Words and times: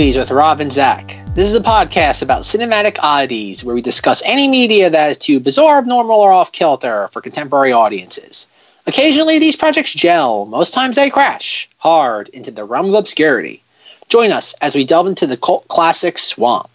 Movies 0.00 0.16
with 0.16 0.30
Rob 0.30 0.60
and 0.60 0.72
Zach. 0.72 1.18
This 1.34 1.46
is 1.46 1.54
a 1.54 1.62
podcast 1.62 2.22
about 2.22 2.44
cinematic 2.44 2.96
oddities 3.02 3.62
where 3.62 3.74
we 3.74 3.82
discuss 3.82 4.22
any 4.24 4.48
media 4.48 4.88
that 4.88 5.10
is 5.10 5.18
too 5.18 5.38
bizarre, 5.38 5.76
abnormal, 5.76 6.18
or 6.18 6.32
off 6.32 6.52
kilter 6.52 7.08
for 7.08 7.20
contemporary 7.20 7.70
audiences. 7.70 8.46
Occasionally, 8.86 9.38
these 9.38 9.56
projects 9.56 9.92
gel. 9.92 10.46
Most 10.46 10.72
times, 10.72 10.96
they 10.96 11.10
crash 11.10 11.68
hard 11.76 12.30
into 12.30 12.50
the 12.50 12.64
realm 12.64 12.86
of 12.86 12.94
obscurity. 12.94 13.62
Join 14.08 14.32
us 14.32 14.54
as 14.62 14.74
we 14.74 14.86
delve 14.86 15.06
into 15.06 15.26
the 15.26 15.36
cult 15.36 15.68
classic 15.68 16.18
Swamp. 16.18 16.70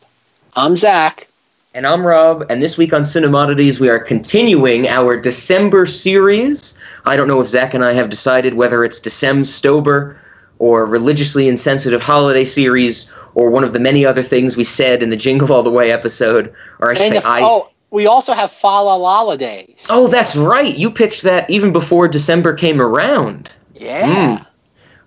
I'm 0.55 0.77
Zach. 0.77 1.27
And 1.73 1.87
I'm 1.87 2.05
Rob, 2.05 2.45
and 2.51 2.61
this 2.61 2.77
week 2.77 2.93
on 2.93 3.01
Cinemodities, 3.01 3.79
we 3.79 3.89
are 3.89 3.97
continuing 3.97 4.87
our 4.87 5.17
December 5.17 5.87
series. 5.87 6.77
I 7.05 7.17
don't 7.17 7.27
know 7.27 7.41
if 7.41 7.47
Zach 7.47 7.73
and 7.73 7.83
I 7.83 7.93
have 7.93 8.11
decided 8.11 8.53
whether 8.53 8.83
it's 8.83 8.99
December 8.99 9.45
Stober 9.45 10.15
or 10.59 10.85
religiously 10.85 11.47
insensitive 11.47 12.01
holiday 12.01 12.45
series 12.45 13.11
or 13.33 13.49
one 13.49 13.63
of 13.63 13.73
the 13.73 13.79
many 13.79 14.05
other 14.05 14.23
things 14.23 14.55
we 14.55 14.63
said 14.63 15.03
in 15.03 15.09
the 15.09 15.17
Jingle 15.17 15.51
All 15.51 15.63
the 15.63 15.71
Way 15.71 15.91
episode. 15.91 16.53
Or 16.79 16.91
I 16.91 16.93
say, 16.93 17.09
if, 17.09 17.25
I. 17.25 17.41
oh, 17.43 17.69
we 17.91 18.07
also 18.07 18.33
have 18.33 18.51
Fa 18.51 18.67
La 18.67 18.95
La 18.95 19.35
Days. 19.35 19.85
Oh, 19.89 20.07
that's 20.07 20.35
right. 20.35 20.77
You 20.77 20.89
pitched 20.89 21.23
that 21.23 21.49
even 21.49 21.73
before 21.73 22.07
December 22.07 22.53
came 22.53 22.81
around. 22.81 23.51
Yeah. 23.73 24.37
Mm. 24.39 24.45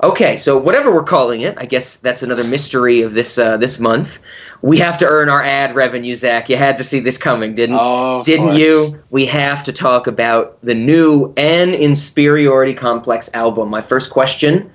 Okay, 0.00 0.36
so 0.36 0.56
whatever 0.56 0.94
we're 0.94 1.02
calling 1.02 1.40
it, 1.40 1.56
I 1.58 1.66
guess 1.66 1.96
that's 1.98 2.22
another 2.22 2.44
mystery 2.44 3.02
of 3.02 3.14
this 3.14 3.36
uh, 3.36 3.56
this 3.56 3.80
month. 3.80 4.20
We 4.62 4.78
have 4.78 4.96
to 4.98 5.06
earn 5.06 5.28
our 5.28 5.42
ad 5.42 5.74
revenue, 5.74 6.14
Zach. 6.14 6.48
You 6.48 6.56
had 6.56 6.78
to 6.78 6.84
see 6.84 7.00
this 7.00 7.18
coming, 7.18 7.54
didn't 7.56 7.78
Oh, 7.80 8.22
didn't 8.24 8.46
course. 8.46 8.58
you? 8.58 9.02
We 9.10 9.26
have 9.26 9.64
to 9.64 9.72
talk 9.72 10.06
about 10.06 10.56
the 10.62 10.74
new 10.74 11.32
An 11.36 11.70
Inferiority 11.74 12.74
Complex 12.74 13.28
album. 13.34 13.70
My 13.70 13.80
first 13.80 14.10
question 14.10 14.70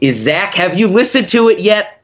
is, 0.00 0.16
Zach, 0.16 0.54
have 0.54 0.78
you 0.78 0.88
listened 0.88 1.28
to 1.30 1.48
it 1.48 1.60
yet? 1.60 2.02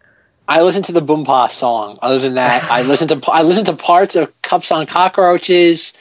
I 0.49 0.63
listened 0.63 0.87
to 0.87 0.93
the 0.93 1.03
Boompa 1.03 1.51
song. 1.51 1.99
Other 2.03 2.19
than 2.19 2.35
that, 2.35 2.65
I 2.71 2.83
listened 2.83 3.11
to 3.11 3.31
I 3.31 3.43
listened 3.43 3.67
to 3.67 3.77
parts 3.77 4.17
of 4.17 4.33
Cups 4.43 4.73
on 4.73 4.87
Cockroaches. 4.87 5.95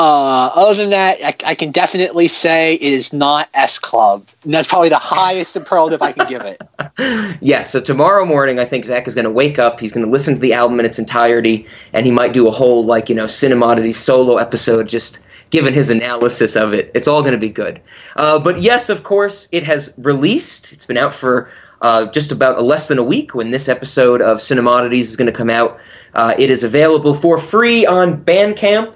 Uh, 0.00 0.50
other 0.54 0.74
than 0.74 0.88
that, 0.88 1.18
I, 1.22 1.50
I 1.50 1.54
can 1.54 1.72
definitely 1.72 2.26
say 2.26 2.76
it 2.76 2.80
is 2.80 3.12
not 3.12 3.50
S 3.52 3.78
Club. 3.78 4.26
And 4.44 4.54
that's 4.54 4.66
probably 4.66 4.88
the 4.88 4.96
highest 4.96 5.52
superlative 5.52 6.00
I 6.00 6.12
can 6.12 6.26
give 6.26 6.42
it. 6.42 6.60
Yes. 7.42 7.70
So 7.70 7.80
tomorrow 7.80 8.24
morning, 8.26 8.58
I 8.58 8.64
think 8.64 8.84
Zach 8.84 9.06
is 9.08 9.14
going 9.14 9.24
to 9.24 9.30
wake 9.30 9.58
up. 9.58 9.80
He's 9.80 9.92
going 9.92 10.04
to 10.04 10.10
listen 10.10 10.34
to 10.34 10.40
the 10.40 10.52
album 10.52 10.80
in 10.80 10.86
its 10.86 10.98
entirety, 10.98 11.66
and 11.92 12.04
he 12.04 12.12
might 12.12 12.32
do 12.32 12.46
a 12.46 12.50
whole 12.50 12.84
like 12.84 13.08
you 13.08 13.14
know 13.14 13.24
Cinemodity 13.24 13.94
solo 13.94 14.36
episode, 14.36 14.88
just 14.88 15.20
giving 15.50 15.72
his 15.72 15.88
analysis 15.90 16.56
of 16.56 16.74
it. 16.74 16.90
It's 16.94 17.08
all 17.08 17.22
going 17.22 17.32
to 17.32 17.38
be 17.38 17.48
good. 17.48 17.80
Uh, 18.16 18.38
but 18.38 18.60
yes, 18.60 18.90
of 18.90 19.02
course, 19.02 19.48
it 19.52 19.64
has 19.64 19.94
released. 19.98 20.72
It's 20.72 20.86
been 20.86 20.98
out 20.98 21.14
for 21.14 21.48
uh, 21.82 22.06
just 22.10 22.32
about 22.32 22.58
a 22.58 22.62
less 22.62 22.88
than 22.88 22.98
a 22.98 23.04
week 23.04 23.34
when 23.34 23.50
this 23.50 23.68
episode 23.68 24.20
of 24.20 24.38
Cinemodities 24.38 25.00
is 25.00 25.16
going 25.16 25.30
to 25.30 25.36
come 25.36 25.50
out. 25.50 25.78
Uh, 26.14 26.34
it 26.38 26.50
is 26.50 26.64
available 26.64 27.14
for 27.14 27.38
free 27.38 27.86
on 27.86 28.22
Bandcamp. 28.24 28.94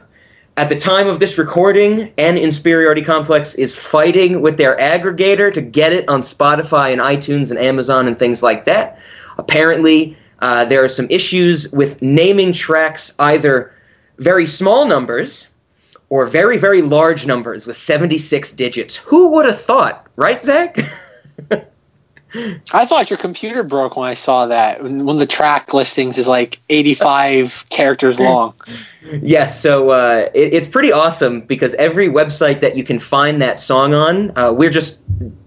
At 0.56 0.68
the 0.68 0.76
time 0.76 1.08
of 1.08 1.18
this 1.18 1.36
recording, 1.36 2.12
An 2.16 2.38
Inferiority 2.38 3.02
Complex 3.02 3.56
is 3.56 3.74
fighting 3.74 4.40
with 4.40 4.56
their 4.56 4.76
aggregator 4.76 5.52
to 5.52 5.60
get 5.60 5.92
it 5.92 6.08
on 6.08 6.20
Spotify 6.20 6.92
and 6.92 7.00
iTunes 7.00 7.50
and 7.50 7.58
Amazon 7.58 8.06
and 8.06 8.16
things 8.16 8.40
like 8.40 8.64
that. 8.66 8.96
Apparently, 9.36 10.16
uh, 10.38 10.64
there 10.64 10.84
are 10.84 10.88
some 10.88 11.08
issues 11.10 11.72
with 11.72 12.00
naming 12.00 12.52
tracks 12.52 13.12
either 13.18 13.72
very 14.18 14.46
small 14.46 14.86
numbers 14.86 15.48
or 16.08 16.24
very, 16.24 16.56
very 16.56 16.82
large 16.82 17.26
numbers 17.26 17.66
with 17.66 17.76
76 17.76 18.52
digits. 18.52 18.96
Who 18.96 19.30
would 19.30 19.46
have 19.46 19.60
thought, 19.60 20.06
right, 20.14 20.40
Zach? 20.40 20.78
I 22.72 22.84
thought 22.84 23.10
your 23.10 23.18
computer 23.18 23.62
broke 23.62 23.96
when 23.96 24.08
I 24.08 24.14
saw 24.14 24.46
that. 24.46 24.82
When 24.82 25.06
when 25.06 25.18
the 25.18 25.26
track 25.26 25.72
listings 25.72 26.18
is 26.18 26.26
like 26.26 26.60
85 26.68 27.64
characters 27.70 28.18
long. 28.18 28.54
Yes, 29.20 29.60
so 29.60 29.90
uh, 29.90 30.28
it, 30.34 30.54
it's 30.54 30.68
pretty 30.68 30.90
awesome 30.90 31.42
because 31.42 31.74
every 31.74 32.08
website 32.08 32.60
that 32.62 32.74
you 32.74 32.82
can 32.84 32.98
find 32.98 33.40
that 33.42 33.60
song 33.60 33.92
on, 33.92 34.36
uh, 34.36 34.50
we're 34.52 34.70
just 34.70 34.98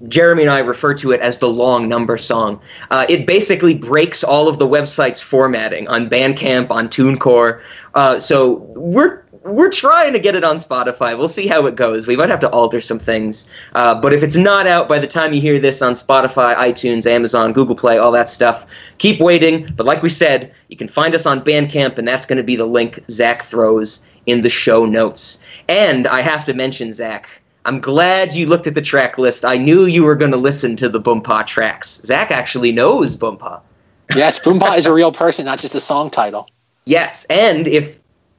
Jeremy 0.08 0.44
and 0.44 0.52
I 0.52 0.60
refer 0.60 0.94
to 0.96 1.12
it 1.12 1.20
as 1.22 1.40
the 1.40 1.50
long 1.50 1.90
number 1.90 2.18
song. 2.18 2.62
Uh, 2.92 3.06
it 3.10 3.26
basically 3.26 3.74
breaks 3.74 4.24
all 4.24 4.48
of 4.48 4.58
the 4.58 4.68
website's 4.68 5.22
formatting 5.22 5.88
on 5.88 6.10
Bandcamp, 6.10 6.70
on 6.70 6.88
TuneCore. 6.88 7.62
Uh, 7.96 8.20
so 8.20 8.58
we're 8.76 9.24
we're 9.48 9.72
trying 9.72 10.14
to 10.14 10.20
get 10.20 10.36
it 10.36 10.44
on 10.44 10.58
Spotify. 10.58 11.18
We'll 11.18 11.30
see 11.30 11.48
how 11.48 11.66
it 11.66 11.76
goes. 11.76 12.06
We 12.08 12.18
might 12.18 12.30
have 12.30 12.40
to 12.42 12.50
alter 12.50 12.82
some 12.82 13.00
things. 13.00 13.48
Uh, 13.74 14.00
but 14.00 14.14
if 14.14 14.24
it's 14.24 14.36
not 14.36 14.68
out 14.68 14.90
by 14.90 15.00
the 15.00 15.08
time 15.08 15.34
you 15.34 15.42
hear 15.42 15.60
this 15.60 15.82
on 15.82 15.94
Spotify, 15.94 16.56
iTunes, 16.56 17.06
Amazon, 17.06 17.54
Google 17.54 17.76
Play, 17.76 17.98
all 17.98 18.12
that 18.12 18.30
stuff, 18.30 18.66
keep 18.98 19.20
waiting. 19.20 19.72
But 19.76 19.86
like 19.86 20.04
we 20.04 20.10
said, 20.10 20.54
you 20.68 20.78
can 20.78 20.88
find 20.88 21.16
us 21.16 21.26
on 21.26 21.42
Bandcamp, 21.42 21.98
and 21.98 22.08
that's 22.08 22.26
going 22.26 22.38
to 22.38 22.44
be 22.44 22.56
the 22.56 22.66
link 22.66 23.00
Zach 23.10 23.42
throws 23.42 24.04
in 24.26 24.42
the 24.42 24.50
show 24.50 24.86
notes. 24.86 25.40
And 25.70 26.08
I 26.08 26.22
have 26.22 26.44
to 26.46 26.54
mention, 26.54 26.92
Zach, 26.94 27.28
I'm 27.66 27.80
glad 27.80 28.34
you 28.34 28.48
looked 28.48 28.68
at 28.68 28.76
the 28.76 28.82
track 28.82 29.18
list. 29.18 29.46
I 29.46 29.58
knew 29.58 29.86
you 29.86 30.04
were 30.04 30.16
going 30.16 30.32
to 30.32 30.38
listen 30.38 30.76
to 30.78 30.90
the 30.90 31.02
Boompa 31.02 31.46
tracks. 31.46 32.02
Zach 32.04 32.32
actually 32.32 32.72
knows 32.72 33.18
Boompa. 33.18 33.62
Yes, 34.16 34.40
Boompa 34.40 34.78
is 34.78 34.86
a 34.86 34.94
real 34.94 35.12
person, 35.12 35.46
not 35.46 35.60
just 35.60 35.76
a 35.76 35.80
song 35.80 36.10
title. 36.10 36.48
Yes, 36.88 37.26
and 37.26 37.68
if 37.68 37.97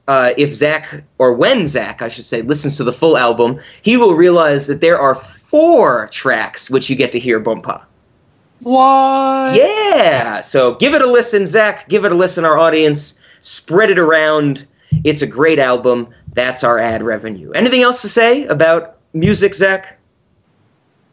uh, 0.09 0.33
if 0.37 0.55
Zach 0.55 1.03
or 1.19 1.33
when 1.33 1.67
Zach, 1.67 2.01
I 2.01 2.07
should 2.07 2.25
say, 2.25 2.41
listens 2.41 2.77
to 2.77 2.83
the 2.83 2.91
full 2.91 3.15
album, 3.15 3.59
he 3.83 3.95
will 3.95 4.15
realize 4.15 4.65
that 4.65 4.81
there 4.81 4.97
are 4.97 5.13
four 5.13 6.07
tracks 6.07 6.67
which 6.67 6.89
you 6.89 6.95
get 6.95 7.11
to 7.11 7.19
hear 7.19 7.39
Boompa. 7.39 7.83
What? 8.61 9.55
Yeah, 9.55 10.39
so 10.39 10.73
give 10.75 10.95
it 10.95 11.03
a 11.03 11.05
listen, 11.05 11.45
Zach. 11.45 11.87
Give 11.89 12.05
it 12.05 12.11
a 12.11 12.15
listen, 12.15 12.43
our 12.43 12.57
audience. 12.57 13.19
Spread 13.41 13.91
it 13.91 13.99
around. 13.99 14.65
It's 15.03 15.21
a 15.21 15.27
great 15.27 15.59
album. 15.59 16.07
That's 16.33 16.63
our 16.63 16.79
ad 16.79 17.03
revenue. 17.03 17.51
Anything 17.51 17.83
else 17.83 18.01
to 18.01 18.09
say 18.09 18.47
about 18.47 18.97
music, 19.13 19.53
Zach? 19.53 19.98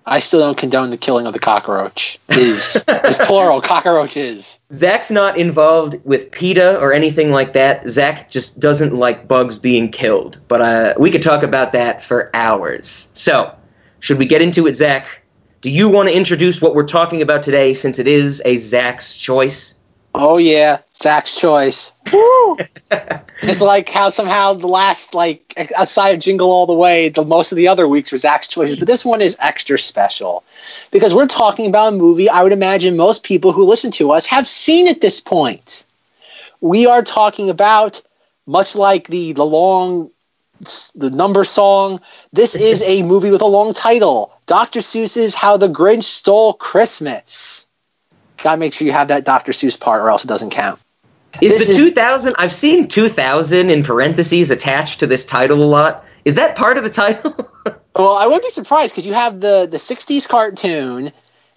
I 0.08 0.20
still 0.20 0.40
don't 0.40 0.56
condone 0.56 0.90
the 0.90 0.96
killing 0.96 1.26
of 1.26 1.32
the 1.32 1.38
cockroach. 1.38 2.18
Is 2.28 2.76
is 3.04 3.18
plural 3.18 3.60
cockroaches. 3.60 4.58
Zach's 4.72 5.10
not 5.10 5.36
involved 5.36 5.96
with 6.04 6.30
PETA 6.30 6.78
or 6.80 6.92
anything 6.92 7.32
like 7.32 7.52
that. 7.54 7.88
Zach 7.88 8.30
just 8.30 8.60
doesn't 8.60 8.94
like 8.94 9.26
bugs 9.28 9.58
being 9.58 9.90
killed. 9.90 10.38
But 10.48 10.60
uh, 10.60 10.94
we 10.98 11.10
could 11.10 11.22
talk 11.22 11.42
about 11.42 11.72
that 11.72 12.02
for 12.02 12.30
hours. 12.34 13.08
So, 13.12 13.52
should 14.00 14.18
we 14.18 14.26
get 14.26 14.42
into 14.42 14.66
it, 14.66 14.74
Zach? 14.74 15.22
Do 15.60 15.70
you 15.70 15.88
want 15.88 16.08
to 16.08 16.16
introduce 16.16 16.60
what 16.60 16.74
we're 16.74 16.86
talking 16.86 17.22
about 17.22 17.42
today 17.42 17.74
since 17.74 17.98
it 17.98 18.06
is 18.06 18.42
a 18.44 18.56
Zach's 18.56 19.16
choice? 19.16 19.75
Oh 20.18 20.38
yeah, 20.38 20.78
Zach's 20.94 21.38
choice. 21.38 21.92
Woo! 22.12 22.56
it's 23.42 23.60
like 23.60 23.88
how 23.90 24.08
somehow 24.08 24.54
the 24.54 24.66
last 24.66 25.14
like 25.14 25.54
outside 25.76 26.10
of 26.10 26.20
Jingle 26.20 26.50
All 26.50 26.66
the 26.66 26.72
Way, 26.74 27.10
the 27.10 27.24
most 27.24 27.52
of 27.52 27.56
the 27.56 27.68
other 27.68 27.86
weeks 27.86 28.10
were 28.12 28.18
Zach's 28.18 28.48
choices, 28.48 28.76
but 28.76 28.88
this 28.88 29.04
one 29.04 29.20
is 29.20 29.36
extra 29.40 29.78
special 29.78 30.42
because 30.90 31.14
we're 31.14 31.26
talking 31.26 31.68
about 31.68 31.92
a 31.92 31.96
movie. 31.96 32.30
I 32.30 32.42
would 32.42 32.52
imagine 32.52 32.96
most 32.96 33.24
people 33.24 33.52
who 33.52 33.64
listen 33.64 33.90
to 33.92 34.10
us 34.12 34.26
have 34.26 34.48
seen 34.48 34.88
at 34.88 35.02
this 35.02 35.20
point. 35.20 35.84
We 36.60 36.86
are 36.86 37.02
talking 37.02 37.50
about 37.50 38.02
much 38.46 38.74
like 38.74 39.08
the 39.08 39.32
the 39.34 39.44
long 39.44 40.10
the 40.94 41.10
number 41.10 41.44
song. 41.44 42.00
This 42.32 42.54
is 42.54 42.80
a 42.82 43.02
movie 43.02 43.30
with 43.30 43.42
a 43.42 43.46
long 43.46 43.74
title. 43.74 44.32
Dr. 44.46 44.80
Seuss's 44.80 45.34
How 45.34 45.56
the 45.58 45.68
Grinch 45.68 46.04
Stole 46.04 46.54
Christmas. 46.54 47.65
Gotta 48.42 48.58
make 48.58 48.74
sure 48.74 48.86
you 48.86 48.92
have 48.92 49.08
that 49.08 49.24
Dr. 49.24 49.52
Seuss 49.52 49.78
part, 49.78 50.02
or 50.02 50.10
else 50.10 50.24
it 50.24 50.28
doesn't 50.28 50.50
count. 50.50 50.80
Is 51.40 51.58
This 51.58 51.66
the 51.66 51.72
is- 51.72 51.76
2000? 51.78 52.34
I've 52.38 52.52
seen 52.52 52.88
2000 52.88 53.70
in 53.70 53.82
parentheses 53.82 54.50
attached 54.50 55.00
to 55.00 55.06
this 55.06 55.24
title 55.24 55.62
a 55.62 55.64
lot. 55.66 56.04
Is 56.24 56.34
that 56.34 56.56
part 56.56 56.78
of 56.78 56.84
the 56.84 56.90
title? 56.90 57.50
Well, 57.96 58.14
I 58.16 58.26
wouldn't 58.26 58.42
be 58.44 58.50
surprised 58.50 58.92
because 58.92 59.06
you 59.06 59.14
have 59.14 59.40
the 59.40 59.66
the 59.70 59.78
'60s 59.78 60.28
cartoon, 60.28 61.10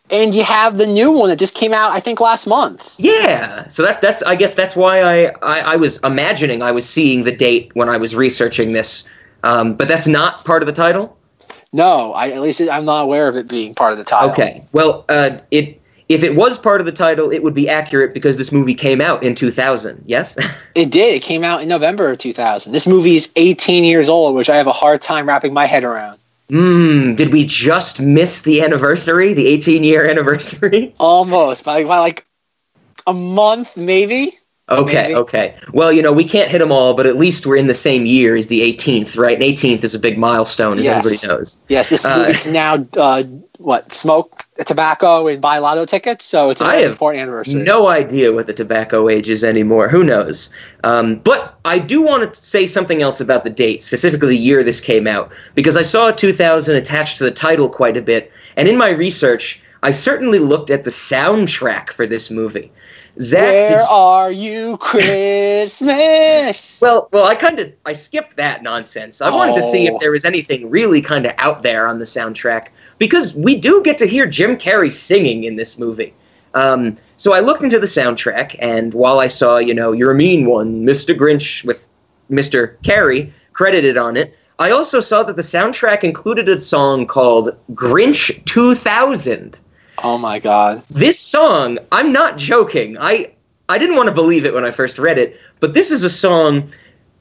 and 0.10 0.34
you 0.34 0.42
have 0.46 0.78
the 0.78 0.88
new 0.88 1.12
one 1.12 1.28
that 1.28 1.36
just 1.38 1.54
came 1.54 1.74
out, 1.74 1.92
I 1.92 2.00
think, 2.00 2.22
last 2.22 2.48
month. 2.48 2.96
yeah. 2.98 3.68
So 3.68 3.84
that 3.84 4.00
that's 4.00 4.24
I 4.24 4.36
guess 4.38 4.54
that's 4.54 4.74
why 4.74 5.02
I 5.02 5.34
I, 5.42 5.60
I 5.74 5.76
was 5.76 5.98
imagining 5.98 6.62
I 6.62 6.72
was 6.72 6.88
seeing 6.88 7.26
the 7.26 7.36
date 7.36 7.72
when 7.76 7.90
I 7.90 7.98
was 7.98 8.16
researching 8.16 8.72
this. 8.72 9.04
Um, 9.44 9.74
but 9.76 9.90
that's 9.90 10.08
not 10.08 10.46
part 10.46 10.64
of 10.64 10.68
the 10.68 10.72
title. 10.72 11.18
No, 11.74 12.14
I 12.14 12.30
at 12.30 12.40
least 12.42 12.62
I'm 12.62 12.86
not 12.86 13.04
aware 13.04 13.28
of 13.28 13.36
it 13.36 13.50
being 13.50 13.76
part 13.76 13.92
of 13.92 13.98
the 13.98 14.06
title. 14.06 14.32
Okay. 14.32 14.64
Well, 14.72 15.04
uh, 15.10 15.40
it 15.52 15.79
if 16.10 16.24
it 16.24 16.36
was 16.36 16.58
part 16.58 16.82
of 16.82 16.88
the 16.88 16.92
title, 16.92 17.32
it 17.32 17.44
would 17.44 17.54
be 17.54 17.70
accurate 17.70 18.16
because 18.16 18.38
this 18.38 18.52
movie 18.52 18.74
came 18.74 19.00
out 19.00 19.24
in 19.24 19.36
2000. 19.36 20.04
Yes. 20.06 20.38
It 20.76 20.92
did. 20.92 21.16
It 21.16 21.24
came 21.24 21.44
out 21.44 21.62
in 21.62 21.68
November 21.68 22.10
of 22.10 22.20
2000. 22.20 22.72
This 22.72 22.88
movie 22.88 23.18
is 23.18 23.30
18 23.36 23.84
years 23.84 24.08
old, 24.08 24.36
which 24.36 24.50
I 24.50 24.56
have 24.56 24.68
a 24.68 24.72
hard 24.72 25.02
time 25.02 25.28
wrapping 25.28 25.54
my 25.54 25.66
head 25.66 25.84
around. 25.84 26.20
Mm, 26.50 27.18
did 27.18 27.34
we 27.34 27.46
just 27.46 28.00
miss 28.00 28.44
the 28.44 28.62
anniversary, 28.62 29.34
the 29.34 29.46
18 29.48 29.84
year 29.84 30.08
anniversary? 30.08 30.94
Almost 31.00 31.66
by, 31.66 31.84
by 31.84 32.00
like 32.00 32.26
a 33.08 33.14
month, 33.14 33.76
maybe. 33.76 34.32
Okay, 34.72 35.02
Maybe. 35.04 35.16
okay. 35.16 35.56
Well, 35.74 35.92
you 35.92 36.02
know, 36.02 36.14
we 36.14 36.24
can't 36.24 36.50
hit 36.50 36.60
them 36.60 36.72
all, 36.72 36.94
but 36.94 37.06
at 37.06 37.16
least 37.16 37.46
we're 37.48 37.56
in 37.58 37.68
the 37.68 37.74
same 37.74 38.06
year 38.06 38.36
as 38.36 38.48
the 38.48 38.62
18th, 38.62 39.18
right? 39.18 39.34
And 39.34 39.44
18th 39.44 39.84
is 39.84 39.96
a 39.96 40.00
big 40.00 40.18
milestone, 40.18 40.78
as 40.78 40.86
Yes. 40.86 40.98
everybody 41.06 41.28
knows. 41.28 41.58
Yes, 41.70 41.90
this 41.90 42.06
Uh, 42.06 42.18
movie 42.28 42.40
can 42.40 42.54
now 42.54 42.78
uh, 42.98 43.24
what 43.58 43.92
smoke 43.92 44.44
tobacco 44.66 45.28
and 45.28 45.42
buy 45.42 45.58
lotto 45.58 45.86
tickets. 45.86 46.24
So 46.26 46.50
it's 46.50 46.62
a 46.62 46.66
I 46.66 46.70
very 46.72 46.82
have 46.84 46.92
important 46.92 47.22
anniversary. 47.24 47.62
No 47.64 47.88
idea 47.88 48.32
what 48.32 48.48
the 48.48 48.54
tobacco 48.54 49.10
age 49.10 49.28
is 49.30 49.44
anymore. 49.44 49.88
Who 49.90 50.04
knows? 50.04 50.50
Um, 50.84 51.16
but 51.16 51.58
I 51.66 51.80
do 51.80 52.02
want 52.02 52.32
to 52.34 52.40
say 52.42 52.66
something 52.68 53.02
else 53.02 53.20
about 53.20 53.44
the 53.44 53.50
date, 53.50 53.82
specifically 53.84 54.30
the 54.30 54.38
year 54.38 54.64
this 54.64 54.80
came 54.80 55.08
out, 55.08 55.32
because 55.56 55.76
I 55.78 55.82
saw 55.82 56.12
2000 56.12 56.76
attached 56.76 57.18
to 57.18 57.24
the 57.24 57.32
title 57.32 57.70
quite 57.70 57.98
a 57.98 58.02
bit. 58.02 58.32
And 58.56 58.68
in 58.68 58.78
my 58.78 58.90
research, 58.92 59.62
I 59.82 59.92
certainly 59.92 60.40
looked 60.40 60.70
at 60.70 60.84
the 60.84 60.90
soundtrack 60.92 61.90
for 61.90 62.06
this 62.06 62.30
movie. 62.30 62.72
Zach, 63.22 63.70
Where 63.72 63.82
are 63.84 64.32
you, 64.32 64.78
Christmas? 64.78 65.90
Well, 66.82 67.10
well, 67.12 67.26
I 67.26 67.36
kind 67.36 67.60
of 67.60 67.72
I 67.86 67.92
skipped 67.92 68.38
that 68.38 68.64
nonsense. 68.64 69.22
I 69.22 69.30
wanted 69.30 69.56
to 69.56 69.62
see 69.62 69.90
Oh. 69.90 69.94
if 69.96 70.00
there 70.00 70.12
was 70.12 70.24
anything 70.24 70.70
really 70.70 71.02
kind 71.02 71.26
of 71.26 71.34
out 71.40 71.62
there 71.62 71.86
on 71.88 72.00
the 72.00 72.06
soundtrack 72.06 72.68
because 72.98 73.36
we 73.36 73.56
do 73.56 73.82
get 73.84 73.98
to 73.98 74.06
hear 74.06 74.26
Jim 74.26 74.56
Carrey 74.56 74.92
singing 74.92 75.44
in 75.44 75.58
this 75.58 75.78
movie. 75.78 76.14
Um, 76.54 76.96
so 77.18 77.34
I 77.34 77.42
looked 77.42 77.64
into 77.64 77.80
the 77.80 77.86
soundtrack, 77.86 78.56
and 78.60 78.94
while 78.94 79.20
I 79.20 79.28
saw, 79.28 79.58
you 79.58 79.74
know, 79.74 79.92
"You're 79.92 80.12
a 80.12 80.16
Mean 80.16 80.46
One," 80.46 80.86
Mr. 80.86 81.14
Grinch 81.16 81.66
with 81.66 81.88
Mr. 82.32 82.76
Carrey 82.84 83.32
credited 83.52 83.98
on 83.98 84.16
it, 84.16 84.34
I 84.60 84.72
also 84.72 85.00
saw 85.02 85.24
that 85.24 85.36
the 85.36 85.42
soundtrack 85.42 86.04
included 86.06 86.48
a 86.48 86.60
song 86.62 87.06
called 87.06 87.56
"Grinch 87.74 88.44
2000." 88.46 89.58
Oh 90.04 90.18
my 90.18 90.40
God! 90.40 90.84
this 90.90 91.20
song 91.20 91.78
i'm 91.92 92.12
not 92.12 92.38
joking 92.38 92.98
i 93.00 93.32
i 93.70 93.78
didn't 93.78 93.96
want 93.96 94.08
to 94.08 94.16
believe 94.16 94.46
it 94.46 94.54
when 94.54 94.66
i 94.66 94.72
first 94.72 94.98
read 95.00 95.18
it 95.18 95.40
but 95.60 95.74
this 95.74 95.92
is 95.92 96.04
a 96.04 96.10
song 96.10 96.70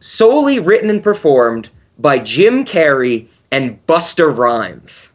solely 0.00 0.58
written 0.58 0.90
and 0.90 1.02
performed 1.02 1.68
by 1.98 2.18
jim 2.18 2.64
carrey 2.64 3.26
and 3.50 3.78
busta 3.86 4.36
rhymes 4.36 5.12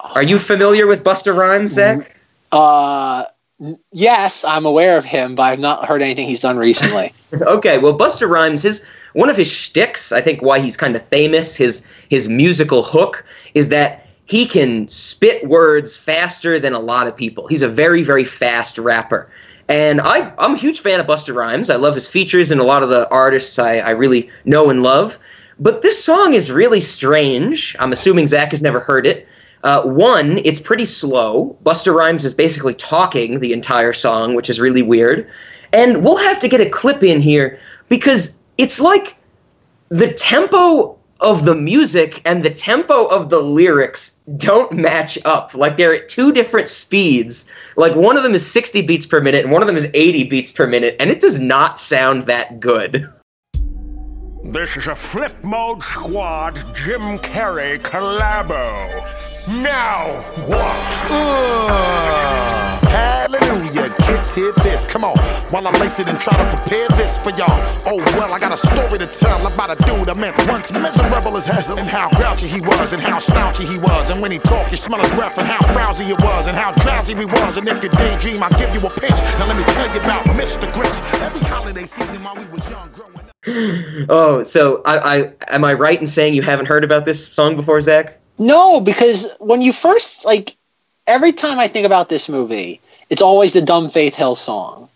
are 0.00 0.22
you 0.22 0.38
familiar 0.38 0.86
with 0.86 1.02
busta 1.04 1.34
rhymes 1.36 1.72
zach 1.72 2.16
Uh, 2.52 3.24
yes, 3.92 4.44
I'm 4.44 4.66
aware 4.66 4.98
of 4.98 5.04
him, 5.06 5.34
but 5.36 5.44
I've 5.44 5.58
not 5.60 5.86
heard 5.86 6.02
anything 6.02 6.26
he's 6.26 6.40
done 6.40 6.58
recently. 6.58 7.12
okay 7.40 7.78
well 7.78 7.96
busta 7.96 8.28
rhymes 8.28 8.62
his 8.62 8.84
one 9.14 9.30
of 9.30 9.36
his 9.38 9.50
shticks 9.50 10.12
i 10.12 10.20
think 10.20 10.42
why 10.42 10.58
he's 10.58 10.76
kind 10.76 10.94
of 10.94 11.02
famous 11.02 11.56
his 11.56 11.86
his 12.10 12.28
musical 12.28 12.82
hook 12.82 13.24
is 13.54 13.68
that 13.68 14.01
he 14.26 14.46
can 14.46 14.88
spit 14.88 15.46
words 15.46 15.96
faster 15.96 16.58
than 16.58 16.72
a 16.72 16.78
lot 16.78 17.06
of 17.06 17.16
people 17.16 17.46
he's 17.48 17.62
a 17.62 17.68
very 17.68 18.02
very 18.02 18.24
fast 18.24 18.78
rapper 18.78 19.30
and 19.68 20.00
I, 20.00 20.32
I'm 20.38 20.54
a 20.54 20.58
huge 20.58 20.80
fan 20.80 21.00
of 21.00 21.06
Busta 21.06 21.34
Rhymes. 21.34 21.70
I 21.70 21.76
love 21.76 21.94
his 21.94 22.08
features 22.08 22.50
and 22.50 22.60
a 22.60 22.64
lot 22.64 22.82
of 22.82 22.88
the 22.88 23.08
artists 23.10 23.58
I, 23.58 23.76
I 23.76 23.90
really 23.90 24.28
know 24.44 24.68
and 24.68 24.82
love. 24.82 25.18
But 25.58 25.82
this 25.82 26.02
song 26.02 26.34
is 26.34 26.50
really 26.50 26.80
strange. 26.80 27.76
I'm 27.78 27.92
assuming 27.92 28.26
Zach 28.26 28.50
has 28.50 28.62
never 28.62 28.80
heard 28.80 29.06
it. 29.06 29.26
Uh, 29.62 29.82
one, 29.82 30.38
it's 30.44 30.58
pretty 30.58 30.84
slow. 30.84 31.56
Busta 31.64 31.94
Rhymes 31.94 32.24
is 32.24 32.34
basically 32.34 32.74
talking 32.74 33.38
the 33.38 33.52
entire 33.52 33.92
song, 33.92 34.34
which 34.34 34.50
is 34.50 34.60
really 34.60 34.82
weird. 34.82 35.28
And 35.72 36.04
we'll 36.04 36.16
have 36.16 36.40
to 36.40 36.48
get 36.48 36.60
a 36.60 36.68
clip 36.68 37.02
in 37.02 37.20
here 37.20 37.58
because 37.88 38.36
it's 38.58 38.80
like 38.80 39.16
the 39.88 40.12
tempo 40.12 40.98
of 41.22 41.44
the 41.44 41.54
music 41.54 42.20
and 42.24 42.42
the 42.42 42.50
tempo 42.50 43.06
of 43.06 43.30
the 43.30 43.40
lyrics 43.40 44.16
don't 44.36 44.72
match 44.72 45.18
up. 45.24 45.54
Like 45.54 45.76
they're 45.76 45.94
at 45.94 46.08
two 46.08 46.32
different 46.32 46.68
speeds. 46.68 47.46
Like 47.76 47.94
one 47.94 48.16
of 48.16 48.22
them 48.22 48.34
is 48.34 48.46
60 48.46 48.82
beats 48.82 49.06
per 49.06 49.20
minute 49.20 49.44
and 49.44 49.52
one 49.52 49.62
of 49.62 49.66
them 49.66 49.76
is 49.76 49.88
80 49.94 50.24
beats 50.24 50.52
per 50.52 50.66
minute, 50.66 50.96
and 51.00 51.10
it 51.10 51.20
does 51.20 51.38
not 51.38 51.80
sound 51.80 52.22
that 52.22 52.60
good. 52.60 53.10
This 54.44 54.76
is 54.76 54.88
a 54.88 54.94
Flip 54.94 55.30
Mode 55.44 55.80
Squad 55.84 56.56
Jim 56.74 57.00
Carrey 57.22 57.78
collabo. 57.78 58.90
Now 59.46 60.20
what? 60.50 61.06
Uh, 61.08 62.86
hallelujah, 62.90 63.94
kids, 64.02 64.34
hear 64.34 64.50
this. 64.64 64.84
Come 64.84 65.04
on, 65.04 65.16
while 65.50 65.68
I 65.68 65.70
lace 65.78 66.00
it 66.00 66.08
and 66.08 66.18
try 66.18 66.36
to 66.36 66.56
prepare 66.56 66.88
this 66.98 67.16
for 67.16 67.30
y'all. 67.30 67.54
Oh, 67.86 68.02
well, 68.18 68.34
I 68.34 68.40
got 68.40 68.50
a 68.50 68.56
story 68.56 68.98
to 68.98 69.06
tell 69.06 69.46
about 69.46 69.70
a 69.70 69.84
dude 69.84 70.08
I 70.08 70.14
met 70.14 70.34
once 70.48 70.72
miserable 70.72 71.36
as 71.36 71.46
hell, 71.46 71.78
and 71.78 71.88
how 71.88 72.10
grouchy 72.10 72.48
he 72.48 72.60
was, 72.60 72.92
and 72.92 73.00
how 73.00 73.20
slouchy 73.20 73.64
he 73.64 73.78
was. 73.78 74.10
And 74.10 74.20
when 74.20 74.32
he 74.32 74.38
talked, 74.38 74.72
you 74.72 74.76
smell 74.76 75.00
his 75.00 75.12
breath, 75.12 75.38
and 75.38 75.46
how 75.46 75.62
frowsy 75.72 76.06
it 76.06 76.18
was, 76.18 76.48
and 76.48 76.56
how 76.56 76.72
drowsy 76.82 77.14
we 77.14 77.26
was. 77.26 77.58
And 77.58 77.68
if 77.68 77.80
you 77.80 77.90
daydream, 77.90 78.42
I'll 78.42 78.58
give 78.58 78.74
you 78.74 78.84
a 78.84 78.90
pinch. 78.90 79.22
Now, 79.38 79.46
let 79.46 79.56
me 79.56 79.62
tell 79.62 79.86
you 79.94 80.00
about 80.00 80.24
Mr. 80.34 80.66
Grinch. 80.72 81.22
Every 81.22 81.40
holiday 81.42 81.86
season 81.86 82.24
while 82.24 82.34
we 82.34 82.44
was 82.46 82.68
young, 82.68 82.90
growing. 82.90 83.21
Oh, 84.08 84.42
so 84.42 84.82
I, 84.84 84.98
I 85.48 85.54
am 85.54 85.64
I 85.64 85.72
right 85.74 85.98
in 85.98 86.06
saying 86.06 86.34
you 86.34 86.42
haven't 86.42 86.66
heard 86.66 86.84
about 86.84 87.04
this 87.04 87.26
song 87.26 87.56
before, 87.56 87.80
Zach? 87.80 88.18
No, 88.38 88.80
because 88.80 89.28
when 89.38 89.62
you 89.62 89.72
first 89.72 90.24
like, 90.24 90.56
every 91.06 91.32
time 91.32 91.58
I 91.58 91.68
think 91.68 91.86
about 91.86 92.08
this 92.08 92.28
movie, 92.28 92.80
it's 93.10 93.22
always 93.22 93.52
the 93.52 93.60
dumb 93.62 93.88
Faith 93.88 94.14
Hill 94.14 94.34
song. 94.34 94.88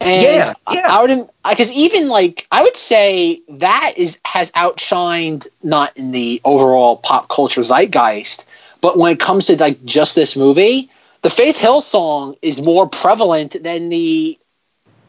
And 0.00 0.22
Yeah, 0.38 0.54
I- 0.66 0.74
yeah. 0.74 0.82
I, 0.88 1.00
wouldn't 1.02 1.30
because 1.48 1.70
even 1.72 2.08
like 2.08 2.46
I 2.50 2.62
would 2.62 2.76
say 2.76 3.40
that 3.48 3.94
is 3.96 4.18
has 4.24 4.50
outshined 4.52 5.46
not 5.62 5.96
in 5.96 6.12
the 6.12 6.40
overall 6.44 6.96
pop 6.96 7.28
culture 7.28 7.62
zeitgeist, 7.62 8.44
but 8.80 8.96
when 8.98 9.12
it 9.12 9.20
comes 9.20 9.46
to 9.46 9.56
like 9.56 9.84
just 9.84 10.14
this 10.14 10.36
movie, 10.36 10.90
the 11.22 11.30
Faith 11.30 11.58
Hill 11.58 11.80
song 11.80 12.34
is 12.42 12.62
more 12.62 12.88
prevalent 12.88 13.62
than 13.62 13.88
the 13.88 14.38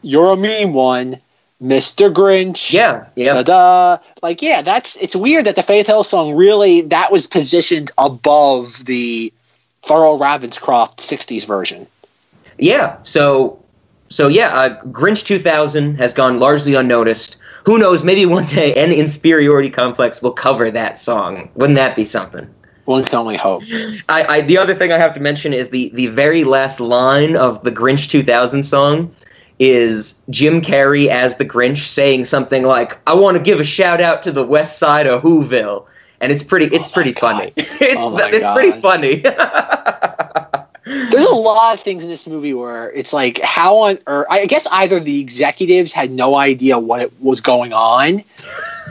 "You're 0.02 0.32
a 0.32 0.36
Mean 0.36 0.72
One," 0.72 1.18
"Mr. 1.62 2.12
Grinch." 2.12 2.72
Yeah, 2.72 3.06
yeah. 3.16 3.42
da. 3.42 3.98
Like, 4.22 4.42
yeah, 4.42 4.62
that's 4.62 4.96
it's 4.96 5.16
weird 5.16 5.46
that 5.46 5.56
the 5.56 5.62
Faith 5.62 5.86
Hill 5.86 6.04
song 6.04 6.34
really 6.34 6.82
that 6.82 7.12
was 7.12 7.26
positioned 7.26 7.90
above 7.98 8.84
the 8.86 9.32
Thurl 9.82 10.18
Ravenscroft 10.18 10.96
'60s 10.96 11.46
version. 11.46 11.86
Yeah. 12.58 12.96
So, 13.02 13.58
so 14.08 14.28
yeah, 14.28 14.48
uh, 14.48 14.80
Grinch 14.86 15.24
2000 15.24 15.96
has 15.96 16.12
gone 16.12 16.38
largely 16.38 16.74
unnoticed. 16.74 17.36
Who 17.64 17.78
knows? 17.78 18.04
Maybe 18.04 18.26
one 18.26 18.46
day 18.46 18.74
an 18.74 18.92
inferiority 18.92 19.70
complex 19.70 20.22
will 20.22 20.32
cover 20.32 20.70
that 20.70 20.98
song. 20.98 21.50
Wouldn't 21.54 21.76
that 21.76 21.96
be 21.96 22.04
something? 22.04 22.48
One 22.84 23.04
can 23.04 23.18
only 23.18 23.36
hope. 23.36 23.62
I, 24.08 24.24
I 24.24 24.40
the 24.40 24.58
other 24.58 24.74
thing 24.74 24.92
I 24.92 24.98
have 24.98 25.14
to 25.14 25.20
mention 25.20 25.52
is 25.52 25.68
the 25.68 25.90
the 25.94 26.08
very 26.08 26.44
last 26.44 26.80
line 26.80 27.36
of 27.36 27.62
the 27.62 27.70
Grinch 27.70 28.10
2000 28.10 28.62
song 28.64 29.14
is 29.60 30.20
Jim 30.30 30.60
Carrey 30.62 31.08
as 31.08 31.36
the 31.36 31.46
Grinch 31.46 31.78
saying 31.86 32.24
something 32.24 32.64
like, 32.64 32.98
"I 33.06 33.14
want 33.14 33.36
to 33.36 33.42
give 33.42 33.60
a 33.60 33.64
shout 33.64 34.00
out 34.00 34.22
to 34.24 34.32
the 34.32 34.44
West 34.44 34.78
Side 34.78 35.06
of 35.06 35.22
Whoville," 35.22 35.86
and 36.20 36.32
it's 36.32 36.42
pretty 36.42 36.66
it's 36.74 36.88
Oh 36.88 36.92
pretty 36.92 37.12
God. 37.12 37.20
funny. 37.20 37.52
it's 37.56 38.02
Oh 38.02 38.10
my 38.10 38.28
it's 38.32 38.48
pretty 38.48 38.72
funny. 38.80 39.22
There's 40.86 41.26
a 41.26 41.34
lot 41.34 41.74
of 41.74 41.80
things 41.82 42.02
in 42.04 42.10
this 42.10 42.26
movie 42.26 42.54
where 42.54 42.90
it's 42.92 43.12
like, 43.12 43.40
how 43.42 43.76
on 43.78 43.98
earth? 44.06 44.26
I 44.30 44.46
guess 44.46 44.66
either 44.72 44.98
the 44.98 45.20
executives 45.20 45.92
had 45.92 46.10
no 46.10 46.36
idea 46.36 46.78
what 46.78 47.00
it 47.02 47.12
was 47.20 47.40
going 47.40 47.72
on, 47.72 48.08
and 48.14 48.24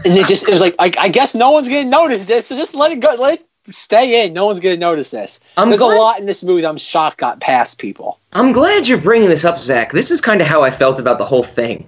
it 0.05 0.27
just 0.27 0.47
it 0.47 0.51
was 0.51 0.61
like, 0.61 0.75
I, 0.79 0.91
I 0.99 1.09
guess 1.09 1.35
no 1.35 1.51
one's 1.51 1.67
gonna 1.69 1.85
notice 1.85 2.25
this, 2.25 2.47
so 2.47 2.55
just 2.55 2.75
let 2.75 2.91
it 2.91 2.99
go, 3.01 3.15
let 3.19 3.39
it 3.39 3.49
stay 3.71 4.25
in. 4.25 4.33
No 4.33 4.45
one's 4.45 4.59
gonna 4.59 4.77
notice 4.77 5.09
this. 5.09 5.39
I'm 5.57 5.69
There's 5.69 5.79
glad- 5.81 5.95
a 5.97 5.99
lot 5.99 6.19
in 6.19 6.25
this 6.25 6.43
movie 6.43 6.61
that 6.61 6.69
I'm 6.69 6.77
shocked 6.77 7.17
got 7.17 7.39
past 7.39 7.77
people. 7.77 8.19
I'm 8.33 8.51
glad 8.51 8.88
you're 8.88 9.01
bringing 9.01 9.29
this 9.29 9.45
up, 9.45 9.57
Zach. 9.57 9.91
This 9.91 10.11
is 10.11 10.21
kind 10.21 10.41
of 10.41 10.47
how 10.47 10.63
I 10.63 10.69
felt 10.69 10.99
about 10.99 11.17
the 11.17 11.25
whole 11.25 11.43
thing. 11.43 11.88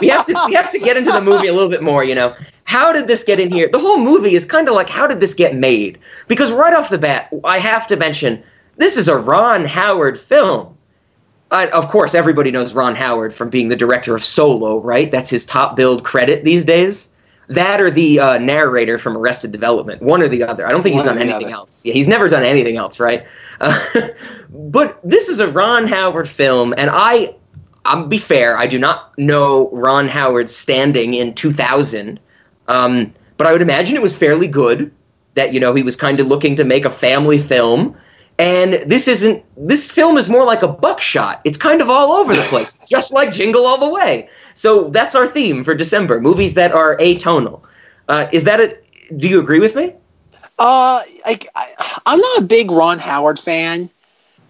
We 0.00 0.08
have 0.08 0.26
to 0.26 0.44
we 0.48 0.54
have 0.54 0.72
to 0.72 0.78
get 0.78 0.96
into 0.96 1.12
the 1.12 1.20
movie 1.20 1.48
a 1.48 1.52
little 1.52 1.68
bit 1.68 1.82
more. 1.82 2.02
You 2.02 2.14
know, 2.14 2.34
how 2.64 2.92
did 2.92 3.06
this 3.08 3.22
get 3.22 3.38
in 3.38 3.50
here? 3.50 3.68
The 3.68 3.78
whole 3.78 3.98
movie 3.98 4.34
is 4.34 4.46
kind 4.46 4.68
of 4.68 4.74
like 4.74 4.88
how 4.88 5.06
did 5.06 5.20
this 5.20 5.34
get 5.34 5.54
made? 5.54 5.98
Because 6.28 6.50
right 6.50 6.72
off 6.72 6.88
the 6.88 6.98
bat, 6.98 7.28
I 7.44 7.58
have 7.58 7.86
to 7.88 7.96
mention 7.96 8.42
this 8.76 8.96
is 8.96 9.08
a 9.08 9.16
Ron 9.16 9.64
Howard 9.64 10.18
film. 10.18 10.74
I, 11.50 11.68
of 11.68 11.88
course, 11.88 12.14
everybody 12.14 12.50
knows 12.50 12.74
Ron 12.74 12.96
Howard 12.96 13.34
from 13.34 13.50
being 13.50 13.68
the 13.68 13.76
director 13.76 14.16
of 14.16 14.24
Solo, 14.24 14.80
right? 14.80 15.12
That's 15.12 15.28
his 15.28 15.44
top 15.46 15.76
billed 15.76 16.02
credit 16.04 16.42
these 16.44 16.64
days. 16.64 17.10
That 17.48 17.80
or 17.80 17.90
the 17.90 18.20
uh, 18.20 18.38
narrator 18.38 18.96
from 18.98 19.16
Arrested 19.16 19.52
Development, 19.52 20.00
one 20.02 20.22
or 20.22 20.28
the 20.28 20.42
other. 20.42 20.66
I 20.66 20.70
don't 20.70 20.82
think 20.82 20.94
he's 20.94 21.04
One 21.04 21.16
or 21.16 21.18
done 21.18 21.28
anything 21.28 21.46
other. 21.48 21.54
else. 21.54 21.82
Yeah, 21.84 21.92
he's 21.92 22.08
never 22.08 22.28
done 22.28 22.42
anything 22.42 22.76
else, 22.76 22.98
right? 22.98 23.26
Uh, 23.60 23.78
but 24.50 24.98
this 25.04 25.28
is 25.28 25.40
a 25.40 25.48
Ron 25.48 25.86
Howard 25.86 26.28
film, 26.28 26.72
and 26.78 26.90
I, 26.92 27.34
I'll 27.84 28.06
be 28.06 28.18
fair, 28.18 28.56
I 28.56 28.66
do 28.66 28.78
not 28.78 29.16
know 29.18 29.68
Ron 29.72 30.06
Howard's 30.06 30.54
standing 30.56 31.14
in 31.14 31.34
2000, 31.34 32.18
um, 32.68 33.12
but 33.36 33.46
I 33.46 33.52
would 33.52 33.62
imagine 33.62 33.94
it 33.94 34.02
was 34.02 34.16
fairly 34.16 34.48
good. 34.48 34.90
That 35.34 35.52
you 35.52 35.58
know 35.60 35.74
he 35.74 35.82
was 35.82 35.96
kind 35.96 36.20
of 36.20 36.28
looking 36.28 36.54
to 36.56 36.64
make 36.64 36.84
a 36.84 36.90
family 36.90 37.38
film, 37.38 37.96
and 38.38 38.74
this 38.90 39.06
isn't. 39.08 39.44
This 39.56 39.90
film 39.90 40.18
is 40.18 40.28
more 40.28 40.44
like 40.44 40.62
a 40.62 40.68
buckshot. 40.68 41.40
It's 41.44 41.58
kind 41.58 41.80
of 41.80 41.88
all 41.88 42.12
over 42.12 42.34
the 42.34 42.42
place, 42.48 42.74
just 42.88 43.12
like 43.12 43.32
Jingle 43.32 43.66
All 43.66 43.78
the 43.78 43.88
Way. 43.88 44.28
So 44.54 44.88
that's 44.90 45.14
our 45.14 45.26
theme 45.26 45.62
for 45.64 45.74
December: 45.74 46.20
movies 46.20 46.54
that 46.54 46.72
are 46.72 46.96
atonal. 46.98 47.62
Uh, 48.08 48.26
is 48.32 48.44
that 48.44 48.60
it? 48.60 48.84
Do 49.16 49.28
you 49.28 49.38
agree 49.40 49.60
with 49.60 49.76
me? 49.76 49.94
Uh, 50.58 51.02
like 51.26 51.48
I, 51.54 52.00
I'm 52.06 52.18
not 52.18 52.38
a 52.38 52.44
big 52.44 52.70
Ron 52.70 52.98
Howard 52.98 53.38
fan. 53.38 53.88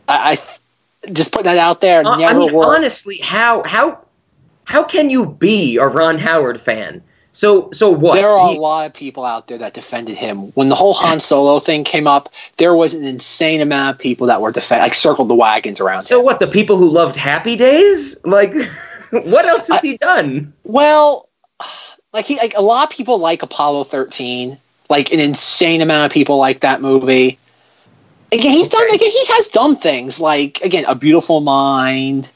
I, 0.09 0.39
I 1.07 1.11
just 1.11 1.33
put 1.33 1.45
that 1.45 1.59
out 1.59 1.81
there. 1.81 2.05
Uh, 2.05 2.21
I 2.23 2.33
mean, 2.33 2.55
were. 2.55 2.65
honestly, 2.65 3.19
how 3.19 3.63
how 3.65 4.05
how 4.65 4.83
can 4.83 5.11
you 5.11 5.27
be 5.27 5.77
a 5.77 5.87
Ron 5.87 6.19
Howard 6.19 6.61
fan? 6.61 7.03
So 7.35 7.69
so 7.73 7.91
what? 7.91 8.15
There 8.15 8.29
are 8.29 8.49
He- 8.49 8.57
a 8.57 8.61
lot 8.61 8.87
of 8.87 8.95
people 8.95 9.25
out 9.25 9.49
there 9.49 9.59
that 9.59 9.75
defended 9.75 10.17
him. 10.17 10.53
When 10.55 10.69
the 10.69 10.77
whole 10.77 10.95
Han 10.95 11.19
Solo 11.19 11.59
thing 11.59 11.83
came 11.83 12.07
up, 12.07 12.29
there 12.59 12.77
was 12.77 12.95
an 12.95 13.05
insane 13.05 13.61
amount 13.61 13.97
of 13.97 14.01
people 14.01 14.29
that 14.29 14.41
were 14.41 14.53
defend 14.53 14.83
like 14.83 14.95
circled 14.95 15.29
the 15.29 15.35
wagons 15.35 15.81
around 15.81 16.03
so 16.05 16.21
him. 16.21 16.25
what? 16.25 16.39
The 16.39 16.47
people 16.47 16.77
who 16.77 16.89
loved 16.89 17.17
Happy 17.17 17.57
Days? 17.57 18.17
Like, 18.25 18.55
what 19.11 19.47
else 19.47 19.67
has 19.69 19.83
he 19.83 19.97
done? 19.97 20.53
Well, 20.63 21.29
like 22.13 22.25
he 22.25 22.37
like 22.37 22.55
a 22.57 22.63
lot 22.63 22.89
of 22.89 22.97
people 22.97 23.19
like 23.19 23.43
Apollo 23.43 23.85
13. 23.85 24.57
Like 24.89 25.13
an 25.13 25.19
insane 25.19 25.81
amount 25.81 26.07
of 26.07 26.13
people 26.15 26.37
like 26.39 26.61
that 26.61 26.81
movie. 26.81 27.39
Again, 28.31 28.53
he's 28.53 28.69
done 28.69 28.87
again, 28.95 29.11
he 29.11 29.27
has 29.27 29.49
done 29.49 29.75
things 29.75 30.21
like 30.21 30.61
again, 30.63 30.85
A 30.87 30.95
Beautiful 30.95 31.41
Mind, 31.41 32.31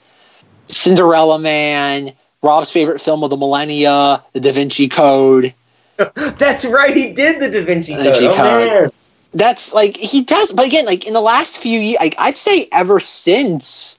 Cinderella 0.66 1.38
Man, 1.38 2.12
Rob's 2.42 2.70
favorite 2.70 3.00
film 3.00 3.22
of 3.24 3.30
the 3.30 3.36
millennia, 3.36 4.22
The 4.32 4.40
Da 4.40 4.52
Vinci 4.52 4.88
Code. 4.88 5.54
That's 6.14 6.64
right. 6.64 6.96
He 6.96 7.12
did 7.12 7.40
the 7.40 7.50
Da 7.50 7.64
Vinci 7.64 7.92
Da 7.94 8.04
Code. 8.04 8.14
Vinci 8.14 8.26
Oh, 8.28 8.34
Code. 8.34 8.90
that's 9.34 9.74
like 9.74 9.94
he 9.96 10.22
does 10.22 10.52
but 10.52 10.66
again 10.66 10.86
like 10.86 11.06
in 11.06 11.12
the 11.12 11.20
last 11.20 11.58
few 11.58 11.78
years 11.78 11.98
like, 12.00 12.14
i'd 12.18 12.36
say 12.38 12.66
ever 12.72 12.98
since 12.98 13.98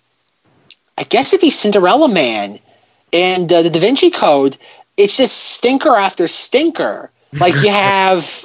i 0.98 1.04
guess 1.04 1.32
it'd 1.32 1.42
be 1.42 1.52
cinderella 1.52 2.10
man 2.12 2.58
and 3.14 3.54
uh, 3.54 3.62
the 3.62 3.70
da 3.70 3.80
vinci 3.80 4.10
code 4.10 4.58
it's 4.98 5.16
just 5.18 5.38
stinker 5.38 5.96
after 5.96 6.28
stinker 6.28 7.12
like 7.40 7.54
you 7.62 7.70
have 7.70 8.44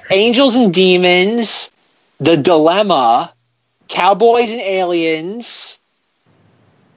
angels 0.10 0.54
and 0.56 0.72
demons 0.72 1.70
the 2.20 2.38
dilemma 2.38 3.30
cowboys 3.88 4.50
and 4.50 4.62
aliens 4.62 5.77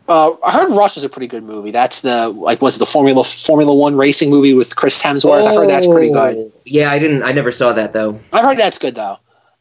uh, 0.08 0.36
I 0.44 0.52
heard 0.52 0.70
Rush 0.72 0.96
was 0.96 1.04
a 1.04 1.10
pretty 1.10 1.28
good 1.28 1.44
movie. 1.44 1.72
That's 1.72 2.02
the 2.02 2.30
like 2.30 2.62
was 2.62 2.76
it 2.76 2.80
the 2.80 2.86
Formula 2.86 3.24
Formula 3.24 3.74
One 3.74 3.96
racing 3.96 4.30
movie 4.30 4.54
with 4.54 4.76
Chris 4.76 5.02
Hemsworth. 5.02 5.48
I've 5.48 5.56
heard 5.56 5.70
that's 5.70 5.88
pretty 5.88 6.12
good. 6.12 6.38
Oh, 6.38 6.52
Yeah, 6.66 6.92
I 6.92 7.00
didn't. 7.00 7.24
I 7.24 7.32
never 7.32 7.52
saw 7.52 7.74
that 7.74 7.94
though. 7.94 8.20
I've 8.34 8.44
heard 8.44 8.58
that's 8.58 8.78
good 8.78 8.96
though. 8.96 9.18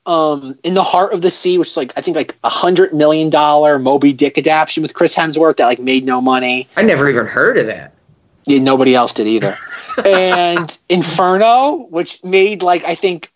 Um, 0.06 0.58
in 0.64 0.74
the 0.74 0.82
heart 0.82 1.12
of 1.12 1.22
the 1.22 1.30
sea, 1.30 1.58
which 1.58 1.68
is 1.68 1.76
like 1.76 1.92
I 1.96 2.00
think 2.00 2.16
like 2.16 2.36
a 2.42 2.48
hundred 2.48 2.94
million 2.94 3.30
dollar 3.30 3.78
Moby 3.78 4.12
Dick 4.12 4.38
adaptation 4.38 4.82
with 4.82 4.94
Chris 4.94 5.14
Hemsworth 5.14 5.56
that 5.56 5.66
like 5.66 5.78
made 5.78 6.04
no 6.04 6.20
money. 6.20 6.68
I 6.76 6.82
never 6.82 7.08
even 7.08 7.26
heard 7.26 7.58
of 7.58 7.66
that. 7.66 7.94
Yeah, 8.46 8.60
nobody 8.60 8.94
else 8.94 9.12
did 9.12 9.26
either. 9.26 9.56
and 10.04 10.76
Inferno, 10.88 11.86
which 11.90 12.24
made 12.24 12.62
like 12.62 12.82
I 12.84 12.94
think 12.94 13.30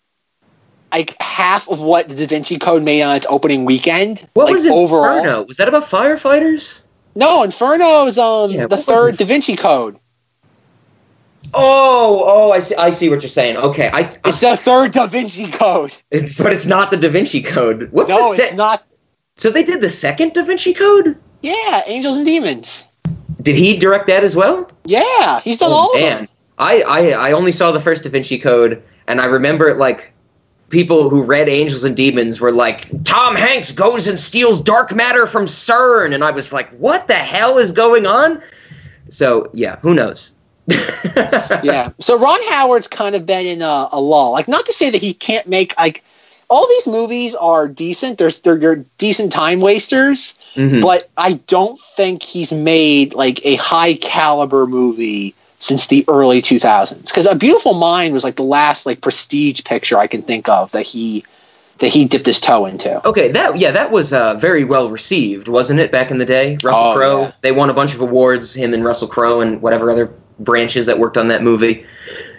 like 0.90 1.20
half 1.20 1.68
of 1.68 1.80
what 1.80 2.08
the 2.08 2.14
Da 2.14 2.26
Vinci 2.26 2.58
Code 2.58 2.82
made 2.82 3.02
on 3.02 3.14
its 3.14 3.26
opening 3.28 3.64
weekend. 3.64 4.26
What 4.34 4.46
like, 4.46 4.54
was 4.54 4.64
Inferno? 4.64 5.42
Was 5.42 5.58
that 5.58 5.68
about 5.68 5.84
firefighters? 5.84 6.80
No, 7.14 7.42
Inferno 7.42 8.06
is 8.06 8.18
um 8.18 8.50
Yeah, 8.50 8.66
the 8.66 8.76
third? 8.76 9.16
Da 9.16 9.24
Vinci 9.24 9.56
Code. 9.56 9.98
Oh, 11.52 12.22
oh, 12.26 12.52
I 12.52 12.58
see. 12.58 12.74
I 12.76 12.90
see 12.90 13.08
what 13.08 13.22
you're 13.22 13.28
saying. 13.28 13.56
Okay, 13.56 13.90
I. 13.92 14.16
It's 14.24 14.40
the 14.40 14.56
third 14.56 14.92
Da 14.92 15.06
Vinci 15.06 15.50
Code. 15.50 15.94
It's, 16.10 16.36
but 16.36 16.52
it's 16.52 16.66
not 16.66 16.90
the 16.90 16.96
Da 16.96 17.08
Vinci 17.08 17.42
Code. 17.42 17.88
What's 17.92 18.08
No, 18.08 18.30
the 18.30 18.36
se- 18.36 18.42
it's 18.44 18.54
not. 18.54 18.84
So 19.36 19.50
they 19.50 19.62
did 19.62 19.80
the 19.80 19.90
second 19.90 20.32
Da 20.32 20.42
Vinci 20.42 20.74
Code. 20.74 21.16
Yeah, 21.42 21.82
Angels 21.86 22.16
and 22.16 22.26
Demons. 22.26 22.86
Did 23.42 23.56
he 23.56 23.76
direct 23.76 24.06
that 24.06 24.24
as 24.24 24.34
well? 24.34 24.70
Yeah, 24.86 25.40
he's 25.40 25.58
done 25.58 25.70
all 25.70 25.94
of 25.94 26.00
them. 26.00 26.28
I, 26.58 26.82
I 26.88 27.10
I 27.28 27.32
only 27.32 27.52
saw 27.52 27.70
the 27.72 27.80
first 27.80 28.04
Da 28.04 28.10
Vinci 28.10 28.38
Code, 28.38 28.82
and 29.06 29.20
I 29.20 29.26
remember 29.26 29.68
it 29.68 29.76
like 29.76 30.12
people 30.68 31.08
who 31.10 31.22
read 31.22 31.48
Angels 31.48 31.84
and 31.84 31.96
Demons 31.96 32.40
were 32.40 32.52
like, 32.52 32.88
Tom 33.04 33.36
Hanks 33.36 33.72
goes 33.72 34.08
and 34.08 34.18
steals 34.18 34.60
dark 34.60 34.94
matter 34.94 35.26
from 35.26 35.46
CERN, 35.46 36.14
and 36.14 36.24
I 36.24 36.30
was 36.30 36.52
like, 36.52 36.70
what 36.70 37.06
the 37.06 37.14
hell 37.14 37.58
is 37.58 37.72
going 37.72 38.06
on? 38.06 38.42
So 39.08 39.50
yeah, 39.52 39.76
who 39.80 39.94
knows? 39.94 40.32
yeah. 41.62 41.92
So 42.00 42.18
Ron 42.18 42.40
Howard's 42.48 42.88
kind 42.88 43.14
of 43.14 43.26
been 43.26 43.46
in 43.46 43.62
a, 43.62 43.88
a 43.92 44.00
lull. 44.00 44.32
Like, 44.32 44.48
not 44.48 44.64
to 44.66 44.72
say 44.72 44.90
that 44.90 45.00
he 45.00 45.14
can't 45.14 45.46
make 45.46 45.76
like 45.78 46.02
all 46.48 46.66
these 46.68 46.86
movies 46.86 47.34
are 47.34 47.68
decent. 47.68 48.18
There's 48.18 48.40
they're, 48.40 48.56
they're 48.56 48.84
decent 48.98 49.32
time 49.32 49.60
wasters, 49.60 50.34
Mhm. 50.54 50.82
but 50.82 51.08
I 51.16 51.34
don't 51.46 51.78
think 51.78 52.22
he's 52.22 52.52
made 52.52 53.14
like 53.14 53.44
a 53.44 53.56
high 53.56 53.94
caliber 53.94 54.66
movie 54.66 55.34
since 55.64 55.86
the 55.86 56.04
early 56.08 56.42
2000s. 56.42 57.06
Because 57.06 57.24
A 57.24 57.34
Beautiful 57.34 57.72
Mind 57.72 58.12
was 58.12 58.22
like 58.22 58.36
the 58.36 58.42
last 58.42 58.84
like 58.84 59.00
prestige 59.00 59.64
picture 59.64 59.96
I 59.96 60.06
can 60.06 60.20
think 60.20 60.46
of 60.46 60.70
that 60.72 60.82
he 60.82 61.24
that 61.78 61.88
he 61.88 62.04
dipped 62.04 62.26
his 62.26 62.38
toe 62.38 62.66
into. 62.66 63.04
Okay, 63.08 63.32
that 63.32 63.58
yeah, 63.58 63.70
that 63.70 63.90
was 63.90 64.12
uh, 64.12 64.34
very 64.34 64.62
well 64.64 64.90
received, 64.90 65.48
wasn't 65.48 65.80
it? 65.80 65.90
Back 65.90 66.10
in 66.10 66.18
the 66.18 66.26
day, 66.26 66.58
Russell 66.62 66.82
Oh, 66.90 66.94
Crowe. 66.94 67.22
yeah. 67.22 67.32
They 67.40 67.50
won 67.50 67.70
a 67.70 67.74
bunch 67.74 67.94
of 67.94 68.02
awards. 68.02 68.52
Him 68.54 68.74
and 68.74 68.84
Russell 68.84 69.08
Crowe 69.08 69.40
and 69.40 69.60
whatever 69.62 69.90
other 69.90 70.12
branches 70.38 70.86
that 70.86 70.98
worked 70.98 71.16
on 71.16 71.28
that 71.28 71.42
movie. 71.42 71.84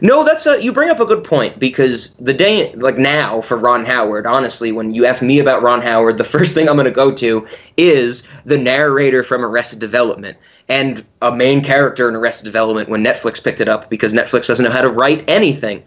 No, 0.01 0.23
that's 0.23 0.45
a 0.45 0.61
you 0.61 0.73
bring 0.73 0.89
up 0.89 0.99
a 0.99 1.05
good 1.05 1.23
point 1.23 1.59
because 1.59 2.13
the 2.13 2.33
day 2.33 2.73
like 2.75 2.97
now 2.97 3.41
for 3.41 3.57
Ron 3.57 3.85
Howard, 3.85 4.27
honestly, 4.27 4.71
when 4.71 4.93
you 4.93 5.05
ask 5.05 5.21
me 5.21 5.39
about 5.39 5.63
Ron 5.63 5.81
Howard, 5.81 6.17
the 6.17 6.23
first 6.35 6.53
thing 6.53 6.67
I'm 6.67 6.75
going 6.75 6.85
to 6.85 6.91
go 6.91 7.13
to 7.15 7.47
is 7.77 8.23
the 8.45 8.57
narrator 8.57 9.23
from 9.23 9.45
Arrested 9.45 9.79
Development 9.79 10.37
and 10.67 11.05
a 11.21 11.35
main 11.35 11.63
character 11.63 12.09
in 12.09 12.15
Arrested 12.15 12.45
Development 12.45 12.89
when 12.89 13.03
Netflix 13.03 13.43
picked 13.43 13.61
it 13.61 13.69
up 13.69 13.89
because 13.89 14.13
Netflix 14.13 14.47
doesn't 14.47 14.65
know 14.65 14.71
how 14.71 14.81
to 14.81 14.89
write 14.89 15.23
anything. 15.29 15.83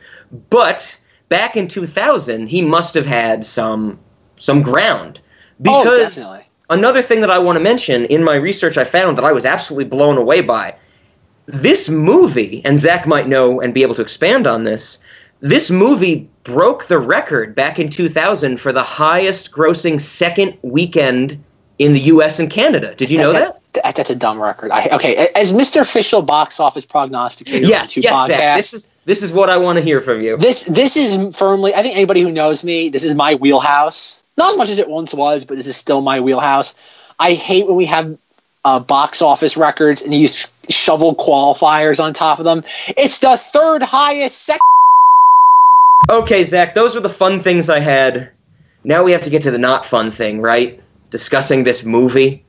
But 0.51 0.99
back 1.29 1.57
in 1.57 1.69
2000, 1.69 2.47
he 2.47 2.63
must 2.63 2.95
have 2.95 3.07
had 3.07 3.45
some 3.45 3.99
some 4.37 4.63
ground 4.63 5.21
oh, 5.67 5.83
because 5.83 6.15
definitely. 6.15 6.47
another 6.71 7.03
thing 7.03 7.21
that 7.21 7.31
I 7.31 7.39
want 7.39 7.57
to 7.57 7.61
mention 7.61 8.05
in 8.07 8.23
my 8.23 8.37
research, 8.37 8.79
I 8.79 8.85
found 8.85 9.19
that 9.19 9.25
I 9.25 9.33
was 9.33 9.45
absolutely 9.45 9.85
blown 9.85 10.17
away 10.17 10.41
by 10.41 10.75
this 11.49 11.89
movie, 11.89 12.61
and 12.65 12.79
Zach 12.79 13.07
might 13.07 13.27
know 13.27 13.61
and 13.61 13.73
be 13.75 13.83
able 13.83 13.95
to 13.95 14.03
expand 14.03 14.47
on 14.47 14.65
this. 14.65 14.99
This 15.41 15.71
movie 15.71 16.29
broke 16.45 16.87
the 16.87 16.99
record 16.99 17.55
back 17.55 17.79
in 17.79 17.89
2000 17.89 18.59
for 18.61 18.73
the 18.73 18.83
highest 18.83 19.51
grossing 19.51 20.01
second 20.01 20.57
weekend 20.63 21.43
in 21.79 21.93
the 21.95 22.01
US 22.01 22.39
and 22.39 22.51
Canada. 22.51 22.95
Did 22.95 23.11
you 23.11 23.19
know 23.19 23.33
that? 23.33 23.61
that- 23.73 23.95
that's 23.97 24.11
a 24.11 24.15
dumb 24.17 24.43
record. 24.43 24.73
I, 24.73 24.89
okay, 24.93 25.29
as 25.37 25.53
Mr. 25.53 25.81
Official 25.81 26.21
Box 26.21 26.59
Office 26.59 26.85
Prognosticator, 26.85 27.65
Yes, 27.67 27.97
yes, 27.97 28.27
Zach. 28.27 28.57
This 28.57 28.75
is 28.75 28.89
this 29.05 29.23
is 29.23 29.33
what 29.33 29.49
I 29.49 29.57
want 29.57 29.77
to 29.79 29.83
hear 29.85 30.01
from 30.01 30.21
you. 30.21 30.37
this 30.37 30.65
this 30.65 30.97
is 30.97 31.35
firmly 31.37 31.73
i 31.75 31.81
think 31.83 31.95
anybody 31.97 32.21
who 32.21 32.31
knows 32.33 32.63
me 32.65 32.89
this 32.91 33.05
is 33.05 33.15
my 33.15 33.37
wheelhouse 33.37 34.23
not 34.37 34.51
as 34.51 34.57
much 34.59 34.69
as 34.69 34.79
it 34.79 34.89
once 34.89 35.15
was 35.15 35.45
but 35.47 35.57
this 35.57 35.67
is 35.67 35.77
still 35.77 36.01
my 36.03 36.21
wheelhouse 36.21 36.75
i 37.21 37.33
hate 37.33 37.67
when 37.67 37.77
we 37.77 37.87
have 37.87 38.19
uh, 38.65 38.81
box 38.81 39.23
office 39.23 39.57
records 39.57 40.03
and 40.03 40.13
you 40.15 40.29
shovel 40.69 41.15
qualifiers 41.15 42.03
on 42.03 42.13
top 42.13 42.39
of 42.39 42.45
them 42.45 42.63
it's 42.89 43.21
the 43.21 43.37
third 43.37 43.83
highest 43.83 44.43
sec- 44.43 44.61
Okay, 46.11 46.43
Zach, 46.45 46.75
those 46.75 46.95
were 46.95 47.03
the 47.03 47.09
fun 47.11 47.39
things 47.41 47.69
I 47.69 47.81
had. 47.81 48.31
Now 48.83 49.03
we 49.03 49.13
have 49.13 49.21
to 49.23 49.31
get 49.31 49.43
to 49.43 49.51
the 49.51 49.59
not 49.59 49.85
fun 49.85 50.11
thing, 50.11 50.41
right? 50.41 50.81
Discussing 51.11 51.65
this 51.65 51.85
movie. 51.85 52.43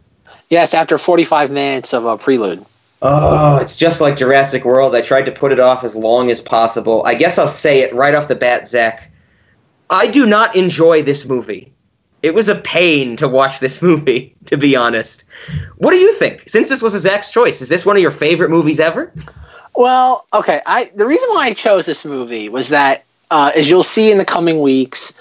yes 0.50 0.74
after 0.74 0.98
45 0.98 1.52
minutes 1.52 1.94
of 1.94 2.06
a 2.06 2.18
prelude 2.18 2.66
Oh, 3.02 3.56
it's 3.58 3.78
just 3.78 4.02
like 4.02 4.18
Jurassic 4.18 4.66
World. 4.66 4.94
I 4.94 5.02
tried 5.02 5.24
to 5.26 5.32
put 5.32 5.54
it 5.54 5.60
off 5.60 5.86
as 5.86 5.96
long 5.96 6.30
as 6.30 6.42
possible. 6.42 7.02
I 7.06 7.16
guess 7.16 7.40
I'll 7.40 7.48
say 7.48 7.80
it 7.80 7.94
right 7.96 8.14
off 8.14 8.28
the 8.28 8.36
bat, 8.36 8.68
Zach. 8.68 9.10
I 9.90 10.08
do 10.08 10.26
not 10.26 10.54
enjoy 10.54 11.02
this 11.02 11.26
movie. 11.26 11.72
It 12.22 12.34
was 12.34 12.50
a 12.50 12.56
pain 12.56 13.16
to 13.18 13.28
watch 13.28 13.60
this 13.60 13.82
movie, 13.90 14.36
to 14.46 14.58
be 14.58 14.76
honest. 14.76 15.24
What 15.78 15.92
do 15.92 15.98
you 15.98 16.14
think? 16.16 16.44
Since 16.48 16.70
this 16.70 16.82
was 16.82 16.94
a 16.94 17.00
Zach's 17.00 17.32
choice, 17.32 17.62
is 17.62 17.70
this 17.70 17.86
one 17.86 17.96
of 17.96 18.02
your 18.02 18.12
favorite 18.12 18.50
movies 18.50 18.80
ever? 18.80 19.12
Well, 19.76 20.26
okay. 20.34 20.62
I 20.66 20.92
the 20.96 21.06
reason 21.06 21.30
why 21.30 21.46
I 21.46 21.54
chose 21.54 21.86
this 21.86 22.04
movie 22.04 22.50
was 22.50 22.70
that, 22.70 23.04
uh, 23.32 23.52
as 23.56 23.70
you'll 23.70 23.84
see 23.84 24.12
in 24.12 24.18
the 24.18 24.26
coming 24.26 24.60
weeks, 24.62 25.14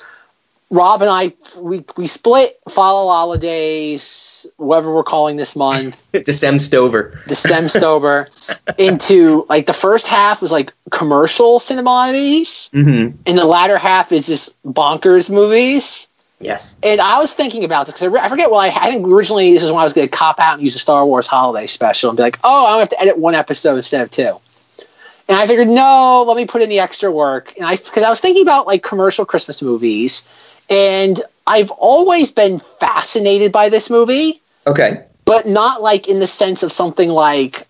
Rob 0.71 1.01
and 1.01 1.11
I 1.11 1.33
we 1.59 1.85
we 1.97 2.07
split 2.07 2.59
Follow 2.69 3.09
Holidays, 3.11 4.47
whatever 4.57 4.93
we're 4.95 5.05
calling 5.05 5.37
this 5.37 5.55
month, 5.55 6.05
Decem 6.13 6.61
Stover. 6.61 7.21
the 7.27 7.35
STEM 7.35 7.65
Stober, 7.65 8.29
into 8.79 9.47
like 9.49 9.67
the 9.67 9.73
first 9.73 10.07
half 10.09 10.43
was 10.43 10.51
like 10.53 10.73
commercial 10.91 11.59
cinemodities, 11.61 12.71
Mm-hmm. 12.73 13.17
and 13.27 13.39
the 13.39 13.45
latter 13.45 13.79
half 13.79 14.11
is 14.13 14.27
just 14.27 14.61
bonkers 14.65 15.31
movies. 15.31 16.08
Yes. 16.41 16.77
And 16.83 17.01
I 17.01 17.19
was 17.19 17.35
thinking 17.35 17.65
about 17.65 17.87
this 17.87 17.95
because 17.95 18.15
I, 18.15 18.29
forget 18.29 18.51
what 18.51 18.65
I, 18.65 18.69
I 18.69 18.91
think 18.91 19.07
originally 19.07 19.53
this 19.53 19.63
is 19.63 19.71
when 19.71 19.81
I 19.81 19.85
was 19.85 19.93
going 19.93 20.07
to 20.09 20.17
cop 20.17 20.39
out 20.39 20.55
and 20.55 20.63
use 20.63 20.77
a 20.77 20.79
Star 20.79 21.05
Wars 21.05 21.27
holiday 21.27 21.67
special 21.67 22.11
and 22.11 22.17
be 22.17 22.23
like, 22.23 22.39
oh, 22.45 22.67
I'm 22.67 22.77
going 22.77 22.87
to 22.87 22.95
have 22.95 23.01
to 23.01 23.01
edit 23.03 23.19
one 23.19 23.35
episode 23.35 23.77
instead 23.77 24.03
of 24.03 24.11
two. 24.11 24.39
And 25.29 25.37
I 25.37 25.47
figured, 25.47 25.69
no, 25.69 26.25
let 26.27 26.37
me 26.37 26.47
put 26.47 26.63
in 26.63 26.69
the 26.69 26.79
extra 26.79 27.11
work. 27.11 27.53
And 27.57 27.67
I, 27.67 27.77
because 27.77 28.05
I 28.05 28.11
was 28.11 28.21
thinking 28.21 28.43
about 28.43 28.67
like 28.67 28.83
commercial 28.83 29.25
Christmas 29.25 29.63
movies, 29.63 30.25
and 30.71 31.21
I've 31.47 31.71
always 31.73 32.31
been 32.31 32.59
fascinated 32.61 33.53
by 33.53 33.69
this 33.69 33.91
movie, 33.91 34.41
Okay. 34.67 35.03
but 35.25 35.47
not 35.47 35.83
like 35.83 36.09
in 36.09 36.21
the 36.21 36.27
sense 36.27 36.63
of 36.63 36.73
something 36.73 37.09
like 37.09 37.67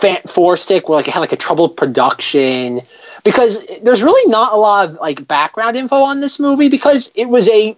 Fan- 0.00 0.22
Four 0.26 0.56
Stick, 0.56 0.88
where 0.88 0.96
like 0.96 1.08
it 1.08 1.14
had 1.14 1.20
like 1.20 1.32
a 1.32 1.36
troubled 1.36 1.76
production. 1.76 2.82
Because 3.24 3.80
there's 3.80 4.02
really 4.02 4.30
not 4.30 4.52
a 4.52 4.56
lot 4.56 4.88
of 4.88 4.94
like 4.96 5.26
background 5.26 5.76
info 5.76 5.96
on 5.96 6.20
this 6.20 6.38
movie 6.40 6.68
because 6.68 7.10
it 7.14 7.28
was 7.28 7.48
a 7.48 7.76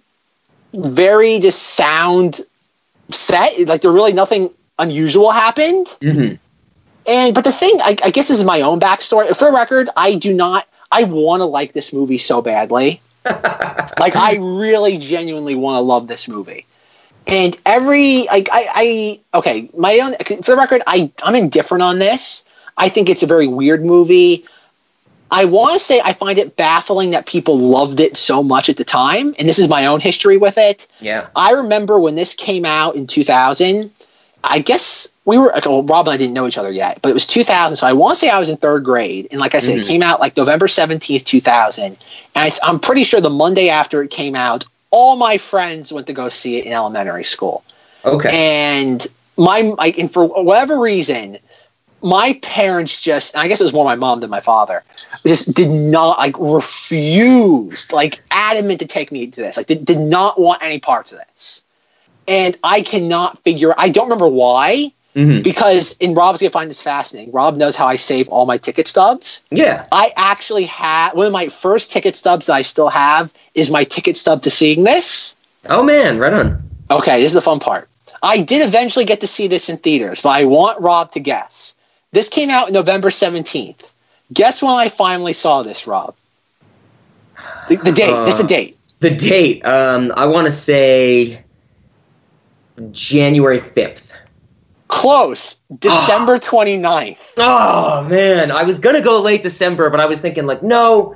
very 0.73 1.39
just 1.39 1.61
sound 1.61 2.41
set. 3.11 3.67
Like 3.67 3.81
there 3.81 3.91
really 3.91 4.13
nothing 4.13 4.49
unusual 4.79 5.31
happened. 5.31 5.95
hmm 6.01 6.33
And 7.07 7.33
but 7.35 7.43
the 7.43 7.51
thing, 7.51 7.71
I, 7.81 7.95
I 8.03 8.09
guess 8.11 8.27
this 8.27 8.39
is 8.39 8.45
my 8.45 8.61
own 8.61 8.79
backstory. 8.79 9.27
For 9.35 9.45
the 9.45 9.51
record, 9.51 9.89
I 9.95 10.15
do 10.15 10.33
not. 10.33 10.67
I 10.91 11.03
want 11.03 11.41
to 11.41 11.45
like 11.45 11.73
this 11.73 11.93
movie 11.93 12.17
so 12.17 12.41
badly. 12.41 13.01
like 13.25 14.15
I 14.15 14.37
really 14.39 14.97
genuinely 14.97 15.55
want 15.55 15.75
to 15.75 15.79
love 15.79 16.07
this 16.07 16.27
movie. 16.27 16.65
And 17.27 17.59
every 17.65 18.25
like 18.27 18.49
I, 18.51 19.19
I 19.33 19.37
okay, 19.37 19.69
my 19.77 19.99
own 19.99 20.15
for 20.43 20.51
the 20.51 20.57
record, 20.57 20.81
I 20.87 21.11
I'm 21.23 21.35
indifferent 21.35 21.81
on 21.83 21.99
this. 21.99 22.43
I 22.77 22.89
think 22.89 23.09
it's 23.09 23.23
a 23.23 23.27
very 23.27 23.47
weird 23.47 23.85
movie. 23.85 24.45
I 25.35 25.43
want 25.43 25.73
to 25.73 25.79
say 25.79 25.99
I 25.99 26.13
find 26.13 26.39
it 26.39 26.55
baffling 26.55 27.11
that 27.11 27.25
people 27.25 27.59
loved 27.59 27.99
it 27.99 28.15
so 28.15 28.41
much 28.41 28.69
at 28.69 28.77
the 28.77 28.85
time, 28.85 29.35
and 29.37 29.49
this 29.49 29.59
is 29.59 29.67
my 29.67 29.85
own 29.85 29.99
history 29.99 30.37
with 30.37 30.57
it. 30.57 30.87
Yeah. 31.01 31.27
I 31.35 31.51
remember 31.51 31.99
when 31.99 32.15
this 32.15 32.33
came 32.33 32.63
out 32.63 32.95
in 32.95 33.05
2000. 33.05 33.91
I 34.45 34.59
guess 34.59 35.09
we 35.25 35.37
were 35.37 35.51
well, 35.65 35.83
Rob 35.83 36.07
and 36.07 36.13
I 36.13 36.17
didn't 36.17 36.35
know 36.35 36.47
each 36.47 36.57
other 36.57 36.71
yet, 36.71 36.99
but 37.01 37.09
it 37.09 37.13
was 37.13 37.27
2000. 37.27 37.75
So 37.75 37.85
I 37.85 37.91
want 37.91 38.17
to 38.17 38.25
say 38.25 38.29
I 38.29 38.39
was 38.39 38.47
in 38.47 38.55
third 38.55 38.85
grade, 38.85 39.27
and 39.29 39.41
like 39.41 39.55
I 39.55 39.59
said, 39.59 39.77
it 39.77 39.83
Mhm. 39.83 39.87
came 39.89 40.03
out 40.03 40.21
like 40.21 40.37
November 40.37 40.67
17th, 40.67 41.25
2000. 41.25 41.83
And 41.83 41.97
I, 42.35 42.51
I'm 42.63 42.79
pretty 42.79 43.03
sure 43.03 43.19
the 43.19 43.29
Monday 43.29 43.67
after 43.67 44.01
it 44.03 44.11
came 44.11 44.35
out, 44.35 44.63
all 44.89 45.17
my 45.17 45.37
friends 45.37 45.91
went 45.91 46.07
to 46.07 46.13
go 46.13 46.29
see 46.29 46.59
it 46.59 46.65
in 46.65 46.71
elementary 46.71 47.25
school. 47.25 47.61
Okay. 48.05 48.29
And 48.31 49.05
my 49.35 49.73
and 49.97 50.09
for 50.09 50.25
whatever 50.27 50.79
reason, 50.79 51.39
my 52.01 52.39
parents 52.41 53.01
just 53.01 53.35
I 53.37 53.47
guess 53.47 53.59
it 53.59 53.63
was 53.63 53.73
more 53.73 53.85
my 53.85 53.95
mom 53.95 54.19
than 54.19 54.29
my 54.29 54.39
father 54.41 54.83
just 55.25 55.53
did 55.53 55.69
not 55.69 56.17
like 56.19 56.35
refused 56.39 57.91
like 57.93 58.21
adamant 58.31 58.79
to 58.79 58.85
take 58.85 59.11
me 59.11 59.27
to 59.27 59.41
this 59.41 59.57
like 59.57 59.67
did, 59.67 59.85
did 59.85 59.99
not 59.99 60.39
want 60.39 60.61
any 60.63 60.79
parts 60.79 61.11
of 61.11 61.19
this 61.19 61.63
and 62.27 62.57
i 62.63 62.81
cannot 62.81 63.39
figure 63.43 63.73
i 63.77 63.89
don't 63.89 64.05
remember 64.05 64.27
why 64.27 64.91
hmm 65.15 65.41
because 65.41 65.95
and 66.01 66.15
rob's 66.15 66.39
gonna 66.41 66.49
find 66.49 66.69
this 66.69 66.81
fascinating 66.81 67.31
rob 67.31 67.55
knows 67.55 67.75
how 67.75 67.85
i 67.87 67.95
save 67.95 68.27
all 68.29 68.45
my 68.45 68.57
ticket 68.57 68.87
stubs 68.87 69.43
Yeah. 69.51 69.85
i 69.91 70.11
actually 70.15 70.65
had 70.65 71.11
one 71.13 71.25
of 71.27 71.31
my 71.33 71.47
first 71.49 71.91
ticket 71.91 72.15
stubs 72.15 72.45
that 72.47 72.53
i 72.53 72.61
still 72.61 72.89
have 72.89 73.33
is 73.55 73.69
my 73.71 73.83
ticket 73.83 74.17
stub 74.17 74.41
to 74.43 74.49
seeing 74.49 74.83
this 74.83 75.35
Oh 75.67 75.81
man, 75.83 76.19
right 76.19 76.33
on. 76.33 76.61
Okay, 76.91 77.19
this 77.21 77.31
is 77.31 77.33
the 77.33 77.41
fun 77.41 77.59
part. 77.59 77.89
I 78.21 78.41
did 78.41 78.65
eventually 78.65 79.05
get 79.05 79.21
to 79.21 79.27
see 79.27 79.47
this 79.47 79.69
in 79.69 79.77
theaters, 79.77 80.21
but 80.21 80.29
I 80.29 80.45
want 80.45 80.79
Rob 80.79 81.11
to 81.13 81.19
guess. 81.19 81.75
This 82.15 82.29
came 82.29 82.49
out 82.49 82.71
November 82.71 83.09
17th. 83.09 83.91
Guess 84.31 84.63
when 84.63 84.71
I 84.71 84.87
finally 84.87 85.33
saw 85.33 85.63
this, 85.63 85.85
Rob? 85.85 86.15
The, 87.67 87.75
the 87.75 87.91
date. 87.91 88.15
this 88.25 88.35
is 88.35 88.37
the 88.37 88.43
Uh, 88.45 88.47
date. 88.47 88.77
The 89.01 89.09
date. 89.09 89.65
Um, 89.65 90.13
I 90.15 90.25
want 90.25 90.45
to 90.45 90.51
say 90.51 91.43
January 92.91 93.59
fifth. 93.59 94.15
Close. 94.87 95.59
December 95.79 96.39
29th. 96.39 97.17
Oh 97.37 98.07
man, 98.07 98.49
I 98.49 98.63
was 98.63 98.79
gonna 98.79 99.01
go 99.01 99.19
late 99.19 99.43
December, 99.43 99.89
but 99.89 99.99
I 99.99 100.05
was 100.05 100.21
thinking 100.21 100.45
like, 100.45 100.63
no, 100.63 101.13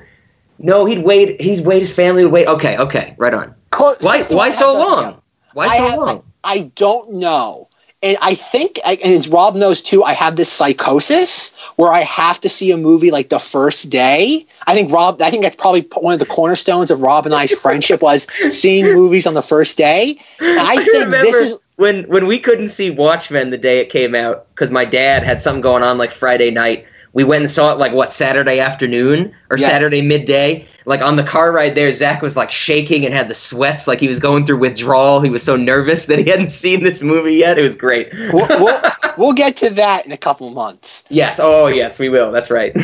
no, 0.58 0.84
he'd 0.84 1.00
wait. 1.06 1.40
He'd 1.40 1.66
wait. 1.66 1.80
His 1.80 1.96
family 1.96 2.24
would 2.26 2.34
wait. 2.34 2.48
Okay, 2.50 2.78
okay, 2.78 3.16
right 3.18 3.34
on. 3.34 3.56
Close. 3.72 4.02
Why? 4.02 4.22
Why 4.24 4.50
so 4.50 4.74
long? 4.74 5.22
Why 5.54 5.68
I 5.68 5.78
so 5.78 5.84
have- 5.88 5.98
long? 6.00 6.24
I 6.44 6.72
don't 6.76 7.14
know. 7.14 7.69
And 8.02 8.18
I 8.22 8.34
think, 8.36 8.80
and 8.86 9.02
as 9.02 9.28
Rob 9.28 9.56
knows 9.56 9.82
too, 9.82 10.04
I 10.06 10.14
have 10.14 10.38
this 10.38 10.50
psychosis 10.50 11.54
where 11.76 11.92
I 11.92 12.00
have 12.02 12.40
to 12.42 12.50
see 12.50 12.72
a 12.72 12.78
movie 12.78 13.12
like 13.12 13.28
the 13.28 13.40
first 13.40 13.90
day. 13.90 14.46
I 14.68 14.74
think 14.74 14.90
Rob, 14.90 15.22
I 15.22 15.30
think 15.30 15.44
that's 15.44 15.58
probably 15.58 15.82
one 15.96 16.14
of 16.14 16.20
the 16.20 16.26
cornerstones 16.26 16.92
of 16.92 17.02
Rob 17.02 17.26
and 17.26 17.36
I's 17.36 17.52
friendship 17.60 18.02
was 18.02 18.26
seeing 18.48 18.86
movies 18.96 19.28
on 19.28 19.34
the 19.34 19.42
first 19.42 19.78
day. 19.78 20.18
And 20.40 20.60
I, 20.60 20.78
think 20.78 20.94
remember 20.94 21.18
this 21.18 21.36
is 21.36 21.60
when 21.76 22.04
when 22.06 22.26
we 22.26 22.40
couldn't 22.40 22.70
see 22.70 22.90
Watchmen 22.90 23.50
the 23.50 23.58
day 23.58 23.80
it 23.80 23.90
came 23.90 24.16
out 24.16 24.48
because 24.56 24.72
my 24.72 24.86
dad 24.86 25.24
had 25.24 25.42
something 25.42 25.62
going 25.62 25.84
on 25.84 25.98
like 25.98 26.12
Friday 26.12 26.52
night. 26.52 26.86
We 27.14 27.24
went 27.24 27.42
and 27.42 27.50
saw 27.50 27.72
it 27.72 27.80
like 27.80 27.92
what 27.94 28.12
Saturday 28.12 28.60
afternoon 28.60 29.34
or 29.50 29.58
Yes. 29.58 29.70
Saturday 29.70 30.02
midday. 30.02 30.68
Like 30.86 31.02
on 31.02 31.16
the 31.16 31.24
car 31.24 31.52
ride 31.52 31.76
there, 31.76 31.92
Zach 31.94 32.22
was 32.22 32.38
like 32.38 32.52
shaking 32.52 33.06
and 33.06 33.14
had 33.14 33.28
the 33.28 33.36
sweats, 33.36 33.88
like 33.88 34.00
he 34.00 34.08
was 34.08 34.20
going 34.20 34.46
through 34.46 34.58
withdrawal. 34.58 35.22
He 35.22 35.30
was 35.30 35.44
so 35.44 35.56
nervous 35.56 36.06
that 36.06 36.20
he 36.20 36.30
hadn't 36.30 36.50
seen 36.50 36.84
this 36.84 37.02
movie 37.02 37.36
yet. 37.36 37.58
It 37.58 37.64
was 37.64 37.76
great. 37.76 38.12
we'll, 38.34 38.48
we'll, 38.64 38.82
we'll 39.18 39.34
get 39.34 39.58
to 39.58 39.70
that 39.72 40.06
in 40.06 40.12
a 40.12 40.18
couple 40.18 40.50
months. 40.52 41.04
yes, 41.10 41.40
oh 41.42 41.68
yes, 41.68 42.00
we 42.00 42.10
will. 42.10 42.32
That's 42.32 42.50
right. 42.52 42.76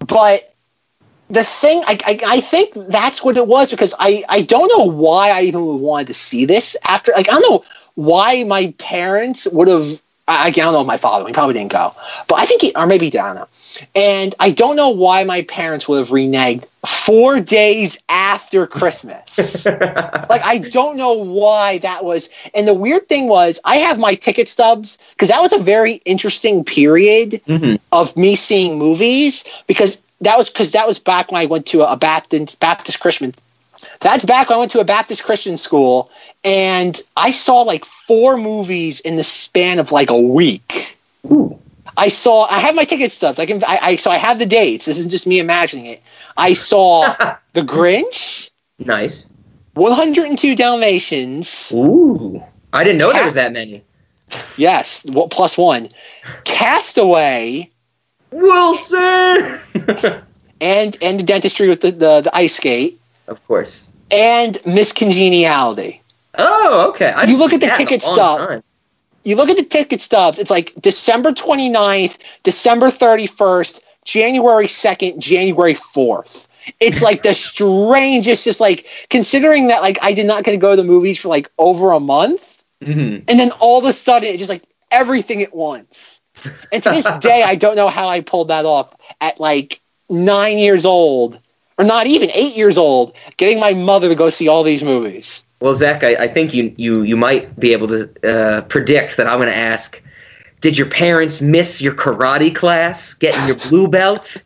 But 0.00 0.54
the 1.28 1.44
thing, 1.44 1.82
I, 1.86 1.98
I, 2.06 2.20
I 2.26 2.40
think 2.40 2.72
that's 2.74 3.22
what 3.22 3.36
it 3.36 3.46
was 3.46 3.70
because 3.70 3.94
I, 3.98 4.24
I 4.28 4.42
don't 4.42 4.68
know 4.76 4.84
why 4.90 5.30
I 5.30 5.42
even 5.42 5.80
wanted 5.80 6.08
to 6.08 6.14
see 6.14 6.44
this 6.44 6.76
after. 6.88 7.12
Like, 7.12 7.28
I 7.28 7.32
don't 7.32 7.48
know 7.48 7.64
why 7.94 8.44
my 8.44 8.74
parents 8.78 9.46
would 9.52 9.68
have. 9.68 10.02
I, 10.26 10.46
I 10.46 10.50
don't 10.50 10.72
know 10.72 10.84
my 10.84 10.96
father. 10.96 11.26
He 11.26 11.32
probably 11.32 11.54
didn't 11.54 11.72
go, 11.72 11.94
but 12.26 12.38
I 12.38 12.46
think 12.46 12.62
he, 12.62 12.74
or 12.74 12.86
maybe 12.86 13.06
he 13.06 13.10
did, 13.74 13.88
I 13.92 14.00
don't 14.00 14.18
know. 14.18 14.32
And 14.32 14.34
I 14.40 14.50
don't 14.50 14.76
know 14.76 14.88
why 14.90 15.24
my 15.24 15.42
parents 15.42 15.88
would 15.88 15.98
have 15.98 16.08
reneged 16.08 16.64
four 16.84 17.40
days 17.40 17.98
after 18.08 18.66
Christmas. 18.66 19.66
like 20.28 20.42
I 20.44 20.58
don't 20.58 20.96
know 20.96 21.12
why 21.12 21.78
that 21.78 22.04
was. 22.04 22.28
And 22.54 22.66
the 22.68 22.74
weird 22.74 23.08
thing 23.08 23.28
was, 23.28 23.60
I 23.64 23.76
have 23.76 23.98
my 23.98 24.14
ticket 24.14 24.48
stubs 24.48 24.98
because 25.10 25.28
that 25.28 25.40
was 25.40 25.52
a 25.52 25.58
very 25.58 25.94
interesting 26.04 26.64
period 26.64 27.40
hmm 27.46 27.74
of 27.92 28.16
me 28.16 28.36
seeing 28.36 28.78
movies 28.78 29.44
because 29.66 30.00
that 30.20 30.36
was 30.38 30.50
because 30.50 30.72
that 30.72 30.86
was 30.86 30.98
back 30.98 31.30
when 31.30 31.40
I 31.40 31.46
went 31.46 31.66
to 31.66 31.82
a 31.82 31.96
Baptist 31.96 32.60
Baptist 32.60 33.00
Christian. 33.00 33.34
That's 34.00 34.24
back 34.24 34.48
when 34.48 34.56
I 34.56 34.58
went 34.60 34.70
to 34.72 34.80
a 34.80 34.84
Baptist 34.84 35.24
Christian 35.24 35.56
school, 35.56 36.10
and 36.44 37.00
I 37.16 37.30
saw 37.30 37.62
like 37.62 37.84
four 37.84 38.36
movies 38.36 39.00
in 39.00 39.16
the 39.16 39.24
span 39.24 39.78
of 39.78 39.92
like 39.92 40.10
a 40.10 40.20
week. 40.20 40.98
Ooh. 41.26 41.58
I 41.96 42.08
saw. 42.08 42.46
I 42.46 42.58
have 42.60 42.74
my 42.76 42.84
ticket 42.84 43.12
stubs. 43.12 43.38
I 43.38 43.46
can. 43.46 43.62
I, 43.64 43.78
I 43.82 43.96
so 43.96 44.10
I 44.10 44.16
have 44.18 44.38
the 44.38 44.46
dates. 44.46 44.86
This 44.86 44.98
isn't 44.98 45.10
just 45.10 45.26
me 45.26 45.38
imagining 45.38 45.86
it. 45.86 46.02
I 46.36 46.52
saw 46.52 47.14
The 47.52 47.62
Grinch, 47.62 48.50
Nice. 48.78 49.26
102 49.74 50.54
Dalmatians. 50.56 51.72
Ooh. 51.74 52.42
I 52.72 52.84
didn't 52.84 52.98
know 52.98 53.12
there 53.12 53.24
was 53.24 53.34
that 53.34 53.52
many. 53.52 53.82
Yes, 54.56 55.04
well, 55.08 55.26
plus 55.28 55.58
one. 55.58 55.88
Castaway 56.44 57.68
Wilson. 58.30 59.60
and 60.60 60.96
and 61.02 61.18
the 61.18 61.22
dentistry 61.24 61.68
with 61.68 61.80
the 61.80 61.90
the, 61.90 62.20
the 62.22 62.30
ice 62.34 62.56
skate. 62.56 63.00
of 63.28 63.44
course. 63.46 63.92
and 64.10 64.58
Miss 64.66 64.92
Congeniality. 64.92 66.00
Oh, 66.38 66.88
okay. 66.90 67.10
I 67.10 67.24
You 67.24 67.36
look 67.38 67.52
at 67.52 67.60
the 67.60 67.66
that 67.66 67.80
in 67.80 67.86
a 67.86 67.88
ticket 67.88 68.02
stub. 68.02 68.38
time. 68.48 68.62
You 69.24 69.36
look 69.36 69.50
at 69.50 69.56
the 69.56 69.64
ticket 69.64 70.00
stubs, 70.00 70.38
it's 70.38 70.50
like 70.50 70.72
December 70.80 71.32
29th, 71.32 72.18
December 72.42 72.86
31st, 72.86 73.80
January 74.04 74.66
2nd, 74.66 75.18
January 75.18 75.74
4th. 75.74 76.48
It's 76.80 77.02
like 77.08 77.22
the 77.22 77.34
strangest, 77.34 78.44
just 78.44 78.60
like 78.60 78.86
considering 79.10 79.68
that 79.68 79.82
like 79.82 79.98
I 80.02 80.12
did 80.14 80.26
not 80.26 80.44
get 80.44 80.52
to 80.52 80.56
go 80.56 80.70
to 80.70 80.76
the 80.76 80.84
movies 80.84 81.18
for 81.20 81.28
like 81.28 81.50
over 81.58 81.92
a 81.92 82.00
month, 82.00 82.62
Mhm. 82.82 83.24
and 83.28 83.38
then 83.38 83.50
all 83.60 83.78
of 83.78 83.84
a 83.84 83.92
sudden 83.92 84.28
it's 84.30 84.38
just 84.38 84.48
like 84.48 84.62
everything 84.90 85.42
at 85.42 85.54
once. 85.54 86.22
And 86.72 86.82
to 86.82 86.90
this 86.90 87.04
day, 87.20 87.42
I 87.42 87.54
don't 87.56 87.76
know 87.76 87.88
how 87.88 88.08
I 88.08 88.22
pulled 88.22 88.48
that 88.48 88.64
off 88.64 88.94
at 89.20 89.38
like 89.38 89.80
nine 90.08 90.56
years 90.56 90.86
old, 90.86 91.38
or 91.76 91.84
not 91.84 92.06
even 92.06 92.30
eight 92.34 92.56
years 92.56 92.78
old, 92.78 93.14
getting 93.36 93.60
my 93.60 93.74
mother 93.74 94.08
to 94.08 94.14
go 94.14 94.30
see 94.30 94.48
all 94.48 94.62
these 94.62 94.82
movies. 94.82 95.42
Well, 95.60 95.74
Zach, 95.74 96.02
I, 96.02 96.14
I 96.14 96.28
think 96.28 96.54
you, 96.54 96.74
you 96.76 97.02
you 97.02 97.16
might 97.16 97.58
be 97.60 97.72
able 97.72 97.88
to 97.88 98.10
uh, 98.24 98.62
predict 98.62 99.16
that 99.18 99.26
I'm 99.26 99.38
going 99.38 99.48
to 99.50 99.56
ask. 99.56 100.02
Did 100.60 100.76
your 100.76 100.88
parents 100.88 101.40
miss 101.40 101.80
your 101.80 101.94
karate 101.94 102.54
class, 102.54 103.14
getting 103.14 103.46
your 103.46 103.56
blue 103.68 103.88
belt, 103.88 104.36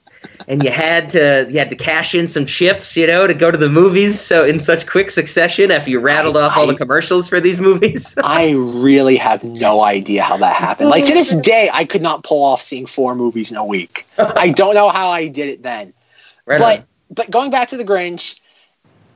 and 0.48 0.62
you 0.62 0.70
had 0.70 1.09
to 1.11 1.46
you 1.50 1.59
had 1.59 1.70
to 1.70 1.77
cash 1.77 2.14
in 2.14 2.27
some 2.27 2.46
chips, 2.46 2.96
you 2.96 3.07
know, 3.07 3.27
to 3.27 3.35
go 3.35 3.50
to 3.53 3.59
the 3.59 3.68
movies? 3.68 4.20
So 4.20 4.44
in 4.44 4.59
such 4.59 4.87
quick 4.87 5.11
succession, 5.11 5.70
after 5.70 5.90
you 5.90 6.00
rattled 6.00 6.37
I- 6.37 6.46
off 6.46 6.57
all 6.57 6.66
the 6.66 6.74
commercials 6.74 7.29
for 7.29 7.40
these 7.40 7.61
movies. 7.61 8.16
I 8.24 8.53
really 8.53 9.16
have 9.16 9.44
no 9.44 9.85
idea 9.85 10.22
how 10.22 10.37
that 10.38 10.55
happened. 10.57 10.90
Like 10.90 11.07
to 11.07 11.12
this 11.12 11.35
day, 11.37 11.68
I 11.72 11.85
could 11.85 12.03
not 12.03 12.24
pull 12.24 12.42
off 12.44 12.61
seeing 12.61 12.87
four 12.87 13.14
movies 13.14 13.50
in 13.53 13.57
a 13.57 13.64
week. 13.64 14.07
I 14.18 14.50
don't 14.50 14.74
know 14.74 14.88
how 14.88 15.09
I 15.09 15.29
did 15.29 15.48
it 15.48 15.62
then. 15.62 15.94
right 16.46 16.59
but 16.59 16.79
on. 16.81 16.87
but 17.11 17.31
going 17.31 17.50
back 17.53 17.68
to 17.70 17.77
the 17.77 17.85
Grinch, 17.85 18.40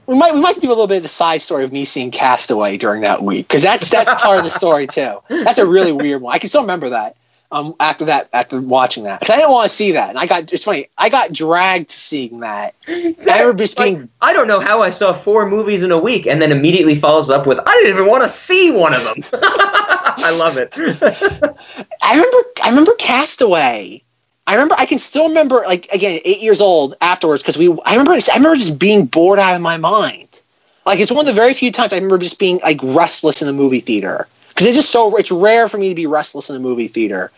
we 0.08 0.16
might 0.16 0.32
we 0.34 0.40
might 0.40 0.58
do 0.60 0.68
a 0.68 0.70
little 0.70 0.86
bit 0.86 0.96
of 0.98 1.02
the 1.04 1.08
side 1.08 1.42
story 1.42 1.64
of 1.64 1.72
me 1.72 1.84
seeing 1.84 2.10
Castaway 2.10 2.78
during 2.78 3.02
that 3.02 3.22
week 3.22 3.46
because 3.46 3.62
that's 3.62 3.90
that's 3.90 4.20
part 4.22 4.38
of 4.38 4.44
the 4.44 4.50
story 4.50 4.86
too. 4.86 5.20
That's 5.28 5.58
a 5.58 5.66
really 5.66 5.92
weird 5.92 6.22
one. 6.22 6.34
I 6.34 6.38
can 6.38 6.48
still 6.48 6.62
remember 6.62 6.88
that. 6.88 7.14
Um, 7.50 7.74
after 7.80 8.04
that, 8.06 8.28
after 8.34 8.60
watching 8.60 9.04
that, 9.04 9.20
'Cause 9.20 9.30
I 9.30 9.36
didn't 9.36 9.52
want 9.52 9.70
to 9.70 9.74
see 9.74 9.92
that, 9.92 10.10
and 10.10 10.18
I 10.18 10.26
got 10.26 10.52
it's 10.52 10.64
funny. 10.64 10.88
I 10.98 11.08
got 11.10 11.32
dragged 11.32 11.90
to 11.90 11.96
seeing 11.96 12.40
that. 12.40 12.74
I 12.88 13.14
remember 13.26 13.54
just 13.54 13.78
Like, 13.78 13.86
being 13.96 14.08
I 14.20 14.32
don't 14.32 14.48
know 14.48 14.60
how 14.60 14.82
I 14.82 14.90
saw 14.90 15.12
four 15.12 15.48
movies 15.48 15.82
in 15.82 15.92
a 15.92 15.98
week, 15.98 16.26
and 16.26 16.42
then 16.42 16.52
immediately 16.52 16.94
follows 16.94 17.30
up 17.30 17.46
with, 17.46 17.58
"I 17.66 17.72
didn't 17.82 17.96
even 17.96 18.06
want 18.10 18.22
to 18.22 18.28
see 18.28 18.70
one 18.70 18.94
of 18.94 19.04
them." 19.04 19.24
I 19.42 20.34
love 20.38 20.56
it. 20.58 20.74
I 22.02 22.14
remember 22.14 22.38
I 22.64 22.68
remember 22.70 22.94
Castaway. 22.98 24.02
I 24.48 24.54
remember 24.54 24.76
I 24.78 24.86
can 24.86 24.98
still 24.98 25.28
remember 25.28 25.64
like 25.66 25.88
again 25.92 26.20
eight 26.24 26.40
years 26.42 26.60
old 26.62 26.94
afterwards 27.02 27.42
because 27.42 27.58
we 27.58 27.68
I 27.84 27.92
remember 27.92 28.12
I 28.14 28.36
remember 28.36 28.56
just 28.56 28.78
being 28.78 29.06
bored 29.06 29.38
out 29.38 29.54
of 29.54 29.62
my 29.62 29.76
mind. 29.76 30.40
Like 30.86 31.00
it's 31.00 31.12
one 31.12 31.20
of 31.20 31.26
the 31.26 31.34
very 31.34 31.54
few 31.54 31.72
times 31.72 31.92
I 31.92 31.96
remember 31.96 32.18
just 32.18 32.40
being 32.40 32.58
like 32.62 32.80
restless 32.82 33.42
in 33.42 33.46
the 33.46 33.52
movie 33.52 33.80
theater 33.80 34.26
because 34.48 34.66
it's 34.66 34.76
just 34.76 34.90
so 34.90 35.16
it's 35.16 35.30
rare 35.30 35.68
for 35.68 35.78
me 35.78 35.90
to 35.90 35.94
be 35.94 36.06
restless 36.06 36.50
in 36.50 36.56
a 36.56 36.60
movie 36.60 36.88
theater. 36.88 37.30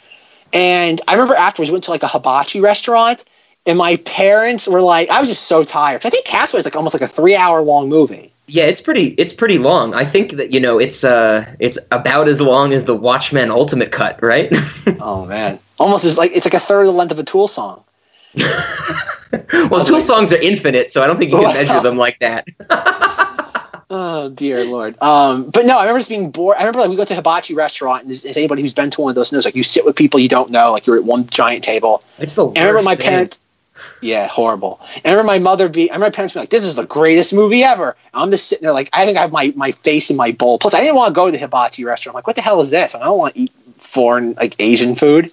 And 0.53 1.01
I 1.09 1.12
remember 1.14 1.35
afterwards 1.35 1.70
we 1.70 1.75
went 1.75 1.85
to 1.85 1.90
like 1.90 2.03
a 2.05 2.09
hibachi 2.09 2.61
restaurant 2.61 3.25
and 3.66 3.77
my 3.79 3.96
parents 3.96 4.68
were 4.68 4.81
like 4.83 5.11
I 5.11 5.20
was 5.20 5.29
just 5.29 5.49
so 5.49 5.64
tired. 5.64 6.07
I 6.07 6.11
think 6.11 6.27
Castaway 6.27 6.61
is 6.61 6.64
like 6.66 6.77
almost 6.77 6.94
like 6.94 7.03
a 7.03 7.09
three 7.09 7.37
hour 7.37 7.61
long 7.62 7.88
movie. 7.88 8.33
Yeah, 8.50 8.64
it's 8.64 8.80
pretty. 8.80 9.08
It's 9.16 9.32
pretty 9.32 9.58
long. 9.58 9.94
I 9.94 10.04
think 10.04 10.32
that 10.32 10.52
you 10.52 10.58
know 10.58 10.78
it's 10.78 11.04
uh 11.04 11.46
it's 11.60 11.78
about 11.92 12.28
as 12.28 12.40
long 12.40 12.72
as 12.72 12.84
the 12.84 12.96
Watchmen 12.96 13.50
Ultimate 13.50 13.92
Cut, 13.92 14.20
right? 14.22 14.52
Oh 15.02 15.24
man, 15.24 15.58
almost 15.78 16.04
as 16.04 16.18
like 16.18 16.32
it's 16.34 16.44
like 16.44 16.54
a 16.54 16.58
third 16.58 16.80
of 16.80 16.86
the 16.86 16.92
length 16.92 17.12
of 17.12 17.18
a 17.18 17.22
Tool 17.22 17.48
song. 17.48 17.84
well, 19.70 19.84
Tool 19.84 20.00
songs 20.00 20.32
are 20.32 20.40
infinite, 20.40 20.90
so 20.90 21.02
I 21.02 21.06
don't 21.06 21.16
think 21.16 21.30
you 21.30 21.38
can 21.38 21.54
measure 21.54 21.80
them 21.80 21.96
like 21.96 22.18
that. 22.18 22.46
Oh 23.92 24.30
dear 24.30 24.64
lord. 24.64 24.96
Um, 25.02 25.50
but 25.50 25.66
no, 25.66 25.76
I 25.76 25.80
remember 25.80 25.98
just 25.98 26.08
being 26.08 26.30
bored. 26.30 26.56
I 26.56 26.60
remember 26.60 26.78
like 26.78 26.90
we 26.90 26.96
go 26.96 27.04
to 27.04 27.12
a 27.12 27.16
hibachi 27.16 27.54
restaurant, 27.54 28.04
and 28.04 28.12
as, 28.12 28.24
anybody 28.36 28.62
who's 28.62 28.72
been 28.72 28.88
to 28.90 29.00
one 29.00 29.10
of 29.10 29.16
those 29.16 29.32
knows, 29.32 29.44
like 29.44 29.56
you 29.56 29.64
sit 29.64 29.84
with 29.84 29.96
people 29.96 30.20
you 30.20 30.28
don't 30.28 30.50
know, 30.50 30.70
like 30.70 30.86
you're 30.86 30.96
at 30.96 31.02
one 31.02 31.26
giant 31.26 31.64
table. 31.64 32.04
It's 32.18 32.36
the 32.36 32.46
I 32.50 32.60
remember 32.60 32.82
my 32.82 32.94
parents. 32.94 33.40
Yeah, 34.00 34.28
horrible. 34.28 34.80
And 34.96 35.06
I 35.06 35.10
remember 35.10 35.26
my 35.26 35.38
mother 35.38 35.68
be. 35.68 35.90
I 35.90 35.94
remember 35.94 36.06
my 36.06 36.16
parents 36.16 36.34
being 36.34 36.42
like, 36.42 36.50
"This 36.50 36.64
is 36.64 36.74
the 36.74 36.86
greatest 36.86 37.34
movie 37.34 37.62
ever." 37.62 37.96
I'm 38.14 38.30
just 38.30 38.48
sitting 38.48 38.62
there 38.62 38.72
like, 38.72 38.88
I 38.92 39.04
think 39.04 39.18
I 39.18 39.22
have 39.22 39.32
my 39.32 39.52
my 39.56 39.72
face 39.72 40.10
in 40.10 40.16
my 40.16 40.32
bowl. 40.32 40.58
Plus, 40.58 40.74
I 40.74 40.80
didn't 40.80 40.96
want 40.96 41.10
to 41.10 41.14
go 41.14 41.26
to 41.26 41.32
the 41.32 41.38
hibachi 41.38 41.84
restaurant. 41.84 42.14
I'm 42.14 42.18
like, 42.18 42.26
what 42.26 42.36
the 42.36 42.42
hell 42.42 42.60
is 42.60 42.70
this? 42.70 42.94
I 42.94 43.00
don't 43.00 43.18
want 43.18 43.34
to 43.34 43.40
eat 43.40 43.52
foreign 43.76 44.32
like 44.34 44.56
Asian 44.58 44.94
food. 44.94 45.30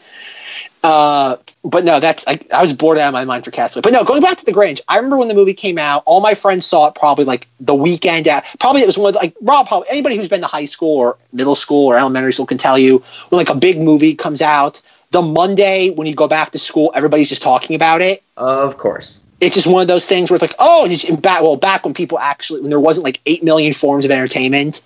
Uh, 0.83 1.38
but 1.63 1.83
no, 1.83 1.99
that's 1.99 2.25
I, 2.27 2.39
I 2.53 2.62
was 2.62 2.71
bored 2.73 2.97
out 2.97 3.07
of 3.07 3.13
my 3.13 3.25
mind 3.25 3.43
for 3.43 3.51
Castaway. 3.51 3.81
But 3.81 3.93
no, 3.93 4.03
going 4.03 4.21
back 4.21 4.38
to 4.38 4.45
the 4.45 4.53
Grinch, 4.53 4.79
I 4.88 4.95
remember 4.95 5.17
when 5.17 5.27
the 5.27 5.33
movie 5.33 5.53
came 5.53 5.77
out. 5.77 6.03
All 6.05 6.21
my 6.21 6.33
friends 6.33 6.65
saw 6.65 6.88
it 6.88 6.95
probably 6.95 7.25
like 7.25 7.47
the 7.60 7.75
weekend. 7.75 8.27
At, 8.27 8.45
probably 8.60 8.81
it 8.81 8.88
was 8.88 8.97
one 8.97 9.10
of 9.10 9.13
the, 9.13 9.19
like 9.19 9.36
Rob. 9.41 9.67
Probably 9.67 9.88
anybody 9.89 10.17
who's 10.17 10.29
been 10.29 10.41
to 10.41 10.47
high 10.47 10.65
school 10.65 10.95
or 10.95 11.17
middle 11.33 11.55
school 11.55 11.88
or 11.88 11.97
elementary 11.97 12.33
school 12.33 12.45
can 12.45 12.57
tell 12.57 12.77
you 12.77 13.03
when 13.29 13.38
like 13.38 13.49
a 13.49 13.55
big 13.55 13.81
movie 13.81 14.13
comes 14.15 14.41
out. 14.41 14.81
The 15.12 15.22
Monday 15.22 15.89
when 15.91 16.08
you 16.08 16.15
go 16.15 16.28
back 16.28 16.52
to 16.52 16.58
school, 16.58 16.91
everybody's 16.93 17.30
just 17.30 17.41
talking 17.41 17.76
about 17.76 18.02
it 18.02 18.24
Of 18.36 18.78
course. 18.78 19.24
it's 19.39 19.56
just 19.56 19.67
one 19.67 19.82
of 19.82 19.88
those 19.88 20.06
things 20.08 20.30
where 20.30 20.36
it's 20.36 20.41
like, 20.41 20.56
oh, 20.60 20.86
and 20.86 21.22
back 21.22 21.41
well, 21.41 21.56
back 21.56 21.86
when 21.86 21.93
people 21.93 22.20
actually 22.20 22.62
when 22.62 22.70
there 22.70 22.80
wasn't 22.80 23.04
like 23.04 23.22
eight 23.26 23.43
million 23.43 23.72
forms 23.74 24.04
of 24.06 24.12
entertainment. 24.12 24.82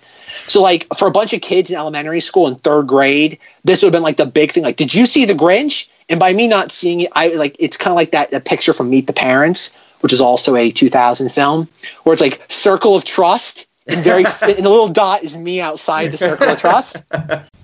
So 0.46 0.62
like 0.62 0.86
for 0.96 1.08
a 1.08 1.10
bunch 1.10 1.32
of 1.32 1.40
kids 1.40 1.70
in 1.70 1.76
elementary 1.76 2.20
school 2.20 2.46
in 2.48 2.56
third 2.56 2.86
grade, 2.86 3.38
this 3.64 3.82
would 3.82 3.88
have 3.88 3.92
been 3.92 4.02
like 4.02 4.16
the 4.16 4.26
big 4.26 4.52
thing. 4.52 4.62
Like, 4.62 4.76
did 4.76 4.94
you 4.94 5.06
see 5.06 5.24
the 5.24 5.34
Grinch? 5.34 5.88
And 6.08 6.20
by 6.20 6.32
me 6.32 6.48
not 6.48 6.72
seeing 6.72 7.00
it, 7.00 7.10
I 7.12 7.28
like 7.28 7.56
it's 7.58 7.76
kind 7.76 7.92
of 7.92 7.96
like 7.96 8.10
that, 8.10 8.30
that 8.32 8.44
picture 8.44 8.72
from 8.72 8.90
Meet 8.90 9.06
the 9.06 9.12
Parents, 9.12 9.72
which 10.00 10.12
is 10.12 10.20
also 10.20 10.56
a 10.56 10.70
2000 10.70 11.30
film, 11.30 11.68
where 12.02 12.12
it's 12.12 12.20
like 12.22 12.44
circle 12.48 12.94
of 12.94 13.04
trust, 13.04 13.66
and 13.86 14.02
very 14.04 14.24
and 14.42 14.64
the 14.64 14.68
little 14.68 14.88
dot 14.88 15.22
is 15.22 15.36
me 15.36 15.60
outside 15.60 16.10
the 16.10 16.18
circle 16.18 16.48
of 16.48 16.58
trust. 16.58 17.02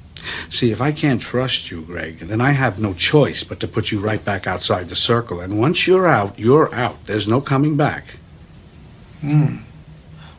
See, 0.49 0.71
if 0.71 0.81
I 0.81 0.93
can't 0.93 1.21
trust 1.21 1.71
you, 1.71 1.83
Greg, 1.83 2.19
then 2.19 2.41
I 2.41 2.53
have 2.53 2.79
no 2.79 2.93
choice 2.95 3.45
but 3.45 3.61
to 3.61 3.69
put 3.69 3.91
you 3.91 3.99
right 4.01 4.25
back 4.25 4.47
outside 4.47 4.89
the 4.89 4.97
circle. 4.97 5.41
And 5.41 5.59
once 5.59 5.87
you're 5.87 6.07
out, 6.07 6.39
you're 6.39 6.75
out. 6.75 7.07
There's 7.07 7.29
no 7.29 7.41
coming 7.41 7.77
back. 7.77 8.17
Hmm. 9.21 9.59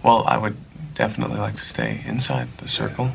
Well, 0.03 0.23
I 0.27 0.37
would 0.37 0.55
definitely 0.93 1.37
like 1.37 1.55
to 1.55 1.61
stay 1.61 2.01
inside 2.05 2.49
the 2.57 2.67
circle. 2.67 3.11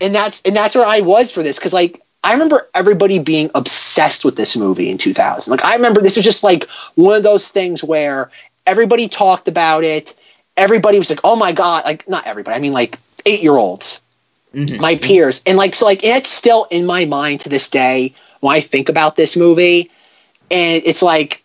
and 0.00 0.14
that's 0.14 0.40
and 0.42 0.54
that's 0.54 0.74
where 0.74 0.86
I 0.86 1.00
was 1.00 1.30
for 1.32 1.42
this 1.42 1.58
because 1.58 1.72
like 1.72 2.00
I 2.22 2.32
remember 2.32 2.68
everybody 2.74 3.18
being 3.18 3.50
obsessed 3.54 4.24
with 4.24 4.36
this 4.36 4.56
movie 4.56 4.90
in 4.90 4.98
2000. 4.98 5.50
Like 5.50 5.64
I 5.64 5.74
remember 5.74 6.00
this 6.00 6.16
is 6.16 6.24
just 6.24 6.44
like 6.44 6.68
one 6.94 7.16
of 7.16 7.22
those 7.22 7.48
things 7.48 7.82
where 7.82 8.30
everybody 8.66 9.08
talked 9.08 9.48
about 9.48 9.84
it. 9.84 10.14
Everybody 10.56 10.98
was 10.98 11.10
like, 11.10 11.20
"Oh 11.24 11.34
my 11.36 11.52
god!" 11.52 11.84
Like 11.84 12.08
not 12.08 12.26
everybody. 12.26 12.56
I 12.56 12.60
mean 12.60 12.72
like 12.72 12.98
eight 13.26 13.42
year 13.42 13.56
olds, 13.56 14.00
Mhm. 14.54 14.80
my 14.80 14.96
peers, 14.96 15.42
and 15.46 15.58
like 15.58 15.74
so 15.74 15.86
like 15.86 16.04
it's 16.04 16.30
still 16.30 16.66
in 16.70 16.86
my 16.86 17.04
mind 17.04 17.40
to 17.40 17.48
this 17.48 17.68
day 17.68 18.14
when 18.40 18.56
I 18.56 18.60
think 18.60 18.88
about 18.88 19.16
this 19.16 19.36
movie, 19.36 19.90
and 20.50 20.82
it's 20.84 21.02
like 21.02 21.42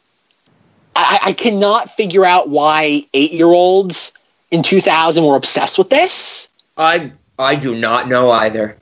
I, 0.95 1.19
I 1.25 1.33
cannot 1.33 1.89
figure 1.95 2.25
out 2.25 2.49
why 2.49 3.03
eight 3.13 3.31
year 3.31 3.47
olds 3.47 4.13
in 4.51 4.63
2000 4.63 5.23
were 5.23 5.35
obsessed 5.35 5.77
with 5.77 5.89
this 5.89 6.49
I 6.77 7.11
I 7.37 7.55
do 7.55 7.75
not 7.75 8.07
know 8.07 8.31
either. 8.31 8.77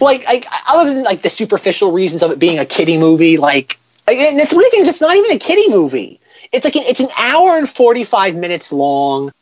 like, 0.00 0.24
like 0.26 0.46
other 0.68 0.92
than 0.92 1.04
like 1.04 1.22
the 1.22 1.30
superficial 1.30 1.92
reasons 1.92 2.22
of 2.22 2.30
it 2.30 2.38
being 2.38 2.58
a 2.58 2.64
kiddie 2.66 2.98
movie, 2.98 3.36
like, 3.36 3.78
and 4.06 4.38
the 4.38 4.56
weird 4.56 4.70
thing 4.70 4.82
is 4.82 4.88
it's 4.88 5.00
not 5.00 5.16
even 5.16 5.32
a 5.32 5.38
kiddie 5.38 5.68
movie. 5.70 6.20
It's 6.52 6.64
like 6.64 6.76
it's 6.76 7.00
an 7.00 7.08
hour 7.18 7.56
and 7.58 7.68
forty 7.68 8.04
five 8.04 8.34
minutes 8.34 8.72
long. 8.72 9.32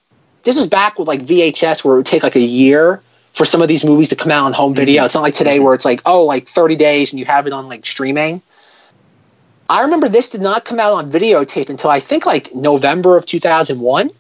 This 0.45 0.57
was 0.57 0.67
back 0.69 0.99
with 0.99 1.09
like 1.09 1.23
VHS 1.23 1.85
where 1.85 1.95
it 1.95 1.99
would 1.99 2.07
take 2.07 2.23
like 2.23 2.37
a 2.37 2.41
year 2.41 3.01
for 3.37 3.45
some 3.45 3.61
of 3.61 3.69
these 3.69 3.85
movies 3.85 4.09
to 4.09 4.17
come 4.17 4.33
out 4.33 4.47
on 4.47 4.55
home 4.55 4.75
video. 4.75 5.01
Mm-hmm. 5.01 5.07
It's 5.07 5.15
not 5.15 5.21
like 5.21 5.35
today 5.35 5.59
where 5.59 5.75
it's 5.75 5.85
like 5.85 6.01
oh 6.07 6.25
like 6.25 6.49
thirty 6.49 6.75
days 6.75 7.13
and 7.13 7.21
you 7.21 7.27
have 7.27 7.47
it 7.47 7.53
on 7.53 7.69
like 7.69 7.85
streaming. 7.85 8.41
I 9.69 9.83
remember 9.83 10.09
this 10.09 10.31
did 10.31 10.43
not 10.43 10.65
come 10.65 10.81
out 10.81 10.95
on 10.95 11.11
videotape 11.11 11.69
until 11.69 11.91
I 11.91 12.01
think 12.01 12.25
like 12.25 12.55
November 12.55 13.17
of 13.17 13.27
two 13.27 13.39
thousand 13.39 13.81
one 13.81 14.11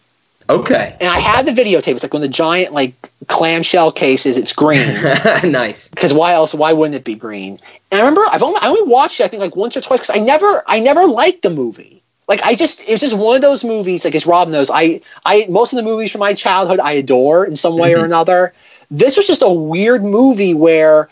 Okay. 0.48 0.96
and 1.00 1.08
I 1.08 1.18
had 1.18 1.46
the 1.46 1.52
videotape. 1.52 1.94
It's 1.94 2.02
like 2.02 2.12
one 2.12 2.22
of 2.22 2.28
the 2.28 2.32
giant 2.32 2.72
like 2.72 2.92
clamshell 3.26 3.90
cases. 3.92 4.36
It's 4.36 4.52
green 4.52 4.86
nice. 5.50 5.88
because 5.88 6.12
why 6.12 6.34
else? 6.34 6.54
Why 6.54 6.72
wouldn't 6.72 6.94
it 6.94 7.04
be 7.04 7.14
green? 7.14 7.58
And 7.90 8.00
I 8.00 8.04
remember 8.04 8.22
I've 8.30 8.42
only 8.42 8.60
I 8.60 8.68
only 8.68 8.82
watched 8.82 9.20
it 9.20 9.24
I 9.24 9.28
think 9.28 9.40
like 9.40 9.56
once 9.56 9.76
or 9.76 9.80
twice 9.80 10.00
because 10.00 10.20
I 10.20 10.22
never 10.24 10.62
I 10.66 10.80
never 10.80 11.06
liked 11.06 11.42
the 11.42 11.50
movie. 11.50 12.02
Like 12.28 12.42
I 12.42 12.54
just 12.54 12.80
it 12.80 12.92
was 12.92 13.00
just 13.00 13.16
one 13.16 13.36
of 13.36 13.42
those 13.42 13.64
movies. 13.64 14.04
Like 14.04 14.14
as 14.14 14.26
Rob 14.26 14.48
knows, 14.48 14.70
I 14.70 15.00
I 15.24 15.46
most 15.48 15.72
of 15.72 15.78
the 15.78 15.84
movies 15.84 16.12
from 16.12 16.20
my 16.20 16.34
childhood 16.34 16.80
I 16.80 16.92
adore 16.92 17.44
in 17.44 17.56
some 17.56 17.76
way 17.76 17.94
or 17.94 17.98
mm-hmm. 17.98 18.06
another. 18.06 18.52
This 18.90 19.16
was 19.16 19.26
just 19.26 19.42
a 19.42 19.50
weird 19.50 20.04
movie 20.04 20.54
where, 20.54 21.08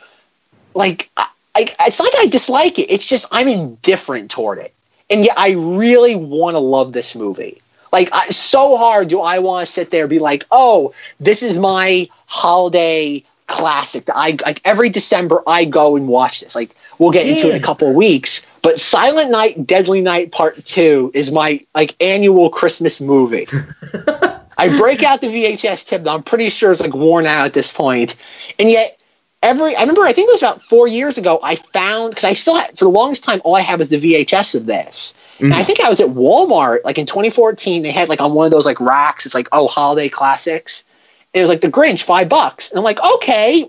like, 0.75 1.11
I, 1.17 1.27
I, 1.55 1.67
it's 1.81 1.99
not 1.99 2.13
that 2.13 2.21
I 2.21 2.27
dislike 2.27 2.79
it. 2.79 2.91
It's 2.91 3.07
just 3.07 3.27
I'm 3.31 3.49
indifferent 3.49 4.31
toward 4.31 4.59
it, 4.59 4.73
and 5.11 5.25
yet 5.25 5.35
I 5.37 5.53
really 5.53 6.17
want 6.17 6.55
to 6.55 6.61
love 6.61 6.93
this 6.93 7.15
movie. 7.15 7.61
Like 7.95 8.09
I, 8.13 8.27
so 8.31 8.77
hard 8.77 9.07
do 9.07 9.21
I 9.21 9.39
want 9.39 9.65
to 9.65 9.73
sit 9.73 9.93
there 9.93 10.03
and 10.03 10.11
be 10.11 10.19
like, 10.19 10.45
oh, 10.51 10.93
this 11.21 11.45
is 11.45 11.59
my 11.59 12.09
holiday 12.27 13.23
classic. 13.47 14.09
I 14.13 14.37
like 14.45 14.61
every 14.65 14.91
December 14.91 15.45
I 15.47 15.65
go 15.65 15.95
and 15.95 16.09
watch 16.09 16.41
this. 16.41 16.57
Like 16.57 16.75
we'll 16.99 17.13
get 17.13 17.25
into 17.25 17.47
it 17.47 17.55
in 17.55 17.63
a 17.63 17.65
couple 17.65 17.89
of 17.89 17.95
weeks. 17.95 18.45
But 18.63 18.81
Silent 18.81 19.31
Night, 19.31 19.65
Deadly 19.65 20.01
Night 20.01 20.33
Part 20.33 20.65
Two 20.65 21.13
is 21.15 21.31
my 21.31 21.61
like 21.73 21.95
annual 22.03 22.51
Christmas 22.51 23.01
movie. 23.01 23.47
I 24.57 24.77
break 24.77 25.03
out 25.03 25.21
the 25.21 25.29
VHS 25.29 25.87
tip 25.87 26.05
that 26.05 26.11
I'm 26.15 26.23
pretty 26.23 26.49
sure 26.49 26.71
is 26.71 26.81
like 26.81 26.95
worn 26.95 27.27
out 27.27 27.47
at 27.47 27.55
this 27.55 27.73
point, 27.73 28.17
and 28.59 28.71
yet 28.71 28.99
every 29.45 29.77
I 29.77 29.81
remember 29.81 30.03
I 30.03 30.13
think 30.13 30.29
it 30.29 30.33
was 30.33 30.43
about 30.43 30.63
four 30.63 30.89
years 30.89 31.19
ago 31.19 31.39
I 31.43 31.57
found 31.57 32.11
because 32.11 32.25
I 32.25 32.33
still 32.33 32.57
had, 32.57 32.71
for 32.71 32.87
the 32.87 32.91
longest 32.91 33.23
time 33.23 33.41
all 33.45 33.55
I 33.55 33.61
had 33.61 33.79
was 33.79 33.91
the 33.91 34.01
VHS 34.01 34.55
of 34.55 34.67
this. 34.67 35.15
And 35.39 35.53
I 35.53 35.59
mm-hmm. 35.59 35.67
think 35.67 35.81
I 35.81 35.89
was 35.89 36.01
at 36.01 36.09
Walmart 36.09 36.79
like 36.85 36.99
in 36.99 37.07
2014. 37.07 37.83
They 37.83 37.91
had 37.93 38.09
like 38.09 38.21
on 38.21 38.35
one 38.35 38.47
of 38.47 38.51
those 38.51 38.67
like 38.67 38.81
racks. 38.81 39.27
It's 39.27 39.35
like 39.35 39.49
oh 39.53 39.69
holiday 39.69 40.09
classics. 40.09 40.85
And 41.33 41.41
it 41.41 41.43
was 41.43 41.51
like 41.51 41.61
the 41.61 41.71
Grinch 41.71 42.03
five 42.03 42.29
bucks, 42.29 42.71
and 42.71 42.79
I'm 42.79 42.85
like 42.85 43.01
okay, 43.01 43.69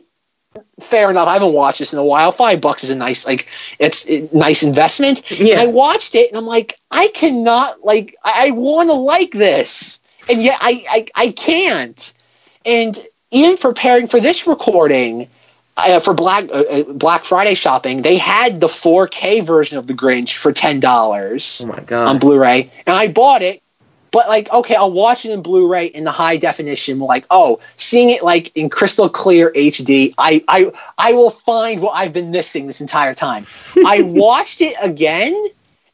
fair 0.79 1.09
enough. 1.09 1.27
I 1.27 1.33
haven't 1.33 1.53
watched 1.53 1.79
this 1.79 1.93
in 1.93 1.99
a 1.99 2.05
while. 2.05 2.31
Five 2.31 2.61
bucks 2.61 2.83
is 2.83 2.89
a 2.89 2.95
nice 2.95 3.25
like 3.25 3.47
it's 3.79 4.09
a 4.09 4.29
nice 4.31 4.63
investment. 4.63 5.29
Yeah. 5.31 5.59
And 5.59 5.61
I 5.61 5.67
watched 5.67 6.15
it 6.15 6.29
and 6.29 6.37
I'm 6.37 6.45
like 6.45 6.79
I 6.91 7.07
cannot 7.13 7.83
like 7.83 8.15
I, 8.23 8.47
I 8.47 8.51
want 8.51 8.89
to 8.89 8.95
like 8.95 9.31
this, 9.31 9.99
and 10.29 10.41
yet 10.41 10.57
I, 10.61 10.83
I 10.89 11.05
I 11.15 11.31
can't. 11.31 12.13
And 12.65 12.99
even 13.31 13.57
preparing 13.57 14.07
for 14.07 14.19
this 14.19 14.47
recording, 14.47 15.27
uh, 15.77 15.99
for 15.99 16.13
Black 16.13 16.45
uh, 16.49 16.63
uh, 16.69 16.83
Black 16.83 17.25
Friday 17.25 17.53
shopping, 17.55 18.01
they 18.01 18.17
had 18.17 18.59
the 18.59 18.67
4K 18.67 19.43
version 19.45 19.77
of 19.77 19.87
the 19.87 19.93
Grinch 19.93 20.37
for 20.37 20.51
ten 20.51 20.79
dollars 20.79 21.61
Oh 21.63 21.67
my 21.67 21.79
god. 21.81 22.07
on 22.09 22.19
Blu-ray, 22.19 22.71
and 22.87 22.95
I 22.95 23.07
bought 23.07 23.41
it. 23.41 23.61
But 24.11 24.29
like, 24.29 24.49
okay, 24.53 24.75
I'll 24.75 24.93
watch 24.93 25.25
it 25.25 25.31
in 25.31 25.41
Blu-ray 25.41 25.87
in 25.87 26.05
the 26.05 26.11
high 26.11 26.37
definition. 26.37 26.99
Like, 26.99 27.25
oh, 27.29 27.59
seeing 27.75 28.11
it 28.11 28.23
like 28.23 28.55
in 28.55 28.69
crystal 28.69 29.09
clear 29.09 29.51
HD, 29.51 30.13
I 30.17 30.41
I 30.47 30.71
I 30.97 31.13
will 31.13 31.31
find 31.31 31.81
what 31.81 31.91
I've 31.91 32.13
been 32.13 32.31
missing 32.31 32.65
this 32.67 32.79
entire 32.79 33.13
time. 33.13 33.45
I 33.85 34.01
watched 34.03 34.61
it 34.61 34.75
again, 34.81 35.35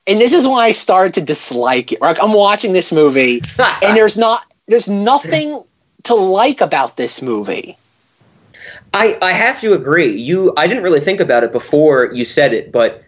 and 0.08 0.20
this 0.20 0.34
is 0.34 0.48
when 0.48 0.58
I 0.58 0.72
started 0.72 1.14
to 1.16 1.22
dislike 1.22 1.92
it. 1.92 2.02
Like, 2.02 2.22
I'm 2.22 2.34
watching 2.34 2.74
this 2.74 2.92
movie, 2.92 3.42
and 3.84 3.96
there's 3.96 4.18
not 4.18 4.44
there's 4.68 4.90
nothing 4.90 5.64
to 6.04 6.16
like 6.16 6.62
about 6.62 6.98
this 6.98 7.22
movie. 7.22 7.78
I, 8.94 9.18
I 9.22 9.32
have 9.32 9.62
to 9.62 9.74
agree. 9.74 10.12
You 10.12 10.54
I 10.58 10.68
didn't 10.68 10.84
really 10.84 11.00
think 11.00 11.20
about 11.20 11.44
it 11.44 11.52
before 11.52 12.12
you 12.14 12.26
said 12.26 12.54
it, 12.54 12.72
but 12.72 13.04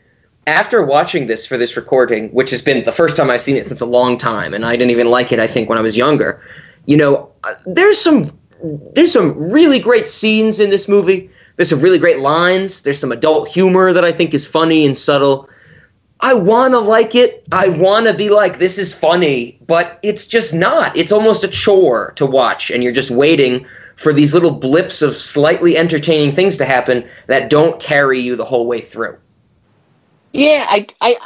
after 0.47 0.83
watching 0.83 1.27
this 1.27 1.47
for 1.47 1.57
this 1.57 1.75
recording, 1.75 2.29
which 2.29 2.51
has 2.51 2.61
been 2.61 2.83
the 2.83 2.91
first 2.91 3.15
time 3.15 3.29
I've 3.29 3.41
seen 3.41 3.55
it 3.55 3.65
since 3.65 3.81
a 3.81 3.85
long 3.85 4.17
time, 4.17 4.53
and 4.53 4.65
I 4.65 4.73
didn't 4.73 4.91
even 4.91 5.07
like 5.07 5.31
it, 5.31 5.39
I 5.39 5.47
think, 5.47 5.69
when 5.69 5.77
I 5.77 5.81
was 5.81 5.97
younger, 5.97 6.41
you 6.85 6.97
know, 6.97 7.31
uh, 7.43 7.53
there's 7.65 7.99
some 7.99 8.29
there's 8.93 9.11
some 9.11 9.37
really 9.51 9.79
great 9.79 10.07
scenes 10.07 10.59
in 10.59 10.69
this 10.69 10.87
movie. 10.87 11.29
There's 11.55 11.69
some 11.69 11.81
really 11.81 11.99
great 11.99 12.19
lines. 12.19 12.81
There's 12.81 12.99
some 12.99 13.11
adult 13.11 13.47
humor 13.47 13.93
that 13.93 14.05
I 14.05 14.11
think 14.11 14.33
is 14.33 14.47
funny 14.47 14.85
and 14.85 14.97
subtle. 14.97 15.49
I 16.23 16.33
want 16.33 16.73
to 16.73 16.79
like 16.79 17.15
it. 17.15 17.45
I 17.51 17.67
want 17.67 18.07
to 18.07 18.13
be 18.13 18.29
like, 18.29 18.57
this 18.57 18.77
is 18.77 18.93
funny, 18.93 19.59
but 19.67 19.99
it's 20.03 20.25
just 20.25 20.53
not. 20.53 20.95
It's 20.95 21.11
almost 21.11 21.43
a 21.43 21.49
chore 21.49 22.13
to 22.15 22.25
watch, 22.25 22.71
and 22.71 22.81
you're 22.81 22.93
just 22.93 23.11
waiting 23.11 23.65
for 23.97 24.13
these 24.13 24.33
little 24.33 24.51
blips 24.51 25.01
of 25.01 25.17
slightly 25.17 25.77
entertaining 25.77 26.31
things 26.31 26.55
to 26.57 26.65
happen 26.65 27.05
that 27.27 27.49
don't 27.49 27.77
carry 27.81 28.21
you 28.21 28.37
the 28.37 28.45
whole 28.45 28.65
way 28.65 28.79
through. 28.79 29.17
Yeah, 30.31 30.65
I, 30.69 30.87
I, 31.01 31.17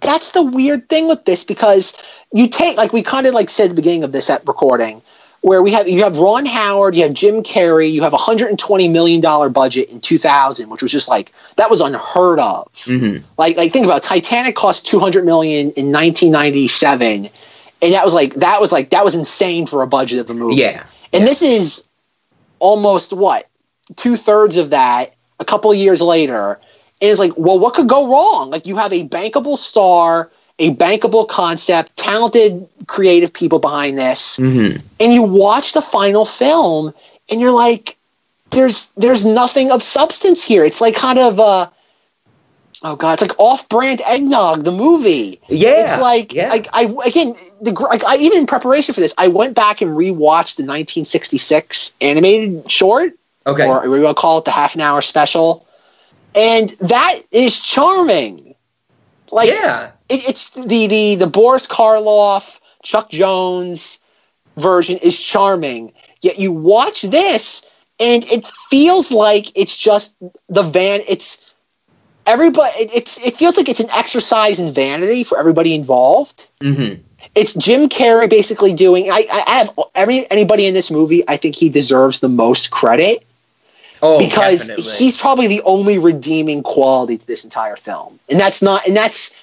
that's 0.00 0.32
the 0.32 0.42
weird 0.42 0.88
thing 0.88 1.06
with 1.06 1.26
this 1.26 1.44
because 1.44 1.94
you 2.32 2.48
take 2.48 2.78
like 2.78 2.94
we 2.94 3.02
kind 3.02 3.26
of 3.26 3.34
like 3.34 3.50
said 3.50 3.64
at 3.64 3.68
the 3.68 3.76
beginning 3.76 4.04
of 4.04 4.12
this 4.12 4.30
at 4.30 4.48
recording, 4.48 5.02
where 5.44 5.62
we 5.62 5.70
have 5.72 5.86
you 5.86 6.02
have 6.02 6.16
Ron 6.16 6.46
Howard, 6.46 6.96
you 6.96 7.02
have 7.02 7.12
Jim 7.12 7.42
Carrey, 7.42 7.92
you 7.92 8.02
have 8.02 8.14
a 8.14 8.16
hundred 8.16 8.48
and 8.48 8.58
twenty 8.58 8.88
million 8.88 9.20
dollar 9.20 9.50
budget 9.50 9.90
in 9.90 10.00
two 10.00 10.16
thousand, 10.16 10.70
which 10.70 10.80
was 10.80 10.90
just 10.90 11.06
like 11.06 11.32
that 11.56 11.68
was 11.70 11.82
unheard 11.82 12.38
of. 12.38 12.72
Mm-hmm. 12.72 13.22
Like 13.36 13.58
like 13.58 13.70
think 13.70 13.84
about 13.84 13.98
it, 13.98 14.04
Titanic 14.04 14.56
cost 14.56 14.86
two 14.86 14.98
hundred 14.98 15.26
million 15.26 15.70
in 15.72 15.90
nineteen 15.90 16.32
ninety 16.32 16.66
seven, 16.66 17.28
and 17.82 17.92
that 17.92 18.06
was 18.06 18.14
like 18.14 18.32
that 18.36 18.58
was 18.58 18.72
like 18.72 18.88
that 18.90 19.04
was 19.04 19.14
insane 19.14 19.66
for 19.66 19.82
a 19.82 19.86
budget 19.86 20.18
of 20.18 20.30
a 20.30 20.34
movie. 20.34 20.56
Yeah. 20.56 20.82
And 21.12 21.26
this 21.26 21.42
is 21.42 21.84
almost 22.58 23.12
what 23.12 23.46
two 23.96 24.16
thirds 24.16 24.56
of 24.56 24.70
that 24.70 25.14
a 25.40 25.44
couple 25.44 25.70
of 25.70 25.76
years 25.76 26.00
later. 26.00 26.58
And 27.02 27.10
it's 27.10 27.20
like, 27.20 27.32
well, 27.36 27.58
what 27.58 27.74
could 27.74 27.88
go 27.88 28.08
wrong? 28.08 28.48
Like 28.48 28.64
you 28.66 28.78
have 28.78 28.94
a 28.94 29.06
bankable 29.06 29.58
star, 29.58 30.30
a 30.58 30.74
bankable 30.76 31.26
concept, 31.26 31.96
talented 31.96 32.66
creative 32.86 33.32
people 33.32 33.58
behind 33.58 33.98
this, 33.98 34.38
Mm-hmm. 34.38 34.86
and 35.00 35.12
you 35.12 35.22
watch 35.22 35.72
the 35.72 35.82
final 35.82 36.24
film, 36.24 36.94
and 37.30 37.40
you're 37.40 37.52
like, 37.52 37.96
there's 38.50 38.86
there's 38.96 39.24
nothing 39.24 39.70
of 39.70 39.82
substance 39.82 40.44
here. 40.44 40.64
It's 40.64 40.80
like 40.80 40.94
kind 40.94 41.18
of 41.18 41.40
uh 41.40 41.68
oh 42.82 42.96
god, 42.96 43.14
it's 43.14 43.22
like 43.22 43.38
off-brand 43.38 44.00
eggnog, 44.06 44.64
the 44.64 44.70
movie. 44.70 45.40
Yeah. 45.48 45.94
It's 45.94 46.00
like 46.00 46.32
yeah. 46.32 46.48
like 46.48 46.68
I 46.72 46.82
again 47.04 47.34
the 47.60 47.72
like, 47.72 48.04
I 48.04 48.16
even 48.16 48.38
in 48.38 48.46
preparation 48.46 48.94
for 48.94 49.00
this, 49.00 49.14
I 49.18 49.28
went 49.28 49.54
back 49.54 49.80
and 49.80 49.90
rewatched 49.90 50.56
the 50.56 50.62
1966 50.62 51.94
animated 52.00 52.70
short, 52.70 53.14
okay. 53.46 53.66
or 53.66 53.88
we 53.88 54.00
will 54.00 54.14
call 54.14 54.38
it 54.38 54.44
the 54.44 54.52
half 54.52 54.76
an 54.76 54.80
hour 54.80 55.00
special, 55.00 55.66
and 56.34 56.70
that 56.80 57.20
is 57.32 57.60
charming. 57.60 58.54
Like 59.32 59.50
yeah. 59.50 59.90
It, 60.14 60.28
it's 60.28 60.50
the 60.50 60.86
the 60.86 61.14
the 61.16 61.26
Boris 61.26 61.66
Karloff, 61.66 62.60
Chuck 62.82 63.10
Jones 63.10 64.00
version 64.56 64.98
is 64.98 65.18
charming. 65.18 65.92
Yet 66.22 66.38
you 66.38 66.52
watch 66.52 67.02
this, 67.02 67.64
and 68.00 68.24
it 68.24 68.46
feels 68.46 69.10
like 69.12 69.46
it's 69.54 69.76
just 69.76 70.16
the 70.48 70.62
van. 70.62 71.00
It's 71.08 71.40
everybody. 72.26 72.72
It, 72.78 72.94
it's 72.94 73.18
it 73.18 73.36
feels 73.36 73.56
like 73.56 73.68
it's 73.68 73.80
an 73.80 73.90
exercise 73.90 74.58
in 74.58 74.72
vanity 74.72 75.24
for 75.24 75.38
everybody 75.38 75.74
involved. 75.74 76.48
Mm-hmm. 76.60 77.02
It's 77.34 77.54
Jim 77.54 77.88
Carrey 77.88 78.28
basically 78.28 78.74
doing. 78.74 79.10
I, 79.10 79.26
I 79.32 79.54
have 79.56 79.78
every 79.94 80.30
anybody 80.30 80.66
in 80.66 80.74
this 80.74 80.90
movie. 80.90 81.22
I 81.28 81.36
think 81.36 81.56
he 81.56 81.68
deserves 81.68 82.20
the 82.20 82.28
most 82.28 82.70
credit 82.70 83.24
Oh, 84.02 84.18
because 84.18 84.66
definitely. 84.66 84.92
he's 84.96 85.16
probably 85.16 85.46
the 85.46 85.62
only 85.62 85.98
redeeming 85.98 86.62
quality 86.62 87.16
to 87.16 87.26
this 87.26 87.42
entire 87.42 87.76
film, 87.76 88.18
and 88.28 88.38
that's 88.38 88.60
not. 88.60 88.86
And 88.86 88.96
that's. 88.96 89.34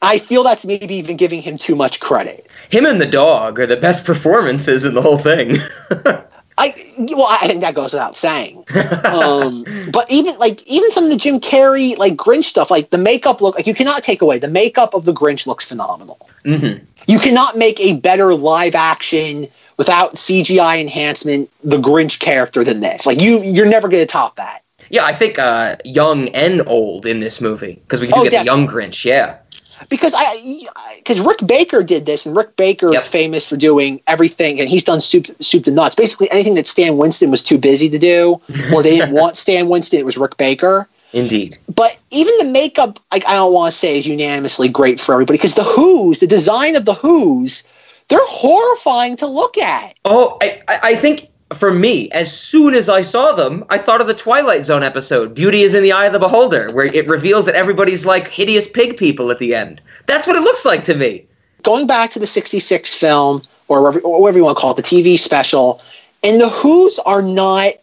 I 0.00 0.18
feel 0.18 0.42
that's 0.44 0.64
maybe 0.64 0.94
even 0.94 1.16
giving 1.16 1.42
him 1.42 1.58
too 1.58 1.74
much 1.74 2.00
credit. 2.00 2.46
him 2.70 2.86
and 2.86 3.00
the 3.00 3.06
dog 3.06 3.58
are 3.58 3.66
the 3.66 3.76
best 3.76 4.04
performances 4.04 4.84
in 4.84 4.94
the 4.94 5.02
whole 5.02 5.18
thing. 5.18 5.56
I 6.60 6.74
well, 6.98 7.28
I 7.30 7.46
think 7.46 7.60
that 7.60 7.74
goes 7.74 7.92
without 7.92 8.16
saying. 8.16 8.64
Um, 9.04 9.64
but 9.92 10.10
even 10.10 10.36
like 10.38 10.66
even 10.66 10.90
some 10.90 11.04
of 11.04 11.10
the 11.10 11.16
Jim 11.16 11.40
Carrey 11.40 11.96
like 11.96 12.14
Grinch 12.16 12.44
stuff, 12.46 12.70
like 12.70 12.90
the 12.90 12.98
makeup 12.98 13.40
look 13.40 13.54
like 13.54 13.66
you 13.66 13.74
cannot 13.74 14.02
take 14.02 14.22
away 14.22 14.38
the 14.38 14.48
makeup 14.48 14.92
of 14.94 15.04
the 15.04 15.12
Grinch 15.12 15.46
looks 15.46 15.64
phenomenal. 15.64 16.28
mm-hmm. 16.44 16.84
You 17.06 17.18
cannot 17.20 17.56
make 17.56 17.80
a 17.80 17.96
better 17.96 18.34
live 18.34 18.74
action 18.74 19.48
without 19.78 20.14
CGI 20.14 20.80
enhancement 20.80 21.48
the 21.62 21.78
Grinch 21.78 22.18
character 22.18 22.62
than 22.64 22.80
this. 22.80 23.06
Like 23.06 23.22
you, 23.22 23.40
you're 23.42 23.64
never 23.64 23.88
going 23.88 24.02
to 24.02 24.06
top 24.06 24.36
that. 24.36 24.62
Yeah, 24.90 25.04
I 25.04 25.14
think 25.14 25.38
uh, 25.38 25.76
young 25.84 26.28
and 26.30 26.62
old 26.66 27.06
in 27.06 27.20
this 27.20 27.40
movie 27.40 27.74
because 27.74 28.00
we 28.00 28.08
do 28.08 28.14
Oh, 28.16 28.24
get 28.24 28.40
the 28.40 28.44
young 28.44 28.66
Grinch. 28.66 29.04
Yeah. 29.04 29.38
Because 29.88 30.14
I 30.16 30.66
because 30.98 31.20
Rick 31.20 31.46
Baker 31.46 31.82
did 31.82 32.06
this, 32.06 32.26
and 32.26 32.36
Rick 32.36 32.56
Baker 32.56 32.92
Yep. 32.92 33.00
is 33.00 33.06
famous 33.06 33.48
for 33.48 33.56
doing 33.56 34.00
everything, 34.06 34.60
and 34.60 34.68
he's 34.68 34.84
done 34.84 35.00
soup 35.00 35.26
soup 35.40 35.64
to 35.64 35.70
nuts. 35.70 35.94
Basically, 35.94 36.30
anything 36.30 36.54
that 36.54 36.66
Stan 36.66 36.96
Winston 36.96 37.30
was 37.30 37.42
too 37.42 37.58
busy 37.58 37.88
to 37.88 37.98
do, 37.98 38.40
or 38.72 38.82
they 38.82 38.96
didn't 38.98 39.14
want 39.14 39.36
Stan 39.36 39.68
Winston, 39.68 39.98
it 39.98 40.04
was 40.04 40.18
Rick 40.18 40.36
Baker. 40.36 40.88
Indeed. 41.12 41.56
But 41.74 41.98
even 42.10 42.36
the 42.38 42.44
makeup, 42.44 42.98
like 43.10 43.26
I 43.26 43.34
don't 43.34 43.52
want 43.52 43.72
to 43.72 43.78
say, 43.78 43.98
is 43.98 44.06
unanimously 44.06 44.68
great 44.68 45.00
for 45.00 45.14
everybody 45.14 45.38
because 45.38 45.54
the 45.54 45.64
Who's, 45.64 46.20
the 46.20 46.26
design 46.26 46.76
of 46.76 46.84
the 46.84 46.94
Who's, 46.94 47.64
they're 48.08 48.18
horrifying 48.22 49.16
to 49.18 49.26
look 49.26 49.56
at. 49.56 49.94
Oh, 50.04 50.36
I, 50.42 50.60
I 50.68 50.80
I 50.82 50.96
think 50.96 51.28
for 51.54 51.72
me, 51.72 52.10
as 52.10 52.36
soon 52.36 52.74
as 52.74 52.88
I 52.88 53.00
saw 53.00 53.32
them, 53.32 53.64
I 53.70 53.78
thought 53.78 54.00
of 54.00 54.06
the 54.06 54.14
Twilight 54.14 54.64
Zone 54.64 54.82
episode, 54.82 55.34
Beauty 55.34 55.62
is 55.62 55.74
in 55.74 55.82
the 55.82 55.92
Eye 55.92 56.06
of 56.06 56.12
the 56.12 56.18
Beholder, 56.18 56.70
where 56.72 56.86
it 56.86 57.08
reveals 57.08 57.46
that 57.46 57.54
everybody's 57.54 58.04
like 58.04 58.28
hideous 58.28 58.68
pig 58.68 58.96
people 58.96 59.30
at 59.30 59.38
the 59.38 59.54
end. 59.54 59.80
That's 60.06 60.26
what 60.26 60.36
it 60.36 60.42
looks 60.42 60.64
like 60.64 60.84
to 60.84 60.94
me. 60.94 61.26
Going 61.62 61.86
back 61.86 62.10
to 62.12 62.18
the 62.18 62.26
'66 62.26 62.94
film, 62.94 63.42
or 63.68 63.82
whatever, 63.82 64.38
you 64.38 64.44
want 64.44 64.56
to 64.56 64.60
call 64.60 64.72
it, 64.72 64.76
the 64.76 64.82
TV 64.82 65.18
special, 65.18 65.80
and 66.22 66.40
the 66.40 66.48
Who's 66.48 66.98
are 67.00 67.22
not 67.22 67.74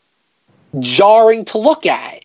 jarring 0.80 1.46
to 1.46 1.58
look 1.58 1.86
at. 1.86 2.25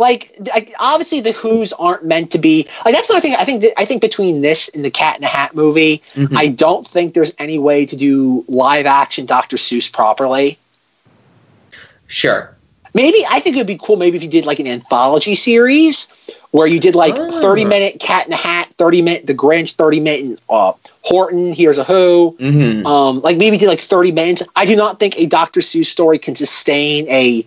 Like, 0.00 0.32
like 0.54 0.72
obviously 0.80 1.20
the 1.20 1.32
Who's 1.32 1.72
aren't 1.74 2.04
meant 2.04 2.30
to 2.32 2.38
be 2.38 2.66
like 2.86 2.94
that's 2.94 3.08
another 3.10 3.20
thing. 3.20 3.34
I 3.38 3.44
think 3.44 3.66
I 3.76 3.84
think 3.84 4.00
between 4.00 4.40
this 4.40 4.68
and 4.70 4.82
the 4.82 4.90
Cat 4.90 5.16
in 5.16 5.20
the 5.20 5.28
Hat 5.28 5.54
movie, 5.54 6.02
Mhm. 6.14 6.34
I 6.36 6.48
don't 6.48 6.86
think 6.86 7.12
there's 7.14 7.34
any 7.38 7.58
way 7.58 7.84
to 7.84 7.94
do 7.96 8.42
live 8.48 8.86
action 8.86 9.26
Dr. 9.26 9.56
Seuss 9.58 9.92
properly. 9.92 10.58
Sure. 12.06 12.56
Maybe 12.94 13.18
I 13.30 13.38
think 13.40 13.54
it 13.56 13.60
would 13.60 13.66
be 13.68 13.78
cool. 13.80 13.96
Maybe 13.96 14.16
if 14.16 14.22
you 14.22 14.28
did 14.28 14.46
like 14.46 14.58
an 14.58 14.66
anthology 14.66 15.34
series 15.36 16.08
where 16.50 16.66
you 16.66 16.80
did 16.80 16.94
like 16.96 17.14
Ah. 17.16 17.28
thirty 17.40 17.64
minute 17.64 18.00
Cat 18.00 18.24
in 18.24 18.30
the 18.30 18.36
Hat, 18.36 18.68
thirty 18.78 19.00
minute 19.02 19.26
The 19.28 19.34
Grinch, 19.34 19.74
thirty 19.74 20.00
minute 20.00 20.40
uh, 20.48 20.72
Horton. 21.02 21.52
Hears 21.52 21.78
a 21.78 21.84
Who. 21.84 22.36
Mm-hmm. 22.40 22.86
Um, 22.86 23.20
like 23.20 23.36
maybe 23.36 23.58
did 23.58 23.68
like 23.68 23.80
thirty 23.80 24.10
minutes. 24.10 24.42
I 24.56 24.64
do 24.64 24.74
not 24.74 24.98
think 24.98 25.16
a 25.18 25.26
Dr. 25.26 25.60
Seuss 25.60 25.86
story 25.86 26.18
can 26.18 26.34
sustain 26.34 27.06
a 27.08 27.44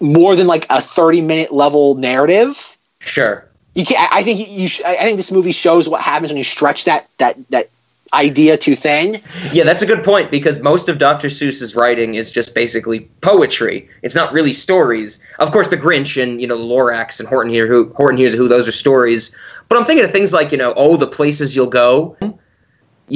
more 0.00 0.34
than 0.36 0.46
like 0.46 0.66
a 0.70 0.80
thirty 0.80 1.20
minute 1.20 1.52
level 1.52 1.94
narrative. 1.96 2.76
Sure. 3.00 3.46
You 3.74 3.84
can 3.84 3.96
I 3.98 4.20
I 4.20 4.22
think 4.22 4.48
you. 4.50 4.68
Sh- 4.68 4.82
I 4.84 4.96
think 4.96 5.16
this 5.16 5.30
movie 5.30 5.52
shows 5.52 5.88
what 5.88 6.00
happens 6.00 6.30
when 6.30 6.36
you 6.38 6.44
stretch 6.44 6.84
that 6.86 7.08
that 7.18 7.36
that 7.50 7.68
idea 8.12 8.56
too 8.56 8.74
thin. 8.74 9.20
Yeah, 9.52 9.62
that's 9.62 9.82
a 9.82 9.86
good 9.86 10.02
point 10.02 10.32
because 10.32 10.58
most 10.58 10.88
of 10.88 10.98
Dr. 10.98 11.28
Seuss's 11.28 11.76
writing 11.76 12.16
is 12.16 12.32
just 12.32 12.54
basically 12.56 13.00
poetry. 13.20 13.88
It's 14.02 14.16
not 14.16 14.32
really 14.32 14.52
stories. 14.52 15.20
Of 15.38 15.52
course, 15.52 15.68
the 15.68 15.76
Grinch 15.76 16.20
and 16.20 16.40
you 16.40 16.46
know 16.48 16.58
the 16.58 16.64
Lorax 16.64 17.20
and 17.20 17.28
Horton 17.28 17.52
here, 17.52 17.66
who 17.68 17.92
Horton 17.94 18.18
hears 18.18 18.34
who 18.34 18.48
those 18.48 18.66
are 18.66 18.72
stories. 18.72 19.34
But 19.68 19.78
I'm 19.78 19.84
thinking 19.84 20.04
of 20.04 20.10
things 20.10 20.32
like 20.32 20.50
you 20.50 20.58
know, 20.58 20.74
oh, 20.76 20.96
the 20.96 21.06
places 21.06 21.54
you'll 21.54 21.66
go. 21.68 22.16
You 22.20 22.34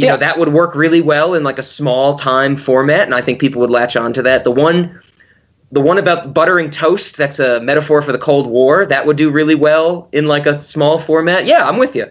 Yeah. 0.06 0.10
know, 0.12 0.16
that 0.18 0.38
would 0.38 0.48
work 0.48 0.74
really 0.74 1.00
well 1.00 1.34
in 1.34 1.42
like 1.44 1.58
a 1.58 1.62
small 1.62 2.14
time 2.14 2.54
format, 2.56 3.02
and 3.02 3.14
I 3.14 3.20
think 3.20 3.40
people 3.40 3.60
would 3.60 3.70
latch 3.70 3.96
on 3.96 4.12
to 4.14 4.22
that. 4.22 4.44
The 4.44 4.50
one, 4.52 5.00
the 5.74 5.80
one 5.80 5.98
about 5.98 6.32
buttering 6.32 6.70
toast, 6.70 7.16
that's 7.16 7.40
a 7.40 7.60
metaphor 7.60 8.00
for 8.00 8.12
the 8.12 8.18
Cold 8.18 8.46
War. 8.46 8.86
That 8.86 9.06
would 9.06 9.16
do 9.16 9.28
really 9.28 9.56
well 9.56 10.08
in 10.12 10.26
like 10.26 10.46
a 10.46 10.60
small 10.60 11.00
format. 11.00 11.46
Yeah, 11.46 11.68
I'm 11.68 11.78
with 11.78 11.96
you. 11.96 12.06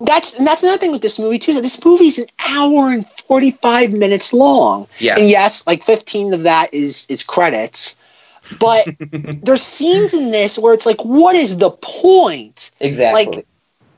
That's 0.00 0.38
and 0.38 0.46
that's 0.46 0.62
another 0.62 0.78
thing 0.78 0.92
with 0.92 1.00
this 1.00 1.18
movie 1.18 1.38
too. 1.38 1.60
This 1.60 1.82
movie's 1.82 2.18
an 2.18 2.26
hour 2.38 2.92
and 2.92 3.06
forty 3.06 3.52
five 3.52 3.92
minutes 3.92 4.34
long. 4.34 4.86
Yeah. 4.98 5.16
And 5.18 5.26
yes, 5.26 5.66
like 5.66 5.82
fifteen 5.82 6.34
of 6.34 6.42
that 6.42 6.72
is 6.72 7.06
is 7.08 7.24
credits. 7.24 7.96
But 8.60 8.86
there's 9.42 9.62
scenes 9.62 10.12
in 10.12 10.30
this 10.30 10.58
where 10.58 10.74
it's 10.74 10.86
like, 10.86 11.00
what 11.02 11.34
is 11.34 11.56
the 11.56 11.70
point? 11.70 12.70
Exactly. 12.80 13.36
Like, 13.36 13.46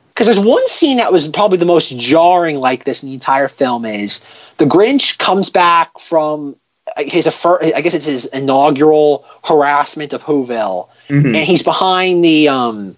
because 0.09 0.27
there's 0.27 0.47
one 0.47 0.67
scene 0.69 0.99
that 0.99 1.13
was 1.13 1.29
probably 1.29 1.59
the 1.59 1.67
most 1.67 1.97
jarring 1.99 2.57
like 2.57 2.85
this 2.85 3.03
in 3.03 3.09
the 3.09 3.15
entire 3.15 3.49
film 3.49 3.85
is 3.85 4.23
the 4.59 4.67
Grinch 4.67 5.19
comes 5.19 5.51
back 5.51 5.99
from 5.99 6.57
his 6.99 7.27
affir- 7.27 7.75
I 7.75 7.81
guess 7.81 7.95
it's 7.95 8.07
his 8.07 8.27
inaugural 8.27 9.25
harassment 9.45 10.13
of 10.13 10.25
Whoville, 10.25 10.89
Mhm. 11.09 11.27
and 11.27 11.37
he's 11.37 11.63
behind 11.63 12.25
the 12.25 12.49
um 12.49 12.97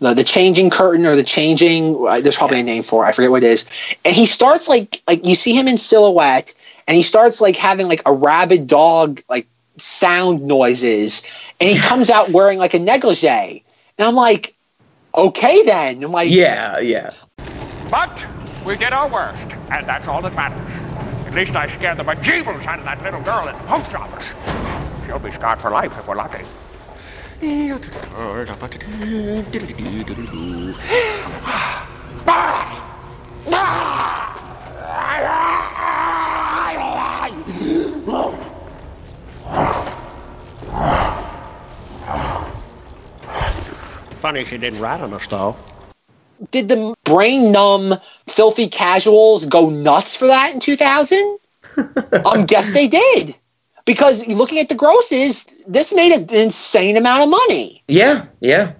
the, 0.00 0.14
the 0.14 0.24
changing 0.24 0.70
curtain 0.70 1.06
or 1.06 1.14
the 1.16 1.22
changing 1.22 1.96
uh, 2.06 2.20
there's 2.20 2.36
probably 2.36 2.58
Yes. 2.58 2.66
a 2.66 2.70
name 2.70 2.82
for 2.82 3.04
it, 3.04 3.08
I 3.08 3.12
forget 3.12 3.30
what 3.30 3.44
it 3.44 3.50
is, 3.50 3.66
and 4.04 4.14
he 4.14 4.26
starts 4.26 4.68
like 4.68 5.00
like 5.06 5.24
you 5.24 5.34
see 5.34 5.54
him 5.54 5.68
in 5.68 5.78
silhouette, 5.78 6.54
and 6.86 6.96
he 6.96 7.02
starts 7.02 7.40
like 7.40 7.56
having 7.56 7.88
like 7.88 8.02
a 8.06 8.12
rabid 8.12 8.66
dog 8.66 9.20
like 9.28 9.46
sound 9.78 10.42
noises, 10.42 11.22
and 11.60 11.70
he 11.70 11.78
comes 11.78 12.10
out 12.10 12.26
wearing 12.32 12.58
like 12.58 12.74
a 12.74 12.78
negligee, 12.78 13.62
and 13.98 14.08
I'm 14.08 14.14
like, 14.14 14.54
okay 15.16 15.62
then, 15.64 16.02
I'm 16.04 16.12
like. 16.12 16.30
yeah, 16.30 16.78
yeah. 16.80 17.10
But 17.90 18.10
we 18.66 18.76
did 18.76 18.92
our 18.92 19.08
worst, 19.10 19.46
and 19.70 19.86
that's 19.86 20.08
all 20.08 20.22
that 20.22 20.34
matters. 20.34 20.70
At 21.32 21.38
least 21.38 21.56
I 21.56 21.66
scared 21.78 21.96
the 21.96 22.02
bejeebers 22.02 22.66
out 22.66 22.78
of 22.78 22.84
that 22.84 23.02
little 23.02 23.24
girl 23.24 23.48
at 23.48 23.56
the 23.56 23.66
post 23.66 23.96
office. 23.96 24.22
She'll 25.06 25.18
be 25.18 25.32
scarred 25.32 25.60
for 25.62 25.70
life 25.70 25.90
if 25.94 26.06
we're 26.06 26.14
lucky. 26.14 26.44
Funny 44.20 44.44
she 44.44 44.58
didn't 44.58 44.82
rat 44.82 45.00
on 45.00 45.14
us, 45.14 45.26
though. 45.30 45.56
Did 46.50 46.68
the 46.68 46.94
brain 47.04 47.52
numb 47.52 47.94
filthy 48.28 48.68
casuals 48.68 49.46
go 49.46 49.70
nuts 49.70 50.16
for 50.16 50.26
that 50.26 50.52
in 50.54 50.60
2000? 50.60 51.38
I'm 51.76 52.26
um, 52.26 52.46
guess 52.46 52.72
they 52.72 52.88
did. 52.88 53.34
Because 53.84 54.26
looking 54.28 54.58
at 54.58 54.68
the 54.68 54.74
grosses, 54.74 55.44
this 55.66 55.92
made 55.92 56.12
an 56.12 56.32
insane 56.34 56.96
amount 56.96 57.24
of 57.24 57.30
money. 57.30 57.82
Yeah, 57.88 58.26
yeah. 58.40 58.72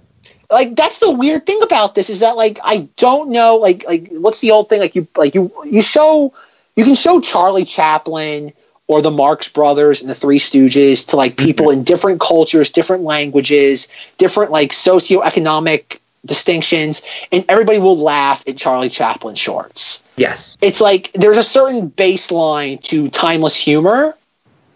Like 0.49 0.75
that's 0.75 0.99
the 0.99 1.11
weird 1.11 1.45
thing 1.45 1.61
about 1.61 1.95
this 1.95 2.09
is 2.09 2.19
that 2.19 2.37
like 2.37 2.59
I 2.63 2.87
don't 2.97 3.31
know 3.31 3.55
like 3.55 3.83
like 3.85 4.07
what's 4.11 4.39
the 4.39 4.51
old 4.51 4.69
thing 4.69 4.79
like 4.79 4.95
you 4.95 5.07
like 5.17 5.33
you 5.33 5.51
you 5.65 5.81
show 5.81 6.33
you 6.75 6.85
can 6.85 6.95
show 6.95 7.19
Charlie 7.19 7.65
Chaplin 7.65 8.53
or 8.87 9.01
the 9.01 9.11
Marx 9.11 9.49
Brothers 9.49 10.01
and 10.01 10.09
the 10.09 10.15
Three 10.15 10.39
Stooges 10.39 11.07
to 11.07 11.15
like 11.15 11.37
people 11.37 11.67
mm-hmm. 11.67 11.79
in 11.79 11.83
different 11.83 12.21
cultures, 12.21 12.71
different 12.71 13.03
languages, 13.03 13.87
different 14.17 14.51
like 14.51 14.71
socioeconomic 14.71 15.99
distinctions, 16.25 17.01
and 17.31 17.45
everybody 17.49 17.79
will 17.79 17.97
laugh 17.97 18.43
at 18.47 18.57
Charlie 18.57 18.89
Chaplin 18.89 19.35
shorts. 19.35 20.03
Yes. 20.15 20.57
It's 20.61 20.81
like 20.81 21.11
there's 21.13 21.37
a 21.37 21.43
certain 21.43 21.89
baseline 21.89 22.81
to 22.83 23.09
timeless 23.09 23.55
humor. 23.55 24.15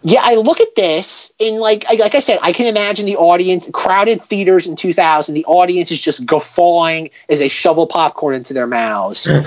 Yeah, 0.02 0.20
I 0.22 0.36
look 0.36 0.60
at 0.60 0.76
this 0.76 1.32
and 1.40 1.56
like 1.56 1.84
I- 1.90 1.94
like 1.96 2.14
I 2.14 2.20
said, 2.20 2.38
I 2.40 2.52
can 2.52 2.66
imagine 2.66 3.04
the 3.04 3.16
audience, 3.16 3.68
crowded 3.72 4.22
theaters 4.22 4.66
in 4.66 4.76
2000. 4.76 5.34
The 5.34 5.44
audience 5.46 5.90
is 5.90 6.00
just 6.00 6.24
guffawing 6.24 7.10
as 7.28 7.40
they 7.40 7.48
shovel 7.48 7.86
popcorn 7.86 8.36
into 8.36 8.54
their 8.54 8.68
mouths. 8.68 9.26
yeah, 9.28 9.40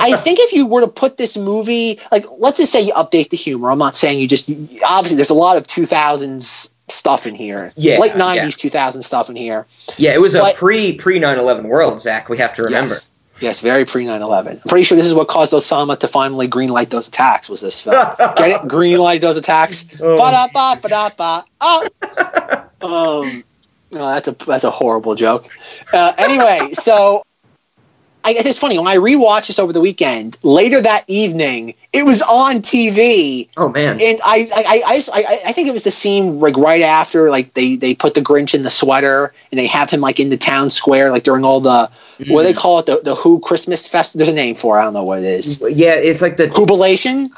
I 0.00 0.20
think 0.24 0.40
if 0.40 0.52
you 0.52 0.66
were 0.66 0.80
to 0.80 0.88
put 0.88 1.18
this 1.18 1.36
movie, 1.36 2.00
like 2.10 2.26
let's 2.38 2.58
just 2.58 2.72
say 2.72 2.80
you 2.80 2.92
update 2.94 3.30
the 3.30 3.36
humor. 3.36 3.70
I'm 3.70 3.78
not 3.78 3.94
saying 3.94 4.18
you 4.18 4.26
just 4.26 4.50
obviously 4.84 5.16
there's 5.16 5.30
a 5.30 5.34
lot 5.34 5.56
of 5.56 5.68
2000s 5.68 6.70
stuff 6.88 7.26
in 7.26 7.34
here, 7.34 7.72
Yeah, 7.76 7.98
late 7.98 8.12
90s, 8.12 8.34
yeah. 8.36 8.50
2000 8.50 9.02
stuff 9.02 9.28
in 9.28 9.36
here. 9.36 9.66
Yeah, 9.96 10.14
it 10.14 10.20
was 10.20 10.34
a 10.34 10.52
pre 10.54 10.92
pre 10.92 11.18
9/11 11.18 11.64
world, 11.64 12.00
Zach. 12.00 12.28
We 12.28 12.38
have 12.38 12.54
to 12.54 12.62
remember. 12.62 12.94
Yes. 12.94 13.10
Yes, 13.38 13.60
very 13.60 13.84
pre 13.84 14.04
9 14.06 14.22
11. 14.22 14.54
I'm 14.54 14.68
pretty 14.68 14.84
sure 14.84 14.96
this 14.96 15.06
is 15.06 15.12
what 15.12 15.28
caused 15.28 15.52
Osama 15.52 15.98
to 15.98 16.08
finally 16.08 16.48
greenlight 16.48 16.88
those 16.88 17.08
attacks, 17.08 17.50
was 17.50 17.60
this 17.60 17.82
film. 17.84 17.94
Get 18.18 18.50
it? 18.50 18.60
Greenlight 18.62 19.20
those 19.20 19.36
attacks. 19.36 19.86
Oh. 20.00 20.16
Ba-da-ba, 20.16 20.80
ba-da-ba. 20.80 21.44
Oh. 21.60 21.88
Um, 22.82 23.42
no, 23.90 24.06
that's 24.06 24.28
a 24.28 24.32
that's 24.32 24.62
a 24.64 24.70
horrible 24.70 25.14
joke. 25.14 25.46
Uh, 25.94 26.12
anyway, 26.18 26.72
so 26.74 27.22
I, 28.26 28.34
it's 28.36 28.58
funny 28.58 28.76
when 28.76 28.88
I 28.88 28.96
rewatched 28.96 29.46
this 29.46 29.60
over 29.60 29.72
the 29.72 29.80
weekend. 29.80 30.36
Later 30.42 30.80
that 30.80 31.04
evening, 31.06 31.74
it 31.92 32.04
was 32.04 32.22
on 32.22 32.56
TV, 32.56 33.48
Oh 33.56 33.68
man. 33.68 34.00
and 34.00 34.18
I 34.24 34.48
I, 34.52 34.64
I, 34.66 34.82
I, 34.84 35.02
I 35.14 35.40
I 35.46 35.52
think 35.52 35.68
it 35.68 35.72
was 35.72 35.84
the 35.84 35.92
scene 35.92 36.40
like 36.40 36.56
right 36.56 36.82
after 36.82 37.30
like 37.30 37.54
they 37.54 37.76
they 37.76 37.94
put 37.94 38.14
the 38.14 38.20
Grinch 38.20 38.52
in 38.52 38.64
the 38.64 38.70
sweater 38.70 39.32
and 39.52 39.58
they 39.58 39.68
have 39.68 39.90
him 39.90 40.00
like 40.00 40.18
in 40.18 40.30
the 40.30 40.36
town 40.36 40.70
square 40.70 41.12
like 41.12 41.22
during 41.22 41.44
all 41.44 41.60
the 41.60 41.88
what 42.28 42.42
do 42.42 42.48
they 42.48 42.52
mm. 42.52 42.56
call 42.56 42.80
it 42.80 42.86
the 42.86 43.00
the 43.04 43.14
Who 43.14 43.38
Christmas 43.38 43.86
fest. 43.86 44.16
There's 44.16 44.28
a 44.28 44.34
name 44.34 44.56
for 44.56 44.76
it. 44.76 44.80
I 44.80 44.84
don't 44.84 44.94
know 44.94 45.04
what 45.04 45.20
it 45.20 45.24
is. 45.24 45.62
yeah, 45.70 45.94
it's 45.94 46.20
like 46.20 46.36
the 46.36 46.48
Jubilation. 46.48 47.30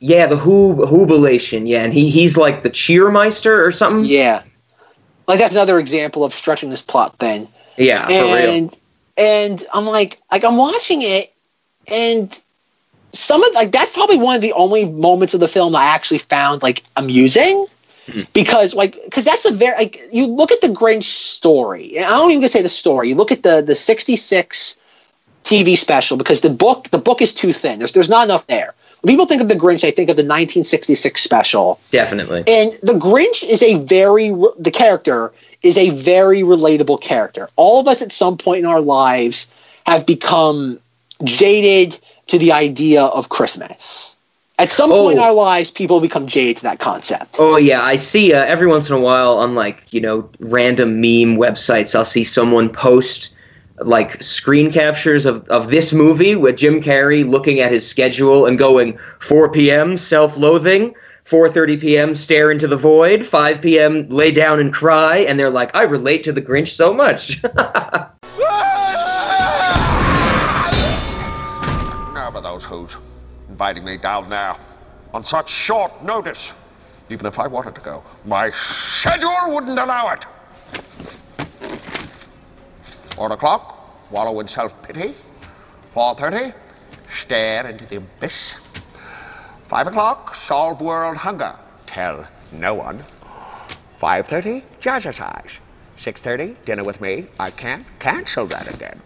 yeah 0.00 0.26
the 0.26 0.36
Whobilation. 0.36 1.66
Yeah, 1.66 1.84
and 1.84 1.92
he 1.94 2.10
he's 2.10 2.36
like 2.36 2.62
the 2.62 2.70
cheermeister 2.70 3.64
or 3.64 3.70
something. 3.70 4.04
Yeah, 4.04 4.42
like 5.26 5.38
that's 5.38 5.54
another 5.54 5.78
example 5.78 6.22
of 6.22 6.34
stretching 6.34 6.68
this 6.68 6.82
plot 6.82 7.16
thin. 7.18 7.48
Yeah, 7.78 8.06
for 8.06 8.12
real. 8.12 8.70
And 9.16 9.62
I'm 9.72 9.86
like 9.86 10.20
like 10.30 10.44
I'm 10.44 10.56
watching 10.56 11.02
it 11.02 11.32
and 11.86 12.36
some 13.12 13.42
of 13.44 13.54
like 13.54 13.70
that's 13.70 13.92
probably 13.92 14.18
one 14.18 14.36
of 14.36 14.42
the 14.42 14.52
only 14.52 14.84
moments 14.84 15.34
of 15.34 15.40
the 15.40 15.48
film 15.48 15.74
I 15.76 15.84
actually 15.84 16.18
found 16.18 16.62
like 16.62 16.82
amusing. 16.96 17.66
Hmm. 18.10 18.22
Because 18.34 18.74
like 18.74 18.96
because 19.04 19.24
that's 19.24 19.46
a 19.46 19.50
very 19.52 19.76
like 19.78 19.98
you 20.12 20.26
look 20.26 20.52
at 20.52 20.60
the 20.60 20.68
Grinch 20.68 21.04
story 21.04 21.96
and 21.96 22.04
I 22.04 22.10
don't 22.10 22.32
even 22.32 22.48
say 22.50 22.60
the 22.60 22.68
story 22.68 23.08
you 23.08 23.14
look 23.14 23.32
at 23.32 23.42
the 23.42 23.62
the 23.62 23.74
66 23.74 24.76
TV 25.42 25.76
special 25.76 26.16
because 26.16 26.42
the 26.42 26.50
book 26.50 26.90
the 26.90 26.98
book 26.98 27.22
is 27.22 27.32
too 27.32 27.52
thin. 27.52 27.78
There's 27.78 27.92
there's 27.92 28.10
not 28.10 28.24
enough 28.24 28.46
there. 28.46 28.74
When 29.00 29.12
people 29.12 29.26
think 29.26 29.40
of 29.40 29.48
the 29.48 29.54
Grinch 29.54 29.80
they 29.80 29.90
think 29.90 30.10
of 30.10 30.16
the 30.16 30.22
1966 30.22 31.22
special. 31.22 31.80
Definitely. 31.90 32.44
and 32.46 32.72
the 32.82 32.92
Grinch 32.92 33.42
is 33.42 33.62
a 33.62 33.78
very 33.84 34.28
the 34.58 34.70
character 34.72 35.32
is 35.64 35.76
a 35.78 35.90
very 35.90 36.42
relatable 36.42 37.00
character. 37.00 37.48
All 37.56 37.80
of 37.80 37.88
us 37.88 38.02
at 38.02 38.12
some 38.12 38.36
point 38.36 38.60
in 38.60 38.66
our 38.66 38.80
lives 38.80 39.48
have 39.86 40.06
become 40.06 40.78
jaded 41.24 41.98
to 42.28 42.38
the 42.38 42.52
idea 42.52 43.02
of 43.04 43.28
Christmas. 43.30 44.16
At 44.58 44.70
some 44.70 44.90
point 44.90 45.14
in 45.14 45.18
Oh. 45.18 45.24
our 45.24 45.32
lives, 45.32 45.70
people 45.72 46.00
become 46.00 46.26
jaded 46.28 46.58
to 46.58 46.62
that 46.64 46.78
concept. 46.78 47.36
Oh 47.40 47.56
yeah, 47.56 47.82
I 47.82 47.96
see 47.96 48.32
uh, 48.32 48.44
every 48.44 48.68
once 48.68 48.88
in 48.88 48.94
a 48.96 49.00
while 49.00 49.32
on 49.38 49.54
like 49.56 49.82
you 49.92 50.00
know 50.00 50.28
random 50.38 50.96
meme 51.00 51.36
websites. 51.36 51.94
I'll 51.96 52.04
see 52.04 52.22
someone 52.24 52.68
post 52.68 53.30
like 53.80 54.22
screen 54.22 54.70
captures 54.70 55.26
of, 55.26 55.46
of 55.48 55.70
this 55.70 55.92
movie 55.92 56.36
with 56.36 56.56
Jim 56.56 56.80
Carrey 56.80 57.28
looking 57.28 57.58
at 57.58 57.72
his 57.72 57.84
schedule 57.88 58.46
and 58.46 58.56
going 58.56 58.96
4 59.18 59.50
p.m. 59.50 59.96
self-loathing, 59.96 60.94
4:30 61.24 61.80
p.m. 61.80 62.14
stare 62.14 62.50
into 62.50 62.66
the 62.66 62.76
void, 62.76 63.24
5 63.24 63.62
p.m. 63.62 64.08
lay 64.10 64.30
down 64.30 64.60
and 64.60 64.72
cry, 64.72 65.18
and 65.18 65.38
they're 65.40 65.50
like, 65.50 65.74
I 65.74 65.84
relate 65.84 66.22
to 66.24 66.32
the 66.32 66.42
Grinch 66.42 66.68
so 66.68 66.92
much. 66.92 67.42
Now 72.14 72.30
those 72.40 72.64
inviting 73.48 73.84
me 73.84 73.98
down 73.98 74.32
on 75.12 75.22
such 75.24 75.46
short 75.66 75.92
notice. 76.02 76.38
Even 77.10 77.26
if 77.26 77.38
I 77.38 77.46
wanted 77.46 77.74
to 77.76 77.80
go, 77.82 78.02
my 78.24 78.50
schedule 79.00 79.54
wouldn't 79.54 79.78
allow 79.78 80.12
it. 80.12 80.24
Four 83.14 83.32
o'clock, 83.32 84.10
wallow 84.10 84.40
in 84.40 84.48
self-pity. 84.48 85.14
Four 85.92 86.16
thirty, 86.16 86.52
stare 87.24 87.68
into 87.68 87.86
the 87.86 87.96
abyss. 87.96 88.32
Five 89.74 89.88
o'clock, 89.88 90.36
solve 90.46 90.80
world 90.80 91.16
hunger. 91.16 91.52
Tell 91.88 92.28
no 92.52 92.74
one. 92.74 93.04
Five 94.00 94.26
thirty, 94.30 94.62
jazzercise. 94.80 95.50
Six 95.98 96.22
thirty, 96.22 96.56
dinner 96.64 96.84
with 96.84 97.00
me. 97.00 97.26
I 97.40 97.50
can't 97.50 97.84
cancel 97.98 98.46
that 98.50 98.72
again. 98.72 99.02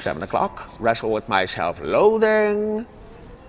Seven 0.00 0.22
o'clock, 0.22 0.70
wrestle 0.80 1.12
with 1.12 1.28
my 1.28 1.44
self-loathing. 1.44 2.86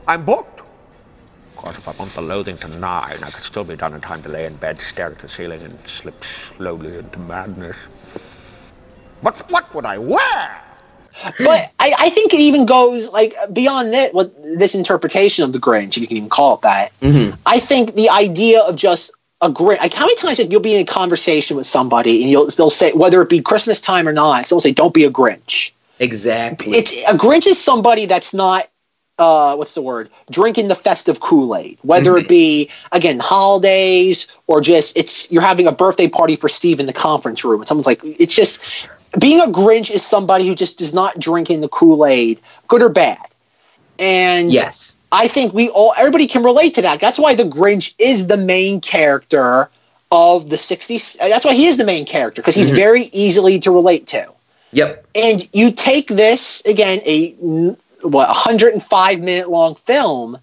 I'm 0.08 0.26
booked. 0.26 0.60
Of 0.60 1.58
course, 1.58 1.78
if 1.80 1.88
I 1.88 1.98
bumped 1.98 2.16
the 2.16 2.22
loathing 2.22 2.58
to 2.58 2.68
nine, 2.68 3.24
I 3.24 3.32
could 3.32 3.44
still 3.50 3.64
be 3.64 3.78
done 3.78 3.94
in 3.94 4.02
time 4.02 4.22
to 4.24 4.30
lay 4.30 4.46
in 4.46 4.58
bed, 4.58 4.78
stare 4.92 5.14
at 5.14 5.22
the 5.22 5.30
ceiling, 5.30 5.62
and 5.62 5.80
slip 6.02 6.16
slowly 6.58 6.98
into 6.98 7.18
madness. 7.18 7.78
But 9.24 9.36
what 9.50 9.74
would 9.74 9.86
I 9.86 10.00
wear? 10.00 10.67
But 11.24 11.72
I, 11.80 11.94
I 11.98 12.10
think 12.10 12.34
it 12.34 12.40
even 12.40 12.66
goes 12.66 13.10
like 13.10 13.34
beyond 13.54 13.94
that. 13.94 14.14
What 14.14 14.34
this 14.44 14.76
interpretation 14.76 15.44
of 15.44 15.54
the 15.54 15.60
Grinch, 15.60 15.98
if 15.98 15.98
you 15.98 16.08
can 16.08 16.18
even 16.18 16.30
call 16.30 16.56
it 16.56 16.62
that. 16.62 16.92
Mhm. 17.02 17.38
I 17.46 17.60
think 17.60 17.96
the 17.96 18.10
idea 18.10 18.62
of 18.62 18.76
just 18.76 19.12
a 19.42 19.50
Grinch. 19.50 19.80
Like 19.80 19.94
how 19.94 20.06
many 20.06 20.16
times 20.16 20.40
you'll 20.40 20.62
be 20.62 20.76
in 20.76 20.82
a 20.82 20.86
conversation 20.86 21.58
with 21.58 21.66
somebody 21.66 22.22
and 22.22 22.32
you'll 22.32 22.48
they'll 22.48 22.70
say 22.70 22.92
whether 22.94 23.22
it 23.22 23.30
be 23.30 23.42
Christmas 23.42 23.80
time 23.80 24.08
or 24.08 24.14
not, 24.14 24.50
will 24.52 24.60
say, 24.60 24.72
"Don't 24.72 24.94
be 24.94 25.04
a 25.04 25.12
Grinch." 25.12 25.72
exactly. 26.00 26.74
it's 26.74 26.94
a 27.08 27.18
Grinch 27.18 27.48
is 27.48 27.60
somebody 27.60 28.06
that's 28.06 28.34
not 28.34 28.68
uh, 29.20 29.56
what's 29.56 29.74
the 29.74 29.82
word 29.82 30.10
drinking 30.30 30.68
the 30.68 30.76
festive 30.76 31.20
Kool 31.20 31.56
Aid, 31.56 31.80
whether 31.82 32.18
it 32.18 32.28
be 32.28 32.70
again 32.92 33.20
holidays 33.20 34.28
or 34.46 34.62
just 34.62 34.96
it's 34.96 35.32
you're 35.32 35.42
having 35.42 35.66
a 35.68 35.72
birthday 35.72 36.08
party 36.08 36.36
for 36.36 36.48
Steve 36.48 36.80
in 36.80 36.86
the 36.86 36.94
conference 36.94 37.44
room 37.44 37.60
and 37.60 37.68
someone's 37.68 37.88
like 37.88 38.00
it's 38.04 38.36
just 38.36 38.60
being 39.20 39.40
a 39.40 39.46
Grinch 39.46 39.92
is 39.92 40.06
somebody 40.06 40.48
who 40.48 40.56
just 40.56 40.78
does 40.78 40.94
not 40.94 41.20
drink 41.20 41.50
in 41.50 41.62
the 41.62 41.70
Kool 41.70 42.06
Aid, 42.06 42.42
good 42.68 42.82
or 42.82 42.90
bad, 42.90 43.18
and 44.00 44.52
yes. 44.52 44.98
I 45.12 45.28
think 45.28 45.54
we 45.54 45.70
all 45.70 45.94
everybody 45.98 46.28
can 46.28 46.44
relate 46.44 46.76
to 46.76 46.82
that. 46.84 47.00
That's 47.00 47.20
why 47.20 47.36
the 47.36 47.44
Grinch 47.44 47.94
is 47.98 48.28
the 48.28 48.38
main 48.38 48.82
character 48.82 49.70
of 50.12 50.50
the 50.50 50.56
60s. 50.56 51.18
That's 51.18 51.46
why 51.46 51.54
he 51.54 51.68
is 51.68 51.78
the 51.78 51.86
main 51.86 52.06
character 52.06 52.42
because 52.42 52.56
he's 52.56 52.68
mm-hmm. 52.68 52.76
very 52.76 53.04
easily 53.14 53.60
to 53.60 53.72
relate 53.72 54.08
to 54.08 54.32
Yep. 54.72 55.08
and 55.16 55.48
you 55.54 55.72
take 55.72 56.08
this 56.08 56.62
again 56.66 57.00
a 57.06 57.32
what 58.02 58.28
105 58.28 59.20
minute 59.20 59.50
long 59.50 59.76
film 59.76 60.38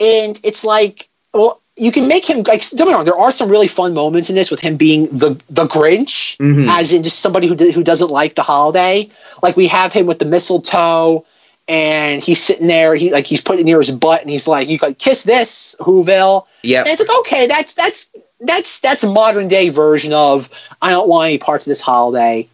and 0.00 0.40
it's 0.44 0.64
like 0.64 1.08
well 1.34 1.59
you 1.80 1.90
can 1.90 2.06
make 2.06 2.28
him 2.28 2.42
like 2.42 2.68
don't 2.70 2.88
me 2.88 2.94
wrong 2.94 3.04
there 3.04 3.18
are 3.18 3.32
some 3.32 3.48
really 3.48 3.66
fun 3.66 3.94
moments 3.94 4.28
in 4.28 4.36
this 4.36 4.50
with 4.50 4.60
him 4.60 4.76
being 4.76 5.06
the 5.06 5.30
the 5.48 5.66
grinch 5.66 6.36
Mhm. 6.36 6.68
as 6.68 6.92
in 6.92 7.02
just 7.02 7.20
somebody 7.20 7.46
who, 7.46 7.54
who 7.72 7.82
doesn't 7.82 8.10
like 8.10 8.34
the 8.34 8.42
holiday 8.42 9.08
like 9.42 9.56
we 9.56 9.66
have 9.68 9.92
him 9.92 10.06
with 10.06 10.18
the 10.18 10.24
mistletoe 10.26 11.24
and 11.68 12.22
he's 12.22 12.40
sitting 12.42 12.66
there 12.66 12.94
he 12.94 13.10
like 13.12 13.26
he's 13.26 13.40
putting 13.40 13.62
it 13.62 13.64
near 13.64 13.78
his 13.78 13.90
butt 13.90 14.20
and 14.20 14.30
he's 14.30 14.46
like 14.46 14.68
you 14.68 14.78
can 14.78 14.94
kiss 14.94 15.22
this 15.22 15.74
whoville 15.80 16.46
Yep. 16.62 16.86
and 16.86 16.92
it's 16.92 17.00
like 17.08 17.18
okay 17.20 17.46
that's 17.46 17.74
that's 17.74 18.10
that's 18.40 18.80
that's 18.80 19.02
a 19.04 19.10
modern 19.10 19.48
day 19.48 19.68
version 19.70 20.12
of 20.12 20.48
I 20.82 20.90
don't 20.90 21.08
want 21.08 21.28
any 21.28 21.38
parts 21.38 21.66
of 21.66 21.70
this 21.70 21.80
holiday. 21.80 22.48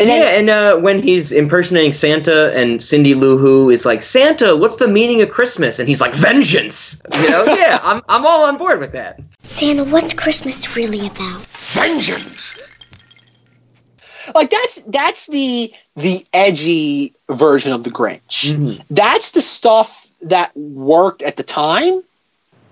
And 0.00 0.08
then, 0.08 0.22
yeah, 0.22 0.38
and 0.38 0.50
uh, 0.50 0.80
when 0.80 1.02
he's 1.02 1.30
impersonating 1.30 1.92
Santa, 1.92 2.52
and 2.54 2.82
Cindy 2.82 3.14
Lou 3.14 3.36
Who 3.36 3.68
is 3.68 3.84
like, 3.84 4.02
"Santa, 4.02 4.56
what's 4.56 4.76
the 4.76 4.88
meaning 4.88 5.20
of 5.20 5.30
Christmas?" 5.30 5.78
and 5.78 5.86
he's 5.86 6.00
like, 6.00 6.14
"Vengeance." 6.14 7.00
You 7.22 7.30
know, 7.30 7.44
yeah, 7.58 7.78
I'm 7.82 8.00
I'm 8.08 8.24
all 8.24 8.44
on 8.44 8.56
board 8.56 8.80
with 8.80 8.92
that. 8.92 9.20
Santa, 9.58 9.84
what's 9.84 10.12
Christmas 10.14 10.56
really 10.74 11.06
about? 11.06 11.46
Vengeance! 11.74 12.40
like 14.34 14.50
that's 14.50 14.82
that's 14.86 15.26
the 15.26 15.72
the 15.96 16.24
edgy 16.32 17.14
version 17.28 17.72
of 17.72 17.84
the 17.84 17.90
Grinch. 17.90 18.54
Mhm. 18.54 18.82
That's 18.90 19.32
the 19.32 19.42
stuff 19.42 20.08
that 20.22 20.56
worked 20.56 21.22
at 21.22 21.36
the 21.36 21.42
time. 21.42 22.02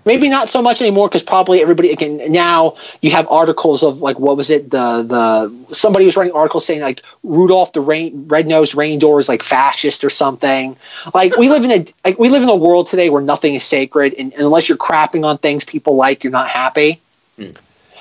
Maybe 0.09 0.27
not 0.27 0.49
so 0.49 0.59
much 0.59 0.81
anymore 0.81 1.07
because 1.07 1.21
probably 1.21 1.61
everybody 1.61 1.91
again 1.91 2.31
now 2.31 2.75
you 3.03 3.11
have 3.11 3.27
articles 3.29 3.83
of 3.83 4.01
like 4.01 4.17
what 4.17 4.37
was 4.37 4.49
it 4.49 4.71
the 4.71 5.03
the 5.03 5.71
somebody 5.71 6.05
was 6.05 6.17
writing 6.17 6.33
articles 6.33 6.65
saying 6.65 6.81
like 6.81 7.03
Rudolph 7.21 7.73
the 7.73 7.81
rain 7.81 8.25
red 8.27 8.47
nosed 8.47 8.73
reindeer 8.73 9.19
is 9.19 9.29
like 9.29 9.43
fascist 9.43 10.03
or 10.03 10.09
something. 10.09 10.75
Like 11.13 11.37
we 11.37 11.47
live 11.47 11.63
in 11.63 11.69
a 11.69 11.85
like 12.03 12.17
we 12.17 12.29
live 12.29 12.41
in 12.41 12.49
a 12.49 12.55
world 12.55 12.87
today 12.87 13.11
where 13.11 13.21
nothing 13.21 13.53
is 13.53 13.63
sacred 13.63 14.15
and, 14.17 14.33
and 14.33 14.41
unless 14.41 14.67
you're 14.67 14.79
crapping 14.79 15.23
on 15.23 15.37
things 15.37 15.63
people 15.63 15.95
like 15.95 16.23
you're 16.23 16.31
not 16.31 16.47
happy. 16.49 16.99
Hmm. 17.35 17.51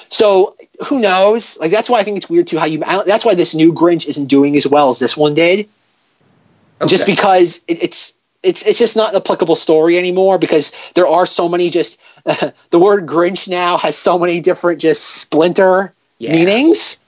So 0.09 0.57
who 0.87 1.01
knows? 1.01 1.59
Like 1.59 1.71
that's 1.71 1.91
why 1.91 1.99
I 1.99 2.05
think 2.05 2.17
it's 2.17 2.31
weird 2.31 2.47
too 2.47 2.57
how 2.57 2.65
you. 2.65 2.79
That's 2.79 3.27
why 3.27 3.35
this 3.35 3.55
new 3.55 3.71
Grinch 3.71 4.09
isn't 4.09 4.29
doing 4.29 4.57
as 4.57 4.67
well 4.67 4.89
as 4.89 4.99
this 4.99 5.15
one 5.15 5.35
did. 5.35 5.69
Just 6.87 7.05
because 7.05 7.59
it, 7.69 7.83
it's 7.83 8.15
it's 8.43 8.63
it's 8.67 8.79
just 8.79 8.97
not 8.97 9.11
an 9.11 9.17
applicable 9.17 9.57
story 9.57 9.99
anymore 9.99 10.39
because 10.39 10.73
there 10.95 11.07
are 11.07 11.27
so 11.27 11.49
many 11.49 11.71
just 11.71 11.99
the 12.71 12.79
word 12.79 13.07
Grinch 13.07 13.49
now 13.49 13.77
has 13.79 13.97
so 13.97 14.19
many 14.19 14.41
different 14.41 14.81
just 14.81 15.03
splinter 15.23 15.93
Yeah. 16.19 16.33
meanings. 16.33 16.99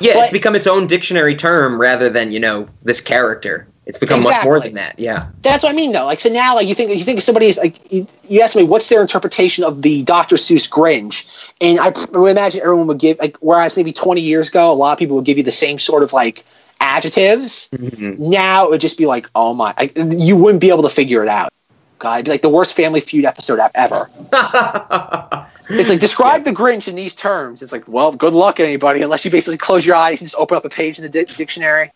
Yeah, 0.00 0.14
But- 0.14 0.22
it's 0.24 0.32
become 0.32 0.56
its 0.56 0.66
own 0.66 0.86
dictionary 0.86 1.34
term 1.36 1.80
rather 1.80 2.08
than 2.10 2.32
you 2.32 2.40
know 2.40 2.68
this 2.82 3.00
character. 3.00 3.66
It's 3.84 3.98
become 3.98 4.22
much 4.22 4.44
more 4.44 4.60
than 4.60 4.74
that. 4.74 4.96
Yeah. 4.96 5.26
That's 5.42 5.64
what 5.64 5.72
I 5.72 5.74
mean, 5.74 5.90
though. 5.90 6.04
Like, 6.04 6.20
so 6.20 6.28
now, 6.28 6.54
like, 6.54 6.68
you 6.68 6.74
think 6.74 6.90
you 6.96 7.02
think 7.02 7.20
somebody 7.20 7.46
is 7.46 7.58
like, 7.58 7.92
you, 7.92 8.06
you 8.28 8.40
ask 8.40 8.54
me 8.54 8.62
what's 8.62 8.88
their 8.88 9.00
interpretation 9.00 9.64
of 9.64 9.82
the 9.82 10.04
Dr. 10.04 10.36
Seuss 10.36 10.70
Grinch, 10.70 11.26
and 11.60 11.80
I 11.80 11.88
would 12.16 12.30
imagine 12.30 12.60
everyone 12.62 12.86
would 12.86 13.00
give 13.00 13.18
like, 13.18 13.36
whereas 13.38 13.76
maybe 13.76 13.92
twenty 13.92 14.20
years 14.20 14.50
ago, 14.50 14.70
a 14.70 14.74
lot 14.74 14.92
of 14.92 14.98
people 15.00 15.16
would 15.16 15.24
give 15.24 15.36
you 15.36 15.42
the 15.42 15.50
same 15.50 15.80
sort 15.80 16.04
of 16.04 16.12
like 16.12 16.44
adjectives. 16.82 17.68
Mhm. 17.72 18.18
Now 18.18 18.64
it 18.66 18.70
would 18.70 18.80
just 18.80 18.98
be 18.98 19.06
like, 19.06 19.30
oh 19.34 19.54
my, 19.54 19.72
I, 19.78 19.90
you 19.96 20.36
wouldn't 20.36 20.60
be 20.60 20.70
able 20.70 20.82
to 20.82 20.90
figure 20.90 21.22
it 21.22 21.28
out. 21.28 21.50
God, 21.98 22.14
it'd 22.16 22.24
be 22.26 22.30
like 22.32 22.42
the 22.42 22.48
worst 22.50 22.74
Family 22.76 23.00
Feud 23.00 23.24
episode 23.24 23.60
ever. 23.74 24.10
It's 25.70 25.88
like 25.88 26.00
describe 26.00 26.44
the 26.44 26.50
Grinch 26.50 26.88
in 26.88 26.96
these 26.96 27.14
terms. 27.14 27.62
It's 27.62 27.72
like, 27.72 27.86
well, 27.88 28.12
good 28.12 28.32
luck, 28.34 28.58
anybody, 28.60 29.00
unless 29.02 29.24
you 29.24 29.30
basically 29.30 29.58
close 29.58 29.86
your 29.86 29.94
eyes 29.96 30.20
and 30.20 30.28
just 30.28 30.34
open 30.38 30.56
up 30.56 30.64
a 30.64 30.68
page 30.68 30.98
in 30.98 31.04
the 31.04 31.08
di- 31.08 31.32
dictionary. 31.32 31.90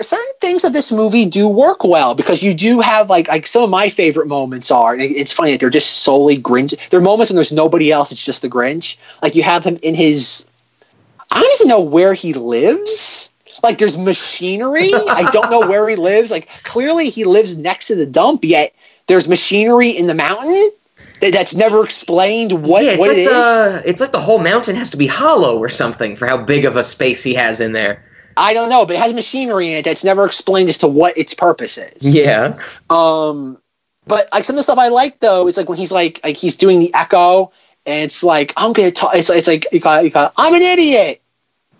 Certain 0.00 0.32
things 0.40 0.64
of 0.64 0.72
this 0.74 0.92
movie 0.92 1.26
do 1.26 1.48
work 1.48 1.82
well 1.82 2.14
because 2.14 2.42
you 2.42 2.54
do 2.54 2.80
have 2.80 3.10
like 3.10 3.26
like 3.28 3.46
some 3.46 3.62
of 3.64 3.70
my 3.70 3.88
favorite 3.88 4.28
moments 4.28 4.70
are. 4.70 4.92
and 4.92 5.02
It's 5.02 5.32
funny 5.32 5.52
that 5.52 5.60
they're 5.60 5.70
just 5.70 6.02
solely 6.02 6.36
Grinch. 6.38 6.76
There 6.90 7.00
are 7.00 7.02
moments 7.02 7.30
when 7.30 7.34
there's 7.36 7.52
nobody 7.52 7.90
else; 7.90 8.12
it's 8.12 8.24
just 8.24 8.42
the 8.42 8.48
Grinch. 8.48 8.96
Like 9.22 9.34
you 9.34 9.42
have 9.42 9.64
him 9.64 9.78
in 9.82 9.94
his. 9.94 10.46
I 11.32 11.40
don't 11.40 11.54
even 11.54 11.68
know 11.68 11.80
where 11.82 12.14
he 12.14 12.32
lives. 12.32 13.27
Like 13.62 13.78
there's 13.78 13.96
machinery. 13.96 14.90
I 14.92 15.28
don't 15.32 15.50
know 15.50 15.60
where 15.60 15.88
he 15.88 15.96
lives. 15.96 16.30
Like 16.30 16.48
clearly 16.62 17.10
he 17.10 17.24
lives 17.24 17.56
next 17.56 17.88
to 17.88 17.94
the 17.94 18.06
dump. 18.06 18.44
Yet 18.44 18.74
there's 19.06 19.28
machinery 19.28 19.90
in 19.90 20.06
the 20.06 20.14
mountain 20.14 20.70
that's 21.20 21.54
never 21.54 21.84
explained 21.84 22.66
what 22.66 22.84
yeah, 22.84 22.96
what 22.96 23.08
like 23.08 23.18
it 23.18 23.20
is. 23.22 23.28
the 23.28 23.82
it's 23.84 24.00
like 24.00 24.12
the 24.12 24.20
whole 24.20 24.38
mountain 24.38 24.76
has 24.76 24.90
to 24.90 24.96
be 24.96 25.06
hollow 25.06 25.58
or 25.58 25.68
something 25.68 26.14
for 26.14 26.26
how 26.26 26.36
big 26.36 26.64
of 26.64 26.76
a 26.76 26.84
space 26.84 27.22
he 27.22 27.34
has 27.34 27.60
in 27.60 27.72
there. 27.72 28.04
I 28.36 28.54
don't 28.54 28.68
know, 28.68 28.86
but 28.86 28.94
it 28.94 29.00
has 29.00 29.12
machinery 29.12 29.72
in 29.72 29.78
it 29.78 29.84
that's 29.84 30.04
never 30.04 30.24
explained 30.24 30.68
as 30.68 30.78
to 30.78 30.88
what 30.88 31.18
its 31.18 31.34
purpose 31.34 31.76
is. 31.76 32.14
Yeah. 32.14 32.60
Um, 32.88 33.58
but 34.06 34.28
like 34.32 34.44
some 34.44 34.54
of 34.54 34.58
the 34.58 34.62
stuff 34.62 34.78
I 34.78 34.88
like 34.88 35.20
though, 35.20 35.48
it's 35.48 35.58
like 35.58 35.68
when 35.68 35.76
he's 35.76 35.92
like 35.92 36.20
like 36.22 36.36
he's 36.36 36.56
doing 36.56 36.78
the 36.78 36.94
echo, 36.94 37.52
and 37.84 38.04
it's 38.04 38.22
like 38.22 38.52
I'm 38.56 38.72
gonna 38.72 38.92
talk. 38.92 39.14
It's 39.14 39.28
it's 39.28 39.48
like 39.48 39.66
you 39.72 39.80
got, 39.80 40.04
you 40.04 40.10
got, 40.10 40.32
I'm 40.36 40.54
an 40.54 40.62
idiot. 40.62 41.20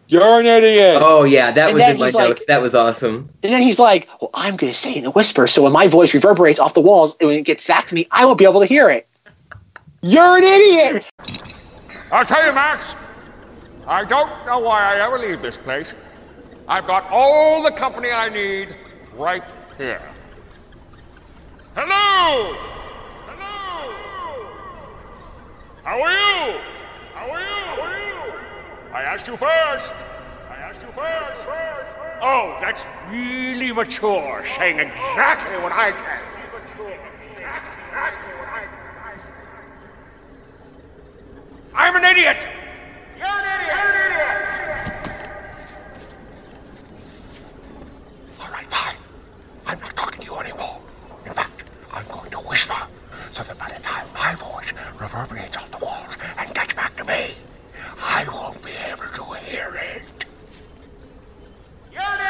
You're 0.09 0.41
an 0.41 0.47
idiot. 0.47 1.03
Oh 1.05 1.25
yeah, 1.25 1.51
that 1.53 1.67
And 1.69 1.75
was 1.75 1.83
in 1.85 1.99
my 1.99 2.07
he's 2.07 2.15
like- 2.15 2.29
notes. 2.29 2.45
that 2.47 2.63
was 2.63 2.75
awesome. 2.75 3.29
And 3.43 3.53
then 3.53 3.61
he's 3.63 3.79
like, 3.79 4.09
well, 4.21 4.31
I'm 4.35 4.57
gonna 4.57 4.73
say 4.75 4.93
it 4.93 4.97
in 4.99 5.05
a 5.07 5.11
whisper, 5.11 5.47
so 5.47 5.63
when 5.63 5.73
my 5.73 5.87
voice 5.87 6.15
reverberates 6.15 6.59
off 6.59 6.73
the 6.75 6.81
walls, 6.81 7.15
and 7.21 7.29
when 7.29 7.39
it 7.39 7.43
gets 7.45 7.67
back 7.67 7.87
to 7.89 7.95
me, 7.95 8.07
I 8.11 8.25
won't 8.25 8.39
be 8.39 8.45
able 8.45 8.61
to 8.61 8.67
hear 8.67 8.89
it. 8.89 9.07
You're 10.01 10.39
an 10.39 10.45
idiot. 10.45 11.05
I'll 12.11 12.25
tell 12.25 12.45
you, 12.47 12.53
Max, 12.53 12.95
I 13.87 14.05
don't 14.05 14.31
know 14.47 14.59
why 14.61 14.95
I 14.95 15.01
ever 15.05 15.19
leave 15.19 15.43
this 15.43 15.59
place. 15.59 15.93
I've 16.69 16.87
got 16.87 17.07
all 17.11 17.63
the 17.63 17.71
company 17.73 18.11
I 18.11 18.29
need 18.31 18.75
right 19.15 19.43
here. 19.77 20.01
Hello! 21.75 22.55
Hello! 23.27 23.95
How 25.85 26.01
are 26.03 26.13
you? 26.13 26.61
How 27.15 27.31
are 27.31 27.41
you? 27.41 27.47
How 27.47 27.83
are 27.83 27.99
you? 27.99 28.38
I 28.93 29.03
asked 29.03 29.29
you 29.29 29.37
first. 29.37 29.93
I 30.49 30.57
asked 30.57 30.83
you 30.83 30.89
first. 30.89 31.41
Oh, 32.21 32.57
that's 32.61 32.85
really 33.11 33.71
mature, 33.73 34.45
saying 34.57 34.79
exactly 34.81 35.57
what 35.63 35.73
I 35.73 35.93
said. 35.93 36.25
I'm 41.75 41.95
an 41.95 42.05
idiot! 42.05 42.47
You're 43.17 43.27
an 43.27 43.61
idiot! 43.61 43.77
You're 43.77 43.93
an 43.93 44.13
idiot! 44.13 45.11
All 48.41 48.51
right, 48.51 48.67
fine. 48.67 48.97
I'm 49.67 49.79
not 49.79 49.97
talking 49.97 50.21
to 50.23 50.27
you 50.27 50.37
anymore. 50.41 50.81
In 51.25 51.33
fact, 51.35 51.63
I'm 51.93 52.05
going 52.09 52.31
to 52.31 52.39
whisper 52.39 52.89
so 53.31 53.45
that 53.45 53.59
by 53.59 53.69
the 53.69 53.81
time 53.81 54.09
my 54.15 54.35
voice 54.35 54.73
reverberates 55.01 55.57
off 55.57 55.71
the 55.71 55.79
walls 55.79 56.17
and 56.37 56.53
gets 56.53 56.75
back 56.75 56.97
to 56.97 57.05
me, 57.05 57.35
I 58.01 58.27
won't 58.33 58.63
be 58.63 58.71
able 58.91 59.09
to 59.13 59.25
hear 59.45 59.71
it. 59.75 60.03
You're 61.93 62.01
an 62.03 62.21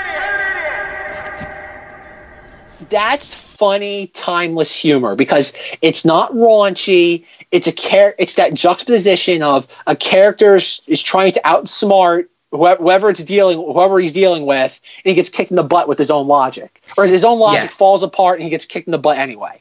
idiot! 2.81 2.89
that's 2.91 3.35
funny, 3.35 4.07
timeless 4.09 4.73
humor 4.75 5.14
because 5.16 5.53
it's 5.83 6.05
not 6.05 6.31
raunchy. 6.33 7.25
It's 7.51 7.66
a 7.66 7.73
char- 7.73 8.14
It's 8.19 8.35
that 8.35 8.55
juxtaposition 8.55 9.43
of 9.43 9.66
a 9.87 9.97
character 9.97 10.55
is 10.57 10.81
is 10.87 11.03
trying 11.03 11.33
to 11.33 11.41
outsmart 11.41 12.27
whoever, 12.53 12.83
whoever 12.83 13.11
it's 13.11 13.23
dealing, 13.25 13.59
whoever 13.59 13.99
he's 13.99 14.12
dealing 14.12 14.47
with, 14.47 14.81
and 15.05 15.11
he 15.11 15.14
gets 15.14 15.29
kicked 15.29 15.51
in 15.51 15.57
the 15.57 15.62
butt 15.64 15.89
with 15.89 15.99
his 15.99 16.11
own 16.11 16.27
logic, 16.29 16.81
or 16.97 17.05
his 17.07 17.25
own 17.25 17.39
logic 17.39 17.64
Yes. 17.64 17.77
falls 17.77 18.03
apart 18.03 18.37
and 18.37 18.45
he 18.45 18.51
gets 18.51 18.64
kicked 18.64 18.87
in 18.87 18.93
the 18.93 18.99
butt 18.99 19.19
anyway. 19.19 19.61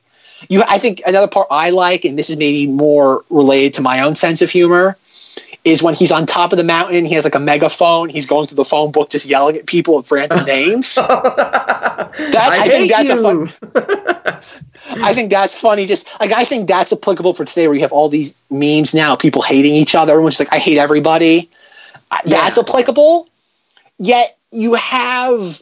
You, 0.49 0.64
I 0.68 0.78
think 0.78 1.01
another 1.08 1.28
part 1.28 1.47
I 1.49 1.72
like, 1.72 2.05
and 2.05 2.18
this 2.20 2.30
is 2.30 2.38
maybe 2.38 2.68
more 2.68 3.26
related 3.32 3.74
to 3.76 3.82
my 3.82 3.99
own 4.01 4.16
sense 4.16 4.41
of 4.43 4.49
humor, 4.51 4.95
is 5.68 5.84
when 5.84 5.93
he's 5.93 6.11
on 6.11 6.26
top 6.26 6.51
of 6.51 6.57
the 6.57 6.63
mountain. 6.63 7.05
He 7.05 7.13
has 7.15 7.24
like 7.24 7.36
a 7.36 7.39
megaphone. 7.39 8.09
He's 8.09 8.26
going 8.26 8.47
through 8.47 8.57
the 8.57 8.65
phone 8.65 8.91
book, 8.91 9.09
just 9.09 9.26
yelling 9.26 9.57
at 9.57 9.65
people 9.68 9.95
with 9.95 10.11
random 10.11 10.45
names. 10.47 10.97
I, 10.99 12.09
I 12.36 12.70
think 12.70 12.74
hate 12.74 12.89
that's 12.89 13.09
a 13.09 13.15
you. 13.15 13.47
I 15.01 15.13
think 15.13 15.30
that's 15.30 15.59
funny. 15.59 15.86
Just 15.86 16.07
like 16.20 16.32
I 16.32 16.45
think 16.45 16.68
that's 16.68 16.91
applicable 16.93 17.34
for 17.34 17.45
today, 17.45 17.68
where 17.68 17.76
you 17.76 17.82
have 17.82 17.91
all 17.91 18.09
these 18.09 18.36
memes 18.49 18.93
now, 18.93 19.15
people 19.15 19.41
hating 19.41 19.76
each 19.76 19.95
other. 19.95 20.11
Everyone's 20.13 20.38
just 20.38 20.51
like, 20.51 20.59
"I 20.59 20.61
hate 20.63 20.78
everybody." 20.78 21.49
I- 22.11 22.22
That's 22.26 22.57
applicable. 22.57 23.28
Yet 23.99 24.38
you 24.51 24.74
have 24.76 25.61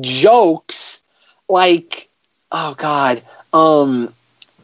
jokes 0.00 1.02
like, 1.48 2.08
"Oh 2.52 2.74
God, 2.74 3.22
um, 3.52 4.12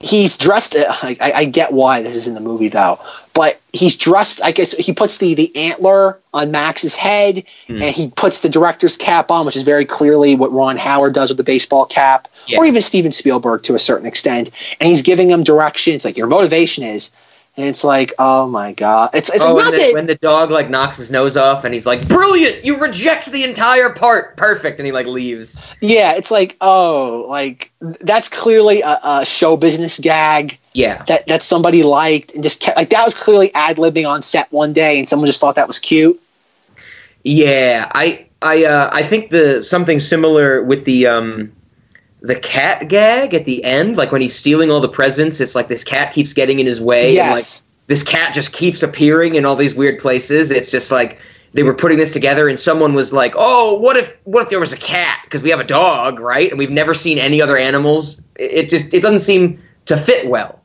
he's 0.01 0.37
dressed." 0.37 0.76
I, 0.76 1.16
I 1.20 1.32
I 1.32 1.45
get 1.45 1.72
why 1.72 2.03
this 2.03 2.14
is 2.14 2.26
in 2.26 2.35
the 2.35 2.41
movie 2.41 2.68
though, 2.68 2.99
but 3.35 3.61
he's 3.72 3.97
dressed. 3.97 4.41
I 4.43 4.53
guess 4.53 4.72
he 4.72 4.93
puts 4.93 5.18
the 5.18 5.35
the 5.35 5.55
antler 5.57 6.18
on 6.32 6.51
Max's 6.51 6.95
head, 6.97 7.45
Hmm. 7.66 7.82
and 7.82 7.95
he 7.95 8.09
puts 8.09 8.41
the 8.41 8.49
director's 8.49 8.97
cap 8.97 9.30
on, 9.30 9.45
which 9.45 9.57
is 9.57 9.62
very 9.64 9.85
clearly 9.85 10.35
what 10.37 10.53
Ron 10.53 10.76
Howard 10.76 11.12
does 11.12 11.28
with 11.30 11.39
the 11.39 11.45
baseball 11.45 11.85
cap, 11.85 12.28
Yeah. 12.47 12.59
or 12.59 12.64
even 12.64 12.80
Steven 12.80 13.12
Spielberg 13.12 13.62
to 13.64 13.74
a 13.74 13.78
certain 13.78 14.07
extent. 14.07 14.51
And 14.80 14.89
he's 14.89 15.03
giving 15.03 15.28
him 15.30 15.43
directions, 15.45 16.05
like 16.05 16.16
your 16.16 16.28
motivation 16.28 16.85
is, 16.85 17.11
and 17.57 17.66
it's 17.66 17.84
like, 17.84 18.12
oh 18.18 18.48
my 18.48 18.72
god, 18.72 19.11
it's 19.14 19.30
it's 19.30 19.44
oh, 19.44 19.57
not 19.57 19.72
that. 19.72 19.94
when 19.94 20.07
the 20.07 20.16
dog 20.16 20.50
like 20.50 20.70
knocks 20.70 20.96
his 20.96 21.12
nose 21.12 21.36
off, 21.36 21.64
and 21.64 21.72
he's 21.72 21.86
like, 21.86 22.09
"Brilliant! 22.09 22.64
You 22.64 22.78
reject 22.78 23.30
the 23.30 23.44
entire 23.44 23.90
part. 23.90 24.36
Perfect!" 24.36 24.80
And 24.80 24.86
he 24.86 24.92
like 24.92 25.07
leaves. 25.07 25.61
yeah, 25.80 26.14
it's 26.14 26.30
like 26.32 26.57
oh, 26.61 27.26
like 27.28 27.70
that's 27.80 28.28
clearly 28.28 28.80
a, 28.80 28.98
a 29.05 29.24
show 29.24 29.57
business 29.57 30.00
gag. 30.00 30.59
Yeah. 30.72 31.05
that 31.05 31.28
that 31.28 31.44
somebody 31.44 31.84
liked 31.84 32.34
and 32.34 32.42
just 32.42 32.61
kept, 32.61 32.76
like 32.76 32.90
that 32.90 33.05
was 33.05 33.14
clearly 33.14 33.55
ad 33.55 33.76
libbing 33.76 34.09
on 34.09 34.22
set 34.22 34.50
one 34.50 34.72
day 34.72 34.98
and 34.98 35.09
someone 35.09 35.26
just 35.26 35.40
thought 35.40 35.55
that 35.55 35.68
was 35.68 35.78
cute. 35.78 36.20
Yeah, 37.22 37.88
I 37.94 38.26
I 38.42 38.64
uh, 38.64 38.90
I 38.92 39.02
think 39.05 39.30
the 39.30 39.62
something 39.62 40.00
similar 40.00 40.64
with 40.64 40.84
the 40.84 41.07
um 41.07 41.52
the 42.25 42.35
cat 42.35 42.89
gag 42.89 43.35
at 43.35 43.45
the 43.45 43.62
end, 43.64 43.99
like 43.99 44.11
when 44.11 44.22
he's 44.22 44.35
stealing 44.35 44.70
all 44.70 44.81
the 44.81 44.89
presents, 44.89 45.43
it's 45.43 45.55
like 45.55 45.68
this 45.68 45.85
cat 45.85 46.11
keeps 46.11 46.33
getting 46.33 46.59
in 46.59 46.64
his 46.64 46.81
way 46.81 47.18
and 47.18 47.31
like 47.33 47.41
yes. 47.41 47.62
this 47.87 48.03
cat 48.03 48.33
just 48.33 48.55
keeps 48.55 48.83
appearing 48.83 49.35
in 49.35 49.45
all 49.45 49.55
these 49.55 49.75
weird 49.75 49.99
places. 49.99 50.51
It's 50.51 50.70
just 50.70 50.91
like 50.91 51.20
they 51.53 51.62
were 51.62 51.75
putting 51.75 51.99
this 51.99 52.14
together, 52.14 52.49
and 52.49 52.59
someone 52.59 52.95
was 52.95 53.12
like, 53.12 53.35
"Oh, 53.37 53.79
what 53.79 53.99
if 53.99 54.16
what 54.25 54.45
if 54.45 54.49
there 54.49 54.59
was 54.59 54.72
a 54.72 54.79
cat? 54.79 55.20
Because 55.25 55.43
we 55.43 55.51
have 55.51 55.61
a 55.61 55.64
dog, 55.64 56.18
right? 56.18 56.49
And 56.49 56.59
we've 56.59 56.70
never 56.70 56.95
seen 56.95 57.18
any 57.18 57.43
other 57.43 57.59
animals. 57.59 58.20
It, 58.37 58.53
it 58.53 58.70
just 58.70 58.93
it 58.95 59.03
doesn't 59.03 59.20
seem 59.20 59.62
to 59.85 59.97
fit 59.99 60.27
well." 60.27 60.62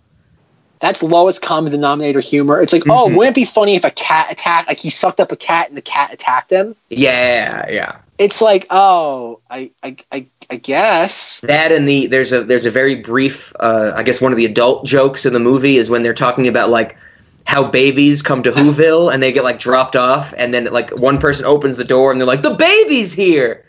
That's 0.80 1.04
lowest 1.04 1.42
common 1.42 1.72
denominator 1.72 2.22
humor. 2.22 2.62
It's 2.62 2.72
like, 2.72 2.84
oh, 2.88 3.10
Mhm. 3.10 3.16
wouldn't 3.16 3.38
it 3.38 3.42
be 3.42 3.46
funny 3.46 3.76
if 3.76 3.84
a 3.84 3.92
cat 3.92 4.32
attacked, 4.32 4.70
like 4.70 4.80
he 4.80 4.90
sucked 4.90 5.20
up 5.20 5.32
a 5.32 5.36
cat 5.36 5.68
and 5.68 5.76
the 5.76 5.82
cat 5.82 6.14
attacked 6.14 6.52
him? 6.52 6.76
Yeah, 6.90 7.70
yeah. 7.70 7.96
It's 8.18 8.42
like, 8.42 8.66
oh, 8.70 9.40
I, 9.50 9.72
I, 9.84 9.98
I, 10.12 10.26
I 10.50 10.56
guess. 10.56 11.42
That 11.42 11.72
and 11.72 11.88
the 11.88 12.08
there's 12.08 12.32
a 12.32 12.44
there's 12.44 12.66
a 12.66 12.72
very 12.72 12.96
brief 12.96 13.54
uh, 13.60 13.92
I 13.96 14.04
guess 14.04 14.22
one 14.22 14.32
of 14.32 14.38
the 14.38 14.46
adult 14.46 14.86
jokes 14.86 15.26
in 15.26 15.34
the 15.34 15.40
movie 15.40 15.78
is 15.78 15.90
when 15.90 16.04
they're 16.04 16.14
talking 16.14 16.48
about 16.48 16.70
like 16.70 16.98
how 17.46 17.68
babies 17.68 18.22
come 18.22 18.44
to 18.44 18.52
Whoville 18.52 19.12
and 19.14 19.24
they 19.24 19.32
get 19.32 19.44
like 19.44 19.60
dropped 19.60 19.96
off 19.96 20.34
and 20.38 20.54
then 20.54 20.66
like 20.66 20.92
one 20.98 21.18
person 21.18 21.46
opens 21.46 21.78
the 21.78 21.84
door 21.84 22.12
and 22.12 22.22
they're 22.22 22.28
like 22.28 22.42
the 22.42 22.54
baby's 22.56 23.14
here. 23.14 23.66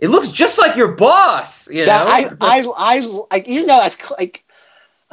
It 0.00 0.08
looks 0.08 0.30
just 0.30 0.58
like 0.58 0.76
your 0.76 0.92
boss, 0.92 1.70
you 1.70 1.80
know. 1.80 1.86
That 1.86 2.06
I, 2.40 2.60
I, 2.60 2.72
I, 2.76 2.98
like, 3.30 3.48
even 3.48 3.66
though 3.66 3.78
that's 3.78 4.10
like, 4.10 4.43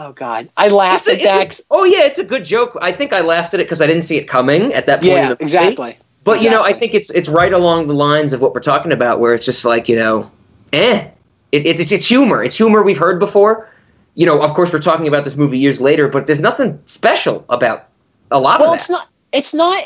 oh 0.01 0.11
god, 0.13 0.49
I 0.57 0.69
laughed 0.69 1.07
a- 1.07 1.13
at 1.13 1.23
that. 1.23 1.59
a- 1.59 1.63
oh 1.71 1.83
yeah, 1.83 2.03
it's 2.03 2.19
a 2.19 2.23
good 2.23 2.45
joke. 2.45 2.77
I 2.81 2.91
think 2.91 3.13
I 3.13 3.21
laughed 3.21 3.53
at 3.53 3.59
it 3.59 3.63
because 3.63 3.81
I 3.81 3.87
didn't 3.87 4.03
see 4.03 4.17
it 4.17 4.27
coming 4.27 4.73
at 4.73 4.85
that 4.87 5.01
point. 5.01 5.11
in 5.11 5.17
yeah, 5.17 5.35
exactly. 5.39 5.97
But 6.23 6.41
you 6.41 6.49
know, 6.49 6.63
I 6.63 6.73
think 6.73 6.93
it's 6.93 7.09
it's 7.11 7.29
right 7.29 7.51
along 7.51 7.87
the 7.87 7.93
lines 7.93 8.33
of 8.33 8.41
what 8.41 8.53
we're 8.53 8.61
talking 8.61 8.91
about, 8.91 9.19
where 9.19 9.33
it's 9.33 9.45
just 9.45 9.65
like 9.65 9.89
you 9.89 9.95
know, 9.95 10.31
eh, 10.73 11.07
it, 11.51 11.65
it, 11.65 11.79
it's 11.79 11.91
it's 11.91 12.07
humor. 12.07 12.43
It's 12.43 12.55
humor 12.55 12.83
we've 12.83 12.97
heard 12.97 13.19
before. 13.19 13.69
You 14.13 14.25
know, 14.25 14.41
of 14.41 14.53
course, 14.53 14.71
we're 14.73 14.79
talking 14.79 15.07
about 15.07 15.23
this 15.23 15.37
movie 15.37 15.57
years 15.57 15.81
later, 15.81 16.07
but 16.07 16.27
there's 16.27 16.39
nothing 16.39 16.79
special 16.85 17.45
about 17.49 17.87
a 18.29 18.39
lot 18.39 18.61
of 18.61 18.61
it. 18.61 18.63
Well, 18.65 18.73
of 18.73 18.79
it's 18.79 18.89
not. 18.89 19.07
It's 19.31 19.53
not. 19.53 19.83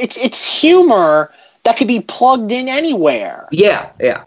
It's 0.00 0.16
it's 0.16 0.60
humor 0.60 1.32
that 1.64 1.76
could 1.76 1.88
be 1.88 2.00
plugged 2.00 2.52
in 2.52 2.68
anywhere. 2.68 3.46
yeah, 3.50 3.90
yeah, 4.00 4.24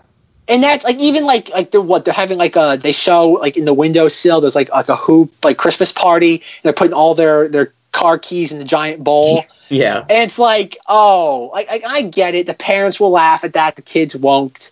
and 0.48 0.64
that's 0.64 0.84
like 0.84 1.00
even 1.00 1.26
like 1.26 1.50
like 1.50 1.72
they're 1.72 1.82
what 1.82 2.06
they're 2.06 2.14
having 2.14 2.38
like 2.38 2.56
a 2.56 2.78
they 2.82 2.92
show 2.92 3.30
like 3.32 3.58
in 3.58 3.66
the 3.66 3.74
windowsill 3.74 4.42
there's 4.42 4.56
like 4.56 4.70
like 4.70 4.90
a 4.90 4.96
hoop 4.96 5.32
like 5.44 5.58
Christmas 5.58 5.92
party 5.92 6.36
and 6.36 6.64
they're 6.64 6.74
putting 6.74 6.94
all 6.94 7.16
their 7.16 7.48
their 7.48 7.74
car 7.92 8.18
keys 8.18 8.52
in 8.52 8.60
the 8.60 8.66
giant 8.66 9.04
bowl. 9.04 9.44
Yeah. 9.70 10.00
and 10.02 10.12
it's 10.12 10.38
like 10.38 10.78
oh 10.88 11.50
I, 11.56 11.62
I 11.62 11.82
I 11.88 12.02
get 12.04 12.36
it. 12.36 12.46
The 12.46 12.54
parents 12.54 13.00
will 13.00 13.10
laugh 13.10 13.44
at 13.44 13.54
that. 13.54 13.76
The 13.76 13.82
kids 13.82 14.16
won't. 14.16 14.70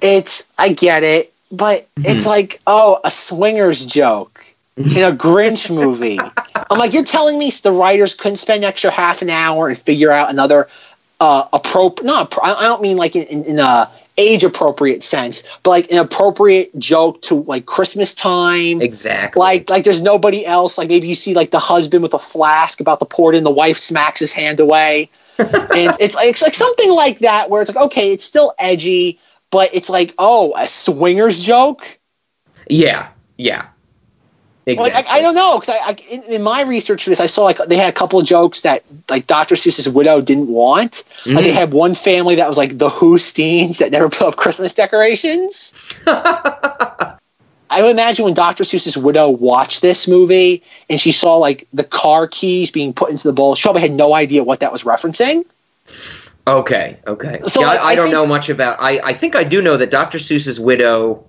It's 0.00 0.48
I 0.56 0.72
get 0.72 1.02
it. 1.02 1.34
But 1.52 1.86
it's 1.98 2.24
like 2.24 2.58
oh 2.66 2.98
a 3.04 3.10
swingers 3.10 3.84
joke 3.84 4.54
in 4.78 5.02
a 5.02 5.12
Grinch 5.12 5.74
movie. 5.74 6.18
I'm 6.70 6.78
like 6.78 6.94
you're 6.94 7.04
telling 7.04 7.38
me 7.38 7.50
the 7.50 7.72
writers 7.72 8.14
couldn't 8.14 8.38
spend 8.38 8.62
an 8.64 8.68
extra 8.68 8.90
half 8.90 9.20
an 9.20 9.28
hour 9.28 9.68
and 9.68 9.76
figure 9.76 10.12
out 10.12 10.30
another 10.30 10.68
uh 11.20 11.46
appropriate 11.52 12.06
not 12.06 12.34
I 12.42 12.54
I 12.54 12.62
don't 12.62 12.80
mean 12.80 12.96
like 12.96 13.16
in, 13.16 13.24
in, 13.24 13.44
in 13.44 13.58
a 13.58 13.90
age 14.18 14.44
appropriate 14.44 15.02
sense 15.02 15.42
but 15.62 15.70
like 15.70 15.90
an 15.92 15.98
appropriate 15.98 16.76
joke 16.78 17.22
to 17.22 17.42
like 17.44 17.66
Christmas 17.66 18.14
time 18.14 18.82
Exactly. 18.82 19.40
like 19.40 19.70
like 19.70 19.84
there's 19.84 20.02
nobody 20.02 20.44
else 20.44 20.76
like 20.76 20.88
maybe 20.88 21.08
you 21.08 21.14
see 21.14 21.34
like 21.34 21.50
the 21.50 21.58
husband 21.58 22.02
with 22.02 22.12
a 22.14 22.18
flask 22.18 22.80
about 22.80 22.98
to 22.98 23.06
pour 23.06 23.32
it 23.32 23.36
in 23.36 23.44
the 23.44 23.50
wife 23.50 23.78
smacks 23.78 24.20
his 24.20 24.32
hand 24.32 24.60
away 24.60 25.08
and 25.38 25.94
it's, 26.00 26.14
like 26.14 26.28
it's 26.28 26.42
like 26.42 26.54
something 26.54 26.90
like 26.90 27.20
that 27.20 27.48
where 27.48 27.62
it's 27.62 27.72
like 27.72 27.82
okay 27.84 28.12
it's 28.12 28.24
still 28.24 28.52
edgy 28.58 29.18
but 29.50 29.70
it's 29.72 29.88
like 29.88 30.12
oh 30.18 30.52
a 30.56 30.66
swingers 30.66 31.40
joke 31.40 31.98
yeah, 32.70 33.08
yeah. 33.36 33.66
Exactly. 34.68 34.92
Like, 34.92 35.06
I, 35.06 35.18
I 35.18 35.20
don't 35.22 35.34
know 35.34 35.58
because 35.58 35.74
I, 35.74 35.88
I 35.88 35.96
in, 36.10 36.22
in 36.24 36.42
my 36.42 36.62
research 36.62 37.04
for 37.04 37.10
this, 37.10 37.20
I 37.20 37.26
saw 37.26 37.42
like 37.44 37.58
they 37.66 37.76
had 37.76 37.88
a 37.88 37.96
couple 37.96 38.18
of 38.20 38.26
jokes 38.26 38.60
that 38.62 38.84
like 39.08 39.26
Dr. 39.26 39.54
Seuss's 39.54 39.88
widow 39.88 40.20
didn't 40.20 40.48
want. 40.48 41.04
Like 41.26 41.44
they 41.44 41.50
Mm. 41.50 41.54
had 41.54 41.72
one 41.72 41.94
family 41.94 42.34
that 42.36 42.48
was 42.48 42.58
like 42.58 42.78
the 42.78 42.88
Whosteens 42.88 43.78
that 43.78 43.90
never 43.92 44.08
put 44.18 44.22
up 44.28 44.36
Christmas 44.36 44.74
decorations. 44.74 45.72
I 47.70 47.82
would 47.82 47.90
imagine 47.90 48.24
when 48.24 48.34
Dr. 48.34 48.64
Seuss's 48.64 48.96
widow 48.96 49.28
watched 49.28 49.82
this 49.82 50.08
movie 50.08 50.62
and 50.88 50.98
she 50.98 51.12
saw 51.12 51.36
like 51.36 51.66
the 51.72 51.84
car 51.84 52.26
keys 52.26 52.70
being 52.70 52.94
put 52.94 53.10
into 53.10 53.28
the 53.28 53.32
bowl, 53.32 53.54
she 53.54 53.62
probably 53.62 53.82
had 53.82 53.90
no 53.92 54.14
idea 54.14 54.42
what 54.42 54.60
that 54.60 54.72
was 54.72 54.84
referencing. 54.84 55.44
Okay, 56.46 56.96
okay. 57.06 57.40
So, 57.44 57.60
yeah, 57.60 57.68
I, 57.68 57.74
I 57.76 57.84
I 57.88 57.94
don't 57.94 58.06
think- 58.06 58.14
know 58.14 58.26
much 58.26 58.48
about. 58.48 58.78
I 58.80 59.00
I 59.04 59.12
think 59.12 59.36
I 59.36 59.44
do 59.44 59.60
know 59.60 59.76
that 59.76 59.90
Dr. 59.90 60.16
Seuss's 60.18 60.58
widow 60.58 61.22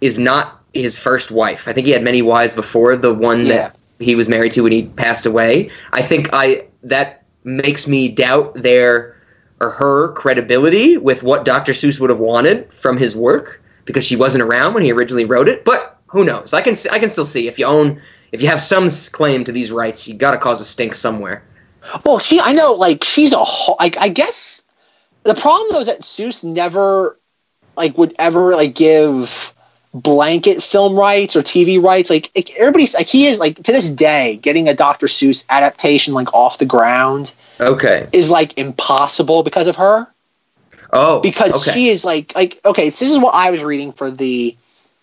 is 0.00 0.18
not 0.18 0.61
his 0.74 0.96
first 0.96 1.30
wife. 1.30 1.68
I 1.68 1.72
think 1.72 1.86
he 1.86 1.92
had 1.92 2.02
many 2.02 2.22
wives 2.22 2.54
before 2.54 2.96
the 2.96 3.12
one 3.12 3.40
Yeah. 3.46 3.68
that 3.68 3.76
he 3.98 4.14
was 4.14 4.28
married 4.28 4.52
to 4.52 4.62
when 4.62 4.72
he 4.72 4.84
passed 4.84 5.26
away. 5.26 5.70
I 5.92 6.02
think 6.02 6.28
I 6.32 6.64
that 6.82 7.22
makes 7.44 7.86
me 7.86 8.08
doubt 8.08 8.54
their 8.54 9.16
or 9.60 9.70
her 9.70 10.12
credibility 10.12 10.96
with 10.96 11.22
what 11.22 11.44
Dr. 11.44 11.72
Seuss 11.72 12.00
would 12.00 12.10
have 12.10 12.18
wanted 12.18 12.72
from 12.72 12.96
his 12.96 13.14
work 13.16 13.62
because 13.84 14.04
she 14.04 14.16
wasn't 14.16 14.42
around 14.42 14.74
when 14.74 14.82
he 14.82 14.90
originally 14.92 15.24
wrote 15.24 15.48
it. 15.48 15.64
But 15.64 15.98
who 16.08 16.24
knows? 16.24 16.52
I 16.52 16.60
can 16.62 16.74
I 16.90 16.98
can 16.98 17.08
still 17.08 17.24
see 17.24 17.46
if 17.48 17.58
you 17.58 17.66
own 17.66 18.00
if 18.32 18.40
you 18.42 18.48
have 18.48 18.60
some 18.60 18.88
claim 19.12 19.44
to 19.44 19.52
these 19.52 19.70
rights, 19.70 20.08
you 20.08 20.14
got 20.14 20.30
to 20.32 20.38
cause 20.38 20.60
a 20.60 20.64
stink 20.64 20.94
somewhere. 20.94 21.42
Well, 22.04 22.18
she, 22.18 22.40
I 22.40 22.52
know, 22.52 22.72
like 22.72 23.04
she's 23.04 23.32
a, 23.32 23.38
ho- 23.44 23.76
like 23.78 23.98
I 23.98 24.08
guess 24.08 24.62
the 25.24 25.34
problem 25.34 25.68
though 25.72 25.80
is 25.80 25.86
that 25.86 26.00
Seuss 26.00 26.42
never, 26.42 27.18
like, 27.76 27.98
would 27.98 28.14
ever 28.18 28.54
like 28.56 28.74
give 28.74 29.52
blanket 29.94 30.62
film 30.62 30.98
rights 30.98 31.36
or 31.36 31.42
TV 31.42 31.82
rights. 31.82 32.08
Like, 32.10 32.30
everybody's 32.58 32.94
like 32.94 33.06
he 33.06 33.26
is 33.26 33.38
like 33.38 33.56
to 33.56 33.72
this 33.72 33.90
day 33.90 34.36
getting 34.36 34.68
a 34.68 34.74
Dr. 34.74 35.06
Seuss 35.06 35.44
adaptation 35.48 36.14
like 36.14 36.32
off 36.34 36.58
the 36.58 36.64
ground 36.66 37.32
Okay. 37.60 38.08
is 38.12 38.30
like 38.30 38.58
impossible 38.58 39.42
because 39.42 39.66
of 39.66 39.76
her 39.76 40.06
Oh. 40.94 41.20
because 41.20 41.52
okay. 41.62 41.72
she 41.72 41.88
is 41.88 42.04
like 42.04 42.34
like 42.34 42.60
okay 42.66 42.90
so 42.90 43.04
this 43.04 43.14
is 43.14 43.18
what 43.18 43.34
i 43.34 43.50
was 43.50 43.62
reading 43.62 43.92
for 43.92 44.10
the 44.10 44.54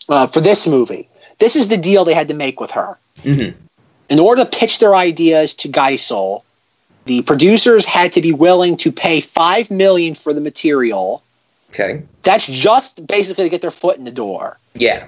uh, 0.08 0.28
for 0.28 0.40
this 0.40 0.68
movie 0.68 1.08
this 1.40 1.56
is 1.56 1.68
the 1.68 1.78
deal 1.78 2.06
they 2.06 2.14
had 2.14 2.28
to 2.28 2.36
make 2.36 2.60
with 2.60 2.70
her 2.72 2.98
Mhm. 3.24 3.56
in 4.10 4.20
order 4.20 4.44
to 4.44 4.50
pitch 4.50 4.78
their 4.78 4.94
ideas 4.96 5.56
to 5.56 5.68
geisel 5.70 6.44
the 7.06 7.24
producers 7.24 7.86
had 7.88 8.14
to 8.14 8.22
be 8.22 8.32
willing 8.32 8.78
to 8.78 8.92
pay 8.92 9.20
five 9.20 9.72
million 9.72 10.14
for 10.14 10.32
the 10.32 10.42
material 10.42 11.24
Okay. 11.70 12.04
that's 12.24 12.48
just 12.48 13.06
basically 13.08 13.46
to 13.46 13.50
get 13.50 13.62
their 13.62 13.72
foot 13.72 13.98
in 13.98 14.04
the 14.06 14.12
door 14.12 14.58
Yeah. 14.74 15.06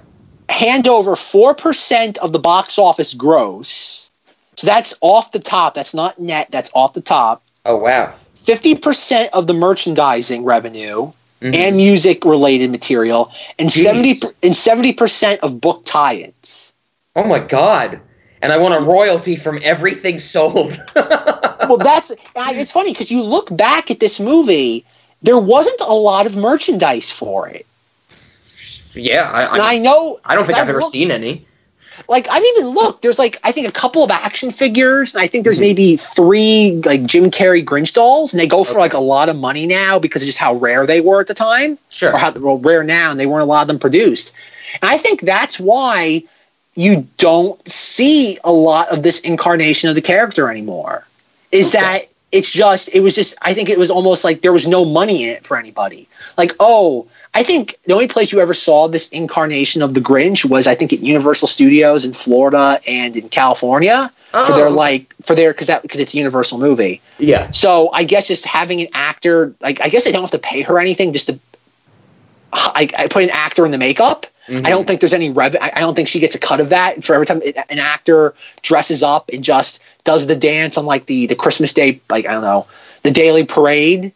hand 0.49 0.88
over 0.88 1.16
4% 1.16 2.18
of 2.20 2.32
the 2.32 2.39
box 2.39 2.78
office 2.80 3.14
gross 3.14 4.09
so 4.57 4.68
that's 4.68 4.93
off 5.01 5.32
the 5.32 5.39
top 5.39 5.74
that's 5.74 5.93
not 5.93 6.20
net 6.20 6.47
that's 6.51 6.72
off 6.74 6.93
the 6.93 7.01
top 7.01 7.41
Oh 7.66 7.76
wow. 7.78 8.14
50% 8.45 9.30
of 9.34 9.45
the 9.47 9.53
merchandising 9.53 10.43
revenue 10.43 11.12
Mhm. 11.41 11.55
and 11.55 11.76
music 11.76 12.24
related 12.26 12.70
material 12.72 13.32
and 13.59 13.70
Jeez. 13.70 13.84
70 13.84 14.09
and 14.43 14.53
70% 14.55 15.39
of 15.39 15.59
book 15.59 15.82
tie-ins. 15.86 16.74
Oh 17.16 17.24
my 17.24 17.39
god. 17.39 17.99
And 18.43 18.51
I 18.51 18.57
want 18.57 18.74
a 18.76 18.80
royalty 18.86 19.36
from 19.36 19.59
everything 19.64 20.20
sold. 20.20 20.78
well, 20.95 21.78
that's 21.78 22.12
it's 22.36 22.72
funny 22.72 22.93
cuz 22.93 23.09
you 23.12 23.24
look 23.24 23.55
back 23.55 23.89
at 23.91 23.99
this 23.99 24.20
movie 24.20 24.86
there 25.22 25.38
wasn't 25.40 25.80
a 25.82 25.94
lot 25.94 26.26
of 26.26 26.36
merchandise 26.36 27.12
for 27.12 27.48
it. 27.48 27.66
yeah, 28.94 29.30
I, 29.32 29.44
I, 29.44 29.74
I 29.76 29.78
know 29.78 30.20
I 30.26 30.36
don't 30.36 30.46
think 30.46 30.58
I've 30.58 30.68
ever 30.70 30.80
looked- 30.80 30.92
seen 30.92 31.12
any. 31.12 31.46
like 32.10 32.28
I've 32.30 32.44
even 32.44 32.70
looked 32.70 33.02
there's 33.04 33.20
like 33.20 33.38
I 33.44 33.52
think 33.52 33.68
a 33.68 33.72
couple 33.72 34.04
of 34.04 34.12
action 34.12 34.52
figures 34.52 35.14
and 35.14 35.22
I 35.24 35.28
think 35.28 35.44
there's 35.44 35.60
Mhm. 35.60 35.62
maybe 35.62 35.96
3 35.98 36.82
like 36.86 37.06
Jim 37.06 37.30
Carrey 37.32 37.64
Grinch 37.64 37.94
dolls 37.94 38.34
and 38.34 38.40
they 38.42 38.48
go 38.48 38.64
for 38.64 38.72
Okay. 38.74 38.80
like 38.82 38.94
a 38.94 39.00
lot 39.00 39.30
of 39.30 39.36
money 39.38 39.66
now 39.68 40.00
because 40.00 40.22
of 40.24 40.26
just 40.26 40.38
how 40.40 40.56
rare 40.56 40.86
they 40.86 41.00
were 41.02 41.22
at 41.22 41.28
the 41.28 41.34
time. 41.34 41.78
Sure. 41.90 42.14
or 42.14 42.18
how 42.18 42.32
well, 42.32 42.58
rare 42.58 42.84
now, 42.84 43.12
and 43.12 43.20
they 43.20 43.26
weren't 43.28 43.44
a 43.44 43.46
lot 43.46 43.62
of 43.62 43.68
them 43.68 43.80
produced. 43.80 44.34
And 44.82 44.90
I 44.90 44.98
think 44.98 45.22
that's 45.22 45.60
why 45.60 46.24
you 46.76 47.06
don't 47.18 47.60
see 47.68 48.38
a 48.46 48.52
lot 48.52 48.88
of 48.90 49.04
this 49.04 49.20
incarnation 49.20 49.90
of 49.90 49.96
the 49.96 50.02
character 50.02 50.50
anymore. 50.50 51.06
Is 51.52 51.68
Okay. 51.68 51.80
that 51.80 52.06
it's 52.32 52.52
just 52.52 52.94
it 52.94 53.02
was 53.02 53.16
just 53.16 53.36
I 53.42 53.54
think 53.54 53.70
it 53.70 53.78
was 53.78 53.92
almost 53.92 54.24
like 54.24 54.42
there 54.42 54.54
was 54.54 54.68
no 54.68 54.86
money 54.86 55.24
in 55.24 55.30
it 55.30 55.46
for 55.46 55.58
anybody. 55.58 56.08
Like 56.38 56.54
oh, 56.60 57.08
I 57.34 57.44
think 57.44 57.78
the 57.86 57.94
only 57.94 58.08
place 58.08 58.32
you 58.32 58.40
ever 58.40 58.54
saw 58.54 58.88
this 58.88 59.10
incarnation 59.10 59.82
of 59.82 59.94
the 59.94 60.00
Grinch 60.00 60.46
was 60.46 60.68
I 60.68 60.76
think 60.76 60.94
at 60.94 61.00
Universal 61.00 61.48
Studios 61.48 62.06
in 62.06 62.14
Florida 62.14 62.80
and 62.88 63.16
in 63.16 63.30
California 63.30 64.12
for 64.32 64.38
Oh, 64.38 64.56
their 64.56 64.70
like 64.70 65.14
for 65.22 65.36
their 65.36 65.52
because 65.52 65.68
that 65.68 65.82
because 65.82 66.00
it's 66.00 66.14
a 66.14 66.18
Universal 66.18 66.60
movie. 66.60 67.02
Yeah. 67.20 67.52
So 67.52 67.90
I 67.92 68.06
guess 68.06 68.28
just 68.28 68.46
having 68.46 68.82
an 68.82 68.88
actor, 68.94 69.54
like 69.62 69.82
I 69.82 69.90
guess 69.90 70.06
they 70.06 70.12
don't 70.12 70.22
have 70.22 70.32
to 70.32 70.40
pay 70.40 70.62
her 70.62 70.80
anything, 70.80 71.12
just 71.12 71.28
to 71.28 71.40
I, 72.54 72.90
I 72.98 73.08
put 73.08 73.24
an 73.24 73.30
actor 73.32 73.66
in 73.66 73.72
the 73.72 73.78
makeup. 73.78 74.28
Mhm. 74.52 74.68
I 74.68 74.70
don't 74.70 74.86
think 74.86 74.99
there's 74.99 75.14
any 75.14 75.30
rev. 75.30 75.56
I 75.62 75.80
don't 75.80 75.95
think 75.95 76.10
she 76.10 76.20
gets 76.20 76.36
a 76.36 76.39
cut 76.39 76.60
of 76.60 76.70
that 76.70 77.04
for 77.04 77.14
every 77.14 77.26
time 77.26 77.41
an 77.70 77.80
actor 77.80 78.34
dresses 78.62 79.02
up 79.04 79.30
and 79.34 79.43
just 79.43 79.82
does 80.04 80.28
the 80.28 80.36
dance 80.36 80.78
on 80.78 80.86
like 80.86 81.06
the 81.06 81.28
the 81.28 81.36
Christmas 81.36 81.74
Day, 81.74 82.02
like 82.10 82.26
I 82.28 82.34
don't 82.34 82.43
know, 82.43 82.68
the 83.04 83.12
Daily 83.12 83.45
Parade. 83.45 84.12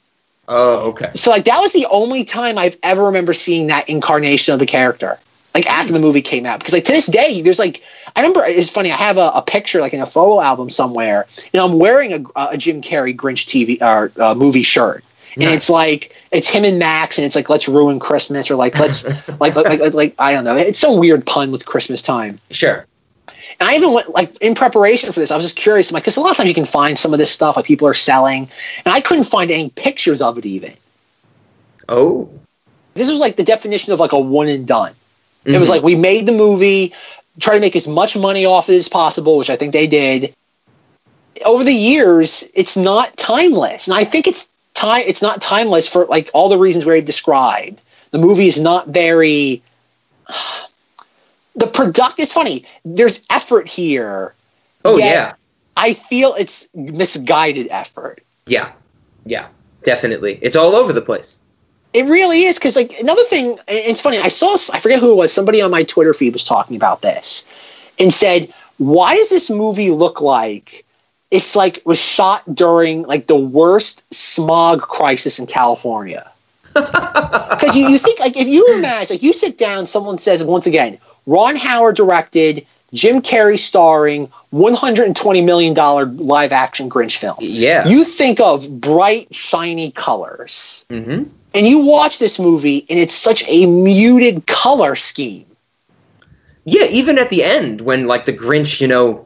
Oh, 0.47 0.89
okay. 0.89 1.09
So 1.15 1.31
like 1.31 1.45
that 1.45 1.59
was 1.59 1.73
the 1.73 1.88
only 1.89 2.23
time 2.25 2.57
I've 2.57 2.77
ever 2.83 3.05
remember 3.05 3.33
seeing 3.33 3.67
that 3.67 3.89
incarnation 3.89 4.53
of 4.53 4.59
the 4.59 4.65
character. 4.67 5.19
like 5.55 5.65
after 5.67 5.93
the 5.93 5.99
movie 5.99 6.21
came 6.21 6.45
out 6.45 6.59
because 6.59 6.73
like 6.73 6.83
to 6.86 6.91
this 6.91 7.07
day 7.07 7.41
there's 7.41 7.59
like 7.59 7.81
I 8.15 8.21
remember 8.21 8.43
it's 8.45 8.69
funny 8.69 8.91
I 8.91 8.97
have 8.97 9.17
a, 9.17 9.31
a 9.36 9.41
picture 9.41 9.79
like 9.81 9.93
in 9.93 10.01
a 10.01 10.05
photo 10.05 10.41
album 10.41 10.69
somewhere 10.69 11.25
and 11.53 11.61
I'm 11.61 11.79
wearing 11.79 12.13
a, 12.13 12.21
a 12.51 12.57
Jim 12.57 12.81
Carrey 12.81 13.15
Grinch 13.15 13.45
TV 13.47 13.81
or 13.81 14.11
uh, 14.21 14.36
movie 14.36 14.63
shirt 14.63 15.03
and 15.36 15.43
it's 15.45 15.69
like 15.69 16.15
it's 16.31 16.49
him 16.49 16.63
and 16.63 16.79
Max 16.79 17.17
and 17.17 17.25
it's 17.25 17.36
like 17.36 17.49
let's 17.49 17.67
ruin 17.67 17.99
Christmas 17.99 18.49
or 18.49 18.55
like 18.55 18.77
let's 18.79 19.03
like, 19.39 19.55
like 19.55 19.79
like 19.79 19.93
like 19.93 20.15
I 20.19 20.31
don't 20.33 20.43
know 20.43 20.55
it's 20.55 20.79
some 20.79 20.97
weird 20.99 21.25
pun 21.25 21.51
with 21.51 21.65
Christmas 21.65 22.01
time 22.01 22.39
Sure. 22.51 22.86
and 23.59 23.69
I 23.69 23.75
even 23.75 23.93
went 23.93 24.09
like 24.09 24.36
in 24.41 24.55
preparation 24.55 25.11
for 25.11 25.19
this 25.19 25.31
I 25.31 25.38
was 25.38 25.45
just 25.45 25.57
curious 25.57 25.89
I'm 25.91 25.95
like 25.95 26.03
because 26.03 26.17
a 26.17 26.21
lot 26.21 26.31
of 26.31 26.38
times 26.38 26.49
you 26.49 26.55
can 26.55 26.65
find 26.65 26.97
some 26.97 27.13
of 27.13 27.19
this 27.19 27.31
stuff 27.31 27.55
like 27.57 27.65
people 27.65 27.88
are 27.88 27.93
selling 27.93 28.49
and 28.86 28.93
I 28.93 29.01
couldn't 29.01 29.25
find 29.25 29.51
any 29.51 29.69
pictures 29.69 30.21
of 30.21 30.38
it 30.38 30.45
even 30.45 30.73
Oh. 31.88 32.29
this 32.95 33.11
was 33.11 33.19
like 33.19 33.36
the 33.36 33.43
definition 33.43 33.93
of 33.93 33.99
like 33.99 34.11
a 34.13 34.19
one 34.19 34.47
and 34.47 34.65
done. 34.67 34.93
It 35.43 35.57
was 35.59 35.67
Mhm. 35.67 35.71
like 35.71 35.83
we 35.83 35.95
made 35.95 36.25
the 36.25 36.31
movie, 36.31 36.93
try 37.39 37.53
to 37.53 37.59
make 37.61 37.75
as 37.75 37.88
much 37.88 38.17
money 38.17 38.45
off 38.45 38.69
it 38.69 38.75
as 38.77 38.88
possible, 38.89 39.38
which 39.38 39.49
I 39.51 39.55
think 39.55 39.73
they 39.73 39.86
did. 39.86 40.33
Over 41.45 41.63
the 41.63 41.73
years, 41.75 42.49
it's 42.55 42.75
not 42.75 43.15
timeless, 43.17 43.88
and 43.88 43.95
I 43.95 44.03
think 44.05 44.25
it's 44.25 44.47
time. 44.76 45.03
It's 45.05 45.21
not 45.21 45.41
timeless 45.41 45.88
for 45.88 46.05
like 46.05 46.30
all 46.34 46.49
the 46.49 46.57
reasons 46.57 46.86
we 46.86 46.89
already 46.89 47.05
described. 47.05 47.82
The 48.11 48.17
movie 48.17 48.47
is 48.47 48.59
not 48.59 48.88
very. 48.88 49.61
The 51.57 51.67
product. 51.67 52.19
It's 52.19 52.34
funny. 52.34 52.65
There's 52.84 53.26
effort 53.30 53.69
here. 53.69 54.36
Oh 54.84 54.97
yeah. 54.97 55.36
I 55.78 55.93
feel 55.93 56.34
it's 56.38 56.67
misguided 56.76 57.69
effort. 57.71 58.21
Yeah. 58.45 58.73
Yeah. 59.26 59.47
Definitely. 59.84 60.38
It's 60.41 60.57
all 60.57 60.76
over 60.76 60.91
the 60.91 61.01
place. 61.01 61.39
It 61.93 62.07
really 62.07 62.43
is 62.43 62.55
because, 62.55 62.76
like, 62.76 62.99
another 62.99 63.23
thing. 63.23 63.57
It's 63.69 64.01
funny. 64.01 64.17
I 64.17 64.28
saw. 64.28 64.57
I 64.73 64.80
forget 64.80 64.99
who 64.99 65.13
it 65.13 65.15
was. 65.15 65.32
Somebody 65.32 65.61
on 65.61 65.71
my 65.71 65.84
Twitter 65.84 66.13
feed 66.13 66.34
was 66.34 66.43
talking 66.43 66.76
about 66.76 67.01
this, 67.01 67.45
and 67.99 68.13
said, 68.13 68.53
"Why 68.80 69.15
does 69.15 69.30
this 69.30 69.49
movie 69.49 69.91
look 69.91 70.19
like 70.19 70.84
it's 71.32 71.55
like 71.55 71.82
was 71.86 71.99
shot 71.99 72.43
during 72.53 73.03
like 73.03 73.28
the 73.28 73.36
worst 73.36 74.03
smog 74.13 74.82
crisis 74.82 75.39
in 75.39 75.47
California?" 75.47 76.30
Because 76.76 77.76
you, 77.78 77.88
you 77.88 77.97
think 77.97 78.19
like 78.19 78.36
if 78.36 78.47
you 78.47 78.65
imagine 78.76 79.15
like 79.15 79.23
you 79.23 79.32
sit 79.34 79.57
down, 79.57 79.88
someone 79.88 80.17
says 80.17 80.43
once 80.43 80.67
again, 80.67 80.97
Ron 81.26 81.55
Howard 81.55 81.95
directed, 81.95 82.65
Jim 82.93 83.21
Carrey 83.21 83.57
starring, 83.57 84.30
one 84.51 84.73
hundred 84.73 85.05
and 85.05 85.15
twenty 85.15 85.41
million 85.41 85.73
dollar 85.73 86.05
live 86.05 86.51
action 86.51 86.89
Grinch 86.89 87.17
film. 87.17 87.38
Yeah. 87.39 87.88
You 87.88 88.03
think 88.03 88.39
of 88.39 88.80
bright, 88.82 89.34
shiny 89.34 89.91
colors 89.91 90.86
mm-hmm. 90.89 91.23
and 91.53 91.67
you 91.67 91.80
watch 91.80 92.19
this 92.19 92.39
movie 92.39 92.86
and 92.89 92.99
it's 92.99 93.15
such 93.15 93.43
a 93.47 93.65
muted 93.65 94.47
color 94.47 94.95
scheme 94.95 95.45
Yeah, 96.65 96.86
even 96.86 97.17
at 97.17 97.30
the 97.30 97.43
end 97.43 97.82
when 97.82 98.07
like 98.07 98.26
the 98.26 98.34
Grinch, 98.34 98.82
you 98.82 98.88
know, 98.88 99.24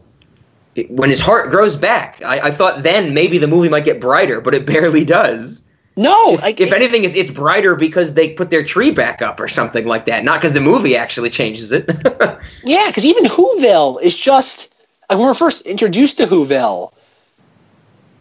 it- 0.75 0.89
when 0.91 1.09
his 1.09 1.19
heart 1.21 1.49
grows 1.49 1.75
back, 1.75 2.21
I, 2.25 2.39
I 2.39 2.51
thought 2.51 2.83
then 2.83 3.13
maybe 3.13 3.37
the 3.37 3.47
movie 3.47 3.69
might 3.69 3.85
get 3.85 3.99
brighter, 3.99 4.41
but 4.41 4.53
it 4.53 4.65
barely 4.65 5.05
does. 5.05 5.63
no 5.97 6.33
If, 6.33 6.41
like 6.41 6.59
if 6.61 6.71
anything, 6.71 7.03
it, 7.03 7.15
it's 7.15 7.31
brighter 7.31 7.75
because 7.75 8.13
they 8.13 8.29
put 8.33 8.49
their 8.49 8.63
tree 8.63 8.91
back 8.91 9.21
up 9.21 9.39
or 9.39 9.47
something 9.47 9.85
like 9.87 10.05
that, 10.05 10.23
not 10.23 10.35
because 10.39 10.53
the 10.53 10.61
movie 10.61 10.95
actually 10.95 11.29
changes 11.29 11.71
it. 11.71 11.85
yeah 12.63 12.87
because 12.87 13.05
even 13.05 13.25
whoville 13.25 14.01
is 14.01 14.17
just 14.17 14.73
like 15.09 15.17
when 15.17 15.27
we're 15.27 15.33
first 15.33 15.61
introduced 15.65 16.17
to 16.17 16.25
whoville 16.25 16.93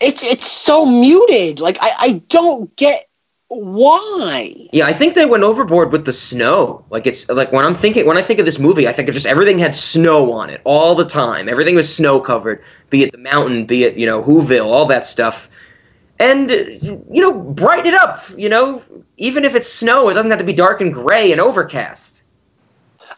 it's 0.00 0.22
it's 0.24 0.46
so 0.50 0.86
muted 0.86 1.60
like 1.60 1.76
i 1.80 1.90
i 1.98 2.12
don't 2.28 2.74
get 2.76 3.07
why 3.48 4.52
yeah, 4.72 4.86
I 4.86 4.92
think 4.92 5.14
they 5.14 5.24
went 5.24 5.42
overboard 5.42 5.90
with 5.90 6.04
the 6.04 6.12
snow. 6.12 6.84
Like 6.90 7.06
it's 7.06 7.28
like 7.28 7.50
when 7.50 7.64
I'm 7.64 7.74
thinking 7.74 8.06
when 8.06 8.16
I 8.18 8.22
think 8.22 8.38
of 8.38 8.44
this 8.44 8.58
movie, 8.58 8.86
I 8.86 8.92
think 8.92 9.08
of 9.08 9.14
just 9.14 9.26
everything 9.26 9.58
had 9.58 9.74
snow 9.74 10.32
on 10.32 10.50
it 10.50 10.60
all 10.64 10.94
the 10.94 11.04
time. 11.06 11.48
Everything 11.48 11.74
was 11.74 11.92
snow 11.94 12.20
covered, 12.20 12.62
be 12.90 13.02
it 13.02 13.12
the 13.12 13.18
mountain, 13.18 13.64
be 13.64 13.84
it 13.84 13.96
you 13.96 14.06
know 14.06 14.22
Whoville, 14.22 14.66
all 14.66 14.86
that 14.86 15.06
stuff. 15.06 15.48
And 16.20 16.50
you 16.50 17.22
know, 17.22 17.32
brighten 17.32 17.86
it 17.86 17.94
up. 17.94 18.22
You 18.36 18.48
know, 18.48 18.82
even 19.16 19.44
if 19.44 19.54
it's 19.54 19.72
snow, 19.72 20.08
it 20.08 20.14
doesn't 20.14 20.30
have 20.30 20.40
to 20.40 20.44
be 20.44 20.52
dark 20.52 20.80
and 20.80 20.92
gray 20.92 21.32
and 21.32 21.40
overcast. 21.40 22.22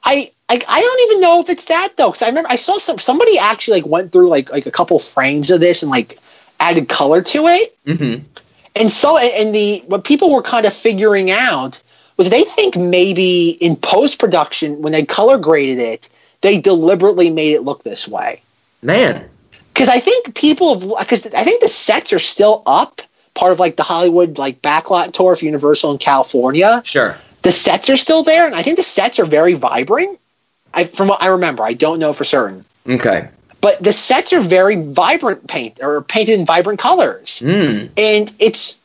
I, 0.05 0.31
I 0.49 0.61
I 0.69 0.81
don't 0.81 1.11
even 1.11 1.21
know 1.21 1.41
if 1.41 1.51
it's 1.51 1.65
that 1.67 1.97
though, 1.97 2.11
because 2.11 2.23
I 2.23 2.29
remember 2.29 2.51
I 2.51 2.57
saw 2.57 2.79
some 2.79 2.99
somebody 2.99 3.39
actually 3.39 3.81
like 3.81 3.91
went 3.91 4.13
through 4.13 4.29
like 4.29 4.51
like 4.51 4.67
a 4.67 4.71
couple 4.71 4.99
frames 4.99 5.51
of 5.51 5.61
this 5.61 5.83
and 5.83 5.91
like 5.91 6.19
added 6.61 6.89
color 6.89 7.23
to 7.23 7.47
it, 7.49 7.77
Mm-hmm. 7.87 8.25
And 8.77 8.91
so 8.91 9.19
and 9.19 9.55
the 9.55 9.83
what 9.87 10.05
people 10.05 10.33
were 10.33 10.43
kind 10.43 10.67
of 10.67 10.73
figuring 10.73 11.31
out 11.31 11.83
was 12.17 12.31
they 12.31 12.43
think 12.43 12.77
maybe 12.77 13.51
in 13.61 13.77
post 13.77 14.19
production 14.19 14.83
when 14.83 14.93
they 14.93 15.05
color 15.05 15.39
graded 15.39 15.79
it, 15.79 16.09
they 16.43 16.61
deliberately 16.61 17.31
made 17.31 17.53
it 17.55 17.63
look 17.63 17.83
this 17.83 18.07
way. 18.07 18.43
Man, 18.83 19.29
Because 19.73 19.89
I 19.89 20.01
think 20.01 20.35
people 20.35 20.79
have 20.79 20.99
because 20.99 21.27
I 21.35 21.45
think 21.45 21.61
the 21.63 21.69
sets 21.69 22.13
are 22.13 22.19
still 22.19 22.63
up, 22.67 23.03
part 23.35 23.53
of 23.53 23.59
like 23.61 23.77
the 23.77 23.83
Hollywood 23.83 24.39
like 24.39 24.63
backlot 24.63 25.13
tour 25.13 25.35
for 25.35 25.45
Universal 25.45 25.93
in 25.93 25.99
California. 25.99 26.83
sure. 26.85 27.17
The 27.43 27.53
sets 27.53 27.89
are 27.89 27.97
still 27.97 28.23
there, 28.23 28.45
and 28.47 28.55
I 28.55 28.63
think 28.63 28.77
the 28.77 28.83
sets 28.83 29.19
are 29.19 29.25
very 29.25 29.55
vibrant. 29.55 30.19
I 30.75 30.85
from 30.85 31.09
what 31.09 31.23
I 31.23 31.29
remember, 31.29 31.63
I 31.63 31.73
don't 31.73 31.99
know 31.99 32.13
for 32.13 32.25
certain. 32.25 32.65
Okay. 32.89 33.29
But 33.61 33.83
the 33.83 33.93
sets 33.93 34.33
are 34.33 34.41
very 34.41 34.77
vibrant 34.77 35.47
paint 35.47 35.81
or 35.83 36.01
painted 36.03 36.39
in 36.41 36.47
vibrant 36.47 36.79
colors. 36.79 37.43
Mm. 37.45 37.91
And 37.97 38.33
it's 38.39 38.81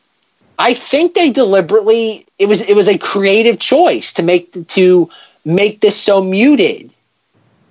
I 0.59 0.73
think 0.73 1.13
they 1.13 1.31
deliberately 1.31 2.25
it 2.39 2.47
was 2.47 2.61
it 2.61 2.75
was 2.75 2.87
a 2.87 2.97
creative 2.97 3.59
choice 3.59 4.11
to 4.13 4.23
make 4.23 4.67
to 4.69 5.09
make 5.45 5.81
this 5.81 5.95
so 5.99 6.21
muted. 6.23 6.93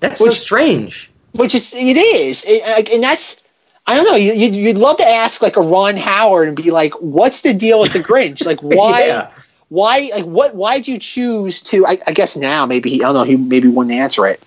That's 0.00 0.18
so 0.18 0.26
Which- 0.26 0.38
strange. 0.38 1.10
Which 1.32 1.54
is 1.54 1.74
it 1.74 1.96
is. 1.96 2.44
It- 2.46 2.88
and 2.90 3.02
that's 3.02 3.40
I 3.86 3.94
don't 3.94 4.04
know. 4.04 4.16
You, 4.16 4.32
you'd, 4.32 4.54
you'd 4.54 4.78
love 4.78 4.96
to 4.96 5.06
ask 5.06 5.42
like 5.42 5.56
a 5.56 5.60
Ron 5.60 5.96
Howard 5.96 6.48
and 6.48 6.56
be 6.56 6.70
like, 6.70 6.94
"What's 6.94 7.42
the 7.42 7.52
deal 7.52 7.80
with 7.80 7.92
the 7.92 7.98
Grinch? 7.98 8.46
Like, 8.46 8.60
why? 8.62 9.06
Yeah. 9.06 9.30
Why? 9.68 10.10
Like, 10.14 10.24
what? 10.24 10.54
Why'd 10.54 10.88
you 10.88 10.98
choose 10.98 11.60
to? 11.64 11.86
I, 11.86 11.98
I 12.06 12.12
guess 12.12 12.36
now 12.36 12.64
maybe 12.64 12.88
he. 12.88 13.02
I 13.02 13.06
don't 13.08 13.14
know. 13.14 13.24
He 13.24 13.36
maybe 13.36 13.68
wouldn't 13.68 13.94
answer 13.94 14.26
it. 14.26 14.42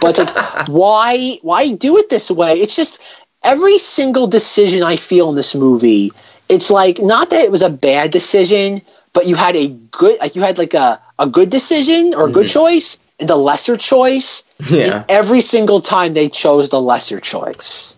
But 0.00 0.18
it's 0.18 0.34
like, 0.34 0.68
why? 0.68 1.38
Why 1.42 1.72
do 1.72 1.98
it 1.98 2.10
this 2.10 2.30
way? 2.30 2.54
It's 2.60 2.76
just 2.76 3.00
every 3.42 3.78
single 3.78 4.26
decision 4.26 4.82
I 4.82 4.96
feel 4.96 5.30
in 5.30 5.36
this 5.36 5.54
movie. 5.54 6.12
It's 6.48 6.70
like 6.70 6.98
not 7.00 7.30
that 7.30 7.44
it 7.44 7.52
was 7.52 7.62
a 7.62 7.70
bad 7.70 8.10
decision, 8.10 8.82
but 9.12 9.26
you 9.26 9.36
had 9.36 9.56
a 9.56 9.68
good, 9.68 10.18
like 10.20 10.34
you 10.36 10.42
had 10.42 10.58
like 10.58 10.74
a 10.74 11.00
a 11.18 11.26
good 11.26 11.50
decision 11.50 12.14
or 12.14 12.28
a 12.28 12.32
good 12.32 12.46
mm-hmm. 12.46 12.60
choice 12.60 12.98
and 13.20 13.28
the 13.28 13.36
lesser 13.36 13.76
choice. 13.76 14.42
Yeah. 14.68 14.84
And 14.84 15.04
every 15.08 15.40
single 15.40 15.80
time 15.80 16.14
they 16.14 16.28
chose 16.28 16.70
the 16.70 16.80
lesser 16.80 17.20
choice. 17.20 17.96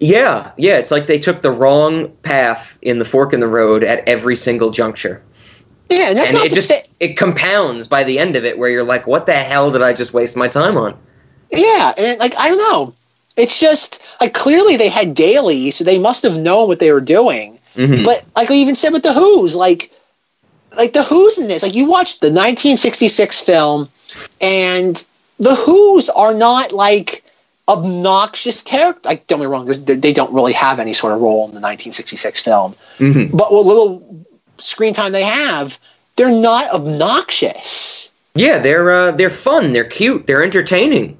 Yeah, 0.00 0.50
yeah, 0.56 0.78
it's 0.78 0.90
like 0.90 1.06
they 1.06 1.18
took 1.18 1.42
the 1.42 1.50
wrong 1.50 2.08
path 2.22 2.78
in 2.80 2.98
the 2.98 3.04
fork 3.04 3.34
in 3.34 3.40
the 3.40 3.48
road 3.48 3.84
at 3.84 4.06
every 4.08 4.34
single 4.34 4.70
juncture. 4.70 5.22
Yeah, 5.90 6.08
and 6.10 6.16
that's 6.16 6.30
and 6.30 6.38
not 6.38 6.46
it 6.46 6.52
just 6.54 6.68
say- 6.68 6.86
it 7.00 7.16
compounds 7.16 7.88
by 7.88 8.04
the 8.04 8.18
end 8.18 8.36
of 8.36 8.44
it 8.44 8.56
where 8.58 8.70
you're 8.70 8.84
like, 8.84 9.06
what 9.06 9.26
the 9.26 9.32
hell 9.34 9.70
did 9.70 9.82
I 9.82 9.92
just 9.92 10.12
waste 10.14 10.36
my 10.36 10.48
time 10.48 10.76
on? 10.76 10.94
Yeah, 11.50 11.92
and 11.98 12.18
like 12.20 12.34
I 12.38 12.48
don't 12.48 12.58
know. 12.58 12.94
It's 13.36 13.58
just 13.58 14.00
like 14.20 14.32
clearly 14.34 14.76
they 14.76 14.88
had 14.88 15.14
daily, 15.14 15.70
so 15.72 15.82
they 15.84 15.98
must 15.98 16.22
have 16.22 16.38
known 16.38 16.68
what 16.68 16.78
they 16.78 16.92
were 16.92 17.00
doing. 17.00 17.58
Mhm. 17.76 18.04
But 18.04 18.24
like 18.36 18.50
I 18.50 18.54
even 18.54 18.76
said 18.76 18.92
with 18.92 19.02
the 19.02 19.12
Who's, 19.12 19.54
like 19.56 19.90
like 20.76 20.92
the 20.92 21.02
Who's 21.02 21.38
in 21.38 21.48
this, 21.48 21.62
like 21.64 21.74
you 21.74 21.86
watch 21.86 22.20
the 22.20 22.28
1966 22.30 23.40
film, 23.40 23.88
and 24.40 25.04
the 25.38 25.54
Who's 25.56 26.08
are 26.10 26.34
not 26.34 26.70
like 26.72 27.24
obnoxious 27.68 28.62
character. 28.62 29.08
Like 29.08 29.26
don't 29.26 29.40
me 29.40 29.46
wrong, 29.46 29.66
they 29.66 29.94
they 29.96 30.12
don't 30.12 30.32
really 30.32 30.52
have 30.52 30.78
any 30.78 30.92
sort 30.92 31.12
of 31.14 31.20
role 31.20 31.46
in 31.46 31.54
the 31.54 31.60
1966 31.60 32.40
film. 32.44 32.74
Mhm. 32.98 33.30
But 33.32 33.52
what 33.52 33.64
little 33.66 34.02
screen 34.60 34.94
time 34.94 35.12
they 35.12 35.22
have, 35.24 35.78
they're 36.16 36.30
not 36.30 36.70
obnoxious. 36.72 38.10
Yeah, 38.34 38.58
they're 38.58 38.90
uh, 38.90 39.10
they're 39.12 39.30
fun, 39.30 39.72
they're 39.72 39.84
cute, 39.84 40.26
they're 40.26 40.42
entertaining. 40.42 41.16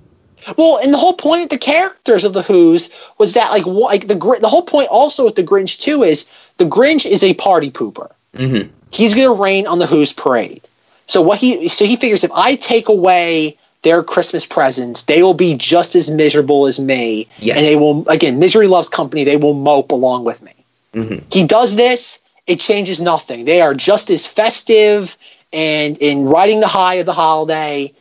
Well, 0.57 0.79
and 0.83 0.93
the 0.93 0.99
whole 0.99 1.13
point 1.13 1.43
of 1.45 1.49
the 1.51 1.59
characters 1.59 2.25
of 2.25 2.33
the 2.33 2.43
Who's 2.43 2.89
was 3.19 3.35
that 3.35 3.51
like 3.51 3.67
like 3.67 4.07
the 4.07 4.15
Gr- 4.15 4.39
the 4.41 4.49
whole 4.49 4.63
point 4.63 4.89
also 4.91 5.25
with 5.25 5.35
the 5.35 5.43
Grinch 5.43 5.81
too 5.81 6.03
is 6.03 6.27
the 6.59 6.65
Grinch 6.65 7.05
is 7.07 7.23
a 7.23 7.35
party 7.35 7.71
pooper. 7.71 8.11
hmm 8.37 8.69
He's 8.93 9.15
going 9.15 9.29
to 9.29 9.43
rain 9.43 9.67
on 9.69 9.79
the 9.79 9.87
Who's 9.87 10.13
parade. 10.13 10.63
So 11.07 11.21
what 11.21 11.39
he 11.39 11.69
so 11.69 11.85
he 11.85 11.97
figures 11.97 12.25
if 12.25 12.31
I 12.33 12.55
take 12.57 12.89
away 12.89 13.57
their 13.83 14.03
Christmas 14.03 14.47
presents, 14.47 15.03
they 15.05 15.23
will 15.23 15.35
be 15.35 15.57
just 15.57 15.95
as 15.97 16.11
miserable 16.11 16.67
as 16.67 16.79
me, 16.79 17.27
Yes. 17.39 17.57
and 17.57 17.67
they 17.67 17.77
will 17.77 18.09
again 18.09 18.39
misery 18.39 18.67
loves 18.69 18.89
company. 18.89 19.25
They 19.25 19.37
will 19.37 19.55
mope 19.55 19.91
along 19.93 20.25
with 20.25 20.43
me. 20.43 20.53
hmm 20.95 21.17
He 21.33 21.47
does 21.47 21.77
this, 21.77 22.20
it 22.51 22.59
changes 22.59 23.01
nothing. 23.01 23.45
They 23.45 23.61
are 23.61 23.75
just 23.75 24.11
as 24.11 24.27
festive 24.27 25.17
and 25.53 25.97
in 25.99 26.25
riding 26.27 26.61
the 26.61 26.67
high 26.67 26.95
of 26.95 27.07
the 27.07 27.13
holiday, 27.13 27.95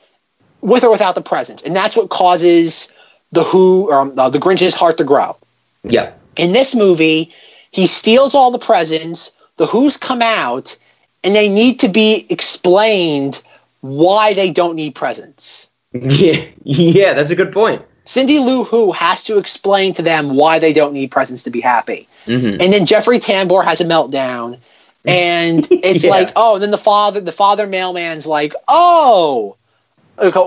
with 0.62 0.84
or 0.84 0.91
without 0.91 1.16
the 1.16 1.22
presents, 1.22 1.64
and 1.64 1.76
that's 1.76 1.95
what 1.95 2.10
causes 2.10 2.91
the 3.32 3.43
Who 3.43 3.89
or 3.89 4.02
um, 4.02 4.16
the 4.16 4.39
Grinch's 4.39 4.76
heart 4.76 4.97
to 4.97 5.04
grow. 5.04 5.38
Yeah. 5.84 6.12
In 6.36 6.52
this 6.52 6.76
movie, 6.76 7.32
he 7.72 7.88
steals 7.88 8.34
all 8.36 8.52
the 8.52 8.60
presents. 8.60 9.32
The 9.58 9.68
Who's 9.68 9.97
come 9.97 10.22
out, 10.22 10.76
and 11.24 11.36
they 11.36 11.47
need 11.47 11.80
to 11.82 11.88
be 11.88 12.26
explained 12.30 13.41
why 13.82 14.34
they 14.34 14.52
don't 14.52 14.76
need 14.76 14.95
presents. 14.95 15.70
Yeah, 15.93 16.45
yeah, 16.64 17.14
that's 17.14 17.32
a 17.32 17.36
good 17.36 17.54
point. 17.54 17.84
Cindy 18.06 18.39
Lou 18.39 18.64
Who 18.64 18.91
has 18.91 19.24
to 19.26 19.38
explain 19.38 19.93
to 19.93 20.02
them 20.02 20.36
why 20.36 20.58
they 20.58 20.74
don't 20.74 20.93
need 20.93 21.12
presents 21.12 21.43
to 21.43 21.52
be 21.52 21.62
happy. 21.62 22.08
Hmm 22.26 22.57
And 22.59 22.74
then 22.74 22.86
Jeffrey 22.86 23.20
Tambor 23.20 23.63
has 23.63 23.82
a 23.82 23.86
meltdown. 23.86 24.59
And 25.07 25.67
it's 25.84 26.03
Yeah. 26.03 26.11
like, 26.11 26.32
oh, 26.36 26.55
and 26.55 26.63
then 26.63 26.72
the 26.72 26.78
father, 26.78 27.20
the 27.22 27.32
father 27.32 27.67
mailman's 27.67 28.26
like, 28.26 28.53
oh, 28.67 29.55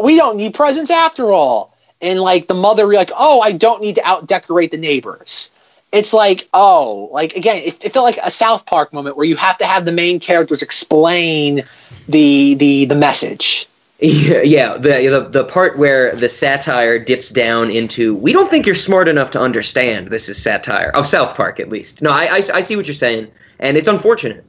we 0.03 0.17
don't 0.17 0.37
need 0.37 0.55
presents 0.55 0.91
after 0.91 1.33
all. 1.33 1.75
And 2.01 2.21
like 2.21 2.49
the 2.49 2.55
mother, 2.55 2.87
like, 2.93 3.11
oh, 3.17 3.41
I 3.41 3.53
don't 3.53 3.83
need 3.83 3.97
to 3.97 4.07
out 4.07 4.27
decorate 4.27 4.71
the 4.71 4.77
neighbors. 4.79 5.51
It's 5.93 6.13
like, 6.13 6.49
oh, 6.53 7.09
like 7.13 7.37
again, 7.37 7.59
it, 7.59 7.85
it 7.85 7.93
felt 7.93 8.05
like 8.05 8.19
a 8.23 8.31
South 8.31 8.67
Park 8.67 8.93
moment 8.93 9.17
where 9.17 9.27
you 9.27 9.37
have 9.37 9.59
to 9.59 9.67
have 9.67 9.85
the 9.85 9.93
main 9.93 10.21
characters 10.21 10.63
explain 10.63 11.63
the 12.09 12.55
the 12.55 12.87
the 12.87 12.95
message. 12.97 13.69
Yeah. 14.45 14.79
The, 14.79 15.09
the 15.09 15.29
the 15.31 15.45
part 15.45 15.79
where 15.79 16.15
the 16.17 16.29
satire 16.29 16.99
dips 16.99 17.31
down 17.31 17.71
into 17.71 18.17
we 18.17 18.33
don't 18.33 18.51
think 18.51 18.67
you're 18.67 18.75
smart 18.75 19.07
enough 19.09 19.31
to 19.31 19.41
understand 19.41 20.09
this 20.09 20.29
is 20.29 20.43
satire 20.43 20.91
of 20.97 21.07
South 21.07 21.37
Park 21.37 21.61
at 21.61 21.69
least. 21.69 22.03
No, 22.03 22.11
I 22.11 22.25
I, 22.25 22.43
I 22.55 22.61
see 22.63 22.75
what 22.75 22.87
you're 22.87 22.95
saying, 22.95 23.29
and 23.61 23.77
it's 23.77 23.89
unfortunate. 23.89 24.45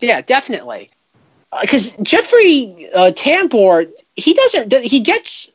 Yeah, 0.00 0.20
definitely. 0.20 0.90
Because 1.60 1.96
Jeffrey 2.02 2.86
uh, 2.94 3.10
Tambor, 3.16 3.90
he 4.14 4.34
doesn't. 4.34 4.68
does- 4.68 4.82
He 4.82 5.00
gets. 5.00 5.50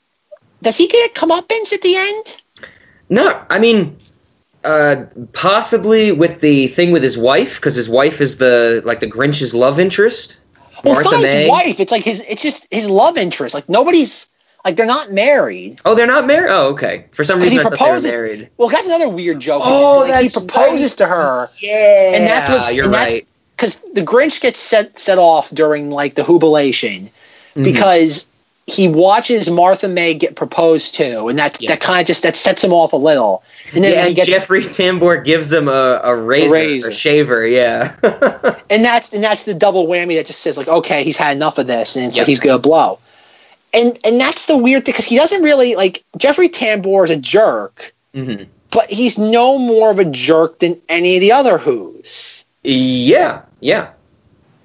Does 0.61 0.77
he 0.77 0.87
get 0.87 1.13
comeuppance 1.15 1.71
at 1.73 1.81
the 1.81 1.95
end? 1.95 2.41
No, 3.09 3.41
I 3.49 3.57
mean, 3.59 3.95
uh, 4.63 5.05
possibly 5.33 6.11
with 6.11 6.41
the 6.41 6.67
thing 6.67 6.91
with 6.91 7.03
his 7.03 7.17
wife 7.17 7.55
because 7.55 7.75
his 7.75 7.89
wife 7.89 8.19
is 8.21 8.37
the 8.37 8.81
like 8.85 8.99
the 8.99 9.07
Grinch's 9.07 9.53
love 9.53 9.79
interest. 9.79 10.37
Well, 10.83 10.93
Martha 10.95 11.11
not 11.11 11.21
May. 11.23 11.41
his 11.43 11.49
wife. 11.49 11.79
It's 11.79 11.91
like 11.91 12.03
his. 12.03 12.19
It's 12.29 12.41
just 12.41 12.67
his 12.71 12.89
love 12.89 13.17
interest. 13.17 13.53
Like 13.53 13.67
nobody's. 13.69 14.27
Like 14.63 14.75
they're 14.75 14.85
not 14.85 15.11
married. 15.11 15.81
Oh, 15.85 15.95
they're 15.95 16.05
not 16.05 16.27
married. 16.27 16.51
Oh, 16.51 16.69
okay. 16.73 17.05
For 17.13 17.23
some 17.23 17.39
reason, 17.39 17.57
he 17.57 17.59
I 17.59 17.63
thought 17.63 17.71
they 17.71 17.73
were 17.73 17.77
proposes. 17.77 18.11
married. 18.11 18.49
Well, 18.57 18.69
that's 18.69 18.85
another 18.85 19.09
weird 19.09 19.39
joke. 19.39 19.63
Oh, 19.65 20.05
like, 20.07 20.21
he 20.21 20.29
proposes 20.29 20.93
to 20.97 21.07
her, 21.07 21.47
Yeah, 21.59 22.13
and 22.15 22.27
that's 22.27 22.47
what's 22.47 22.73
you're 22.75 22.87
right. 22.87 23.25
Because 23.57 23.77
the 23.93 24.01
Grinch 24.01 24.39
gets 24.39 24.59
set 24.59 24.99
set 24.99 25.17
off 25.17 25.49
during 25.49 25.89
like 25.89 26.13
the 26.13 26.23
jubilation 26.23 27.09
Mhm. 27.55 27.63
because 27.63 28.27
he 28.67 28.87
watches 28.87 29.49
Martha 29.49 29.87
May 29.87 30.13
get 30.13 30.35
proposed 30.35 30.95
to, 30.95 31.27
and 31.27 31.37
that 31.39 31.61
Yeah. 31.61 31.71
that 31.71 31.81
kind 31.81 32.01
of 32.01 32.07
just 32.07 32.23
that 32.23 32.37
sets 32.37 32.63
him 32.63 32.71
off 32.73 32.93
a 32.93 32.97
little. 32.97 33.43
And 33.73 33.83
then 33.83 33.93
yeah, 33.93 34.05
and 34.21 34.27
Jeffrey 34.29 34.63
Tambor 34.63 35.23
gives 35.23 35.51
him 35.51 35.67
a, 35.67 35.99
a 36.03 36.15
razor, 36.15 36.53
razor. 36.53 36.87
a 36.89 36.91
shaver. 36.91 37.45
Yeah. 37.47 37.95
and 38.69 38.83
that's 38.85 39.11
and 39.13 39.23
that's 39.23 39.43
the 39.43 39.53
double 39.53 39.87
whammy 39.87 40.15
that 40.15 40.25
just 40.27 40.41
says 40.41 40.57
like, 40.57 40.67
okay, 40.67 41.03
he's 41.03 41.17
had 41.17 41.35
enough 41.35 41.57
of 41.57 41.67
this, 41.67 41.95
and 41.95 42.13
Yep. 42.15 42.17
like 42.17 42.27
he's 42.27 42.39
gonna 42.39 42.59
blow. 42.59 42.99
And 43.73 43.97
and 44.05 44.19
that's 44.19 44.45
the 44.47 44.57
weird 44.57 44.85
thing 44.85 44.93
because 44.93 45.05
he 45.05 45.15
doesn't 45.17 45.43
really 45.43 45.75
like 45.75 46.03
Jeffrey 46.17 46.49
Tambor 46.49 47.03
is 47.05 47.09
a 47.09 47.17
jerk, 47.17 47.93
hmm 48.13 48.43
but 48.69 48.89
he's 48.89 49.17
no 49.17 49.57
more 49.57 49.91
of 49.91 49.99
a 49.99 50.05
jerk 50.05 50.59
than 50.59 50.79
any 50.87 51.17
of 51.17 51.21
the 51.21 51.33
other 51.33 51.57
Who's. 51.57 52.45
Yeah, 52.63 53.41
yeah. 53.59 53.89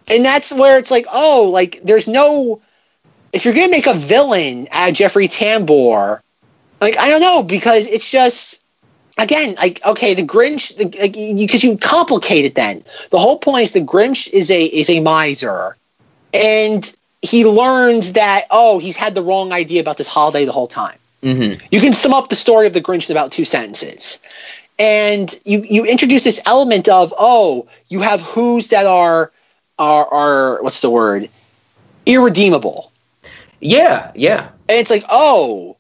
And 0.07 0.25
that's 0.25 0.53
where 0.53 0.79
it's 0.79 0.93
like, 0.93 1.07
oh, 1.13 1.51
like 1.53 1.81
there's 1.83 2.07
no. 2.07 2.61
If 3.37 3.45
you're 3.45 3.55
gonna 3.55 3.69
make 3.69 3.87
a 3.87 3.95
villain 3.95 4.67
out 4.73 4.89
of 4.89 4.95
Jeffrey 4.95 5.29
Tambor, 5.29 6.21
like 6.81 6.99
I 6.99 7.11
don't 7.11 7.21
know 7.21 7.43
because 7.43 7.87
it's 7.87 8.11
just 8.11 8.63
again 9.19 9.55
like 9.57 9.85
okay 9.85 10.15
the 10.15 10.23
Grinch 10.23 10.77
because 10.77 11.01
like, 11.01 11.17
you, 11.17 11.71
you 11.71 11.79
complicate 11.79 12.45
it 12.45 12.55
then 12.55 12.83
the 13.11 13.19
whole 13.19 13.39
point 13.39 13.65
is 13.65 13.73
the 13.73 13.81
Grinch 13.81 14.29
is 14.33 14.51
a 14.51 14.65
is 14.65 14.91
a 14.91 15.01
miser 15.01 15.77
and 16.35 16.97
he 17.23 17.45
learns 17.45 18.15
that 18.15 18.47
oh 18.51 18.79
he's 18.79 18.97
had 18.97 19.15
the 19.15 19.23
wrong 19.23 19.53
idea 19.53 19.81
about 19.81 19.99
this 19.99 20.09
holiday 20.09 20.45
the 20.45 20.53
whole 20.53 20.69
time 20.69 20.99
hmm 21.23 21.53
you 21.71 21.81
can 21.81 21.93
sum 21.93 22.15
up 22.15 22.29
the 22.29 22.37
story 22.37 22.67
of 22.67 22.73
the 22.73 22.81
Grinch 22.81 23.11
in 23.11 23.17
about 23.17 23.33
two 23.33 23.45
sentences. 23.45 24.21
And 24.79 25.35
you, 25.45 25.65
you 25.69 25.85
introduce 25.85 26.25
this 26.25 26.41
element 26.47 26.89
of, 26.89 27.13
oh, 27.19 27.67
you 27.89 28.01
have 28.01 28.21
who's 28.23 28.69
that 28.69 28.87
are 28.87 29.33
are 29.79 30.07
are 30.07 30.63
what's 30.63 30.81
the 30.81 30.91
word? 30.91 31.29
Irredeemable. 32.07 32.93
Yeah, 33.61 34.13
yeah. 34.15 34.49
And 34.69 34.79
it's 34.79 34.91
like, 34.91 35.05
oh, 35.09 35.77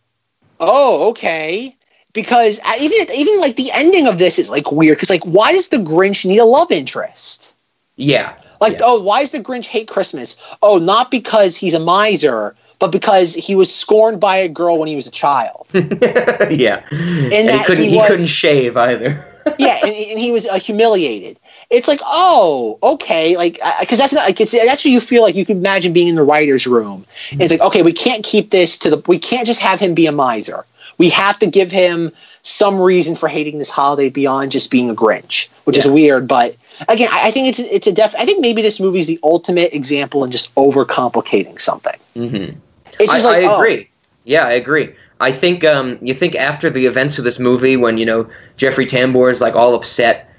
oh, 0.60 1.10
okay. 1.10 1.76
Because 2.12 2.60
even 2.80 2.98
even 3.14 3.40
like 3.40 3.56
the 3.56 3.70
ending 3.72 4.06
of 4.06 4.18
this 4.18 4.38
is 4.38 4.48
like 4.48 4.72
weird 4.72 4.96
because 4.96 5.10
like 5.10 5.24
why 5.24 5.52
does 5.52 5.68
the 5.68 5.76
Grinch 5.76 6.24
need 6.24 6.38
a 6.38 6.44
love 6.46 6.70
interest? 6.72 7.54
Yeah. 7.96 8.34
Like, 8.60 8.74
Yeah. 8.74 8.84
oh, 8.84 9.00
why 9.02 9.20
does 9.20 9.32
the 9.32 9.40
Grinch 9.40 9.66
hate 9.66 9.88
Christmas? 9.88 10.36
Oh, 10.62 10.78
not 10.78 11.10
because 11.10 11.56
he's 11.56 11.74
a 11.74 11.78
miser, 11.78 12.54
but 12.78 12.90
because 12.90 13.34
he 13.34 13.54
was 13.54 13.74
scorned 13.74 14.18
by 14.18 14.36
a 14.38 14.48
girl 14.48 14.78
when 14.78 14.88
he 14.88 14.96
was 14.96 15.06
a 15.06 15.10
child. 15.10 15.66
yeah. 15.74 16.82
And, 16.90 17.50
he 17.50 17.64
couldn't 17.64 17.84
he 17.84 17.90
he, 17.90 17.96
was- 17.96 18.08
couldn't 18.08 18.26
shave 18.26 18.76
either. 18.78 19.22
Yeah, 19.58 19.78
and, 19.82 19.90
and 19.90 20.18
he 20.18 20.32
was 20.32 20.46
uh, 20.46 20.58
humiliated. 20.58 21.38
It's 21.70 21.88
like, 21.88 22.00
oh, 22.04 22.78
okay, 22.82 23.36
like 23.36 23.58
because 23.80 23.98
that's 23.98 24.12
not 24.12 24.24
like 24.24 24.40
it's, 24.40 24.52
that's 24.52 24.84
what 24.84 24.90
you 24.90 25.00
feel 25.00 25.22
like. 25.22 25.34
You 25.34 25.44
could 25.44 25.56
imagine 25.56 25.92
being 25.92 26.08
in 26.08 26.14
the 26.14 26.22
writers' 26.22 26.66
room. 26.66 27.04
And 27.32 27.42
it's 27.42 27.50
like, 27.50 27.60
okay, 27.60 27.82
we 27.82 27.92
can't 27.92 28.24
keep 28.24 28.50
this 28.50 28.78
to 28.78 28.90
the. 28.90 29.02
We 29.06 29.18
can't 29.18 29.46
just 29.46 29.60
have 29.60 29.80
him 29.80 29.94
be 29.94 30.06
a 30.06 30.12
miser. 30.12 30.64
We 30.98 31.10
have 31.10 31.38
to 31.40 31.46
give 31.46 31.70
him 31.70 32.12
some 32.42 32.80
reason 32.80 33.14
for 33.14 33.28
hating 33.28 33.58
this 33.58 33.70
holiday 33.70 34.08
beyond 34.08 34.52
just 34.52 34.70
being 34.70 34.88
a 34.88 34.94
Grinch, 34.94 35.48
which 35.64 35.76
is 35.76 35.86
weird. 35.86 36.28
But 36.28 36.56
again, 36.88 37.08
I, 37.10 37.28
I 37.28 37.30
think 37.30 37.48
it's 37.48 37.58
it's 37.58 37.86
a 37.86 37.92
def. 37.92 38.14
I 38.16 38.24
think 38.24 38.40
maybe 38.40 38.62
this 38.62 38.80
movie 38.80 39.00
is 39.00 39.06
the 39.06 39.18
ultimate 39.22 39.74
example 39.74 40.24
in 40.24 40.30
just 40.30 40.54
overcomplicating 40.54 41.60
something. 41.60 41.98
hmm 42.14 42.58
It's 43.00 43.12
just 43.12 43.26
I, 43.26 43.30
like, 43.30 43.44
I 43.44 43.52
oh, 43.52 43.56
agree. 43.56 43.90
Yeah, 44.24 44.46
I 44.46 44.52
agree. 44.52 44.94
I 45.20 45.32
think 45.32 45.64
um, 45.64 45.98
you 46.02 46.14
think 46.14 46.34
after 46.34 46.68
the 46.68 46.86
events 46.86 47.18
of 47.18 47.24
this 47.24 47.38
movie, 47.38 47.76
when 47.76 47.98
you 47.98 48.06
know 48.06 48.28
Jeffrey 48.56 48.86
Tambor 48.86 49.30
is 49.30 49.40
like 49.40 49.54
all 49.54 49.74
upset, 49.74 50.30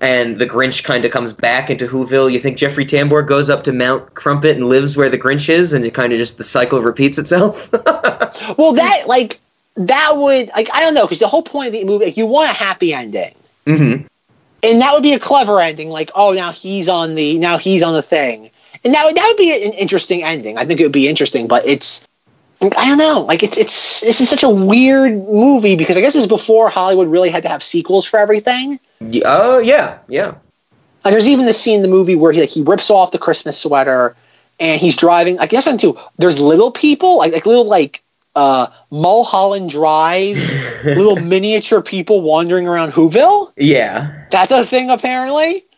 and 0.00 0.38
the 0.38 0.46
Grinch 0.46 0.82
kind 0.82 1.04
of 1.04 1.12
comes 1.12 1.32
back 1.32 1.70
into 1.70 1.86
Whoville, 1.86 2.32
you 2.32 2.40
think 2.40 2.56
Jeffrey 2.56 2.84
Tambor 2.84 3.26
goes 3.26 3.48
up 3.50 3.64
to 3.64 3.72
Mount 3.72 4.14
Crumpet 4.14 4.56
and 4.56 4.68
lives 4.68 4.96
where 4.96 5.08
the 5.08 5.18
Grinch 5.18 5.48
is, 5.48 5.72
and 5.72 5.84
it 5.84 5.94
kind 5.94 6.12
of 6.12 6.18
just 6.18 6.38
the 6.38 6.44
cycle 6.44 6.82
repeats 6.82 7.18
itself. 7.18 7.70
well, 8.58 8.72
that 8.72 9.04
like 9.06 9.38
that 9.76 10.16
would 10.16 10.50
like 10.56 10.68
I 10.72 10.80
don't 10.80 10.94
know 10.94 11.04
because 11.04 11.20
the 11.20 11.28
whole 11.28 11.42
point 11.42 11.68
of 11.68 11.72
the 11.72 11.84
movie, 11.84 12.06
like, 12.06 12.16
you 12.16 12.26
want 12.26 12.50
a 12.50 12.54
happy 12.54 12.92
ending. 12.92 13.34
hmm 13.66 13.96
and 14.62 14.80
that 14.80 14.92
would 14.92 15.02
be 15.02 15.12
a 15.12 15.18
clever 15.18 15.60
ending 15.60 15.88
like 15.88 16.10
oh 16.14 16.32
now 16.32 16.52
he's 16.52 16.88
on 16.88 17.14
the 17.14 17.38
now 17.38 17.56
he's 17.56 17.82
on 17.82 17.94
the 17.94 18.02
thing 18.02 18.50
and 18.84 18.94
that 18.94 19.04
would 19.04 19.16
that 19.16 19.26
would 19.26 19.36
be 19.36 19.52
an 19.64 19.72
interesting 19.74 20.22
ending 20.22 20.58
i 20.58 20.64
think 20.64 20.80
it 20.80 20.82
would 20.82 20.92
be 20.92 21.08
interesting 21.08 21.46
but 21.46 21.66
it's 21.66 22.06
i 22.62 22.88
don't 22.88 22.98
know 22.98 23.20
like 23.22 23.42
it's 23.42 23.56
it's 23.56 24.00
this 24.00 24.20
is 24.20 24.28
such 24.28 24.42
a 24.42 24.48
weird 24.48 25.12
movie 25.12 25.76
because 25.76 25.96
i 25.96 26.00
guess 26.00 26.14
it's 26.14 26.26
before 26.26 26.68
hollywood 26.68 27.08
really 27.08 27.30
had 27.30 27.42
to 27.42 27.48
have 27.48 27.62
sequels 27.62 28.04
for 28.06 28.18
everything 28.18 28.78
Oh 29.24 29.58
yeah, 29.58 29.98
yeah. 30.08 30.34
like 31.04 31.12
there's 31.12 31.28
even 31.28 31.46
the 31.46 31.54
scene 31.54 31.76
in 31.76 31.82
the 31.82 31.88
movie 31.88 32.16
where 32.16 32.32
he 32.32 32.40
like 32.40 32.50
he 32.50 32.62
rips 32.62 32.90
off 32.90 33.12
the 33.12 33.18
christmas 33.18 33.58
sweater 33.58 34.14
and 34.58 34.78
he's 34.80 34.96
driving 34.96 35.36
like 35.36 35.50
that's 35.50 35.66
one 35.66 35.78
too 35.78 35.98
there's 36.18 36.38
little 36.38 36.70
people 36.70 37.16
like 37.18 37.32
like 37.32 37.46
little 37.46 37.64
like 37.64 38.02
uh 38.36 38.66
mulholland 38.90 39.70
drive 39.70 40.36
little 40.84 41.16
miniature 41.16 41.80
people 41.80 42.20
wandering 42.20 42.68
around 42.68 42.92
whoville 42.92 43.50
Yeah. 43.56 44.26
That's 44.30 44.52
a 44.52 44.64
thing 44.64 44.90
apparently. 44.90 45.64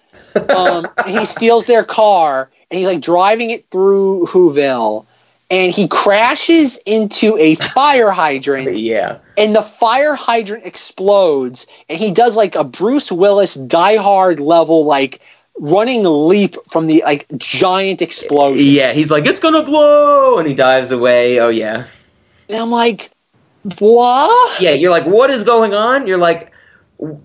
Um, 0.48 0.88
he 1.06 1.26
steals 1.26 1.66
their 1.66 1.84
car 1.84 2.50
and 2.70 2.78
he's 2.78 2.88
like 2.88 3.02
driving 3.02 3.50
it 3.50 3.66
through 3.66 4.26
Whoville 4.28 5.04
and 5.52 5.72
he 5.72 5.86
crashes 5.88 6.78
into 6.86 7.36
a 7.38 7.54
fire 7.56 8.10
hydrant 8.22 8.76
Yeah. 8.76 9.18
and 9.36 9.54
the 9.54 9.62
fire 9.62 10.16
hydrant 10.16 10.66
explodes 10.66 11.66
and 11.88 11.98
he 11.98 12.12
does 12.12 12.36
like 12.36 12.56
a 12.56 12.64
Bruce 12.64 13.12
Willis 13.12 13.54
Die 13.54 13.96
Hard 13.96 14.40
level 14.40 14.84
like 14.84 15.22
running 15.60 16.02
leap 16.04 16.56
from 16.66 16.88
the 16.88 17.02
like 17.04 17.26
giant 17.36 18.02
explosion. 18.02 18.66
Yeah, 18.66 18.92
he's 18.92 19.10
like, 19.10 19.26
it's 19.26 19.40
gonna 19.40 19.62
blow, 19.62 20.38
and 20.38 20.48
he 20.48 20.54
dives 20.54 20.92
away. 20.92 21.40
Oh 21.40 21.50
yeah, 21.50 21.86
And 22.48 22.58
I'm 22.58 22.70
like, 22.70 23.10
what? 23.78 24.60
yeah. 24.60 24.72
You're 24.72 24.90
like, 24.90 25.06
what 25.06 25.30
is 25.30 25.44
going 25.44 25.74
on? 25.74 26.06
You're 26.06 26.18
like, 26.18 26.52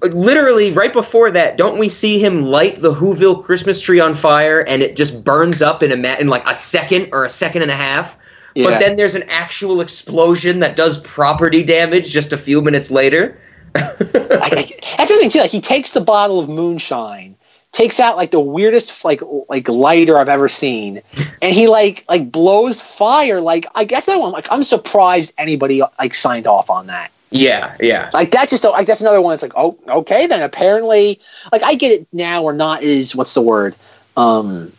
literally 0.02 0.72
right 0.72 0.92
before 0.92 1.30
that, 1.32 1.58
don't 1.58 1.78
we 1.78 1.90
see 1.90 2.20
him 2.20 2.42
light 2.42 2.80
the 2.80 2.94
Whoville 2.94 3.44
Christmas 3.44 3.80
tree 3.80 4.00
on 4.00 4.14
fire, 4.16 4.62
and 4.62 4.82
it 4.82 4.96
just 4.96 5.24
burns 5.24 5.62
up 5.62 5.84
in 5.84 5.92
a 5.92 5.98
ma- 5.98 6.16
in 6.20 6.28
like 6.28 6.48
a 6.50 6.56
second 6.56 7.10
or 7.12 7.26
a 7.26 7.30
second 7.30 7.62
and 7.62 7.72
a 7.72 7.76
half. 7.76 8.18
Yeah. 8.56 8.66
But 8.66 8.80
then 8.80 8.96
there's 8.96 9.14
an 9.16 9.24
actual 9.30 9.82
explosion 9.82 10.62
that 10.62 10.76
does 10.76 10.98
property 11.00 11.62
damage 11.64 12.12
just 12.12 12.34
a 12.34 12.38
few 12.38 12.62
minutes 12.62 12.90
later. 12.90 13.40
I, 13.76 14.72
that's 14.98 15.12
the 15.12 15.18
thing 15.20 15.30
too. 15.30 15.40
Like 15.40 15.52
he 15.52 15.62
takes 15.62 15.92
the 15.92 16.02
bottle 16.02 16.40
of 16.40 16.50
moonshine, 16.50 17.36
takes 17.72 18.00
out 18.00 18.16
like 18.16 18.32
the 18.32 18.40
weirdest 18.40 19.06
like 19.06 19.22
like 19.48 19.70
lighter 19.70 20.18
I've 20.18 20.30
ever 20.30 20.48
seen, 20.48 21.02
and 21.42 21.54
he 21.54 21.68
like 21.68 22.04
like 22.10 22.32
blows 22.32 22.82
fire. 22.82 23.42
Like 23.42 23.68
I 23.76 23.84
guess 23.84 24.08
that 24.08 24.20
one. 24.20 24.32
Like 24.32 24.48
I'm 24.52 24.64
surprised 24.64 25.34
anybody 25.38 25.84
like 26.00 26.16
signed 26.16 26.48
off 26.48 26.72
on 26.72 26.88
that. 26.88 27.12
Yeah, 27.32 27.76
yeah. 27.80 28.10
Like 28.14 28.32
that's 28.32 28.52
just 28.52 28.64
like 28.64 28.88
that's 28.88 29.02
another 29.02 29.22
one. 29.22 29.34
It's 29.34 29.44
like 29.44 29.54
oh 29.56 29.78
okay 29.88 30.28
then 30.28 30.42
apparently 30.42 31.20
like 31.52 31.64
I 31.64 31.76
get 31.76 31.92
it 31.92 32.08
now 32.14 32.44
or 32.44 32.54
not 32.54 32.84
is 32.84 33.16
what's 33.16 33.34
the 33.34 33.42
word 33.42 33.76
um 34.16 34.72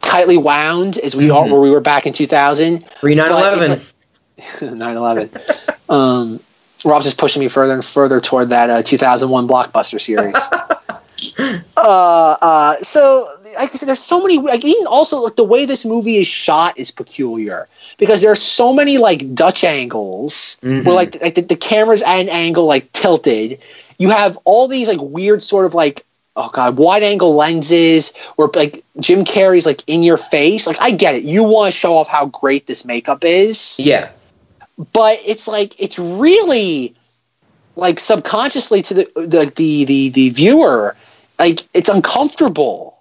tightly 0.00 0.36
wound 0.36 0.98
as 0.98 1.16
we 1.16 1.30
are 1.30 1.44
Mhm. 1.44 1.50
where 1.50 1.60
we 1.60 1.70
were 1.70 1.80
back 1.80 2.06
in 2.06 2.12
2000. 2.12 2.84
Pre 3.00 3.14
9 3.14 3.28
But 3.28 3.54
11. 3.58 3.80
it's 4.38 4.62
9/11. 4.62 5.30
um, 5.88 6.40
Rob's 6.84 7.04
just 7.04 7.18
pushing 7.18 7.40
me 7.40 7.48
further 7.48 7.74
and 7.74 7.84
further 7.84 8.20
toward 8.20 8.50
that 8.50 8.70
uh, 8.70 8.82
2001 8.82 9.46
blockbuster 9.48 10.00
series. 10.00 10.36
uh, 11.76 11.80
uh, 11.80 12.76
so, 12.82 13.28
like 13.56 13.72
I 13.72 13.76
said, 13.76 13.88
there's 13.88 14.00
so 14.00 14.20
many. 14.20 14.38
Like, 14.38 14.64
even 14.64 14.86
also, 14.86 15.20
like 15.20 15.36
the 15.36 15.44
way 15.44 15.64
this 15.64 15.84
movie 15.84 16.16
is 16.16 16.26
shot 16.26 16.76
is 16.78 16.90
peculiar 16.90 17.68
because 18.02 18.20
there 18.20 18.32
are 18.32 18.34
so 18.58 18.72
many 18.72 18.98
like 18.98 19.32
Dutch 19.32 19.62
angles 19.62 20.58
Mhm. 20.60 20.84
where 20.84 20.92
like 20.96 21.22
like 21.22 21.36
the, 21.36 21.42
the 21.42 21.54
camera's 21.54 22.02
at 22.02 22.18
an 22.18 22.28
angle 22.28 22.64
like 22.66 22.90
tilted. 22.92 23.60
You 23.98 24.10
have 24.10 24.36
all 24.44 24.66
these 24.66 24.88
like 24.88 24.98
weird 25.00 25.40
sort 25.40 25.66
of 25.66 25.74
like 25.74 26.04
oh 26.34 26.50
god 26.52 26.76
wide 26.78 27.04
angle 27.04 27.36
lenses 27.36 28.12
where 28.34 28.48
like 28.56 28.82
Jim 28.98 29.24
Carrey's 29.24 29.66
like 29.66 29.84
in 29.86 30.02
your 30.02 30.16
face. 30.16 30.66
Like 30.66 30.78
I 30.80 30.90
get 30.90 31.14
it, 31.14 31.22
you 31.22 31.44
want 31.44 31.72
to 31.72 31.78
show 31.78 31.96
off 31.96 32.08
how 32.08 32.26
great 32.26 32.66
this 32.66 32.84
makeup 32.84 33.22
is 33.24 33.78
yeah. 33.78 34.10
but 34.92 35.20
it's 35.24 35.46
like 35.46 35.80
it's 35.80 35.96
really 36.00 36.96
like 37.76 38.00
subconsciously 38.00 38.82
to 38.82 38.94
the 38.94 39.04
the 39.14 39.52
the 39.54 39.84
the, 39.84 40.08
the 40.08 40.30
viewer 40.30 40.96
like 41.38 41.60
it's 41.72 41.88
uncomfortable 41.88 42.98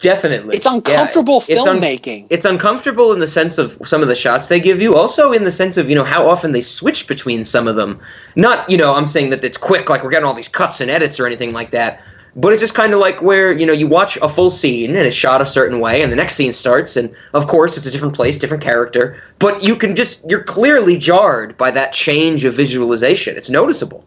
Definitely. 0.00 0.56
it's 0.56 0.66
uncomfortable 0.66 1.42
Yeah, 1.46 1.56
it's 1.56 1.66
un- 1.66 1.80
filmmaking. 1.80 2.26
It's 2.30 2.44
uncomfortable 2.44 3.12
in 3.12 3.20
the 3.20 3.28
sense 3.28 3.58
of 3.58 3.78
some 3.84 4.02
of 4.02 4.08
the 4.08 4.14
shots 4.14 4.48
they 4.48 4.58
give 4.58 4.80
you. 4.80 4.96
Also 4.96 5.32
in 5.32 5.44
the 5.44 5.50
sense 5.52 5.76
of 5.76 5.88
you 5.88 5.94
know 5.94 6.04
how 6.04 6.28
often 6.28 6.50
they 6.52 6.60
switch 6.60 7.06
between 7.06 7.44
some 7.44 7.68
of 7.68 7.76
them. 7.76 8.00
Not 8.34 8.68
you 8.68 8.76
know 8.76 8.94
i'm 8.94 9.06
saying 9.06 9.30
that 9.30 9.44
it's 9.44 9.56
quick 9.58 9.88
like 9.88 10.02
we're 10.02 10.10
getting 10.10 10.26
all 10.26 10.34
these 10.34 10.48
cuts 10.48 10.80
and 10.80 10.90
edits 10.90 11.20
or 11.20 11.26
anything 11.26 11.52
like 11.52 11.70
that. 11.70 12.00
But 12.34 12.52
it's 12.52 12.60
just 12.60 12.74
kind 12.74 12.92
of 12.92 12.98
like 12.98 13.22
where 13.22 13.52
you 13.52 13.64
know 13.64 13.72
you 13.72 13.86
watch 13.86 14.16
a 14.16 14.28
full 14.28 14.50
scene 14.50 14.96
and 14.96 15.06
it's 15.06 15.14
shot 15.14 15.40
a 15.40 15.46
certain 15.46 15.78
way 15.78 16.02
and 16.02 16.10
the 16.10 16.16
next 16.16 16.34
scene 16.34 16.52
starts 16.52 16.96
and 16.96 17.14
of 17.32 17.46
course 17.46 17.76
it's 17.76 17.86
a 17.86 17.90
different 17.90 18.14
place 18.14 18.36
different 18.38 18.62
character. 18.62 19.16
But 19.38 19.62
you 19.62 19.76
can 19.76 19.94
just 19.94 20.20
you're 20.28 20.42
clearly 20.42 20.98
jarred 20.98 21.56
by 21.56 21.70
that 21.72 21.92
change 21.92 22.44
of 22.44 22.54
visualization. 22.54 23.36
It's 23.36 23.50
noticeable. 23.50 24.04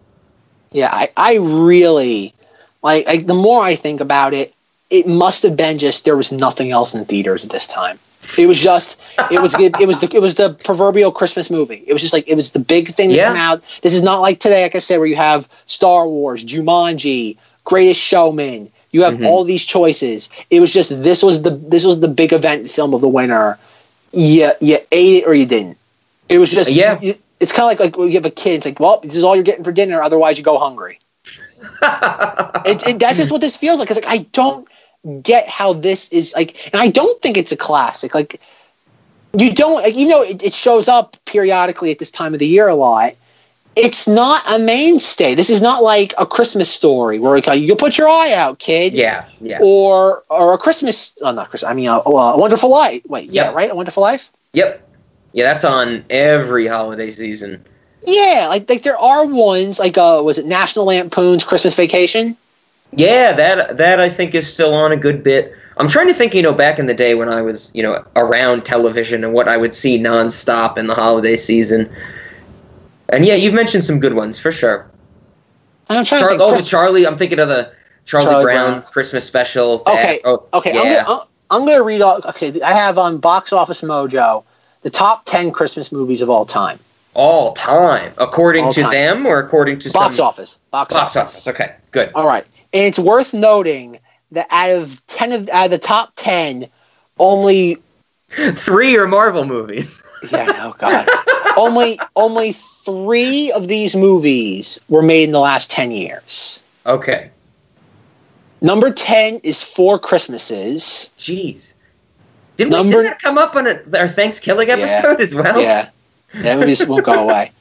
Yeah 0.74 0.90
i 0.92 1.10
i 1.16 1.36
really 1.38 2.34
like, 2.84 3.06
like 3.06 3.26
the 3.28 3.34
more 3.34 3.64
i 3.64 3.76
think 3.76 4.02
about 4.02 4.34
it 4.34 4.54
it 4.92 5.08
must 5.08 5.42
have 5.44 5.56
been 5.58 5.78
just 5.80 6.06
there 6.06 6.18
was 6.18 6.32
nothing 6.32 6.72
else 6.72 6.94
in 6.94 7.04
theaters 7.06 7.44
at 7.46 7.52
this 7.52 7.66
time 7.68 7.98
it 8.38 8.46
was 8.46 8.60
just 8.60 9.00
it 9.32 9.42
was 9.42 9.54
it, 9.60 9.88
was 9.88 10.00
the 10.00 10.10
it 10.14 10.22
was 10.22 10.36
the 10.36 10.54
proverbial 10.64 11.12
christmas 11.12 11.50
movie 11.50 11.84
it 11.88 11.94
was 11.94 12.02
just 12.02 12.14
like 12.14 12.28
it 12.28 12.36
was 12.36 12.52
the 12.52 12.60
big 12.60 12.94
thing 12.94 13.10
that 13.10 13.16
Yeah. 13.16 13.28
came 13.34 13.42
out 13.42 13.64
this 13.82 13.94
is 13.96 14.04
not 14.04 14.20
like 14.22 14.40
today 14.40 14.62
like 14.64 14.76
i 14.76 14.80
said 14.80 14.98
where 15.00 15.08
you 15.08 15.16
have 15.16 15.50
star 15.66 16.08
wars 16.08 16.44
jumanji 16.46 17.38
greatest 17.64 18.00
showman 18.00 18.70
you 18.92 19.04
have 19.04 19.16
Mhm. 19.16 19.26
all 19.26 19.44
these 19.44 19.66
choices 19.66 20.30
it 20.52 20.60
was 20.60 20.72
just 20.72 21.02
this 21.04 21.24
was 21.24 21.42
the 21.42 21.50
this 21.52 21.86
was 21.86 22.00
the 22.00 22.08
big 22.08 22.32
event 22.34 22.68
film 22.68 22.94
of 22.94 23.02
the 23.02 23.08
winter 23.08 23.58
you, 24.14 24.52
you 24.62 24.78
ate 24.92 25.24
it 25.24 25.28
or 25.28 25.34
you 25.34 25.46
didn't 25.46 25.78
it 26.30 26.38
was 26.38 26.52
just 26.52 26.70
Yeah. 26.72 27.00
you- 27.02 27.16
it's 27.40 27.52
kind 27.52 27.64
of 27.64 27.70
like 27.70 27.80
like 27.80 27.98
when 27.98 28.10
you 28.10 28.16
have 28.16 28.26
a 28.26 28.30
kid 28.30 28.56
it's 28.58 28.66
like 28.66 28.80
well 28.80 29.00
this 29.04 29.16
is 29.16 29.24
all 29.24 29.36
you're 29.36 29.44
getting 29.44 29.64
for 29.64 29.72
dinner 29.72 30.02
otherwise 30.04 30.38
you 30.38 30.44
go 30.44 30.58
hungry 30.60 31.00
it, 32.66 32.88
it, 32.88 33.00
that's 33.00 33.18
just 33.18 33.32
what 33.32 33.42
this 33.42 33.58
feels 33.58 33.80
like. 33.80 33.90
It's 33.90 34.00
like 34.04 34.12
I 34.12 34.26
don't 34.32 34.68
get 35.22 35.48
how 35.48 35.74
this 35.74 36.10
is 36.10 36.34
like, 36.36 36.72
and 36.74 36.82
I 36.82 36.90
don't 36.90 37.22
think 37.22 37.38
it's 37.38 37.52
a 37.52 37.58
classic. 37.58 38.14
Like 38.14 38.40
you 39.38 39.54
don't, 39.54 39.76
like, 39.84 39.94
even 39.94 40.10
though 40.10 40.24
it, 40.24 40.44
it 40.44 40.54
shows 40.54 40.88
up 40.88 41.16
periodically 41.26 41.92
at 41.92 42.00
this 42.00 42.12
time 42.12 42.34
of 42.34 42.40
the 42.40 42.48
year 42.48 42.68
a 42.68 42.76
lot. 42.76 43.14
It's 43.76 44.08
not 44.08 44.42
a 44.50 44.60
mainstay. 44.60 45.34
This 45.36 45.50
is 45.50 45.62
not 45.62 45.82
like 45.84 46.14
a 46.18 46.26
Christmas 46.26 46.70
story 46.70 47.20
where 47.20 47.34
like, 47.36 47.48
you 47.48 47.54
you 47.54 47.76
put 47.76 47.98
your 47.98 48.08
eye 48.10 48.34
out, 48.34 48.60
kid. 48.60 48.94
yeah 48.94 49.26
yeah 49.40 49.60
Or 49.60 50.24
or 50.30 50.54
a 50.54 50.58
Christmas. 50.58 51.16
Oh, 51.22 51.32
not 51.32 51.50
Christmas. 51.50 51.70
I 51.72 51.74
mean, 51.74 51.88
a, 51.88 52.02
a 52.06 52.38
Wonderful 52.38 52.70
Life. 52.70 53.02
Wait, 53.08 53.30
yeah, 53.30 53.46
Yep. 53.46 53.54
right. 53.54 53.72
A 53.72 53.76
Wonderful 53.76 54.04
Life. 54.04 54.32
yep 54.54 54.88
yeah 55.34 55.44
that's 55.44 55.64
on 55.64 56.04
every 56.10 56.68
holiday 56.68 57.10
season 57.12 57.64
Yeah, 58.06 58.48
like 58.50 58.70
like 58.70 58.84
there 58.84 58.98
are 58.98 59.26
ones 59.26 59.80
like 59.80 59.98
uh 59.98 60.22
was 60.24 60.38
it 60.38 60.46
National 60.46 60.86
Lampoon's 60.86 61.44
Christmas 61.44 61.76
Vacation? 61.76 62.36
Yeah, 62.94 63.32
that 63.34 63.78
that 63.78 64.00
I 64.00 64.10
think 64.10 64.36
is 64.36 64.52
still 64.52 64.74
on 64.74 64.92
a 64.92 64.98
good 64.98 65.24
bit. 65.24 65.54
I'm 65.78 65.88
trying 65.88 66.08
to 66.10 66.14
think, 66.14 66.34
you 66.34 66.42
know, 66.42 66.54
back 66.54 66.78
in 66.78 66.86
the 66.86 66.94
day 66.94 67.16
when 67.16 67.30
I 67.30 67.42
was, 67.42 67.72
you 67.74 67.82
know, 67.82 68.04
around 68.16 68.66
television 68.66 69.24
and 69.24 69.34
what 69.34 69.48
I 69.48 69.58
would 69.58 69.74
see 69.74 69.98
nonstop 69.98 70.78
in 70.78 70.88
the 70.88 70.94
holiday 70.94 71.36
season. 71.38 71.90
And 73.10 73.26
yeah, 73.26 73.36
you've 73.36 73.54
mentioned 73.54 73.84
some 73.86 74.00
good 74.00 74.14
ones 74.14 74.38
for 74.38 74.52
sure. 74.52 74.86
I'm 75.90 76.06
trying 76.06 76.20
Char- 76.22 76.30
to 76.30 76.38
think. 76.38 76.42
oh, 76.42 76.54
Chris- 76.54 76.70
Charlie. 76.70 77.08
I'm 77.08 77.18
thinking 77.18 77.40
of 77.40 77.48
the 77.50 77.72
Charlie, 78.06 78.26
Charlie 78.26 78.44
Brown, 78.44 78.72
Brown. 78.80 78.92
Christmas 78.92 79.26
special. 79.26 79.78
that- 79.80 79.94
Okay, 79.94 80.22
oh, 80.26 80.44
Okay, 80.54 80.74
Yeah. 80.74 81.00
I'm 81.00 81.06
gonna 81.06 81.24
I'm 81.52 81.66
gonna 81.66 81.84
read 81.84 82.02
all. 82.02 82.22
Okay, 82.26 82.62
I 82.62 82.74
have 82.74 82.98
on 82.98 83.18
Box 83.18 83.52
Office 83.54 83.82
Mojo 83.82 84.44
the 84.84 84.90
top 84.90 85.24
ten 85.26 85.52
Christmas 85.52 85.92
movies 85.92 86.22
of 86.22 86.30
all 86.30 86.46
time. 86.46 86.80
all 87.14 87.54
time, 87.54 88.12
according 88.18 88.66
All 88.66 88.74
to 88.74 88.82
time. 88.82 88.92
them 88.92 89.26
or 89.26 89.40
according 89.40 89.80
to 89.80 89.92
Box 89.92 90.16
some 90.18 90.26
office. 90.28 90.60
Box, 90.72 90.94
box 90.94 91.16
office. 91.18 91.34
office. 91.36 91.48
Okay, 91.48 91.76
good. 91.92 92.10
All 92.16 92.26
right, 92.26 92.46
it's 92.74 93.00
worth 93.00 93.34
noting 93.34 94.00
that 94.32 94.48
out 94.52 94.72
of 94.72 95.06
ten 95.08 95.32
of 95.32 95.50
out 95.50 95.66
of 95.66 95.72
the 95.72 95.78
top 95.78 96.14
ten, 96.16 96.66
only 97.20 97.78
Three 98.30 98.96
are 98.98 99.08
Marvel 99.08 99.44
movies. 99.46 100.04
yeah, 100.32 100.48
oh 100.60 100.74
god, 100.78 101.08
only 101.58 102.00
only 102.16 102.54
three 102.54 103.52
of 103.52 103.68
these 103.68 103.96
movies 103.96 104.80
were 104.90 105.02
made 105.02 105.26
in 105.26 105.32
the 105.32 105.40
last 105.40 105.70
ten 105.70 105.92
years. 105.92 106.64
Okay, 106.86 107.30
Number 108.62 108.92
ten 108.92 109.36
is 109.44 109.62
Four 109.62 110.00
Christmases. 110.00 111.12
jeez. 111.18 111.74
Did 112.58 112.66
we 112.66 112.72
Number- 112.72 113.04
did 113.04 113.12
that 113.12 113.22
come 113.22 113.38
up 113.38 113.56
on 113.56 113.68
a, 113.68 113.80
our 113.98 114.08
Thanksgiving 114.08 114.68
Yeah. 114.70 114.76
episode 114.76 115.20
as 115.20 115.34
well? 115.36 115.60
Yeah, 115.60 115.90
that 116.36 116.58
movie 116.60 116.72
just 116.72 116.88
won't 116.88 117.04
go 117.04 117.14
away. 117.24 117.52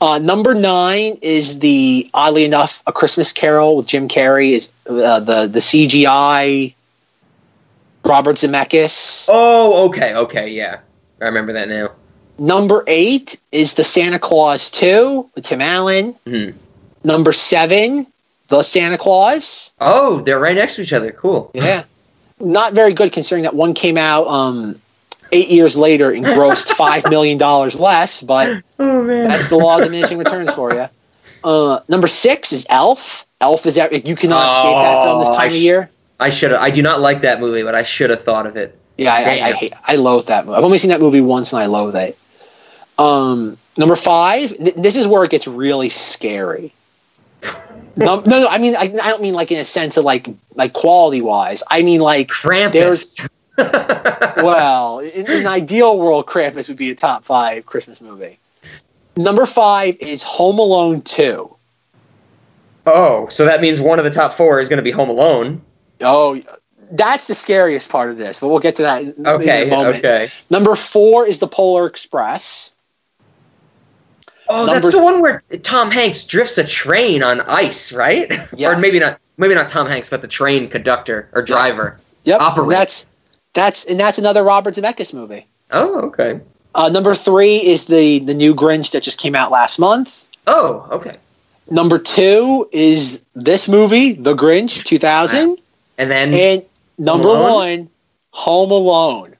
Uh, 0.00 0.18
number 0.18 0.54
nine 0.54 1.18
is 1.22 1.58
the 1.58 2.08
oddly 2.14 2.44
enough 2.44 2.82
a 2.86 2.92
Christmas 2.92 3.32
Carol 3.32 3.76
with 3.76 3.86
Jim 3.86 4.08
Carrey 4.08 4.50
is 4.52 4.70
uh, 4.88 5.20
the 5.20 5.46
the 5.46 5.60
CGI 5.60 6.74
Robert 8.04 8.36
Zemeckis. 8.36 9.26
Oh, 9.28 9.86
okay, 9.88 10.14
okay, 10.14 10.48
yeah. 10.50 10.80
I 11.20 11.24
remember 11.26 11.52
that 11.52 11.68
now. 11.68 11.90
Number 12.38 12.82
eight 12.86 13.38
is 13.52 13.74
the 13.74 13.84
Santa 13.84 14.18
Claus 14.18 14.70
two 14.70 15.28
with 15.34 15.44
Tim 15.44 15.60
Allen. 15.60 16.14
Mhm. 16.26 16.54
Number 17.04 17.32
seven, 17.32 18.06
the 18.48 18.62
Santa 18.62 18.96
Claus. 18.96 19.72
Oh, 19.80 20.20
they're 20.22 20.38
right 20.38 20.56
next 20.56 20.76
to 20.76 20.82
each 20.82 20.92
other. 20.94 21.12
Cool. 21.12 21.50
Yeah, 21.54 21.84
not 22.38 22.72
very 22.72 22.94
good 22.94 23.12
considering 23.12 23.42
that 23.42 23.54
one 23.54 23.74
came 23.74 23.98
out 23.98 24.26
um, 24.26 24.80
eight 25.32 25.48
years 25.48 25.76
later 25.76 26.10
and 26.10 26.24
grossed 26.24 26.68
five 26.76 27.08
million 27.10 27.38
dollars 27.38 27.78
less, 27.78 28.22
but. 28.22 28.62
Oh 28.78 29.02
man. 29.02 29.28
That's 29.28 29.48
the 29.48 29.56
law 29.56 29.78
of 29.78 29.84
diminishing 29.84 30.18
returns 30.18 30.52
for 30.54 30.72
you. 30.74 30.88
Uh, 31.44 31.80
number 31.88 32.06
six 32.06 32.52
is 32.52 32.66
Elf. 32.68 33.26
Elf 33.40 33.66
is 33.66 33.74
that 33.76 34.06
you 34.06 34.14
cannot 34.16 34.46
escape 34.48 34.82
that 34.82 35.04
film 35.04 35.20
this 35.20 35.28
Oh, 35.28 35.32
I 35.32 35.36
time 35.36 35.46
of 35.48 35.56
year. 35.56 35.90
I 36.18 36.28
should 36.28 36.50
have. 36.50 36.60
I 36.60 36.70
do 36.70 36.82
not 36.82 37.00
like 37.00 37.22
that 37.22 37.40
movie, 37.40 37.62
but 37.62 37.74
I 37.74 37.82
should 37.82 38.10
have 38.10 38.22
thought 38.22 38.46
of 38.46 38.56
it. 38.56 38.78
Yeah, 38.98 39.14
I, 39.14 39.16
I, 39.16 39.20
I 39.20 39.22
Damn. 39.24 39.54
hate. 39.56 39.72
I 39.86 39.96
loathe 39.96 40.26
that 40.26 40.44
movie. 40.44 40.58
I've 40.58 40.64
only 40.64 40.76
seen 40.78 40.90
that 40.90 41.00
movie 41.00 41.22
once 41.22 41.52
and 41.52 41.62
I 41.62 41.66
loathe 41.66 41.96
it. 41.96 42.18
Um, 42.98 43.56
number 43.78 43.96
five. 43.96 44.54
Th- 44.56 44.74
this 44.74 44.96
is 44.96 45.08
where 45.08 45.24
it 45.24 45.30
gets 45.30 45.48
really 45.48 45.88
scary. 45.88 46.74
no, 47.96 48.20
no, 48.20 48.40
no, 48.40 48.46
I 48.48 48.58
mean, 48.58 48.76
I, 48.76 48.82
I 48.82 49.08
don't 49.08 49.22
mean 49.22 49.32
like 49.32 49.50
in 49.50 49.58
a 49.58 49.64
sense 49.64 49.96
of 49.96 50.04
like 50.04 50.28
like 50.54 50.74
quality 50.74 51.22
wise. 51.22 51.62
I 51.70 51.82
mean 51.82 52.00
like 52.00 52.28
Krampus. 52.28 53.26
well, 54.42 54.98
in, 55.00 55.26
in 55.26 55.40
an 55.40 55.46
ideal 55.46 55.98
world, 55.98 56.26
Krampus 56.26 56.68
would 56.68 56.76
be 56.78 56.90
a 56.90 56.94
top 56.94 57.24
five 57.24 57.66
Christmas 57.66 58.00
movie. 58.00 58.38
Number 59.16 59.46
five 59.46 59.96
is 60.00 60.22
Home 60.22 60.58
Alone 60.58 61.02
two. 61.02 61.54
oh, 62.86 63.26
so 63.28 63.44
that 63.44 63.60
means 63.60 63.80
one 63.80 63.98
of 63.98 64.04
the 64.04 64.10
top 64.10 64.32
four 64.32 64.60
is 64.60 64.68
going 64.68 64.78
to 64.78 64.82
be 64.82 64.90
Home 64.90 65.10
Alone. 65.10 65.60
Oh, 66.00 66.40
that's 66.92 67.26
the 67.26 67.34
scariest 67.34 67.88
part 67.88 68.10
of 68.10 68.16
this, 68.16 68.40
but 68.40 68.48
we'll 68.48 68.58
get 68.58 68.76
to 68.76 68.82
that 68.82 69.02
in, 69.02 69.12
in 69.12 69.26
Okay. 69.26 69.66
a 69.68 69.70
moment. 69.70 69.96
Okay. 69.98 70.28
Number 70.48 70.74
four 70.74 71.26
is 71.26 71.38
the 71.38 71.46
Polar 71.48 71.86
Express. 71.86 72.72
Oh, 74.48 74.66
Number- 74.66 74.80
that's 74.80 74.94
the 74.94 75.02
one 75.02 75.20
where 75.20 75.42
Tom 75.62 75.90
Hanks 75.90 76.24
drifts 76.24 76.58
a 76.58 76.64
train 76.66 77.22
on 77.22 77.40
ice, 77.42 77.92
right? 77.92 78.28
Yes. 78.56 78.76
or 78.76 78.80
maybe 78.80 78.98
not. 78.98 79.18
Maybe 79.36 79.54
not 79.54 79.68
Tom 79.68 79.86
Hanks, 79.86 80.10
but 80.10 80.20
the 80.20 80.28
train 80.28 80.68
conductor 80.68 81.28
or 81.32 81.40
driver. 81.40 81.98
Yep, 82.24 82.40
Operate. 82.42 82.68
that's 82.70 83.06
that's 83.54 83.84
and 83.86 83.98
that's 83.98 84.18
another 84.18 84.42
Robert 84.42 84.74
Zemeckis 84.74 85.12
movie. 85.14 85.46
Oh, 85.72 86.00
okay. 86.02 86.40
Uh, 86.74 86.88
number 86.88 87.14
three 87.14 87.56
is 87.56 87.86
the 87.86 88.20
the 88.20 88.34
new 88.34 88.54
Grinch 88.54 88.92
that 88.92 89.02
just 89.02 89.18
came 89.20 89.34
out 89.34 89.50
last 89.50 89.78
month. 89.78 90.24
Oh, 90.46 90.86
okay. 90.92 91.16
Number 91.70 91.98
two 91.98 92.68
is 92.72 93.22
this 93.34 93.68
movie, 93.68 94.12
The 94.14 94.34
Grinch, 94.34 94.82
2000, 94.84 95.56
And 95.98 96.10
then 96.10 96.34
and 96.34 96.64
number 96.98 97.28
Alone? 97.28 97.52
one, 97.52 97.90
Home 98.32 98.70
Alone. 98.72 99.36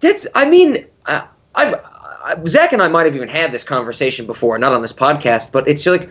That's. 0.00 0.26
I 0.34 0.48
mean, 0.48 0.84
uh, 1.06 1.22
I've 1.54 1.74
uh, 1.74 2.46
Zach 2.46 2.72
and 2.72 2.82
I 2.82 2.88
might 2.88 3.04
have 3.04 3.14
even 3.14 3.28
had 3.28 3.52
this 3.52 3.62
conversation 3.64 4.26
before, 4.26 4.58
not 4.58 4.72
on 4.72 4.82
this 4.82 4.92
podcast, 4.92 5.52
but 5.52 5.66
it's 5.68 5.86
like 5.86 6.08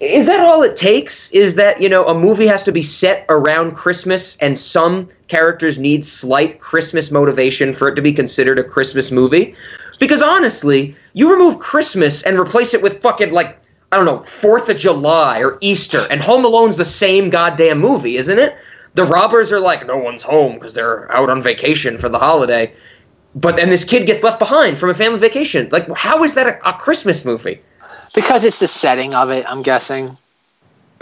is 0.00 0.26
that 0.26 0.40
all 0.40 0.62
it 0.62 0.74
takes? 0.74 1.30
Is 1.30 1.54
that, 1.54 1.80
you 1.80 1.88
know, 1.88 2.04
a 2.06 2.18
movie 2.18 2.46
has 2.46 2.64
to 2.64 2.72
be 2.72 2.82
set 2.82 3.24
around 3.28 3.76
Christmas 3.76 4.36
and 4.38 4.58
some 4.58 5.08
characters 5.28 5.78
need 5.78 6.04
slight 6.04 6.58
Christmas 6.58 7.10
motivation 7.10 7.72
for 7.72 7.88
it 7.88 7.94
to 7.94 8.02
be 8.02 8.12
considered 8.12 8.58
a 8.58 8.64
Christmas 8.64 9.12
movie? 9.12 9.54
Because 10.00 10.22
honestly, 10.22 10.96
you 11.12 11.30
remove 11.30 11.60
Christmas 11.60 12.22
and 12.24 12.38
replace 12.38 12.74
it 12.74 12.82
with 12.82 13.00
fucking, 13.00 13.32
like, 13.32 13.56
I 13.92 13.96
don't 13.96 14.06
know, 14.06 14.18
4th 14.18 14.68
of 14.68 14.76
July 14.76 15.38
or 15.38 15.58
Easter, 15.60 16.02
and 16.10 16.20
Home 16.20 16.44
Alone's 16.44 16.76
the 16.76 16.84
same 16.84 17.30
goddamn 17.30 17.78
movie, 17.78 18.16
isn't 18.16 18.38
it? 18.38 18.56
The 18.94 19.04
robbers 19.04 19.52
are 19.52 19.60
like, 19.60 19.86
no 19.86 19.96
one's 19.96 20.24
home 20.24 20.54
because 20.54 20.74
they're 20.74 21.10
out 21.12 21.30
on 21.30 21.40
vacation 21.40 21.98
for 21.98 22.08
the 22.08 22.18
holiday. 22.18 22.72
But 23.36 23.56
then 23.56 23.68
this 23.68 23.84
kid 23.84 24.06
gets 24.06 24.22
left 24.22 24.40
behind 24.40 24.78
from 24.78 24.90
a 24.90 24.94
family 24.94 25.20
vacation. 25.20 25.68
Like, 25.70 25.88
how 25.96 26.24
is 26.24 26.34
that 26.34 26.46
a, 26.46 26.68
a 26.68 26.72
Christmas 26.72 27.24
movie? 27.24 27.60
Because 28.14 28.44
it's 28.44 28.60
the 28.60 28.68
setting 28.68 29.14
of 29.14 29.30
it, 29.30 29.44
I'm 29.48 29.62
guessing. 29.62 30.16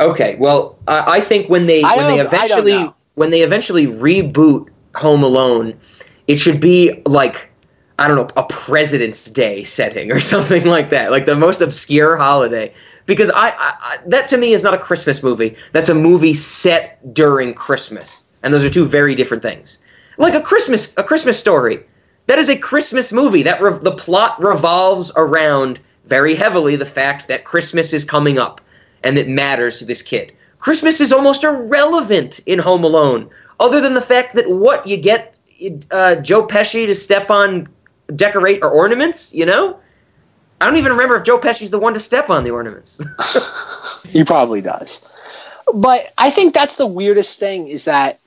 Okay, 0.01 0.37
well, 0.39 0.77
I 0.89 1.17
I 1.17 1.21
think 1.21 1.49
when 1.49 1.67
they 1.67 1.83
I 1.85 1.97
when 1.97 2.07
they 2.07 2.19
don't- 2.19 2.33
I 2.33 2.49
don't 2.49 2.65
eventually 2.65 2.95
when 3.15 3.31
they 3.31 3.43
eventually 3.43 3.87
reboot 3.87 4.69
Home 4.97 5.23
Alone, 5.23 5.75
it 6.27 6.37
should 6.37 6.61
be 6.61 7.03
like 7.07 7.51
I 7.99 8.09
don't 8.09 8.17
know 8.17 8.29
a 8.37 8.45
President's 8.45 9.31
Day 9.31 9.65
setting 9.65 10.11
or 10.13 10.21
something 10.35 10.65
like 10.65 10.91
that, 10.91 11.11
like 11.11 11.27
the 11.27 11.37
most 11.37 11.63
obscure 11.63 12.17
holiday. 12.17 12.73
Because 13.07 13.31
I, 13.31 13.49
I, 13.51 13.73
I 13.83 13.97
that 14.07 14.29
to 14.29 14.39
me 14.39 14.53
is 14.53 14.63
not 14.65 14.75
a 14.75 14.79
Christmas 14.79 15.23
movie. 15.23 15.57
That's 15.73 15.91
a 15.91 15.95
movie 15.95 16.35
set 16.35 17.15
during 17.15 17.55
Christmas, 17.55 18.25
and 18.43 18.53
those 18.53 18.65
are 18.65 18.71
two 18.71 18.85
very 18.87 19.15
different 19.15 19.43
things. 19.43 19.79
Like 20.19 20.35
a 20.35 20.41
Christmas 20.41 20.95
a 20.97 21.03
Christmas 21.05 21.39
story, 21.39 21.81
that 22.27 22.39
is 22.39 22.49
a 22.49 22.57
Christmas 22.57 23.13
movie. 23.13 23.43
That 23.43 23.61
re- 23.61 23.79
the 23.81 23.93
plot 23.93 24.43
revolves 24.43 25.13
around 25.17 25.81
very 26.07 26.35
heavily 26.35 26.77
the 26.77 26.87
fact 26.87 27.29
that 27.29 27.45
Christmas 27.45 27.93
is 27.93 28.05
coming 28.05 28.39
up 28.39 28.61
and 29.03 29.19
it 29.19 29.29
matters 29.29 29.79
to 29.79 29.85
this 29.85 30.03
kid. 30.03 30.33
Christmas 30.59 31.01
is 31.01 31.13
almost 31.13 31.45
irrelevant 31.45 32.41
in 32.47 32.59
Home 32.59 32.85
Alone, 32.85 33.29
other 33.59 33.81
than 33.81 33.95
the 33.95 34.01
fact 34.01 34.35
that 34.37 34.49
what 34.49 34.87
you 34.87 34.97
get 34.97 35.35
uh, 35.91 36.17
Joe 36.17 36.47
Pesci 36.47 36.87
to 36.87 36.95
step 36.95 37.31
on 37.31 37.69
decorate 38.15 38.63
or 38.63 38.71
ornaments. 38.71 39.33
You 39.35 39.47
know, 39.47 39.79
I 40.61 40.67
don't 40.67 40.77
even 40.77 40.93
remember 40.93 41.17
if 41.17 41.25
Joe 41.25 41.39
Pesci's 41.39 41.71
the 41.71 41.79
one 41.79 41.95
to 41.95 42.01
step 42.01 42.31
on 42.31 42.45
the 42.45 42.51
ornaments. 42.51 43.05
He 44.09 44.25
probably 44.25 44.61
does. 44.61 45.01
But 45.73 46.13
I 46.19 46.31
think 46.31 46.53
that's 46.53 46.77
the 46.77 46.87
weirdest 46.87 47.39
thing 47.39 47.69
is 47.69 47.87
that 47.87 48.21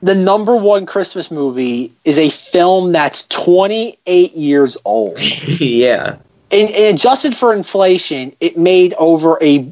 the 0.00 0.14
number 0.14 0.56
one 0.56 0.86
Christmas 0.86 1.30
movie 1.30 1.92
is 2.04 2.18
a 2.18 2.30
film 2.30 2.92
that's 2.92 3.26
28 3.28 4.32
years 4.32 4.78
old. 4.86 5.20
yeah, 5.60 6.16
And, 6.56 6.70
and 6.74 6.96
adjusted 6.96 7.34
for 7.36 7.52
inflation, 7.52 8.32
it 8.40 8.56
made 8.56 8.94
over 8.98 9.38
a 9.42 9.70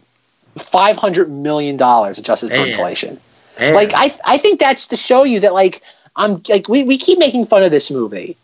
$500 0.56 1.28
million 1.28 1.74
adjusted 1.76 2.50
for 2.50 2.56
inflation. 2.66 3.20
Man. 3.58 3.74
Like 3.74 3.92
I, 3.94 4.14
I 4.24 4.38
think 4.38 4.60
that's 4.60 4.86
to 4.88 4.96
show 4.96 5.24
you 5.24 5.40
that 5.40 5.52
like 5.54 5.82
I'm 6.16 6.42
like 6.48 6.68
we, 6.68 6.84
we 6.84 6.98
keep 6.98 7.18
making 7.18 7.46
fun 7.46 7.62
of 7.62 7.70
this 7.70 7.90
movie, 7.90 8.36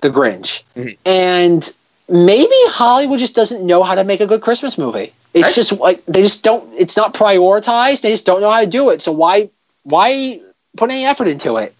The 0.00 0.10
Grinch, 0.10 0.62
Mhm. 0.76 0.96
and 1.06 1.74
maybe 2.08 2.54
Hollywood 2.68 3.18
just 3.18 3.34
doesn't 3.34 3.64
know 3.66 3.82
how 3.82 3.94
to 3.94 4.04
make 4.04 4.20
a 4.20 4.26
good 4.26 4.40
Christmas 4.42 4.76
movie. 4.78 5.12
It's 5.34 5.54
just 5.54 5.72
like 5.80 6.04
they 6.06 6.22
just 6.22 6.44
don't. 6.44 6.72
It's 6.74 6.96
not 6.96 7.12
prioritized. 7.12 8.02
They 8.02 8.12
just 8.12 8.24
don't 8.24 8.40
know 8.40 8.50
how 8.50 8.60
to 8.60 8.66
do 8.66 8.90
it. 8.90 9.02
So 9.02 9.12
why 9.12 9.50
why 9.82 10.40
put 10.76 10.90
any 10.90 11.04
effort 11.04 11.28
into 11.28 11.56
it? 11.56 11.74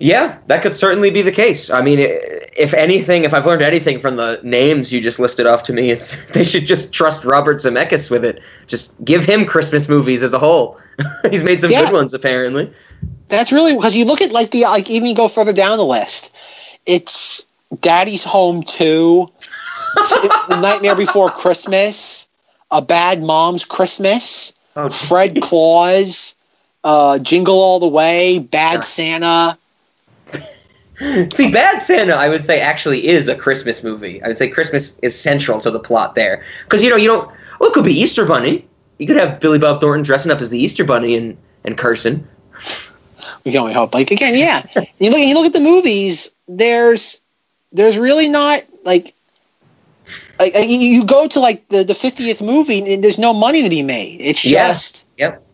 Yeah, 0.00 0.38
that 0.46 0.62
could 0.62 0.74
certainly 0.74 1.10
be 1.10 1.20
the 1.20 1.30
case. 1.30 1.68
I 1.68 1.82
mean, 1.82 1.98
if 2.00 2.72
anything, 2.72 3.24
if 3.24 3.34
I've 3.34 3.44
learned 3.44 3.60
anything 3.60 4.00
from 4.00 4.16
the 4.16 4.40
names 4.42 4.90
you 4.90 5.00
just 5.00 5.18
listed 5.18 5.46
off 5.46 5.62
to 5.64 5.74
me, 5.74 5.90
is 5.90 6.26
they 6.32 6.42
should 6.42 6.66
just 6.66 6.92
trust 6.92 7.24
Robert 7.24 7.58
Zemeckis 7.58 8.10
with 8.10 8.24
it. 8.24 8.40
Just 8.66 8.94
give 9.04 9.26
him 9.26 9.44
Christmas 9.44 9.90
movies 9.90 10.22
as 10.22 10.32
a 10.32 10.38
whole. 10.38 10.78
He's 11.30 11.44
made 11.44 11.60
some 11.60 11.70
Yeah. 11.70 11.84
good 11.84 11.92
ones, 11.92 12.14
apparently. 12.14 12.72
That's 13.28 13.52
really 13.52 13.74
because 13.74 13.94
you 13.94 14.06
look 14.06 14.22
at 14.22 14.32
like 14.32 14.50
the 14.52 14.62
like 14.62 14.88
even 14.90 15.06
you 15.06 15.14
go 15.14 15.28
further 15.28 15.52
down 15.52 15.76
the 15.76 15.84
list. 15.84 16.34
It's 16.86 17.46
Daddy's 17.80 18.24
Home 18.24 18.62
Two, 18.62 19.28
Nightmare 20.48 20.94
Before 20.96 21.30
Christmas, 21.30 22.26
A 22.70 22.80
Bad 22.80 23.22
Mom's 23.22 23.66
Christmas. 23.66 24.54
Oh, 24.76 24.88
Fred. 24.88 25.42
Claus, 25.42 26.34
uh, 26.84 27.18
Jingle 27.18 27.60
All 27.60 27.78
the 27.80 27.88
Way, 27.88 28.38
Bad 28.38 28.82
Santa. 28.82 29.58
See, 31.32 31.50
Bad 31.50 31.80
Santa, 31.82 32.12
I 32.14 32.28
would 32.28 32.44
say, 32.44 32.60
actually 32.60 33.08
is 33.08 33.28
a 33.28 33.34
Christmas 33.34 33.82
movie. 33.82 34.22
I 34.22 34.28
would 34.28 34.38
say 34.38 34.48
Christmas 34.48 34.98
is 35.02 35.18
central 35.18 35.60
to 35.60 35.70
the 35.70 35.80
plot 35.80 36.14
there. 36.14 36.44
Because, 36.64 36.82
you 36.82 36.90
know, 36.90 36.96
you 36.96 37.08
don't. 37.08 37.30
Well, 37.58 37.70
it 37.70 37.72
could 37.74 37.84
be 37.84 37.92
Easter 37.98 38.24
Bunny. 38.26 38.66
You 38.98 39.06
could 39.06 39.16
have 39.16 39.40
Billy 39.40 39.58
Bob 39.58 39.80
Thornton 39.80 40.02
dressing 40.04 40.30
up 40.30 40.40
as 40.40 40.50
the 40.50 40.58
Easter 40.58 40.84
Bunny 40.84 41.16
and, 41.16 41.36
and 41.64 41.76
cursing. 41.78 42.26
We 43.44 43.52
can 43.52 43.60
only 43.62 43.72
hope. 43.72 43.94
Like 43.94 44.10
again, 44.10 44.36
yeah. 44.36 44.62
you 44.98 45.10
look, 45.10 45.20
you 45.20 45.34
look 45.34 45.46
at 45.46 45.52
the 45.54 45.60
movies. 45.60 46.30
There's, 46.48 47.20
there's 47.72 47.96
really 47.96 48.28
not 48.28 48.62
like, 48.84 49.14
like 50.38 50.52
you- 50.54 51.04
go 51.06 51.26
to 51.28 51.40
like 51.40 51.66
the 51.68 51.82
the 51.84 51.94
fiftieth 51.94 52.42
movie 52.42 52.92
and 52.92 53.02
there's 53.02 53.18
no 53.18 53.32
money 53.32 53.62
to 53.62 53.70
be 53.70 53.82
made. 53.82 54.20
It's 54.20 54.44
Yeah. 54.44 54.68
just. 54.68 55.06
Yep. 55.16 55.46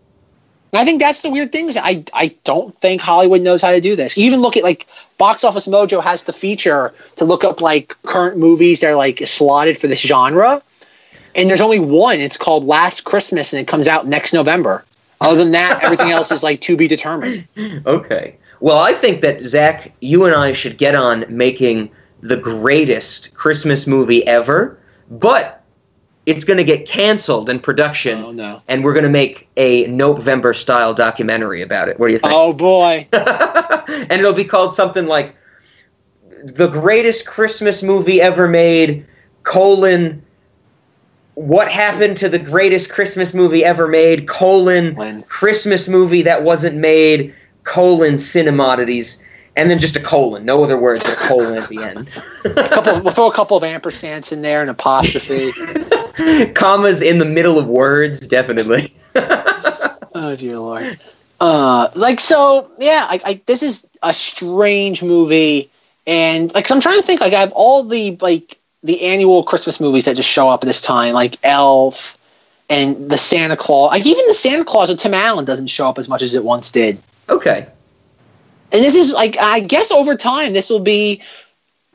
I 0.72 0.84
think 0.84 1.00
that's 1.00 1.22
the 1.22 1.30
weird 1.30 1.52
thing. 1.52 1.68
Is 1.68 1.76
I 1.76 2.04
I 2.12 2.34
don't 2.44 2.74
think 2.76 3.00
Hollywood 3.00 3.40
knows 3.40 3.62
how 3.62 3.70
to 3.70 3.80
do 3.80 3.96
this. 3.96 4.16
Even 4.18 4.40
look 4.40 4.56
at 4.56 4.62
like 4.62 4.86
Box 5.18 5.44
Office 5.44 5.66
Mojo 5.66 6.02
has 6.02 6.24
the 6.24 6.32
feature 6.32 6.94
to 7.16 7.24
look 7.24 7.44
up 7.44 7.60
like 7.60 7.96
current 8.02 8.36
movies 8.36 8.80
that 8.80 8.90
are 8.90 8.96
like 8.96 9.18
slotted 9.26 9.78
for 9.78 9.86
this 9.86 10.00
genre, 10.00 10.62
and 11.34 11.48
there's 11.48 11.60
only 11.60 11.78
one. 11.78 12.18
It's 12.20 12.36
called 12.36 12.64
Last 12.64 13.04
Christmas, 13.04 13.52
and 13.52 13.60
it 13.60 13.68
comes 13.68 13.88
out 13.88 14.06
next 14.06 14.32
November. 14.32 14.84
Other 15.20 15.36
than 15.36 15.52
that, 15.52 15.82
everything 15.82 16.10
else 16.10 16.30
is 16.30 16.42
like 16.42 16.60
to 16.62 16.76
be 16.76 16.88
determined. 16.88 17.46
Okay. 17.86 18.36
Well, 18.60 18.78
I 18.78 18.94
think 18.94 19.20
that, 19.20 19.42
Zach, 19.42 19.92
you 20.00 20.24
and 20.24 20.34
I 20.34 20.52
should 20.52 20.78
get 20.78 20.94
on 20.94 21.24
making 21.28 21.90
the 22.20 22.38
greatest 22.38 23.34
Christmas 23.34 23.86
movie 23.86 24.26
ever, 24.26 24.78
but 25.10 25.55
it's 26.26 26.44
going 26.44 26.56
to 26.56 26.64
get 26.64 26.86
canceled 26.86 27.48
in 27.48 27.60
production. 27.60 28.22
Oh 28.22 28.32
no! 28.32 28.60
And 28.68 28.84
we're 28.84 28.92
going 28.92 29.04
to 29.04 29.10
make 29.10 29.48
a 29.56 29.86
November 29.86 30.52
style 30.52 30.92
documentary 30.92 31.62
about 31.62 31.88
it. 31.88 31.98
What 31.98 32.08
do 32.08 32.12
you 32.12 32.18
think? 32.18 32.32
Oh 32.34 32.52
boy! 32.52 33.08
and 33.12 34.12
it'll 34.12 34.34
be 34.34 34.44
called 34.44 34.74
something 34.74 35.06
like 35.06 35.34
the 36.44 36.68
greatest 36.68 37.26
Christmas 37.26 37.82
movie 37.82 38.20
ever 38.20 38.48
made, 38.48 39.06
colon, 39.44 40.22
what 41.34 41.68
happened 41.70 42.16
to 42.16 42.28
the 42.28 42.38
greatest 42.38 42.90
Christmas 42.90 43.34
movie 43.34 43.64
ever 43.64 43.86
made, 43.86 44.26
colon, 44.26 44.94
When- 44.94 45.22
Christmas 45.24 45.88
movie 45.88 46.22
that 46.22 46.42
wasn't 46.42 46.76
made, 46.76 47.34
colon, 47.64 48.14
cinemodities, 48.14 49.22
and 49.56 49.70
then 49.70 49.78
just 49.78 49.96
a 49.96 50.00
colon. 50.00 50.44
No 50.44 50.62
other 50.62 50.76
words, 50.78 51.02
but 51.02 51.14
a 51.14 51.16
colon 51.16 51.56
at 51.56 51.68
the 51.68 51.82
end. 51.82 52.08
a 52.44 52.68
couple, 52.68 53.00
we'll 53.00 53.12
throw 53.12 53.28
a 53.30 53.34
couple 53.34 53.56
of 53.56 53.62
ampersands 53.62 54.32
in 54.32 54.42
there, 54.42 54.62
an 54.62 54.68
apostrophe. 54.68 55.52
Commas 56.54 57.02
in 57.02 57.18
the 57.18 57.24
middle 57.24 57.58
of 57.58 57.66
words, 57.66 58.20
definitely. 58.26 58.92
Oh 60.18 60.34
dear 60.34 60.58
lord. 60.58 60.98
Uh, 61.40 61.90
like 61.94 62.20
so, 62.20 62.70
yeah. 62.78 63.06
I, 63.08 63.20
I 63.24 63.40
this 63.44 63.62
is 63.62 63.86
a 64.02 64.14
strange 64.14 65.02
movie, 65.02 65.70
and 66.06 66.52
like 66.54 66.64
'cause 66.64 66.70
I'm 66.72 66.80
trying 66.80 66.98
to 66.98 67.06
think. 67.06 67.20
Like 67.20 67.34
I 67.34 67.40
have 67.40 67.52
all 67.54 67.82
the 67.82 68.16
like 68.22 68.58
the 68.82 69.02
annual 69.02 69.42
Christmas 69.42 69.78
movies 69.78 70.06
that 70.06 70.16
just 70.16 70.30
show 70.30 70.48
up 70.48 70.62
at 70.64 70.66
this 70.66 70.80
time, 70.80 71.12
like 71.12 71.36
Elf 71.42 72.16
and 72.70 73.10
the 73.10 73.18
Santa 73.18 73.56
Claus. 73.58 73.90
Like 73.90 74.06
even 74.06 74.26
the 74.26 74.32
Santa 74.34 74.64
Claus 74.64 74.88
with 74.88 74.98
Tim 75.00 75.12
Allen 75.12 75.44
doesn't 75.44 75.66
show 75.66 75.86
up 75.86 75.98
as 75.98 76.08
much 76.08 76.22
as 76.22 76.32
it 76.32 76.44
once 76.44 76.70
did. 76.70 76.98
okay. 77.28 77.66
And 78.72 78.82
this 78.82 78.94
is 78.94 79.12
like 79.12 79.36
I 79.38 79.60
guess 79.60 79.90
over 79.90 80.16
time 80.16 80.52
this 80.52 80.70
will 80.70 80.80
be. 80.80 81.22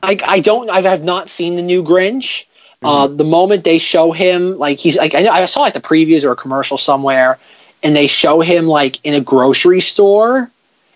Like 0.03 0.23
I 0.23 0.39
don't. 0.39 0.69
I 0.69 0.81
have 0.81 1.03
not 1.03 1.29
seen 1.29 1.55
the 1.57 1.61
new 1.61 1.83
Grinch. 1.83 2.45
Uh, 2.83 3.05
the 3.05 3.23
moment 3.23 3.63
they 3.63 3.77
show 3.77 4.11
him, 4.11 4.57
like 4.57 4.79
he's 4.79 4.97
like 4.97 5.13
I, 5.13 5.21
know, 5.21 5.29
I 5.29 5.45
saw 5.45 5.61
like 5.61 5.75
the 5.75 5.79
previews 5.79 6.25
or 6.25 6.31
a 6.31 6.35
commercial 6.35 6.79
somewhere, 6.79 7.37
and 7.83 7.95
they 7.95 8.07
show 8.07 8.41
him 8.41 8.65
like 8.65 8.99
in 9.05 9.13
a 9.13 9.21
grocery 9.21 9.79
store, 9.81 10.49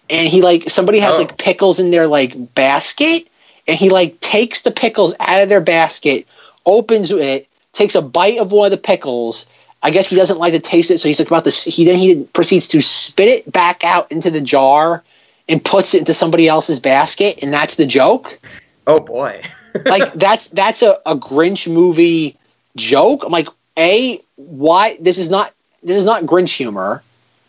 and 0.09 0.27
he 0.27 0.41
like 0.41 0.67
somebody 0.67 0.97
has 0.97 1.13
Oh. 1.13 1.17
like 1.19 1.37
pickles 1.37 1.79
in 1.79 1.91
their 1.91 2.07
like 2.07 2.55
basket, 2.55 3.27
and 3.67 3.77
he 3.77 3.91
like 3.91 4.19
takes 4.21 4.61
the 4.61 4.71
pickles 4.71 5.13
out 5.19 5.43
of 5.43 5.49
their 5.49 5.61
basket, 5.61 6.25
opens 6.65 7.11
it, 7.11 7.47
takes 7.73 7.93
a 7.93 8.01
bite 8.01 8.39
of 8.39 8.51
one 8.51 8.65
of 8.65 8.71
the 8.71 8.77
pickles. 8.77 9.45
I 9.83 9.91
guess 9.91 10.07
he 10.07 10.15
doesn't 10.15 10.39
like 10.39 10.53
to 10.53 10.59
taste 10.59 10.89
it, 10.89 10.97
so 10.97 11.07
he's 11.07 11.19
like 11.19 11.27
about 11.27 11.43
to. 11.45 11.51
He 11.51 11.85
then 11.85 11.99
he 11.99 12.23
proceeds 12.33 12.67
to 12.69 12.81
spit 12.81 13.27
it 13.27 13.51
back 13.53 13.83
out 13.83 14.11
into 14.11 14.31
the 14.31 14.41
jar, 14.41 15.03
and 15.47 15.63
puts 15.63 15.93
it 15.93 15.99
into 15.99 16.13
somebody 16.13 16.47
else's 16.47 16.79
basket, 16.79 17.41
and 17.43 17.53
that's 17.53 17.75
the 17.75 17.85
joke. 17.85 18.39
Oh 18.87 18.99
boy. 18.99 19.41
like 19.85 20.13
that's 20.13 20.49
that's 20.49 20.81
a, 20.81 20.97
a 21.05 21.15
Grinch 21.15 21.71
movie 21.71 22.37
joke. 22.75 23.23
I'm 23.23 23.31
like, 23.31 23.47
a 23.77 24.21
why 24.35 24.97
this 24.99 25.17
is 25.17 25.29
not 25.29 25.53
this 25.83 25.97
is 25.97 26.05
not 26.05 26.23
Grinch 26.23 26.55
humor. 26.55 27.03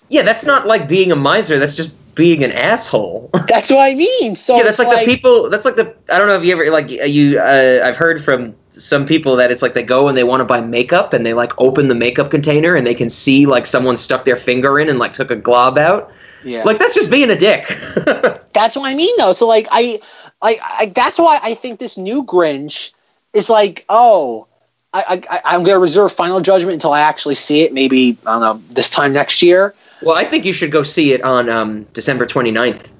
Yeah, 0.08 0.22
that's 0.22 0.44
not 0.44 0.66
like 0.66 0.88
being 0.88 1.10
a 1.10 1.16
miser. 1.16 1.58
That's 1.58 1.74
just 1.74 1.94
being 2.14 2.42
an 2.42 2.52
asshole. 2.52 3.28
That's 3.48 3.70
what 3.70 3.80
I 3.80 3.94
mean. 3.94 4.36
So 4.36 4.56
yeah, 4.56 4.62
that's 4.62 4.80
it's 4.80 4.88
like, 4.88 5.04
the 5.04 5.12
people. 5.14 5.50
That's 5.50 5.66
like 5.66 5.76
the. 5.76 5.94
I 6.10 6.18
don't 6.18 6.28
know 6.28 6.36
if 6.36 6.44
you 6.44 6.52
ever 6.52 6.70
like 6.70 6.90
you. 6.90 7.38
Uh, 7.38 7.80
I've 7.84 7.96
heard 7.96 8.24
from 8.24 8.54
some 8.70 9.06
people 9.06 9.36
that 9.36 9.52
it's 9.52 9.62
like 9.62 9.74
they 9.74 9.82
go 9.82 10.08
and 10.08 10.16
they 10.16 10.24
want 10.24 10.40
to 10.40 10.44
buy 10.44 10.60
makeup 10.60 11.12
and 11.12 11.26
they 11.26 11.34
like 11.34 11.52
open 11.60 11.88
the 11.88 11.94
makeup 11.94 12.30
container 12.30 12.74
and 12.74 12.86
they 12.86 12.94
can 12.94 13.10
see 13.10 13.46
like 13.46 13.66
someone 13.66 13.96
stuck 13.96 14.24
their 14.24 14.36
finger 14.36 14.78
in 14.78 14.88
and 14.88 14.98
like 14.98 15.12
took 15.12 15.30
a 15.30 15.36
glob 15.36 15.76
out. 15.76 16.10
Yeah. 16.44 16.64
Like 16.64 16.78
that's 16.78 16.94
just 16.94 17.10
being 17.10 17.30
a 17.30 17.36
dick. 17.36 17.66
That's 18.52 18.74
what 18.76 18.90
I 18.90 18.94
mean, 18.94 19.14
though. 19.18 19.32
So 19.32 19.46
like, 19.46 19.66
I, 19.70 20.00
like, 20.40 20.58
I, 20.62 20.86
that's 20.94 21.18
why 21.18 21.38
I 21.42 21.54
think 21.54 21.78
this 21.78 21.98
new 21.98 22.24
Grinch 22.24 22.92
is 23.34 23.50
like, 23.50 23.84
oh, 23.90 24.46
I, 24.94 25.22
I, 25.28 25.40
I'm 25.44 25.62
going 25.62 25.74
to 25.74 25.78
reserve 25.78 26.10
final 26.12 26.40
judgment 26.40 26.72
until 26.72 26.92
I 26.92 27.00
actually 27.00 27.34
see 27.34 27.62
it. 27.62 27.74
Maybe 27.74 28.16
I 28.24 28.32
don't 28.32 28.40
know 28.40 28.62
this 28.72 28.88
time 28.88 29.12
next 29.12 29.42
year. 29.42 29.74
well, 30.00 30.16
I 30.16 30.24
think 30.24 30.46
you 30.46 30.54
should 30.54 30.72
go 30.72 30.82
see 30.82 31.12
it 31.12 31.22
on 31.22 31.50
um, 31.50 31.84
December 31.92 32.26
29th. 32.26 32.92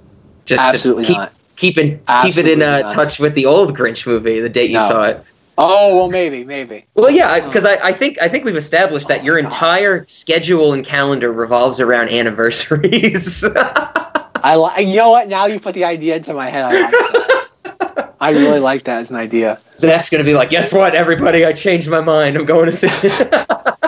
Just 0.45 0.63
Absolutely 0.63 1.05
just 1.05 1.09
keep, 1.09 1.19
not. 1.19 1.33
Keep 1.57 1.79
in 1.79 2.01
keep 2.23 2.37
it 2.37 2.47
in 2.47 2.61
uh, 2.61 2.91
touch 2.91 3.19
with 3.19 3.35
the 3.35 3.47
old 3.47 3.75
Grinch 3.75 4.07
movie, 4.07 4.41
the 4.41 4.49
date 4.51 4.71
you 4.71 4.77
No. 4.77 4.89
saw 4.89 5.05
it. 5.05 5.25
Oh 5.59 5.97
well, 5.97 6.11
maybe, 6.11 6.45
maybe. 6.45 6.85
Well, 6.95 7.11
yeah, 7.11 7.47
because 7.47 7.65
I, 7.65 7.77
I 7.77 7.93
think 7.93 8.21
I 8.21 8.29
think 8.29 8.45
we've 8.45 8.57
established 8.57 9.09
that 9.09 9.25
your 9.25 9.39
entire 9.39 10.07
schedule 10.07 10.73
and 10.73 10.85
calendar 10.85 11.33
revolves 11.33 11.81
around 11.81 12.11
anniversaries. 12.11 13.45
I 13.57 14.55
like. 14.57 14.87
You 14.87 14.97
know 14.97 15.11
what? 15.11 15.29
Now 15.29 15.47
you 15.47 15.59
put 15.59 15.75
the 15.75 15.85
idea 15.85 16.17
into 16.17 16.35
my 16.35 16.51
head. 16.51 16.65
I, 16.65 16.83
like. 16.83 18.11
I 18.21 18.31
really 18.31 18.61
like 18.61 18.85
that 18.85 19.03
as 19.03 19.11
an 19.11 19.17
idea. 19.17 19.59
Zach's 19.79 20.11
gonna 20.11 20.25
be 20.25 20.35
like, 20.35 20.51
"Guess 20.51 20.73
what, 20.73 20.95
everybody? 20.95 21.45
I 21.45 21.53
changed 21.53 21.89
my 21.89 22.01
mind. 22.01 22.37
I'm 22.37 22.45
going 22.45 22.67
to 22.67 22.73
see." 22.73 22.89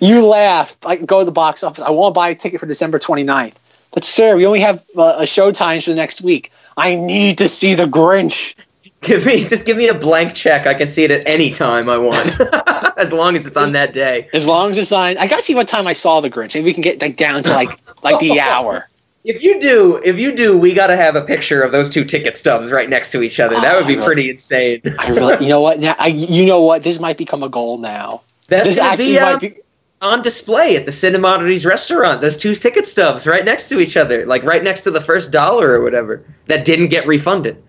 You 0.00 0.26
laugh. 0.26 0.76
I 0.84 0.96
go 0.96 1.20
to 1.20 1.24
the 1.24 1.30
box 1.30 1.62
office. 1.62 1.84
I 1.84 1.90
want 1.90 2.12
to 2.12 2.18
buy 2.18 2.30
a 2.30 2.34
ticket 2.34 2.58
for 2.58 2.66
December 2.66 2.98
29th. 2.98 3.54
But 3.92 4.02
sir, 4.02 4.34
we 4.34 4.44
only 4.44 4.58
have 4.58 4.84
uh, 4.96 5.14
a 5.18 5.26
show 5.26 5.52
times 5.52 5.84
for 5.84 5.90
the 5.90 5.96
next 5.96 6.22
week. 6.22 6.50
I 6.76 6.96
need 6.96 7.38
to 7.38 7.48
see 7.48 7.74
the 7.74 7.84
Grinch. 7.84 8.56
Give 9.02 9.26
me 9.26 9.44
just 9.44 9.66
give 9.66 9.76
me 9.76 9.88
a 9.88 9.94
blank 9.94 10.34
check. 10.34 10.66
I 10.66 10.74
can 10.74 10.88
see 10.88 11.04
it 11.04 11.10
at 11.10 11.26
any 11.28 11.50
time 11.50 11.88
I 11.88 11.98
want, 11.98 12.40
as 12.98 13.12
long 13.12 13.36
as 13.36 13.46
it's 13.46 13.56
on 13.56 13.72
that 13.72 13.92
day. 13.92 14.28
As 14.32 14.46
long 14.46 14.70
as 14.70 14.78
it's 14.78 14.92
on. 14.92 15.18
I 15.18 15.26
gotta 15.26 15.42
see 15.42 15.54
what 15.54 15.68
time 15.68 15.86
I 15.86 15.92
saw 15.92 16.20
the 16.20 16.30
Grinch. 16.30 16.54
Maybe 16.54 16.64
we 16.64 16.72
can 16.72 16.82
get 16.82 17.00
like 17.00 17.16
down 17.16 17.42
to 17.42 17.52
like 17.52 17.78
like 18.02 18.18
the 18.20 18.40
hour. 18.40 18.88
If 19.24 19.42
you 19.42 19.60
do, 19.60 20.00
if 20.04 20.18
you 20.18 20.34
do, 20.34 20.58
we 20.58 20.74
got 20.74 20.88
to 20.88 20.96
have 20.96 21.14
a 21.14 21.22
picture 21.22 21.62
of 21.62 21.70
those 21.70 21.88
two 21.88 22.04
ticket 22.04 22.36
stubs 22.36 22.72
right 22.72 22.90
next 22.90 23.12
to 23.12 23.22
each 23.22 23.38
other. 23.38 23.54
That 23.54 23.76
would 23.76 23.86
be 23.86 23.94
pretty 23.94 24.28
insane. 24.30 24.82
I 24.98 25.10
really. 25.10 25.44
You 25.44 25.48
know 25.48 25.60
what? 25.60 25.78
Now 25.78 25.94
I. 25.98 26.08
You 26.08 26.46
know 26.46 26.60
what? 26.60 26.82
This 26.82 26.98
might 26.98 27.16
become 27.18 27.42
a 27.44 27.48
goal 27.48 27.78
now. 27.78 28.22
That's 28.48 28.68
This 28.68 28.78
actually 28.78 29.12
be, 29.12 29.18
um, 29.20 29.32
might 29.34 29.40
be. 29.40 29.60
on 30.00 30.22
display 30.22 30.74
at 30.74 30.86
the 30.86 30.90
Cinemodities 30.90 31.64
restaurant. 31.64 32.20
Those 32.20 32.36
two 32.36 32.54
ticket 32.56 32.84
stubs 32.84 33.24
right 33.26 33.44
next 33.44 33.68
to 33.68 33.78
each 33.78 33.96
other, 33.96 34.26
like 34.26 34.42
right 34.42 34.64
next 34.64 34.80
to 34.82 34.90
the 34.90 35.00
first 35.00 35.30
dollar 35.30 35.70
or 35.70 35.84
whatever 35.84 36.24
that 36.46 36.64
didn't 36.64 36.88
get 36.88 37.06
refunded. 37.06 37.62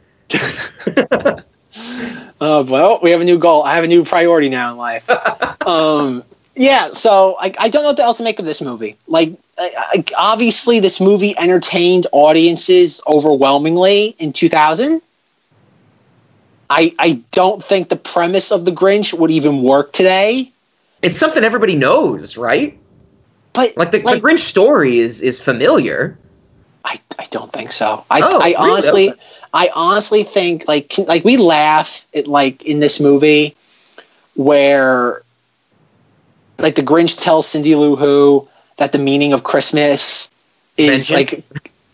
Oh 2.42 2.64
well, 2.70 3.00
we 3.02 3.12
have 3.12 3.22
a 3.22 3.26
new 3.26 3.38
goal. 3.40 3.64
I 3.64 3.76
have 3.76 3.84
a 3.84 3.88
new 3.88 4.04
priority 4.04 4.50
now 4.50 4.72
in 4.72 4.78
life. 4.78 5.08
um, 5.68 6.24
yeah, 6.56 6.90
so 6.94 7.36
I, 7.40 7.54
I 7.60 7.70
don't 7.70 7.84
know 7.84 7.90
what 7.90 8.00
else 8.00 8.18
to 8.18 8.24
make 8.24 8.40
of 8.40 8.46
this 8.46 8.62
movie. 8.62 8.98
Like, 9.08 9.34
I, 9.58 9.72
I, 9.78 10.04
obviously, 10.18 10.80
this 10.80 11.00
movie 11.02 11.36
entertained 11.38 12.08
audiences 12.12 13.02
overwhelmingly 13.08 14.16
in 14.20 14.34
2000. 14.34 15.02
I 16.70 16.94
I 17.00 17.22
don't 17.32 17.64
think 17.64 17.90
the 17.90 17.96
premise 17.96 18.52
of 18.52 18.66
the 18.66 18.72
Grinch 18.72 19.14
would 19.14 19.32
even 19.32 19.62
work 19.64 19.94
today. 19.94 20.52
It's 21.02 21.18
something 21.18 21.44
everybody 21.44 21.76
knows, 21.76 22.38
right? 22.38 22.78
But 23.54 23.78
Like 23.78 23.92
the, 23.92 24.02
Like- 24.02 24.22
the 24.22 24.28
Grinch 24.28 24.40
story 24.40 25.00
is 25.00 25.22
is 25.22 25.40
familiar. 25.42 26.18
I, 26.86 27.00
I 27.18 27.26
don't 27.32 27.52
think 27.52 27.72
so. 27.72 28.04
I, 28.12 28.22
Oh, 28.22 28.40
I 28.42 28.56
honestly. 28.58 29.14
I 29.54 29.70
honestly 29.76 30.24
think 30.24 30.68
like 30.68 30.96
like 31.08 31.24
we 31.24 31.38
laugh 31.38 32.06
at 32.16 32.28
like 32.28 32.64
in 32.66 32.80
this 32.80 33.00
movie 33.00 33.56
where 34.36 35.22
like 36.60 36.76
the 36.76 36.82
Grinch 36.82 37.22
tells 37.22 37.48
Cindy 37.48 37.76
Lou 37.76 37.96
Who 37.96 38.48
that 38.78 38.92
the 38.92 38.98
meaning 39.00 39.34
of 39.34 39.44
Christmas 39.44 40.30
is 40.78 41.10
Vengeance? 41.10 41.10
like 41.10 41.46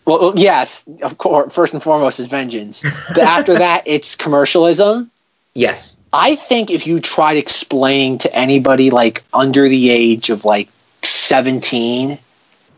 well 0.06 0.32
yes 0.36 0.84
of 1.02 1.18
course 1.18 1.54
first 1.54 1.74
and 1.74 1.82
foremost 1.82 2.18
is 2.18 2.26
vengeance 2.28 2.84
but 3.14 3.24
after 3.24 3.56
that 3.56 3.82
it's 3.86 4.16
commercialism 4.16 5.10
Yes. 5.54 5.96
I 6.12 6.36
think 6.36 6.70
if 6.70 6.86
you 6.86 7.00
tried 7.00 7.36
explaining 7.36 8.18
to 8.18 8.34
anybody 8.34 8.90
like 8.90 9.22
under 9.32 9.68
the 9.68 9.90
age 9.90 10.30
of 10.30 10.44
like 10.44 10.68
17, 11.02 12.18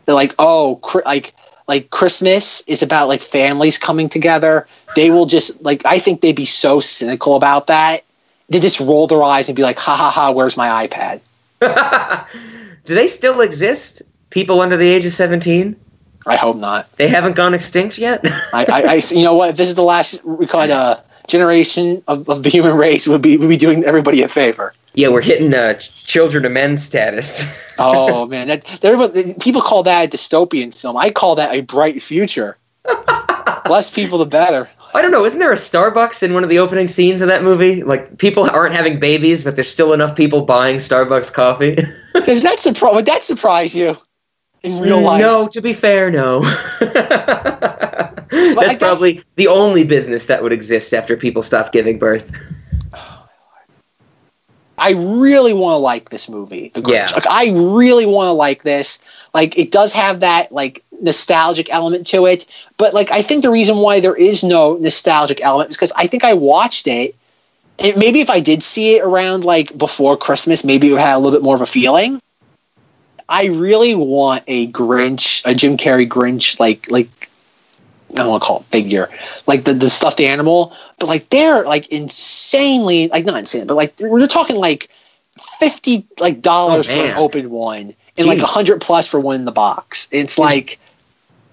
they're 0.05 0.15
like, 0.15 0.33
oh, 0.39 0.79
cri- 0.81 1.03
like 1.05 1.33
like 1.67 1.89
Christmas 1.89 2.61
is 2.61 2.81
about 2.81 3.07
like 3.07 3.21
families 3.21 3.77
coming 3.77 4.09
together. 4.09 4.67
They 4.95 5.11
will 5.11 5.25
just 5.25 5.61
like 5.63 5.85
I 5.85 5.99
think 5.99 6.21
they'd 6.21 6.35
be 6.35 6.45
so 6.45 6.79
cynical 6.79 7.35
about 7.35 7.67
that. 7.67 8.03
They 8.49 8.59
just 8.59 8.79
roll 8.79 9.07
their 9.07 9.23
eyes 9.23 9.47
and 9.47 9.55
be 9.55 9.63
like, 9.63 9.79
ha 9.79 9.95
ha 9.95 10.11
ha, 10.11 10.31
where's 10.31 10.57
my 10.57 10.87
iPad? 10.87 11.21
Do 12.85 12.95
they 12.95 13.07
still 13.07 13.41
exist? 13.41 14.01
People 14.29 14.61
under 14.61 14.77
the 14.77 14.87
age 14.87 15.05
of 15.05 15.13
seventeen? 15.13 15.75
I 16.25 16.35
hope 16.35 16.57
not. 16.57 16.91
They 16.97 17.07
haven't 17.07 17.35
gone 17.35 17.53
extinct 17.53 17.97
yet. 17.97 18.21
I, 18.25 18.65
I, 18.65 18.81
I 18.83 19.01
you 19.11 19.23
know 19.23 19.35
what? 19.35 19.57
This 19.57 19.69
is 19.69 19.75
the 19.75 19.83
last 19.83 20.23
we 20.23 20.47
call 20.47 20.61
it 20.61 20.71
uh, 20.71 20.97
generation 21.33 22.03
of, 22.07 22.29
of 22.29 22.43
the 22.43 22.49
human 22.49 22.77
race, 22.77 23.07
would 23.07 23.21
be 23.21 23.37
would 23.37 23.49
be 23.49 23.57
doing 23.57 23.83
everybody 23.83 24.21
a 24.21 24.27
favor. 24.27 24.73
yeah, 24.93 25.09
we're 25.09 25.21
hitting 25.31 25.51
ch- 25.79 26.05
children 26.05 26.45
of 26.45 26.51
men 26.51 26.77
status. 26.77 27.51
Oh 27.79 28.27
man, 28.27 28.47
that 28.49 28.61
everybody, 28.85 29.33
people 29.41 29.61
call 29.61 29.81
that 29.83 30.05
a 30.05 30.09
dystopian 30.15 30.71
film. 30.79 30.95
I 30.95 31.09
call 31.09 31.33
that 31.35 31.51
a 31.51 31.61
bright 31.61 31.99
future. 32.03 32.55
Less 33.67 33.89
people, 33.89 34.19
the 34.19 34.27
better. 34.27 34.69
I 34.93 35.01
don't 35.01 35.09
know. 35.09 35.25
Isn't 35.25 35.39
there 35.39 35.51
a 35.51 35.55
Starbucks 35.55 36.21
in 36.21 36.35
one 36.35 36.43
of 36.43 36.51
the 36.51 36.59
opening 36.59 36.87
scenes 36.87 37.23
of 37.23 37.27
that 37.29 37.41
movie? 37.43 37.81
Like 37.81 38.19
people 38.19 38.47
aren't 38.47 38.75
having 38.75 38.99
babies, 38.99 39.43
but 39.43 39.55
there's 39.55 39.69
still 39.77 39.91
enough 39.91 40.15
people 40.15 40.41
buying 40.45 40.77
Starbucks 40.77 41.33
coffee. 41.33 41.75
Does 42.25 42.43
that 42.43 42.59
surprise? 42.59 42.93
Would 42.93 43.07
that 43.07 43.23
surprise 43.23 43.73
you 43.73 43.97
in 44.63 44.79
real 44.79 45.01
life? 45.01 45.19
No, 45.21 45.47
to 45.47 45.61
be 45.61 45.73
fair, 45.73 46.09
no. 46.09 46.41
that's 46.79 48.77
probably 48.77 49.23
the 49.35 49.47
only 49.47 49.83
business 49.83 50.25
that 50.27 50.41
would 50.41 50.53
exist 50.53 50.93
after 50.93 51.15
people 51.15 51.43
stopped 51.43 51.71
giving 51.71 51.99
birth. 51.99 52.31
I 54.77 54.91
really 54.91 55.53
want 55.53 55.73
to 55.73 55.77
like 55.77 56.09
this 56.09 56.27
movie. 56.27 56.69
The 56.73 56.81
Grinch. 56.81 56.91
Yeah. 56.91 57.15
Like, 57.15 57.27
I 57.29 57.51
really 57.51 58.05
want 58.05 58.27
to 58.27 58.31
like 58.31 58.63
this. 58.63 58.99
Like 59.33 59.57
it 59.57 59.71
does 59.71 59.93
have 59.93 60.21
that 60.21 60.51
like 60.51 60.83
nostalgic 60.99 61.71
element 61.71 62.07
to 62.07 62.25
it, 62.25 62.45
but 62.77 62.93
like 62.93 63.11
I 63.11 63.21
think 63.21 63.43
the 63.43 63.51
reason 63.51 63.77
why 63.77 63.99
there 63.99 64.15
is 64.15 64.43
no 64.43 64.75
nostalgic 64.77 65.41
element 65.41 65.71
is 65.71 65.77
because 65.77 65.93
I 65.95 66.07
think 66.07 66.23
I 66.23 66.33
watched 66.33 66.87
it. 66.87 67.15
And 67.79 67.97
maybe 67.97 68.21
if 68.21 68.29
I 68.29 68.39
did 68.39 68.61
see 68.61 68.95
it 68.95 69.03
around 69.03 69.45
like 69.45 69.75
before 69.77 70.17
Christmas, 70.17 70.63
maybe 70.63 70.91
it 70.91 70.99
have 70.99 71.17
a 71.17 71.19
little 71.19 71.37
bit 71.37 71.43
more 71.43 71.55
of 71.55 71.61
a 71.61 71.65
feeling. 71.65 72.21
I 73.29 73.45
really 73.47 73.95
want 73.95 74.43
a 74.47 74.71
Grinch, 74.71 75.41
a 75.45 75.55
Jim 75.55 75.77
Carrey 75.77 76.07
Grinch, 76.07 76.59
like 76.59 76.89
like 76.91 77.29
I 78.11 78.17
don't 78.17 78.29
want 78.29 78.43
to 78.43 78.47
call 78.47 78.59
it 78.59 78.65
figure, 78.65 79.09
like 79.47 79.63
the, 79.63 79.73
the 79.73 79.89
stuffed 79.89 80.21
animal, 80.21 80.75
but 80.99 81.07
like 81.07 81.29
they're 81.29 81.63
like 81.63 81.87
insanely 81.87 83.07
like 83.07 83.25
not 83.25 83.39
insane, 83.39 83.67
but 83.67 83.75
like 83.75 83.93
we're 83.99 84.27
talking 84.27 84.55
like 84.55 84.89
fifty 85.59 86.05
like 86.19 86.41
dollars 86.41 86.89
Oh, 86.89 86.95
for 86.95 87.05
an 87.05 87.17
open 87.17 87.49
one 87.49 87.93
and 88.17 88.27
like 88.27 88.39
a 88.39 88.45
hundred 88.45 88.81
plus 88.81 89.07
for 89.07 89.19
one 89.19 89.35
in 89.37 89.45
the 89.45 89.51
box. 89.51 90.07
It's 90.11 90.37
like 90.37 90.79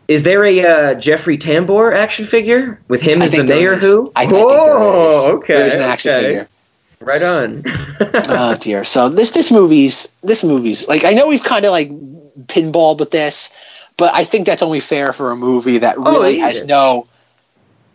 Is 0.08 0.24
there 0.24 0.44
a 0.44 0.60
uh, 0.60 0.94
Jeffrey 0.94 1.38
Tambor 1.38 1.94
action 1.94 2.26
figure 2.26 2.80
with 2.88 3.00
him 3.00 3.22
I 3.22 3.26
as 3.26 3.32
the 3.32 3.44
mayor? 3.44 3.76
Who? 3.76 4.12
I, 4.16 4.26
think 4.26 4.36
there 4.36 4.46
oh, 4.46 5.28
is. 5.28 5.34
okay. 5.34 5.54
There's 5.54 5.74
an 5.74 5.80
action 5.80 6.10
okay. 6.12 6.26
figure. 6.26 6.48
Right 7.00 7.22
on. 7.22 7.62
oh 8.00 8.56
dear. 8.60 8.84
So 8.84 9.08
this 9.08 9.30
this 9.30 9.50
movie's 9.50 10.12
this 10.22 10.44
movie's 10.44 10.86
like 10.86 11.04
I 11.04 11.12
know 11.12 11.26
we've 11.28 11.42
kind 11.42 11.64
of 11.64 11.70
like 11.72 11.88
pinballed 12.46 12.98
with 12.98 13.10
this, 13.10 13.50
but 13.96 14.12
I 14.14 14.24
think 14.24 14.46
that's 14.46 14.62
only 14.62 14.80
fair 14.80 15.12
for 15.14 15.30
a 15.30 15.36
movie 15.36 15.78
that 15.78 15.96
Oh, 15.96 16.02
really 16.02 16.36
yeah. 16.38 16.48
has 16.48 16.66
no 16.66 17.06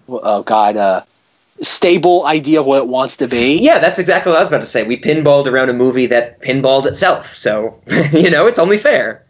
oh 0.10 0.42
god 0.44 0.76
uh 0.78 1.02
stable 1.62 2.26
idea 2.26 2.60
of 2.60 2.66
what 2.66 2.82
it 2.84 2.90
wants 2.90 3.16
to 3.18 3.28
be. 3.28 3.58
yeah, 3.60 3.78
that's 3.80 4.00
exactly 4.00 4.32
what 4.32 4.38
I 4.38 4.42
was 4.42 4.50
about 4.50 4.62
to 4.62 4.68
say. 4.68 4.84
We 4.84 4.98
pinballed 4.98 5.46
around 5.48 5.70
a 5.70 5.74
movie 5.74 6.08
that 6.08 6.42
pinballed 6.42 6.86
itself, 6.88 7.34
so 7.36 7.80
you 8.12 8.32
know 8.32 8.48
it's 8.48 8.60
only 8.60 8.78
fair. 8.80 9.24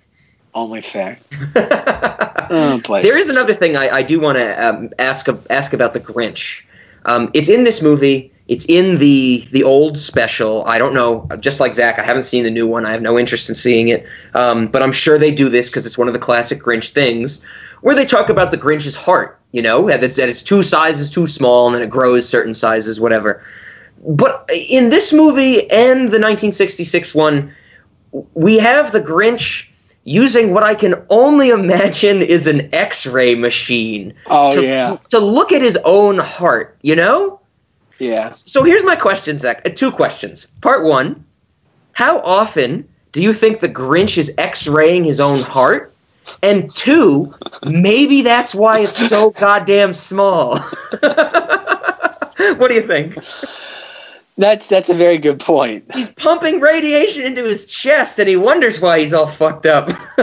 Only 0.54 0.82
fair. 0.82 1.20
Oh 2.48 2.80
boy. 2.82 3.02
There 3.02 3.18
is 3.18 3.28
another 3.28 3.56
thing 3.56 3.76
I, 3.76 3.90
I 3.90 4.04
do 4.04 4.20
want 4.20 4.38
to 4.38 4.64
um, 4.68 4.92
ask 5.00 5.28
ask 5.50 5.74
about 5.74 5.94
the 5.94 6.00
Grinch. 6.00 6.62
Um, 7.06 7.30
it's 7.34 7.50
in 7.50 7.64
this 7.64 7.82
movie. 7.82 8.32
It's 8.48 8.66
in 8.66 8.98
the 8.98 9.48
the 9.52 9.64
old 9.64 9.98
special. 9.98 10.64
I 10.66 10.78
don't 10.78 10.94
know. 10.94 11.28
Just 11.40 11.60
like 11.60 11.74
Zach, 11.74 11.98
I 11.98 12.04
haven't 12.04 12.24
seen 12.24 12.44
the 12.44 12.52
new 12.52 12.68
one. 12.68 12.86
I 12.86 12.92
have 12.92 13.02
no 13.02 13.18
interest 13.18 13.50
in 13.50 13.56
seeing 13.56 13.88
it. 13.88 14.06
Um, 14.36 14.68
but 14.68 14.84
I'm 14.84 14.92
sure 14.92 15.18
they 15.18 15.34
do 15.34 15.50
this 15.50 15.70
because 15.70 15.86
it's 15.86 15.98
one 15.98 16.08
of 16.08 16.14
the 16.14 16.20
classic 16.20 16.62
Grinch 16.62 16.92
things, 16.92 17.42
where 17.82 17.96
they 17.96 18.06
talk 18.06 18.30
about 18.30 18.52
the 18.52 18.58
Grinch's 18.58 18.96
heart. 18.96 19.40
You 19.52 19.62
know, 19.62 19.88
that 19.88 20.04
it's, 20.04 20.18
that 20.18 20.30
it's 20.30 20.44
two 20.44 20.64
sizes 20.64 21.10
too 21.10 21.28
small 21.28 21.68
and 21.68 21.76
then 21.76 21.82
it 21.82 21.90
grows 21.90 22.28
certain 22.28 22.54
sizes, 22.54 23.00
whatever. 23.00 23.42
But 24.06 24.50
in 24.54 24.90
this 24.90 25.14
movie 25.14 25.70
and 25.72 26.10
the 26.10 26.20
1966 26.20 27.16
one, 27.16 27.54
we 28.34 28.58
have 28.60 28.92
the 28.92 29.02
Grinch 29.02 29.68
using 30.06 30.54
what 30.54 30.64
I 30.64 30.74
can 30.76 30.96
only 31.10 31.50
imagine 31.50 32.22
is 32.22 32.48
an 32.48 32.74
X-ray 32.74 33.36
machine 33.36 34.14
Oh 34.28 34.56
to, 34.56 34.64
yeah. 34.64 34.98
to 35.10 35.20
look 35.20 35.52
at 35.52 35.62
his 35.62 35.78
own 35.84 36.20
heart. 36.20 36.78
You 36.82 36.96
know, 36.96 37.42
Yeah. 38.00 38.30
So 38.30 38.64
here's 38.64 38.84
my 38.86 38.96
question, 38.96 39.38
Zach. 39.38 39.62
Uh, 39.66 39.70
Two 39.70 39.92
questions. 39.92 40.46
Part 40.62 40.86
one: 40.86 41.26
How 41.94 42.20
often 42.20 42.88
do 43.12 43.22
you 43.22 43.34
think 43.34 43.60
the 43.60 43.70
Grinch 43.70 44.18
is 44.18 44.32
X-raying 44.38 45.04
his 45.04 45.20
own 45.20 45.42
heart? 45.42 45.92
And 46.42 46.74
two, 46.74 47.34
maybe 47.66 48.24
that's 48.24 48.56
why 48.56 48.80
it's 48.80 49.10
so 49.10 49.30
goddamn 49.40 49.94
small. 49.94 50.58
what 52.58 52.68
do 52.68 52.74
you 52.74 52.82
think? 52.82 53.18
That's 54.38 54.68
that's 54.68 54.90
a 54.90 54.94
very 54.94 55.18
good 55.18 55.40
point. 55.40 55.86
He's 55.94 56.10
pumping 56.12 56.60
radiation 56.60 57.24
into 57.24 57.44
his 57.46 57.66
chest, 57.66 58.20
and 58.20 58.28
he 58.28 58.36
wonders 58.36 58.82
why 58.82 59.00
he's 59.00 59.14
all 59.14 59.28
fucked 59.28 59.66
up. 59.66 59.90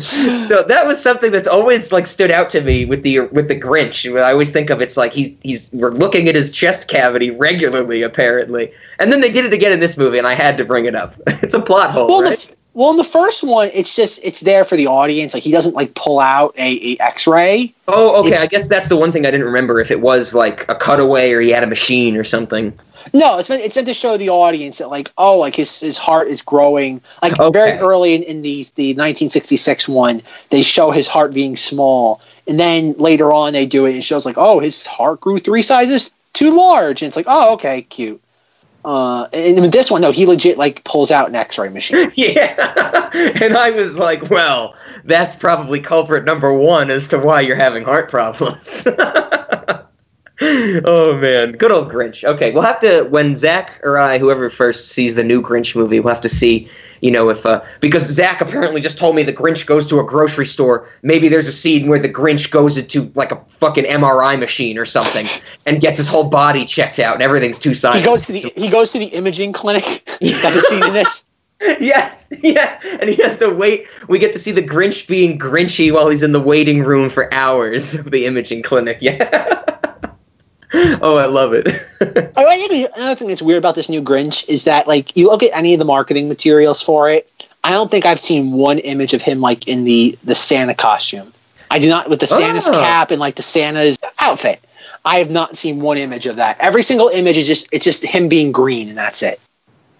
so 0.00 0.62
that 0.62 0.84
was 0.86 1.02
something 1.02 1.30
that's 1.32 1.48
always 1.48 1.92
like 1.92 2.06
stood 2.06 2.30
out 2.30 2.48
to 2.50 2.60
me 2.60 2.84
with 2.84 3.02
the 3.02 3.20
with 3.20 3.48
the 3.48 3.58
Grinch. 3.58 4.10
I 4.16 4.30
always 4.30 4.50
think 4.50 4.70
of 4.70 4.80
it's 4.80 4.96
like 4.96 5.12
he's 5.12 5.30
he's 5.42 5.70
we're 5.72 5.90
looking 5.90 6.28
at 6.28 6.34
his 6.34 6.52
chest 6.52 6.88
cavity 6.88 7.30
regularly, 7.30 8.02
apparently, 8.02 8.72
and 8.98 9.12
then 9.12 9.20
they 9.20 9.30
did 9.30 9.44
it 9.44 9.52
again 9.52 9.72
in 9.72 9.80
this 9.80 9.98
movie, 9.98 10.18
and 10.18 10.26
I 10.26 10.34
had 10.34 10.56
to 10.58 10.64
bring 10.64 10.84
it 10.86 10.94
up. 10.94 11.14
it's 11.26 11.54
a 11.54 11.60
plot 11.60 11.90
hole, 11.90 12.06
Well, 12.08 12.22
right? 12.22 12.38
the, 12.38 12.56
well, 12.76 12.90
in 12.90 12.98
the 12.98 13.04
first 13.04 13.42
one, 13.42 13.70
it's 13.72 13.96
just 13.96 14.20
it's 14.22 14.40
there 14.40 14.62
for 14.62 14.76
the 14.76 14.86
audience. 14.86 15.32
Like 15.32 15.42
he 15.42 15.50
doesn't 15.50 15.74
like 15.74 15.94
pull 15.94 16.20
out 16.20 16.54
a, 16.58 16.92
a 16.92 17.02
X-ray. 17.02 17.72
oh, 17.88 18.20
okay. 18.20 18.28
it's- 18.28 18.42
I 18.42 18.46
guess 18.46 18.68
that's 18.68 18.90
the 18.90 18.96
one 18.96 19.10
thing 19.10 19.24
I 19.24 19.30
didn't 19.30 19.46
remember 19.46 19.80
if 19.80 19.90
it 19.90 20.02
was 20.02 20.34
like 20.34 20.68
a 20.70 20.74
cutaway 20.74 21.32
or 21.32 21.40
he 21.40 21.48
had 21.50 21.62
a 21.64 21.66
machine 21.66 22.18
or 22.18 22.22
something. 22.22 22.78
No, 23.14 23.38
it's 23.38 23.48
meant 23.48 23.62
it's 23.62 23.76
meant 23.76 23.88
to 23.88 23.94
show 23.94 24.18
the 24.18 24.28
audience 24.28 24.76
that 24.76 24.90
like 24.90 25.10
oh 25.16 25.38
like 25.38 25.54
his 25.56 25.80
his 25.80 25.96
heart 25.96 26.28
is 26.28 26.42
growing. 26.42 27.00
Like 27.22 27.40
Okay. 27.40 27.50
very 27.58 27.78
early 27.78 28.14
in, 28.14 28.22
in 28.24 28.42
the 28.42 28.64
the 28.74 28.88
1966 28.92 29.88
one, 29.88 30.20
they 30.50 30.60
show 30.60 30.90
his 30.90 31.08
heart 31.08 31.32
being 31.32 31.56
small, 31.56 32.20
and 32.46 32.60
then 32.60 32.92
later 32.98 33.32
on 33.32 33.54
they 33.54 33.64
do 33.64 33.86
it. 33.86 33.94
and 33.94 34.04
shows 34.04 34.26
like 34.26 34.36
oh 34.36 34.58
his 34.60 34.86
heart 34.86 35.20
grew 35.22 35.38
three 35.38 35.62
sizes 35.62 36.10
too 36.34 36.54
large, 36.54 37.00
and 37.00 37.08
it's 37.08 37.16
like 37.16 37.26
oh 37.28 37.54
okay 37.54 37.82
cute. 37.82 38.20
Uh, 38.86 39.26
and 39.32 39.72
this 39.72 39.90
one, 39.90 40.00
no, 40.00 40.12
he 40.12 40.24
legit 40.26 40.58
like 40.58 40.84
pulls 40.84 41.10
out 41.10 41.28
an 41.28 41.34
X-ray 41.34 41.68
machine. 41.68 42.10
Yeah. 42.16 43.10
and 43.42 43.56
I 43.56 43.70
was 43.72 43.98
like, 43.98 44.30
well, 44.30 44.76
that's 45.04 45.34
probably 45.34 45.80
culprit 45.80 46.24
number 46.24 46.56
one 46.56 46.88
as 46.90 47.08
to 47.08 47.18
why 47.18 47.40
you're 47.40 47.56
having 47.56 47.82
heart 47.82 48.08
problems. 48.08 48.86
oh, 50.84 51.18
man. 51.20 51.52
Good 51.52 51.72
old 51.72 51.90
Grinch. 51.90 52.24
Okay, 52.24 52.50
we'll 52.52 52.62
have 52.62 52.80
to, 52.80 53.04
when 53.04 53.36
Zach 53.36 53.80
or 53.82 53.98
I, 53.98 54.18
whoever 54.18 54.48
first 54.50 54.88
sees 54.88 55.14
the 55.14 55.24
new 55.24 55.42
Grinch 55.42 55.76
movie, 55.76 56.00
we'll 56.00 56.14
have 56.14 56.22
to 56.22 56.28
see, 56.28 56.68
you 57.02 57.10
know, 57.10 57.28
if, 57.28 57.44
uh, 57.44 57.62
because 57.80 58.04
Zach 58.04 58.40
apparently 58.40 58.80
just 58.80 58.98
told 58.98 59.16
me 59.16 59.22
the 59.22 59.32
Grinch 59.32 59.66
goes 59.66 59.86
to 59.88 60.00
a 60.00 60.04
grocery 60.04 60.46
store. 60.46 60.88
Maybe 61.02 61.28
there's 61.28 61.46
a 61.46 61.52
scene 61.52 61.88
where 61.88 61.98
the 61.98 62.08
Grinch 62.08 62.50
goes 62.50 62.76
into 62.76 63.10
like 63.14 63.32
a 63.32 63.36
fucking 63.48 63.84
MRI 63.84 64.38
machine 64.38 64.78
or 64.78 64.86
something 64.86 65.26
and 65.66 65.80
gets 65.80 65.98
his 65.98 66.08
whole 66.08 66.24
body 66.24 66.64
checked 66.64 66.98
out 66.98 67.14
and 67.14 67.22
everything's 67.22 67.58
two 67.58 67.74
He 67.98 68.04
goes 68.04 68.26
to 68.26 68.32
the 68.32 68.52
he 68.56 68.68
goes 68.70 68.92
to 68.92 68.98
the 68.98 69.06
imaging 69.06 69.52
clinic. 69.52 69.84
Got 70.20 70.52
to 70.52 70.60
see 70.60 70.80
this. 70.80 71.24
Yes, 71.80 72.28
yeah, 72.42 72.78
and 73.00 73.08
he 73.08 73.16
has 73.22 73.38
to 73.38 73.48
wait. 73.48 73.86
We 74.08 74.18
get 74.18 74.34
to 74.34 74.38
see 74.38 74.52
the 74.52 74.62
Grinch 74.62 75.08
being 75.08 75.38
Grinchy 75.38 75.90
while 75.90 76.10
he's 76.10 76.22
in 76.22 76.32
the 76.32 76.40
waiting 76.40 76.82
room 76.82 77.08
for 77.08 77.32
hours 77.32 77.94
of 77.94 78.10
the 78.10 78.26
imaging 78.26 78.62
clinic. 78.62 78.98
Yeah. 79.00 79.62
oh, 81.02 81.16
I 81.16 81.26
love 81.26 81.52
it. 81.52 81.66
Oh, 82.36 82.48
I 82.48 82.58
think 82.66 82.90
another 82.96 83.14
thing 83.14 83.28
that's 83.28 83.42
weird 83.42 83.58
about 83.58 83.74
this 83.74 83.88
new 83.88 84.02
Grinch 84.02 84.48
is 84.48 84.64
that 84.64 84.86
like 84.88 85.16
you 85.16 85.28
look 85.28 85.42
at 85.42 85.50
any 85.52 85.72
of 85.74 85.78
the 85.78 85.84
marketing 85.84 86.28
materials 86.28 86.82
for 86.82 87.08
it. 87.10 87.30
I 87.64 87.70
don't 87.70 87.90
think 87.90 88.06
I've 88.06 88.20
seen 88.20 88.52
one 88.52 88.78
image 88.80 89.14
of 89.14 89.22
him 89.22 89.40
like 89.40 89.66
in 89.68 89.84
the 89.84 90.16
the 90.24 90.34
Santa 90.34 90.74
costume. 90.74 91.32
I 91.70 91.78
do 91.78 91.88
not 91.88 92.08
with 92.10 92.20
the 92.20 92.26
Santa's 92.26 92.68
Oh. 92.68 92.72
cap 92.72 93.10
and 93.10 93.20
like 93.20 93.36
the 93.36 93.42
Santa's 93.42 93.98
outfit. 94.20 94.60
I 95.04 95.18
have 95.18 95.30
not 95.30 95.56
seen 95.56 95.80
one 95.80 95.98
image 95.98 96.26
of 96.26 96.36
that. 96.36 96.56
Every 96.60 96.82
single 96.82 97.08
image 97.08 97.36
is 97.36 97.46
just 97.46 97.68
it's 97.72 97.84
just 97.84 98.04
him 98.04 98.28
being 98.28 98.50
green 98.52 98.88
and 98.88 98.98
that's 98.98 99.22
it. 99.22 99.40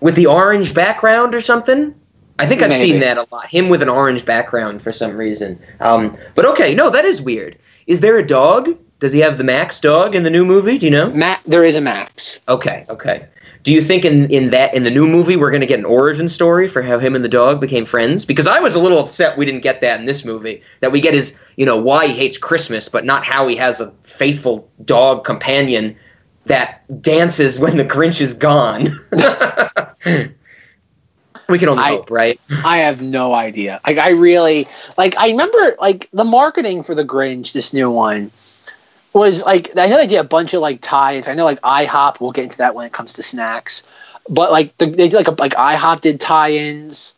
with 0.01 0.15
the 0.15 0.27
orange 0.27 0.75
background 0.75 1.35
or 1.35 1.41
something. 1.41 1.95
I 2.39 2.45
think 2.47 2.61
I've 2.61 2.69
Maybe. 2.71 2.91
seen 2.91 3.01
that 3.01 3.17
a 3.17 3.27
lot. 3.33 3.47
Him 3.47 3.69
with 3.71 3.81
an 3.83 3.89
orange 3.89 4.25
background 4.27 4.83
for 4.83 4.93
some 4.93 5.17
reason. 5.17 5.59
Um, 5.81 6.15
but 6.35 6.45
okay, 6.45 6.75
no, 6.75 6.91
that 6.91 7.05
is 7.07 7.23
weird. 7.23 7.57
Is 7.87 8.01
there 8.01 8.19
a 8.19 8.27
dog? 8.27 8.77
Does 8.99 9.13
he 9.13 9.21
have 9.21 9.37
the 9.37 9.45
Max 9.45 9.79
dog 9.81 10.15
in 10.15 10.23
the 10.23 10.31
new 10.31 10.45
movie? 10.45 10.79
Do 10.79 10.87
you 10.87 10.91
know? 10.91 11.11
Matt, 11.11 11.43
there 11.47 11.65
is 11.65 11.77
a 11.77 11.81
Max. 11.81 12.41
Okay, 12.49 12.87
okay. 12.89 13.27
Do 13.63 13.73
you 13.73 13.83
think 13.83 14.05
in, 14.05 14.31
in 14.31 14.51
that 14.51 14.73
in 14.75 14.85
the 14.85 14.91
new 14.91 15.07
movie 15.09 15.37
we're 15.37 15.51
gonna 15.51 15.67
get 15.67 15.79
an 15.81 15.85
origin 15.85 16.29
story 16.29 16.69
for 16.69 16.83
how 16.83 16.99
him 16.99 17.15
and 17.15 17.25
the 17.25 17.29
dog 17.29 17.61
became 17.61 17.85
friends? 17.85 18.25
Because 18.25 18.47
I 18.47 18.61
was 18.61 18.75
a 18.75 18.81
little 18.81 18.99
upset 18.99 19.37
we 19.37 19.45
didn't 19.45 19.63
get 19.63 19.81
that 19.81 19.99
in 20.01 20.07
this 20.07 20.25
movie. 20.25 20.63
That 20.81 20.93
we 20.93 21.01
get 21.01 21.15
his 21.15 21.37
you 21.57 21.67
know 21.67 21.81
why 21.81 22.07
he 22.07 22.15
hates 22.15 22.39
Christmas, 22.39 22.89
but 22.89 23.05
not 23.05 23.25
how 23.25 23.47
he 23.49 23.57
has 23.57 23.81
a 23.81 23.91
faithful 24.03 24.71
dog 24.85 25.25
companion 25.25 25.97
that 26.47 26.83
dances 27.03 27.59
when 27.59 27.77
the 27.77 27.85
Grinch 27.85 28.21
is 28.21 28.35
gone. 28.35 28.85
we 31.49 31.59
can 31.59 31.69
only 31.69 31.83
I- 31.83 31.89
hope, 31.89 32.11
right? 32.11 32.41
I 32.65 32.79
have 32.79 33.03
no 33.03 33.35
idea. 33.35 33.81
Like 33.87 33.99
I 33.99 34.11
really 34.11 34.69
like 34.97 35.19
I 35.19 35.29
remember 35.31 35.77
like 35.81 36.09
the 36.13 36.25
marketing 36.25 36.83
for 36.85 36.95
the 36.95 37.05
Grinch, 37.05 37.53
this 37.53 37.75
new 37.75 37.91
one, 37.91 38.31
was 39.17 39.45
like 39.45 39.71
I 39.77 39.89
know 39.89 39.97
they 39.97 40.07
did 40.07 40.19
a 40.19 40.25
bunch 40.25 40.55
of 40.55 40.61
like 40.61 40.81
tie-ins. 40.81 41.29
I 41.29 41.35
know 41.35 41.45
like 41.45 41.61
IHOP. 41.63 42.21
We'll 42.21 42.33
get 42.33 42.45
into 42.45 42.59
that 42.59 42.75
when 42.75 42.87
it 42.87 42.93
comes 42.93 43.13
to 43.15 43.23
snacks. 43.23 43.83
But 44.29 44.51
like 44.51 44.77
the, 44.79 44.87
they 44.87 45.09
did 45.09 45.15
like 45.15 45.29
a, 45.29 45.37
like 45.39 45.55
IHOP 45.55 46.01
did 46.01 46.21
tie-ins. 46.21 47.15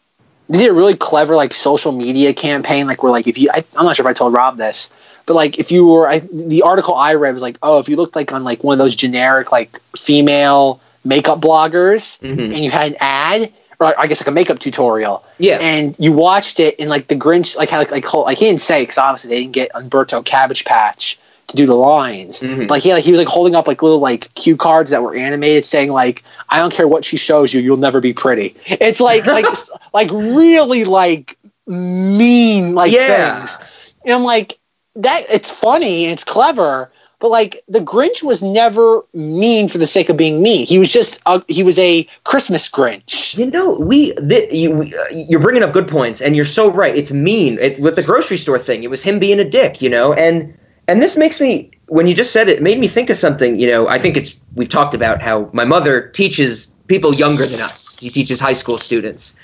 They 0.49 0.59
did 0.59 0.70
a 0.70 0.75
really 0.75 0.97
clever 0.97 1.37
like 1.37 1.53
social 1.55 1.93
media 1.93 2.33
campaign. 2.33 2.87
Like 2.87 3.03
where 3.03 3.12
like 3.12 3.27
if 3.27 3.37
you 3.39 3.51
I, 3.53 3.65
I'm 3.77 3.85
not 3.85 3.97
sure 3.97 4.07
if 4.07 4.11
I 4.11 4.12
told 4.15 4.33
Rob 4.33 4.57
this, 4.57 4.91
but 5.27 5.35
like 5.35 5.59
if 5.59 5.70
you 5.70 5.87
were 5.87 6.09
I, 6.09 6.20
the 6.20 6.62
article 6.62 6.95
I 6.95 7.15
read 7.15 7.33
was 7.35 7.43
like 7.43 7.59
oh 7.62 7.79
if 7.79 7.89
you 7.89 7.97
looked 7.97 8.16
like 8.16 8.33
on 8.33 8.45
like 8.45 8.65
one 8.65 8.73
of 8.75 8.79
those 8.79 8.95
generic 8.97 9.53
like 9.53 9.81
female 9.97 10.81
makeup 11.05 11.41
bloggers 11.41 12.19
Mhm. 12.20 12.55
and 12.55 12.59
you 12.59 12.70
had 12.70 12.93
an 12.93 12.97
ad 13.01 13.53
or 13.81 13.99
I 13.99 14.07
guess 14.09 14.20
like 14.20 14.27
a 14.27 14.33
makeup 14.33 14.59
tutorial 14.59 15.25
Yeah. 15.39 15.59
and 15.61 15.97
you 15.99 16.12
watched 16.12 16.59
it 16.61 16.75
and 16.79 16.91
like 16.91 17.07
the 17.09 17.15
Grinch 17.15 17.57
like 17.57 17.69
had 17.70 17.79
like 17.79 17.91
like, 17.93 18.05
whole, 18.05 18.25
like 18.25 18.37
he 18.39 18.47
didn't 18.47 18.61
say 18.61 18.83
because 18.83 18.99
obviously 18.99 19.31
they 19.31 19.41
didn't 19.43 19.53
get 19.53 19.70
Umberto 19.75 20.23
Cabbage 20.23 20.65
Patch 20.65 21.19
to 21.49 21.57
do 21.57 21.66
the 21.66 21.75
lines. 21.75 22.41
Mhm. 22.41 22.70
Like 22.70 22.83
he 22.83 22.93
like 22.93 23.05
he 23.05 23.11
was 23.11 23.19
like 23.19 23.29
holding 23.29 23.55
up 23.57 23.66
like 23.66 23.83
little 23.83 23.99
like 23.99 24.33
cue 24.35 24.57
cards 24.57 24.91
that 24.91 25.03
were 25.03 25.15
animated 25.15 25.65
saying 25.65 25.91
like 25.91 26.23
I 26.51 26.59
don't 26.59 26.73
care 26.73 26.87
what 26.89 27.05
she 27.05 27.16
shows 27.16 27.53
you, 27.53 27.61
you'll 27.61 27.77
never 27.79 28.01
be 28.01 28.12
pretty. 28.12 28.55
It's 28.66 29.01
like 29.01 29.27
like 29.37 29.47
like 29.93 30.11
really 30.12 30.85
like 30.85 31.37
mean 31.66 32.75
like 32.75 32.93
Yeah. 32.93 33.45
things. 33.47 33.95
And 34.05 34.15
I'm 34.15 34.25
like 34.25 34.59
that 34.97 35.25
it's 35.31 35.51
funny 35.51 36.05
and 36.05 36.12
it's 36.12 36.25
clever. 36.25 36.91
But 37.20 37.31
like 37.31 37.62
the 37.66 37.81
Grinch 37.81 38.23
was 38.23 38.45
never 38.45 39.05
mean 39.12 39.66
for 39.69 39.79
the 39.79 39.89
sake 39.89 40.09
of 40.09 40.16
being 40.16 40.41
mean. 40.41 40.66
He 40.66 40.79
was 40.79 40.93
just 40.93 41.20
a, 41.27 41.43
he 41.49 41.65
was 41.65 41.77
a 41.79 42.07
Christmas 42.23 42.70
Grinch. 42.70 43.37
You 43.37 43.51
know, 43.51 43.77
we, 43.81 44.15
th- 44.15 44.53
you, 44.53 44.70
we 44.70 44.95
uh, 44.95 45.05
you're 45.29 45.41
bringing 45.41 45.65
up 45.65 45.73
good 45.73 45.89
points, 45.89 46.20
and 46.20 46.37
you're 46.37 46.45
so 46.45 46.70
right. 46.70 46.97
It's 46.97 47.11
mean. 47.11 47.59
It's 47.61 47.81
with 47.81 47.97
the 47.97 48.05
grocery 48.05 48.37
store 48.37 48.57
thing. 48.61 48.85
It 48.85 48.91
was 48.91 49.03
him 49.03 49.19
being 49.19 49.41
a 49.41 49.45
dick, 49.45 49.83
you 49.83 49.91
know, 49.91 50.12
and 50.12 50.57
and 50.89 51.02
this 51.02 51.16
makes 51.16 51.40
me 51.40 51.70
when 51.86 52.06
you 52.06 52.15
just 52.15 52.32
said 52.32 52.48
it, 52.48 52.56
it 52.56 52.62
made 52.62 52.78
me 52.78 52.89
think 52.89 53.10
of 53.10 53.16
something. 53.16 53.60
You 53.60 53.69
know, 53.69 53.89
I 53.89 53.98
think 53.98 54.16
it's 54.16 54.40
we've 54.55 54.69
talked 54.69 54.94
about 54.94 55.23
how 55.23 55.48
my 55.52 55.65
mother 55.65 56.09
teaches 56.09 56.74
people 56.89 57.15
younger 57.15 57.47
than 57.47 57.60
us. 57.60 57.98
She 58.01 58.09
teaches 58.09 58.40
high 58.40 58.55
school 58.55 58.78
students. 58.78 59.35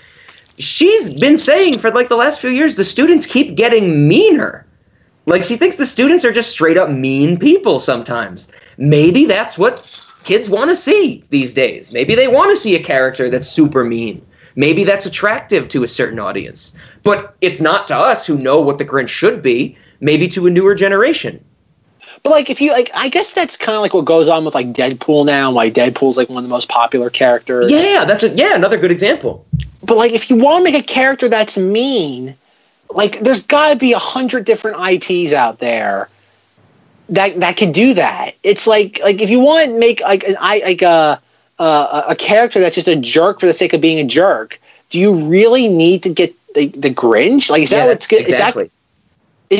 She's 0.58 1.12
been 1.12 1.36
saying 1.36 1.78
for 1.78 1.90
like 1.90 2.08
the 2.08 2.16
last 2.16 2.40
few 2.40 2.50
years, 2.50 2.76
the 2.76 2.84
students 2.84 3.26
keep 3.26 3.56
getting 3.56 4.08
meaner. 4.08 4.66
Like 5.26 5.44
she 5.44 5.56
thinks 5.56 5.76
the 5.76 5.86
students 5.86 6.24
are 6.24 6.32
just 6.32 6.50
straight 6.50 6.78
up 6.78 6.90
mean 6.90 7.38
people 7.38 7.78
sometimes. 7.78 8.50
Maybe 8.78 9.24
that's 9.26 9.58
what 9.58 9.80
kids 10.24 10.48
want 10.48 10.70
to 10.70 10.76
see 10.76 11.24
these 11.30 11.54
days. 11.54 11.92
Maybe 11.92 12.14
they 12.14 12.28
want 12.28 12.50
to 12.50 12.56
see 12.56 12.74
a 12.74 12.82
character 12.82 13.28
that's 13.28 13.48
super 13.48 13.84
mean. 13.84 14.24
Maybe 14.56 14.84
that's 14.84 15.06
attractive 15.06 15.68
to 15.68 15.82
a 15.82 15.88
certain 15.88 16.18
audience. 16.18 16.74
But 17.02 17.34
it's 17.40 17.60
not 17.60 17.88
to 17.88 17.96
us 17.96 18.26
who 18.26 18.38
know 18.38 18.60
what 18.60 18.78
the 18.78 18.84
Grinch 18.84 19.08
should 19.08 19.42
be, 19.42 19.76
maybe 20.00 20.28
to 20.28 20.46
a 20.46 20.50
newer 20.50 20.74
generation. 20.74 21.44
But 22.22 22.30
like, 22.30 22.48
if 22.48 22.60
you 22.60 22.72
like, 22.72 22.90
I 22.94 23.08
guess 23.08 23.32
that's 23.32 23.56
kind 23.56 23.76
of 23.76 23.82
like 23.82 23.92
what 23.92 24.06
goes 24.06 24.28
on 24.28 24.44
with 24.44 24.54
like 24.54 24.68
Deadpool 24.68 25.26
now. 25.26 25.50
Why 25.50 25.70
Deadpool's 25.70 26.16
like 26.16 26.28
one 26.28 26.38
of 26.38 26.44
the 26.44 26.48
most 26.48 26.68
popular 26.68 27.10
characters. 27.10 27.70
Yeah, 27.70 28.04
that's 28.06 28.24
a, 28.24 28.30
yeah, 28.30 28.56
another 28.56 28.78
good 28.78 28.90
example. 28.90 29.44
But 29.82 29.96
like, 29.96 30.12
if 30.12 30.30
you 30.30 30.36
want 30.36 30.64
to 30.64 30.72
make 30.72 30.82
a 30.82 30.86
character 30.86 31.28
that's 31.28 31.58
mean, 31.58 32.34
like, 32.88 33.18
there's 33.20 33.46
got 33.46 33.70
to 33.70 33.76
be 33.76 33.92
a 33.92 33.98
hundred 33.98 34.46
different 34.46 34.78
IPs 34.80 35.34
out 35.34 35.58
there 35.58 36.08
that 37.10 37.40
that 37.40 37.56
can 37.56 37.72
do 37.72 37.94
that. 37.94 38.32
It's 38.42 38.66
like 38.66 39.00
like 39.02 39.20
if 39.20 39.30
you 39.30 39.40
want 39.40 39.66
to 39.66 39.78
make 39.78 40.00
like 40.00 40.24
an 40.24 40.36
I 40.40 40.62
like 40.64 40.82
a 40.82 41.20
a, 41.58 42.04
a 42.10 42.16
character 42.16 42.60
that's 42.60 42.74
just 42.74 42.88
a 42.88 42.96
jerk 42.96 43.40
for 43.40 43.46
the 43.46 43.52
sake 43.52 43.72
of 43.72 43.80
being 43.80 43.98
a 43.98 44.04
jerk. 44.04 44.60
Do 44.90 44.98
you 44.98 45.14
really 45.28 45.68
need 45.68 46.02
to 46.04 46.10
get 46.10 46.34
the, 46.54 46.68
the 46.68 46.90
Grinch? 46.90 47.50
Like, 47.50 47.62
is 47.62 47.70
that 47.70 47.78
yeah, 47.78 47.86
what's 47.86 48.06
good? 48.06 48.22
exactly. 48.22 48.64
Is 48.64 48.68
that 48.70 48.73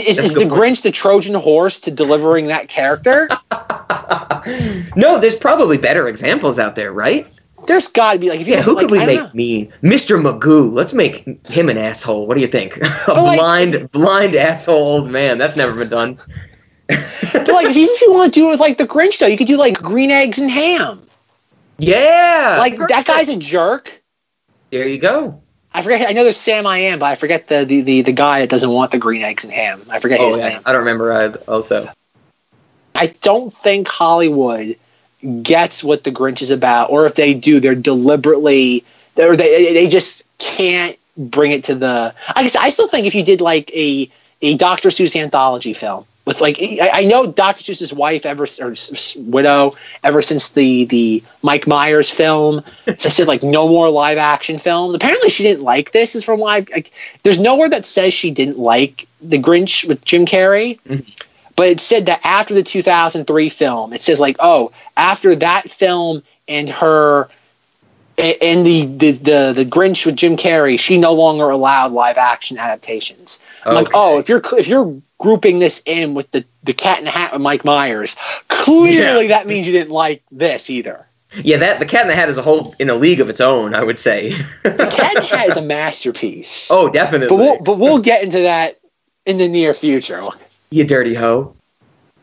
is, 0.00 0.18
is 0.18 0.34
the 0.34 0.40
point. 0.40 0.52
Grinch 0.52 0.82
the 0.82 0.90
Trojan 0.90 1.34
horse 1.34 1.80
to 1.80 1.90
delivering 1.90 2.46
that 2.46 2.68
character? 2.68 3.28
no, 4.96 5.18
there's 5.18 5.36
probably 5.36 5.78
better 5.78 6.08
examples 6.08 6.58
out 6.58 6.76
there, 6.76 6.92
right? 6.92 7.26
There's 7.66 7.86
got 7.86 8.14
to 8.14 8.18
be 8.18 8.28
like 8.28 8.40
if 8.40 8.48
you 8.48 8.54
Yeah, 8.54 8.62
who 8.62 8.74
like, 8.74 8.82
could 8.84 8.90
we 8.90 8.98
I 9.00 9.06
make 9.06 9.20
know. 9.20 9.30
mean? 9.32 9.72
Mr. 9.82 10.20
Magoo. 10.20 10.72
Let's 10.72 10.92
make 10.92 11.24
him 11.48 11.68
an 11.68 11.78
asshole. 11.78 12.26
What 12.26 12.34
do 12.34 12.40
you 12.40 12.46
think? 12.46 12.76
a 12.82 13.04
oh, 13.08 13.24
like- 13.24 13.38
blind, 13.38 13.90
blind 13.92 14.34
asshole 14.34 14.76
old 14.76 15.10
man. 15.10 15.38
That's 15.38 15.56
never 15.56 15.74
been 15.74 15.88
done. 15.88 16.18
But 16.88 16.98
like, 17.48 17.66
if, 17.66 17.76
even 17.76 17.94
if 17.94 18.00
you 18.02 18.12
want 18.12 18.34
to 18.34 18.40
do 18.40 18.48
it 18.48 18.50
with 18.50 18.60
like 18.60 18.76
the 18.78 18.86
Grinch, 18.86 19.18
though, 19.18 19.26
you 19.26 19.38
could 19.38 19.46
do 19.46 19.56
like 19.56 19.80
green 19.80 20.10
eggs 20.10 20.38
and 20.38 20.50
ham. 20.50 21.00
Yeah. 21.78 22.56
Like 22.58 22.76
that 22.88 23.06
guy's 23.06 23.28
a 23.28 23.36
jerk. 23.36 24.02
There 24.70 24.86
you 24.86 24.98
go. 24.98 25.40
I 25.74 25.82
forget. 25.82 26.08
I 26.08 26.12
know 26.12 26.22
there's 26.22 26.36
Sam 26.36 26.66
I 26.66 26.78
Am, 26.78 27.00
but 27.00 27.06
I 27.06 27.16
forget 27.16 27.48
the 27.48 27.64
the, 27.64 27.80
the, 27.80 28.02
the 28.02 28.12
guy 28.12 28.40
that 28.40 28.48
doesn't 28.48 28.70
want 28.70 28.92
the 28.92 28.98
green 28.98 29.22
eggs 29.22 29.42
and 29.44 29.52
ham. 29.52 29.82
I 29.90 29.98
forget 29.98 30.20
Oh, 30.20 30.28
his 30.28 30.38
yeah. 30.38 30.48
name. 30.50 30.60
I 30.64 30.72
don't 30.72 30.80
remember 30.80 31.12
uh, 31.12 31.34
also. 31.48 31.90
I 32.94 33.08
don't 33.22 33.52
think 33.52 33.88
Hollywood 33.88 34.76
gets 35.42 35.82
what 35.82 36.04
the 36.04 36.12
Grinch 36.12 36.42
is 36.42 36.50
about, 36.50 36.90
or 36.90 37.06
if 37.06 37.16
they 37.16 37.34
do, 37.34 37.58
they're 37.58 37.74
deliberately 37.74 38.84
or 39.16 39.36
they 39.36 39.72
they 39.72 39.88
just 39.88 40.24
can't 40.38 40.96
bring 41.16 41.50
it 41.52 41.64
to 41.64 41.74
the. 41.74 42.14
I 42.36 42.42
guess 42.42 42.56
I 42.56 42.68
still 42.70 42.88
think 42.88 43.06
if 43.06 43.14
you 43.14 43.24
did 43.24 43.40
like 43.40 43.72
a 43.74 44.08
a 44.42 44.56
Dr. 44.56 44.90
Seuss 44.90 45.20
anthology 45.20 45.72
film 45.72 46.04
with 46.24 46.40
like 46.40 46.58
I, 46.60 46.90
I 46.92 47.04
know 47.04 47.26
Dr. 47.26 47.62
Seuss's 47.62 47.92
wife 47.92 48.24
ever 48.24 48.46
or 48.60 48.74
widow 49.30 49.74
ever 50.02 50.22
since 50.22 50.50
the 50.50 50.84
the 50.86 51.22
Mike 51.42 51.66
Myers 51.66 52.10
film 52.10 52.62
they 52.84 52.96
said 52.96 53.28
like 53.28 53.42
no 53.42 53.68
more 53.68 53.90
live 53.90 54.18
action 54.18 54.58
films. 54.58 54.94
Apparently 54.94 55.28
she 55.28 55.42
didn't 55.42 55.64
like 55.64 55.92
this. 55.92 56.14
Is 56.14 56.24
from 56.24 56.40
live. 56.40 56.68
Like, 56.70 56.92
there's 57.22 57.40
nowhere 57.40 57.68
that 57.68 57.86
says 57.86 58.14
she 58.14 58.30
didn't 58.30 58.58
like 58.58 59.06
the 59.20 59.38
Grinch 59.38 59.86
with 59.86 60.04
Jim 60.04 60.26
Carrey. 60.26 60.80
Mm-hmm. 60.82 61.08
But 61.56 61.68
it 61.68 61.80
said 61.80 62.06
that 62.06 62.20
after 62.24 62.52
the 62.52 62.64
2003 62.64 63.48
film, 63.48 63.92
it 63.92 64.00
says 64.00 64.18
like, 64.18 64.36
oh, 64.40 64.72
after 64.96 65.36
that 65.36 65.70
film 65.70 66.22
and 66.48 66.68
her 66.68 67.28
and 68.18 68.66
the 68.66 68.86
the 68.86 69.10
the, 69.12 69.52
the 69.54 69.64
Grinch 69.64 70.06
with 70.06 70.16
Jim 70.16 70.36
Carrey, 70.36 70.78
she 70.78 70.98
no 70.98 71.12
longer 71.12 71.50
allowed 71.50 71.92
live 71.92 72.16
action 72.16 72.58
adaptations. 72.58 73.40
I'm 73.64 73.74
like, 73.74 73.88
oh, 73.94 74.18
if 74.18 74.28
you're 74.28 74.42
if 74.56 74.66
you're 74.66 75.00
grouping 75.24 75.58
this 75.58 75.80
in 75.86 76.12
with 76.12 76.30
the 76.32 76.44
the 76.64 76.74
Cat 76.74 76.98
in 76.98 77.06
the 77.06 77.10
Hat 77.10 77.32
with 77.32 77.40
Mike 77.40 77.64
Myers, 77.64 78.14
clearly 78.48 79.26
that 79.28 79.46
means 79.46 79.66
you 79.66 79.72
didn't 79.72 79.90
like 79.92 80.22
this 80.30 80.68
either. 80.68 81.06
Yeah, 81.42 81.56
that 81.56 81.78
the 81.78 81.86
Cat 81.86 82.02
in 82.02 82.08
the 82.08 82.14
Hat 82.14 82.28
is 82.28 82.36
a 82.38 82.42
whole 82.42 82.74
in 82.78 82.90
a 82.90 82.94
league 82.94 83.20
of 83.20 83.28
its 83.30 83.40
own. 83.40 83.74
I 83.74 83.82
would 83.82 83.98
say. 83.98 84.30
The 84.62 84.86
Cat 84.90 85.16
in 85.16 85.22
the 85.22 85.28
Hat 85.36 85.48
is 85.48 85.56
a 85.56 85.62
masterpiece. 85.76 86.68
oh, 86.70 86.88
definitely. 86.90 87.28
but 87.28 87.36
we'll 87.42 87.58
but 87.62 87.78
we'll 87.78 87.98
get 88.00 88.22
into 88.22 88.40
that 88.40 88.78
in 89.26 89.38
the 89.38 89.48
near 89.48 89.72
future. 89.72 90.22
you 90.70 90.84
dirty 90.84 91.14
hoe. 91.14 91.56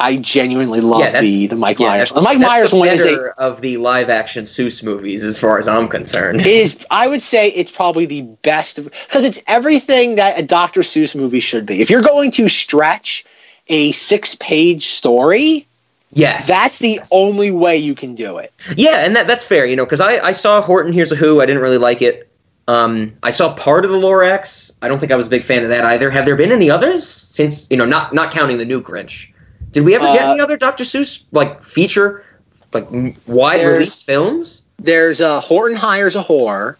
I 0.02 0.16
genuinely 0.16 0.82
love 0.82 1.02
Yeah, 1.02 1.22
the 1.22 1.48
the 1.48 1.56
Mike 1.56 1.80
Yeah, 1.80 1.90
Myers. 1.90 2.10
The 2.12 2.22
Mike 2.22 2.40
Myers 2.40 2.72
the 2.72 2.78
one 2.78 2.88
is 2.88 3.06
a 3.06 3.30
of 3.38 3.62
the 3.62 3.78
live 3.78 4.10
action 4.10 4.46
Seuss 4.46 4.84
movies, 4.84 5.24
as 5.24 5.40
far 5.40 5.60
as 5.60 5.68
I'm 5.68 5.88
concerned. 5.88 6.46
is 6.46 6.84
I 6.90 7.08
would 7.08 7.22
say 7.22 7.50
it's 7.50 7.72
probably 7.72 8.08
the 8.08 8.24
best 8.42 8.84
because 8.84 9.24
it's 9.24 9.40
everything 9.48 10.16
that 10.16 10.40
a 10.40 10.44
Dr. 10.44 10.82
Seuss 10.82 11.16
movie 11.16 11.40
should 11.40 11.68
be. 11.68 11.82
If 11.82 11.90
you're 11.92 12.02
going 12.02 12.32
to 12.32 12.48
stretch 12.48 13.24
a 13.68 13.92
six 13.92 14.36
page 14.36 14.86
story, 14.86 15.68
yes, 16.10 16.48
that's 16.48 16.80
the 16.80 17.00
only 17.12 17.52
way 17.52 17.78
you 17.78 17.94
can 17.94 18.16
do 18.16 18.40
it. 18.40 18.52
Yeah, 18.76 19.06
and 19.06 19.16
that 19.16 19.28
that's 19.28 19.46
fair, 19.46 19.68
you 19.68 19.76
know, 19.76 19.86
because 19.86 20.02
I, 20.02 20.18
I 20.20 20.32
saw 20.32 20.62
Horton 20.64 20.94
Hears 20.94 21.12
a 21.12 21.16
Who. 21.16 21.42
I 21.42 21.46
didn't 21.46 21.62
really 21.62 21.78
like 21.78 22.02
it. 22.02 22.28
Um, 22.68 23.14
I 23.22 23.30
saw 23.30 23.54
part 23.54 23.86
of 23.86 23.92
the 23.92 23.98
Lorax. 23.98 24.72
I 24.82 24.88
don't 24.88 25.00
think 25.00 25.12
I 25.12 25.16
was 25.16 25.28
a 25.28 25.30
big 25.30 25.44
fan 25.44 25.64
of 25.64 25.70
that 25.70 25.84
either. 25.86 26.10
Have 26.10 26.26
there 26.26 26.36
been 26.36 26.52
any 26.52 26.72
others 26.72 27.08
since 27.08 27.70
you 27.70 27.78
know, 27.78 27.86
not 27.86 28.16
not 28.16 28.32
counting 28.32 28.58
the 28.58 28.66
new 28.66 28.82
Grinch? 28.82 29.31
Did 29.72 29.82
we 29.86 29.96
ever 29.96 30.06
get 30.14 30.26
Uh, 30.26 30.32
any 30.32 30.40
other 30.42 30.58
Dr. 30.58 30.84
Seuss 30.84 31.24
like 31.32 31.64
feature, 31.64 32.24
like 32.74 32.88
wide 33.28 33.66
release 33.66 34.04
films? 34.04 34.62
There's 34.80 35.22
a 35.22 35.40
Horton 35.40 35.78
hires 35.78 36.16
a 36.16 36.22
whore. 36.24 36.76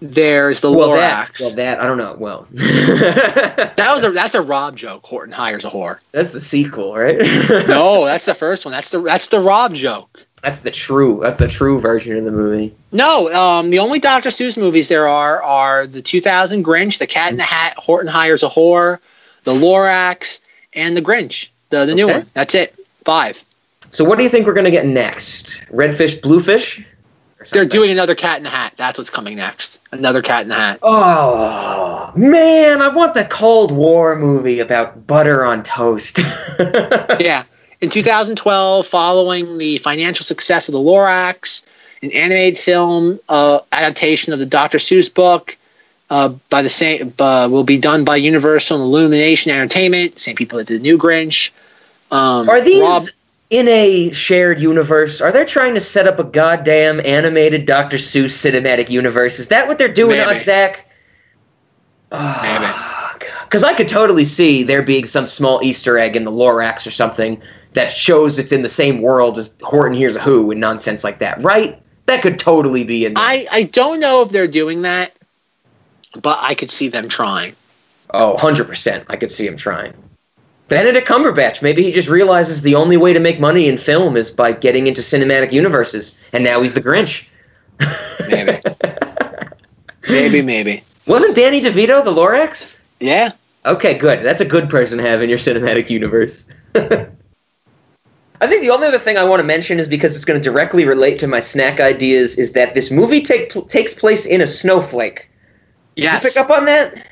There's 0.00 0.60
the 0.62 0.70
Well, 0.72 0.88
Lorax. 0.88 1.38
that 1.38 1.40
well 1.40 1.50
that 1.52 1.80
I 1.80 1.86
don't 1.86 1.98
know. 1.98 2.16
Well, 2.18 2.46
that 2.52 3.90
was 3.94 4.02
a 4.04 4.10
that's 4.10 4.34
a 4.34 4.42
Rob 4.42 4.76
joke. 4.76 5.04
Horton 5.06 5.32
hires 5.32 5.64
a 5.64 5.70
whore. 5.70 5.98
that's 6.12 6.32
the 6.32 6.40
sequel, 6.40 6.94
right? 6.96 7.18
No, 7.68 8.04
that's 8.04 8.24
the 8.26 8.34
first 8.34 8.64
one. 8.64 8.72
That's 8.72 8.90
the 8.90 9.00
that's 9.00 9.28
the 9.28 9.38
Rob 9.40 9.74
joke. 9.74 10.26
that's 10.42 10.60
the 10.60 10.70
true. 10.72 11.20
That's 11.22 11.38
the 11.38 11.46
true 11.48 11.78
version 11.78 12.16
of 12.16 12.24
the 12.24 12.32
movie. 12.32 12.74
No, 12.90 13.32
um, 13.32 13.70
the 13.70 13.78
only 13.78 14.00
Dr. 14.00 14.30
Seuss 14.30 14.58
movies 14.58 14.88
there 14.88 15.06
are 15.06 15.40
are 15.42 15.86
the 15.86 16.02
2000 16.02 16.64
Grinch, 16.64 16.98
The 16.98 17.06
Cat 17.06 17.30
in 17.30 17.36
the 17.36 17.44
Hat, 17.44 17.74
Horton 17.76 18.08
Hires 18.10 18.42
a 18.42 18.48
Whore, 18.48 18.98
The 19.44 19.52
Lorax, 19.54 20.40
and 20.74 20.96
The 20.96 21.02
Grinch, 21.02 21.50
the 21.72 21.84
the 21.86 21.94
new 21.94 22.04
Okay. 22.04 22.18
one. 22.18 22.30
That's 22.34 22.54
it. 22.54 22.74
Five. 23.04 23.44
So 23.90 24.04
what 24.04 24.16
do 24.16 24.22
you 24.22 24.28
think 24.30 24.46
we're 24.46 24.54
gonna 24.54 24.70
get 24.70 24.86
next? 24.86 25.60
Redfish, 25.72 26.22
bluefish? 26.22 26.84
They're 27.50 27.64
doing 27.64 27.90
another 27.90 28.14
Cat 28.14 28.36
in 28.36 28.44
the 28.44 28.50
Hat. 28.50 28.74
That's 28.76 28.98
what's 28.98 29.10
coming 29.10 29.34
next. 29.36 29.80
Another 29.90 30.22
Cat 30.22 30.42
in 30.42 30.48
the 30.48 30.54
Hat. 30.54 30.78
Oh 30.82 32.12
man, 32.14 32.80
I 32.80 32.88
want 32.88 33.14
the 33.14 33.24
Cold 33.24 33.72
War 33.72 34.16
movie 34.16 34.60
about 34.60 35.08
butter 35.08 35.44
on 35.44 35.64
toast. 35.64 36.18
yeah. 37.18 37.42
In 37.80 37.90
2012, 37.90 38.86
following 38.86 39.58
the 39.58 39.78
financial 39.78 40.24
success 40.24 40.68
of 40.68 40.72
The 40.72 40.78
Lorax, 40.78 41.62
an 42.02 42.12
animated 42.12 42.56
film 42.56 43.18
uh, 43.28 43.58
adaptation 43.72 44.32
of 44.32 44.38
the 44.38 44.46
Dr. 44.46 44.78
Seuss 44.78 45.12
book 45.12 45.56
uh, 46.08 46.28
by 46.48 46.62
the 46.62 46.68
same 46.68 47.12
uh, 47.18 47.48
will 47.50 47.64
be 47.64 47.78
done 47.78 48.04
by 48.04 48.14
Universal 48.14 48.76
and 48.76 48.84
Illumination 48.84 49.50
Entertainment, 49.50 50.16
same 50.20 50.36
people 50.36 50.58
that 50.58 50.68
did 50.68 50.78
the 50.78 50.82
new 50.82 50.96
Grinch. 50.96 51.50
Um, 52.12 52.48
Are 52.48 52.60
these 52.60 52.82
Rob- 52.82 53.02
in 53.50 53.66
a 53.68 54.12
shared 54.12 54.60
universe? 54.60 55.20
Are 55.20 55.32
they 55.32 55.44
trying 55.44 55.74
to 55.74 55.80
set 55.80 56.06
up 56.06 56.18
a 56.18 56.24
goddamn 56.24 57.00
animated 57.04 57.66
Dr. 57.66 57.96
Seuss 57.96 58.32
cinematic 58.32 58.90
universe? 58.90 59.38
Is 59.38 59.48
that 59.48 59.66
what 59.66 59.78
they're 59.78 59.88
doing 59.92 60.16
to 60.16 60.26
Maybe. 60.26 60.30
us, 60.30 60.44
Zach? 60.44 60.88
Because 62.10 63.64
I 63.64 63.72
could 63.74 63.88
totally 63.88 64.26
see 64.26 64.62
there 64.62 64.82
being 64.82 65.06
some 65.06 65.26
small 65.26 65.60
Easter 65.62 65.98
egg 65.98 66.14
in 66.14 66.24
the 66.24 66.30
Lorax 66.30 66.86
or 66.86 66.90
something 66.90 67.40
that 67.72 67.90
shows 67.90 68.38
it's 68.38 68.52
in 68.52 68.62
the 68.62 68.68
same 68.68 69.00
world 69.00 69.38
as 69.38 69.56
Horton 69.62 69.96
Hears 69.96 70.16
a 70.16 70.20
Who 70.20 70.50
and 70.50 70.60
nonsense 70.60 71.04
like 71.04 71.18
that, 71.20 71.42
right? 71.42 71.80
That 72.06 72.20
could 72.20 72.38
totally 72.38 72.84
be 72.84 73.06
in 73.06 73.14
there. 73.14 73.24
I, 73.24 73.46
I 73.50 73.62
don't 73.64 74.00
know 74.00 74.20
if 74.20 74.28
they're 74.28 74.46
doing 74.46 74.82
that, 74.82 75.12
but 76.20 76.38
I 76.42 76.54
could 76.54 76.70
see 76.70 76.88
them 76.88 77.08
trying. 77.08 77.54
Oh, 78.12 78.36
100%. 78.38 79.06
I 79.08 79.16
could 79.16 79.30
see 79.30 79.46
them 79.46 79.56
trying. 79.56 79.94
Benedict 80.72 81.06
Cumberbatch, 81.06 81.60
maybe 81.60 81.82
he 81.82 81.92
just 81.92 82.08
realizes 82.08 82.62
the 82.62 82.74
only 82.74 82.96
way 82.96 83.12
to 83.12 83.20
make 83.20 83.38
money 83.38 83.68
in 83.68 83.76
film 83.76 84.16
is 84.16 84.30
by 84.30 84.52
getting 84.52 84.86
into 84.86 85.02
cinematic 85.02 85.52
universes, 85.52 86.16
and 86.32 86.42
now 86.42 86.62
he's 86.62 86.72
the 86.72 86.80
Grinch. 86.80 87.26
Maybe. 88.26 88.58
maybe, 90.08 90.40
maybe. 90.40 90.82
Wasn't 91.06 91.36
Danny 91.36 91.60
DeVito 91.60 92.02
the 92.02 92.10
Lorax? 92.10 92.78
Yeah. 93.00 93.32
Okay, 93.66 93.92
good. 93.92 94.22
That's 94.22 94.40
a 94.40 94.46
good 94.46 94.70
person 94.70 94.96
to 94.96 95.04
have 95.04 95.20
in 95.20 95.28
your 95.28 95.38
cinematic 95.38 95.90
universe. 95.90 96.46
I 96.74 98.46
think 98.46 98.62
the 98.62 98.70
only 98.70 98.86
other 98.86 98.98
thing 98.98 99.18
I 99.18 99.24
want 99.24 99.40
to 99.40 99.46
mention 99.46 99.78
is 99.78 99.88
because 99.88 100.16
it's 100.16 100.24
going 100.24 100.40
to 100.40 100.50
directly 100.50 100.86
relate 100.86 101.18
to 101.18 101.26
my 101.26 101.40
snack 101.40 101.80
ideas 101.80 102.38
is 102.38 102.54
that 102.54 102.74
this 102.74 102.90
movie 102.90 103.20
take, 103.20 103.52
takes 103.68 103.92
place 103.92 104.24
in 104.24 104.40
a 104.40 104.46
snowflake. 104.46 105.28
Yes. 105.96 106.24
You 106.24 106.30
pick 106.30 106.38
up 106.38 106.48
on 106.48 106.64
that? 106.64 107.08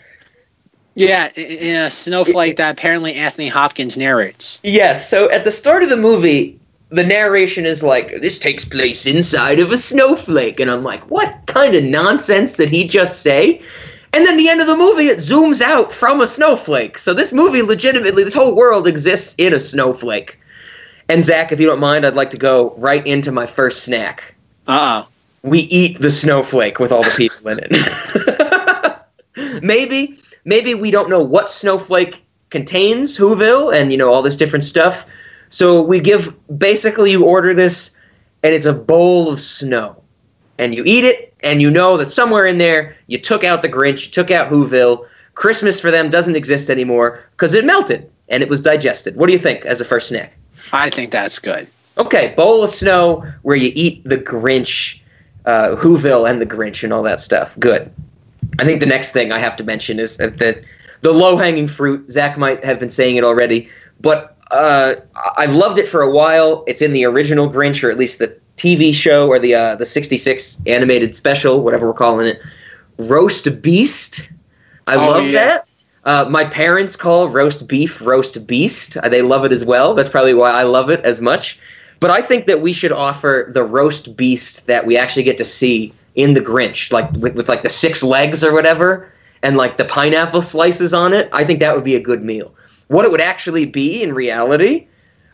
Yeah, 0.95 1.31
in 1.37 1.81
a 1.81 1.91
snowflake 1.91 2.57
that 2.57 2.73
apparently 2.73 3.15
Anthony 3.15 3.49
Hopkins 3.49 3.97
narrates. 3.97 4.61
Yes. 4.65 5.09
So 5.09 5.31
at 5.31 5.45
the 5.45 5.51
start 5.51 5.83
of 5.83 5.89
the 5.89 5.97
movie, 5.97 6.59
the 6.91 7.05
narration 7.05 7.65
is 7.65 7.83
like, 7.83 8.21
"This 8.21 8.39
takes 8.39 8.65
place 8.65 9.07
inside 9.07 9.61
of 9.61 9.71
a 9.71 9.77
snowflake," 9.77 10.59
and 10.59 10.71
I'm 10.71 10.83
like, 10.83 11.09
"What 11.11 11.35
kind 11.47 11.75
of 11.75 11.85
nonsense 11.85 12.57
did 12.57 12.69
he 12.69 12.85
just 12.85 13.23
say?" 13.23 13.63
And 14.13 14.27
then 14.27 14.37
the 14.37 14.49
end 14.49 14.61
of 14.61 14.67
the 14.67 14.77
movie, 14.77 15.07
it 15.07 15.19
zooms 15.19 15.61
out 15.61 15.93
from 15.93 16.21
a 16.21 16.27
snowflake. 16.27 16.99
So 16.99 17.15
this 17.15 17.33
movie, 17.33 17.63
legitimately, 17.63 18.25
this 18.25 18.35
whole 18.35 18.55
world 18.55 18.89
exists 18.89 19.37
in 19.39 19.55
a 19.55 19.61
snowflake. 19.61 20.37
And 21.09 21.25
Zach, 21.25 21.53
if 21.53 21.61
you 21.61 21.67
don't 21.67 21.81
mind, 21.81 22.05
I'd 22.05 22.15
like 22.15 22.31
to 22.31 22.39
go 22.39 22.75
right 22.77 23.07
into 23.07 23.31
my 23.31 23.47
first 23.47 23.85
snack. 23.85 24.35
Uh 24.67 25.05
oh. 25.05 25.09
We 25.43 25.61
eat 25.61 26.01
the 26.01 26.11
snowflake 26.11 26.79
with 26.79 26.93
all 26.93 27.03
the 27.03 27.15
people 27.17 27.49
in 27.49 27.61
it. 27.63 28.97
maybe, 29.63 30.19
maybe 30.51 30.75
we 30.75 30.91
don't 30.91 31.09
know 31.09 31.23
what 31.23 31.49
snowflake 31.49 32.23
contains 32.51 33.17
Whoville 33.17 33.73
and 33.75 33.93
you 33.93 33.97
know 33.97 34.13
all 34.13 34.21
this 34.21 34.37
different 34.37 34.65
stuff. 34.65 35.07
So 35.49 35.81
we 35.81 36.01
give 36.01 36.35
basically 36.59 37.13
you 37.13 37.25
order 37.25 37.55
this 37.55 37.93
and 38.43 38.53
it's 38.53 38.67
a 38.67 38.75
bowl 38.75 39.31
of 39.31 39.41
snow. 39.41 40.03
And 40.59 40.75
you 40.75 40.83
eat 40.85 41.05
it 41.05 41.33
and 41.43 41.63
you 41.63 41.71
know 41.71 41.97
that 41.97 42.11
somewhere 42.11 42.45
in 42.45 42.59
there 42.59 42.97
you 43.07 43.19
took 43.19 43.45
out 43.45 43.63
the 43.63 43.69
Grinch, 43.69 44.07
you 44.07 44.11
took 44.11 44.31
out 44.31 44.51
Whoville. 44.51 45.07
Christmas 45.35 45.81
for 45.81 45.91
them 45.91 46.11
doesn't 46.11 46.37
exist 46.37 46.69
anymore 46.69 47.25
because 47.33 47.55
it 47.55 47.65
melted 47.65 48.11
and 48.29 48.43
it 48.43 48.51
was 48.51 48.61
digested. 48.61 49.17
What 49.17 49.29
do 49.29 49.33
you 49.33 49.39
think 49.39 49.65
as 49.65 49.81
a 49.81 49.85
first 49.85 50.09
snack? 50.09 50.37
I 50.73 50.91
think 50.91 51.13
that's 51.13 51.39
good. 51.39 51.67
Okay, 51.97 52.35
bowl 52.37 52.63
of 52.63 52.71
snow 52.71 53.25
where 53.43 53.57
you 53.57 53.73
eat 53.75 54.03
the 54.05 54.19
Grinch, 54.19 55.01
uh, 55.47 55.77
Whoville, 55.77 56.29
and 56.29 56.41
the 56.41 56.47
Grinch 56.47 56.85
and 56.85 56.93
all 56.93 57.03
that 57.05 57.21
stuff. 57.21 57.59
Good. 57.59 57.91
I 58.59 58.65
think 58.65 58.81
the 58.81 58.87
next 58.87 59.13
thing 59.13 59.33
I 59.33 59.39
have 59.39 59.57
to 59.57 59.65
mention 59.65 59.99
is 59.99 60.17
that 60.19 60.39
the 60.39 60.63
the 61.03 61.13
low 61.13 61.37
hanging 61.37 61.67
fruit. 61.69 62.11
Zach 62.11 62.37
might 62.37 62.63
have 62.65 62.79
been 62.79 62.91
saying 62.91 63.17
it 63.17 63.25
already, 63.25 63.69
but 64.01 64.37
uh, 64.51 64.95
I've 65.39 65.55
loved 65.55 65.79
it 65.79 65.87
for 65.89 66.03
a 66.03 66.11
while. 66.11 66.65
It's 66.67 66.83
in 66.83 66.93
the 66.93 67.05
original 67.05 67.49
Grinch, 67.49 67.83
or 67.83 67.91
at 67.91 67.97
least 67.97 68.19
the 68.19 68.37
TV 68.57 68.93
show, 68.93 69.29
or 69.29 69.39
the 69.39 69.55
uh, 69.55 69.77
the 69.77 69.87
'66 69.87 70.61
animated 70.67 71.17
special, 71.17 71.63
whatever 71.63 71.87
we're 71.87 71.95
calling 71.95 72.27
it. 72.27 72.41
Roast 72.99 73.63
beast. 73.63 74.29
I 74.87 74.97
Oh, 74.97 75.11
love 75.11 75.27
yeah. 75.27 75.33
that. 75.33 75.67
Uh, 76.05 76.27
my 76.31 76.45
parents 76.45 76.97
call 76.97 77.29
roast 77.29 77.69
beef 77.69 78.01
roast 78.05 78.47
beast. 78.47 78.97
Uh, 78.97 79.09
They 79.09 79.23
love 79.23 79.45
it 79.45 79.53
as 79.53 79.65
well. 79.65 79.95
That's 79.95 80.09
probably 80.11 80.35
why 80.35 80.51
I 80.51 80.63
love 80.65 80.91
it 80.91 81.01
as 81.05 81.21
much. 81.21 81.59
But 82.01 82.11
I 82.11 82.23
think 82.23 82.47
that 82.47 82.63
we 82.63 82.73
should 82.73 82.93
offer 82.93 83.51
the 83.55 83.63
roast 83.63 84.17
beast 84.17 84.67
that 84.67 84.87
we 84.87 84.97
actually 84.97 85.23
get 85.23 85.37
to 85.39 85.45
see 85.45 85.93
in 86.15 86.35
the 86.35 86.41
Grinch, 86.41 86.93
like 86.93 87.11
with, 87.13 87.35
with 87.35 87.49
like 87.49 87.63
the 87.63 87.69
six 87.69 88.03
legs 88.03 88.45
or 88.45 88.53
whatever, 88.53 89.13
and 89.43 89.57
like 89.57 89.77
the 89.77 89.85
pineapple 89.85 90.43
slices 90.43 90.93
on 90.93 91.13
it. 91.13 91.29
I 91.33 91.45
think 91.45 91.61
that 91.61 91.75
would 91.75 91.85
be 91.85 91.95
a 91.95 92.01
good 92.01 92.23
meal. 92.23 92.55
What 92.89 93.05
it 93.05 93.11
would 93.11 93.21
actually 93.21 93.67
be 93.67 94.03
in 94.03 94.13
reality, 94.13 94.87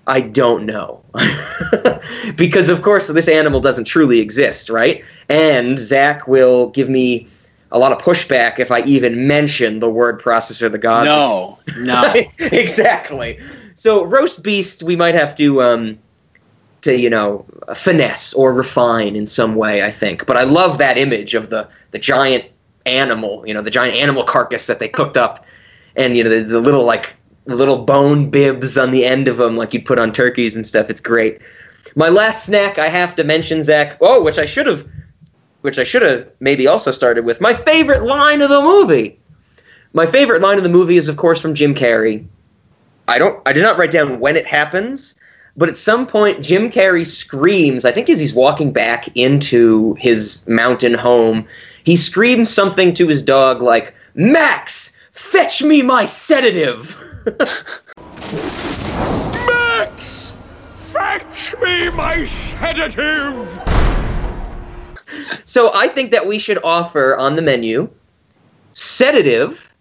I 0.07 0.21
don't 0.21 0.67
know. 0.67 1.03
because, 2.37 2.71
of 2.71 2.83
course, 2.83 3.09
this 3.09 3.29
animal 3.29 3.61
doesn't 3.61 3.87
truly 3.87 4.21
exist, 4.21 4.69
right? 4.69 5.05
And 5.29 5.79
Zach 5.79 6.29
will 6.29 6.71
give 6.71 6.89
me 6.89 7.27
a 7.73 7.79
lot 7.79 7.93
of 7.93 7.99
pushback 7.99 8.59
if 8.59 8.71
I 8.71 8.83
even 8.83 9.27
mention 9.27 9.81
the 9.81 9.91
word 9.91 10.21
processor 10.21 10.71
the 10.71 10.79
god. 10.79 11.07
No, 11.07 11.59
no. 11.79 12.15
exactly. 12.39 13.41
So, 13.75 14.05
roast 14.05 14.43
beast, 14.43 14.83
we 14.83 14.95
might 14.95 15.15
have 15.15 15.35
to. 15.37 15.63
Um, 15.63 15.99
to 16.87 16.97
you 16.97 17.11
know 17.11 17.45
finesse 17.75 18.33
or 18.35 18.55
refine 18.55 19.17
in 19.17 19.27
some 19.27 19.57
way 19.57 19.83
i 19.83 19.91
think. 19.91 20.25
But 20.25 20.37
i 20.37 20.45
love 20.45 20.79
that 20.79 20.97
image 20.97 21.35
of 21.35 21.51
the 21.51 21.69
the 21.91 21.99
giant 21.99 22.45
animal 22.87 23.43
you 23.47 23.53
know 23.53 23.61
the 23.61 23.71
giant 23.71 23.97
animal 23.97 24.23
carcass 24.23 24.67
that 24.69 24.79
they 24.79 24.89
cooked 24.89 25.17
up 25.17 25.45
and 25.97 26.17
you 26.17 26.23
know 26.23 26.31
the, 26.31 26.45
the 26.45 26.61
little 26.61 26.85
like 26.85 27.15
the 27.45 27.57
little 27.57 27.85
bone 27.85 28.31
bibs 28.31 28.79
on 28.79 28.93
the 28.93 29.05
end 29.05 29.27
of 29.29 29.37
them 29.37 29.57
like 29.57 29.75
you 29.75 29.83
put 29.83 29.99
on 29.99 30.13
turkeys 30.13 30.57
and 30.57 30.67
stuff. 30.67 30.91
It's 30.91 31.01
great. 31.01 31.41
My 31.97 32.09
last 32.09 32.47
snack 32.47 32.79
i 32.79 32.89
have 32.89 33.15
to 33.17 33.25
mention 33.25 33.63
zach 33.63 33.99
oh 34.01 34.23
which 34.23 34.39
i 34.39 34.45
should 34.45 34.67
have 34.67 34.87
which 35.63 35.79
i 35.79 35.85
should 35.85 36.03
have 36.03 36.29
maybe 36.39 36.67
also 36.69 36.93
started 36.93 37.25
with 37.25 37.41
my 37.41 37.53
favorite 37.53 38.05
line 38.05 38.43
of 38.43 38.51
the 38.51 38.63
movie. 38.63 39.19
My 39.93 40.07
favorite 40.07 40.43
line 40.43 40.59
of 40.59 40.63
the 40.63 40.77
movie 40.79 40.99
is 40.99 41.09
of 41.09 41.17
course 41.17 41.41
from 41.41 41.55
jim 41.55 41.75
carrey. 41.75 42.25
I 43.09 43.19
don't 43.19 43.37
i 43.45 43.53
did 43.53 43.63
not 43.63 43.77
write 43.77 43.91
down 43.91 44.21
when 44.21 44.37
it 44.37 44.47
happens 44.47 45.17
but 45.57 45.69
at 45.69 45.77
some 45.77 46.07
point, 46.07 46.43
Jim 46.45 46.71
Carrey 46.71 47.07
screams, 47.07 47.85
I 47.85 47.93
think 47.93 48.11
as 48.11 48.21
he's 48.21 48.35
walking 48.35 48.73
back 48.73 49.09
into 49.17 49.95
his 49.95 50.47
mountain 50.47 50.95
home, 50.95 51.47
he 51.85 51.97
screams 51.97 52.53
something 52.53 52.93
to 52.95 53.09
his 53.09 53.23
dog 53.23 53.63
like, 53.63 53.95
Max, 54.15 54.93
fetch 55.13 55.63
me 55.63 55.83
my 55.83 56.05
sedative. 56.05 57.03
Max! 59.47 60.03
Fetch 60.93 61.55
me 61.63 61.91
my 61.91 62.29
sedative! 62.61 63.49
so 65.45 65.71
I 65.75 65.89
think 65.89 66.11
that 66.11 66.27
we 66.27 66.39
should 66.39 66.63
offer 66.65 67.17
on 67.17 67.37
the 67.37 67.43
menu 67.43 67.89
sedative 68.73 69.73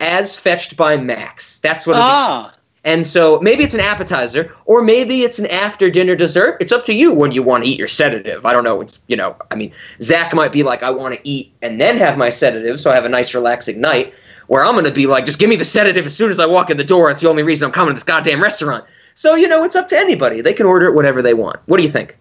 as 0.00 0.38
fetched 0.38 0.76
by 0.76 0.96
Max. 0.96 1.58
That's 1.58 1.86
what 1.86 1.96
it 1.96 1.98
is. 1.98 2.04
ah, 2.04 2.54
And 2.84 3.06
so 3.06 3.38
maybe 3.40 3.62
it's 3.62 3.74
an 3.74 3.80
appetizer, 3.80 4.54
or 4.64 4.82
maybe 4.82 5.22
it's 5.22 5.38
an 5.38 5.46
after 5.46 5.90
dinner 5.90 6.16
dessert. 6.16 6.56
It's 6.60 6.72
up 6.72 6.86
to 6.86 6.94
you 6.94 7.14
when 7.14 7.30
you 7.30 7.42
want 7.42 7.64
to 7.64 7.70
eat 7.70 7.78
your 7.78 7.88
sedative. 7.88 8.46
I 8.46 8.52
don't 8.54 8.64
know. 8.64 8.80
It's, 8.80 9.02
you 9.06 9.16
know, 9.16 9.36
I 9.50 9.54
mean, 9.54 9.72
Zach 10.00 10.34
might 10.34 10.50
be 10.50 10.62
like, 10.62 10.82
I 10.82 10.90
want 10.90 11.14
to 11.14 11.20
eat 11.28 11.52
and 11.60 11.78
then 11.78 11.98
have 11.98 12.16
my 12.16 12.30
sedative, 12.30 12.80
so 12.80 12.90
I 12.90 12.94
have 12.94 13.04
a 13.04 13.08
nice, 13.10 13.34
relaxing 13.34 13.80
night. 13.80 14.14
Where 14.46 14.64
I'm 14.64 14.72
going 14.72 14.84
to 14.86 14.90
be 14.90 15.06
like, 15.06 15.26
just 15.26 15.38
give 15.38 15.48
me 15.48 15.54
the 15.56 15.64
sedative 15.64 16.06
as 16.06 16.16
soon 16.16 16.30
as 16.30 16.40
I 16.40 16.46
walk 16.46 16.70
in 16.70 16.76
the 16.76 16.82
door. 16.82 17.08
It's 17.10 17.20
the 17.20 17.28
only 17.28 17.44
reason 17.44 17.66
I'm 17.66 17.72
coming 17.72 17.90
to 17.90 17.94
this 17.94 18.02
goddamn 18.02 18.42
restaurant. 18.42 18.84
So, 19.14 19.36
you 19.36 19.46
know, 19.46 19.62
it's 19.62 19.76
up 19.76 19.86
to 19.88 19.96
anybody. 19.96 20.40
They 20.40 20.54
can 20.54 20.66
order 20.66 20.86
it 20.86 20.94
whatever 20.94 21.22
they 21.22 21.34
want. 21.34 21.60
What 21.66 21.76
do 21.76 21.84
you 21.84 21.88
think? 21.88 22.16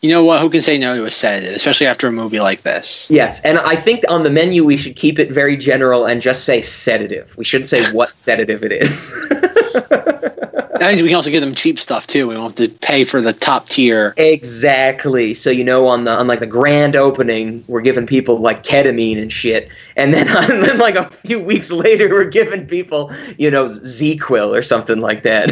You 0.00 0.10
know 0.10 0.24
what? 0.24 0.40
Who 0.40 0.48
can 0.48 0.62
say 0.62 0.78
no 0.78 0.96
to 0.96 1.04
a 1.04 1.10
sedative, 1.10 1.54
especially 1.54 1.86
after 1.86 2.06
a 2.06 2.12
movie 2.12 2.40
like 2.40 2.62
this? 2.62 3.10
Yes, 3.10 3.42
and 3.42 3.58
I 3.58 3.76
think 3.76 4.02
on 4.08 4.22
the 4.22 4.30
menu 4.30 4.64
we 4.64 4.78
should 4.78 4.96
keep 4.96 5.18
it 5.18 5.30
very 5.30 5.56
general 5.56 6.06
and 6.06 6.22
just 6.22 6.44
say 6.44 6.62
sedative. 6.62 7.36
We 7.36 7.44
shouldn't 7.44 7.68
say 7.68 7.82
what 7.92 8.16
sedative 8.16 8.64
it 8.64 8.72
is. 8.72 9.14
That 10.80 10.88
means 10.88 11.02
we 11.02 11.08
can 11.08 11.16
also 11.16 11.28
give 11.28 11.42
them 11.42 11.54
cheap 11.54 11.78
stuff 11.78 12.06
too. 12.06 12.26
We 12.26 12.38
won't 12.38 12.58
have 12.58 12.70
to 12.70 12.78
pay 12.78 13.04
for 13.04 13.20
the 13.20 13.34
top 13.34 13.68
tier. 13.68 14.14
Exactly. 14.16 15.34
So 15.34 15.50
you 15.50 15.62
know, 15.62 15.86
on 15.86 16.04
the 16.04 16.18
on 16.18 16.26
like 16.26 16.40
the 16.40 16.46
grand 16.46 16.96
opening, 16.96 17.62
we're 17.68 17.82
giving 17.82 18.06
people 18.06 18.38
like 18.38 18.62
ketamine 18.64 19.20
and 19.20 19.30
shit, 19.30 19.68
and 19.96 20.14
then 20.14 20.26
and 20.50 20.64
then 20.64 20.78
like 20.78 20.94
a 20.94 21.04
few 21.10 21.38
weeks 21.38 21.70
later, 21.70 22.08
we're 22.08 22.30
giving 22.30 22.66
people 22.66 23.12
you 23.36 23.50
know 23.50 23.66
ZzzQuil 23.66 24.56
or 24.56 24.62
something 24.62 25.00
like 25.00 25.22
that. 25.24 25.50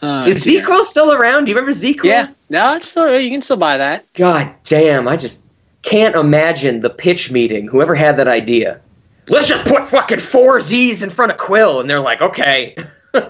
Uh, 0.00 0.24
Is 0.26 0.46
ZzzQuil 0.46 0.84
still 0.84 1.12
around? 1.12 1.44
Do 1.44 1.50
you 1.50 1.56
remember 1.56 1.76
ZzzQuil? 1.76 2.04
Yeah, 2.04 2.28
no, 2.48 2.74
it's 2.76 2.88
still 2.90 3.18
you 3.18 3.30
can 3.30 3.42
still 3.42 3.56
buy 3.56 3.76
that. 3.76 4.10
God 4.14 4.52
damn! 4.64 5.08
I 5.08 5.16
just 5.16 5.42
can't 5.82 6.14
imagine 6.16 6.80
the 6.80 6.90
pitch 6.90 7.30
meeting. 7.30 7.66
Whoever 7.66 7.94
had 7.94 8.16
that 8.16 8.28
idea. 8.28 8.80
Let's 9.28 9.48
just 9.48 9.64
put 9.64 9.84
fucking 9.86 10.18
four 10.20 10.60
Z's 10.60 11.02
in 11.02 11.08
front 11.10 11.32
of 11.32 11.38
Quill, 11.38 11.80
and 11.80 11.88
they're 11.88 12.00
like, 12.00 12.20
okay. 12.20 12.76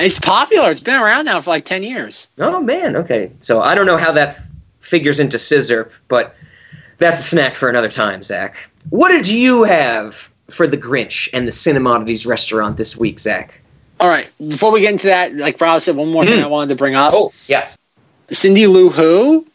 It's 0.00 0.20
popular. 0.20 0.70
It's 0.70 0.78
been 0.78 1.00
around 1.02 1.24
now 1.24 1.40
for 1.40 1.50
like 1.50 1.64
ten 1.64 1.82
years. 1.82 2.28
Oh 2.38 2.60
man, 2.60 2.94
okay. 2.94 3.32
So 3.40 3.60
I 3.60 3.74
don't 3.74 3.86
know 3.86 3.96
how 3.96 4.12
that 4.12 4.38
figures 4.78 5.18
into 5.18 5.40
scissor, 5.40 5.90
but 6.06 6.36
that's 6.98 7.18
a 7.18 7.22
snack 7.24 7.56
for 7.56 7.68
another 7.68 7.88
time, 7.88 8.22
Zach. 8.22 8.54
What 8.90 9.08
did 9.08 9.26
you 9.26 9.64
have 9.64 10.30
for 10.50 10.68
the 10.68 10.76
Grinch 10.76 11.28
and 11.32 11.48
the 11.48 11.52
Cinemodities 11.52 12.28
restaurant 12.28 12.76
this 12.76 12.96
week, 12.96 13.18
Zach? 13.18 13.60
All 13.98 14.08
right, 14.08 14.30
before 14.46 14.70
we 14.70 14.80
get 14.82 14.92
into 14.92 15.08
that, 15.08 15.34
like 15.34 15.60
Rob 15.60 15.80
said, 15.80 15.96
one 15.96 16.12
more 16.12 16.24
thing 16.24 16.38
Mm. 16.38 16.44
I 16.44 16.46
wanted 16.46 16.68
to 16.68 16.76
bring 16.76 16.94
up. 16.94 17.12
Oh, 17.14 17.32
yes. 17.48 17.76
Cindy 18.30 18.66
Lou 18.66 18.88
Who, 18.90 19.46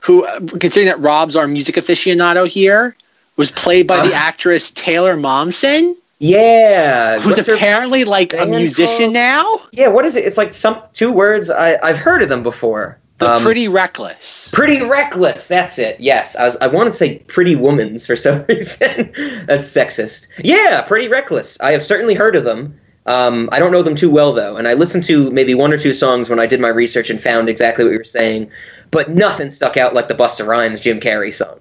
who, 0.00 0.24
uh, 0.26 0.40
considering 0.40 0.86
that 0.86 1.00
Rob's 1.00 1.36
our 1.36 1.46
music 1.46 1.76
aficionado 1.76 2.46
here, 2.46 2.96
was 3.36 3.50
played 3.50 3.86
by 3.86 4.06
the 4.06 4.12
Uh. 4.14 4.18
actress 4.18 4.70
Taylor 4.70 5.14
Momsen, 5.16 5.94
Yeah. 6.18 7.18
who's 7.18 7.36
what's 7.36 7.48
apparently 7.48 8.04
like 8.04 8.32
a 8.34 8.46
musician 8.46 9.06
called? 9.06 9.12
now. 9.14 9.60
yeah, 9.72 9.88
what 9.88 10.04
is 10.04 10.16
it? 10.16 10.24
It's 10.24 10.36
like 10.38 10.52
some 10.54 10.78
two 10.92 11.10
words. 11.12 11.50
I, 11.50 11.78
I've 11.82 11.98
heard 11.98 12.22
of 12.22 12.28
them 12.28 12.42
before. 12.42 12.98
The 13.18 13.30
Um, 13.30 13.42
Pretty 13.42 13.68
Reckless. 13.68 14.50
Pretty 14.52 14.82
reckless. 14.82 15.46
That's 15.46 15.78
it. 15.78 15.96
Yes, 16.00 16.34
I 16.34 16.44
was. 16.44 16.56
I 16.60 16.66
wanted 16.66 16.90
to 16.92 16.96
say 16.96 17.18
pretty 17.28 17.54
woman's 17.54 18.04
for 18.06 18.16
some 18.26 18.44
reason. 18.48 19.12
that's 19.46 19.68
sexist. 19.70 20.26
Yeah, 20.42 20.80
pretty 20.82 21.06
reckless. 21.08 21.56
I 21.60 21.70
have 21.72 21.84
certainly 21.84 22.14
heard 22.14 22.34
of 22.34 22.42
them. 22.44 22.76
Um, 23.06 23.48
I 23.50 23.58
don't 23.58 23.72
know 23.72 23.82
them 23.82 23.96
too 23.96 24.10
well 24.10 24.32
though, 24.32 24.56
and 24.56 24.68
I 24.68 24.74
listened 24.74 25.04
to 25.04 25.30
maybe 25.32 25.54
one 25.54 25.72
or 25.72 25.78
two 25.78 25.92
songs 25.92 26.30
when 26.30 26.38
I 26.38 26.46
did 26.46 26.60
my 26.60 26.68
research 26.68 27.10
and 27.10 27.20
found 27.20 27.48
exactly 27.48 27.84
what 27.84 27.90
you 27.90 27.98
were 27.98 28.04
saying, 28.04 28.50
but 28.92 29.10
nothing 29.10 29.50
stuck 29.50 29.76
out 29.76 29.94
like 29.94 30.08
the 30.08 30.14
Busta 30.14 30.46
Rhymes 30.46 30.80
Jim 30.80 31.00
Carrey 31.00 31.32
song. 31.32 31.58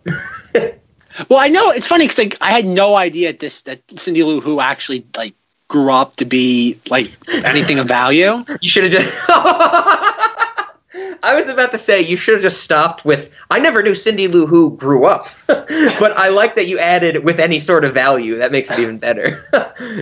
Well, 1.29 1.39
I 1.39 1.47
know 1.47 1.71
it's 1.71 1.87
funny 1.87 2.05
because 2.05 2.17
like 2.17 2.37
I 2.41 2.51
had 2.51 2.65
no 2.65 2.95
idea 2.95 3.33
this 3.33 3.61
that 3.63 3.81
Cindy 3.99 4.23
Lou 4.23 4.39
Who 4.39 4.59
actually 4.59 5.05
like 5.17 5.33
grew 5.67 5.91
up 5.91 6.15
to 6.17 6.25
be 6.25 6.79
like 6.89 7.11
anything 7.45 7.79
of 7.79 7.87
value. 7.87 8.43
You 8.61 8.69
should 8.69 8.83
have 8.83 8.93
just. 8.93 9.13
I 11.23 11.35
was 11.35 11.47
about 11.47 11.71
to 11.71 11.77
say 11.77 12.01
you 12.01 12.17
should 12.17 12.33
have 12.35 12.41
just 12.43 12.63
stopped 12.63 13.05
with. 13.05 13.29
I 13.49 13.59
never 13.59 13.83
knew 13.83 13.95
Cindy 13.95 14.27
Lou 14.27 14.45
Who 14.47 14.75
grew 14.75 15.05
up, 15.05 15.27
but 15.47 16.17
I 16.17 16.29
like 16.29 16.55
that 16.55 16.67
you 16.67 16.79
added 16.79 17.23
with 17.23 17.39
any 17.39 17.59
sort 17.59 17.85
of 17.85 17.93
value. 17.93 18.37
That 18.37 18.51
makes 18.51 18.71
it 18.71 18.79
even 18.79 18.97
better. 18.97 19.45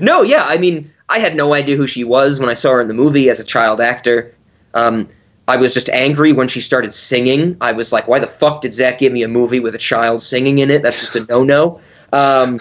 no, 0.01 0.21
yeah, 0.21 0.45
I 0.45 0.57
mean, 0.57 0.91
I 1.09 1.19
had 1.19 1.35
no 1.35 1.53
idea 1.53 1.75
who 1.75 1.87
she 1.87 2.03
was 2.03 2.39
when 2.39 2.49
I 2.49 2.53
saw 2.53 2.71
her 2.73 2.81
in 2.81 2.87
the 2.87 2.93
movie 2.93 3.29
as 3.29 3.39
a 3.39 3.43
child 3.43 3.81
actor. 3.81 4.33
Um, 4.73 5.07
I 5.47 5.57
was 5.57 5.73
just 5.73 5.89
angry 5.89 6.31
when 6.31 6.47
she 6.47 6.61
started 6.61 6.93
singing. 6.93 7.57
I 7.59 7.71
was 7.71 7.91
like, 7.91 8.07
why 8.07 8.19
the 8.19 8.27
fuck 8.27 8.61
did 8.61 8.73
Zach 8.73 8.99
give 8.99 9.11
me 9.11 9.23
a 9.23 9.27
movie 9.27 9.59
with 9.59 9.73
a 9.73 9.79
child 9.79 10.21
singing 10.21 10.59
in 10.59 10.69
it? 10.69 10.83
That's 10.83 10.99
just 10.99 11.15
a 11.15 11.25
no 11.31 11.43
no. 11.43 11.79
Um, 12.13 12.59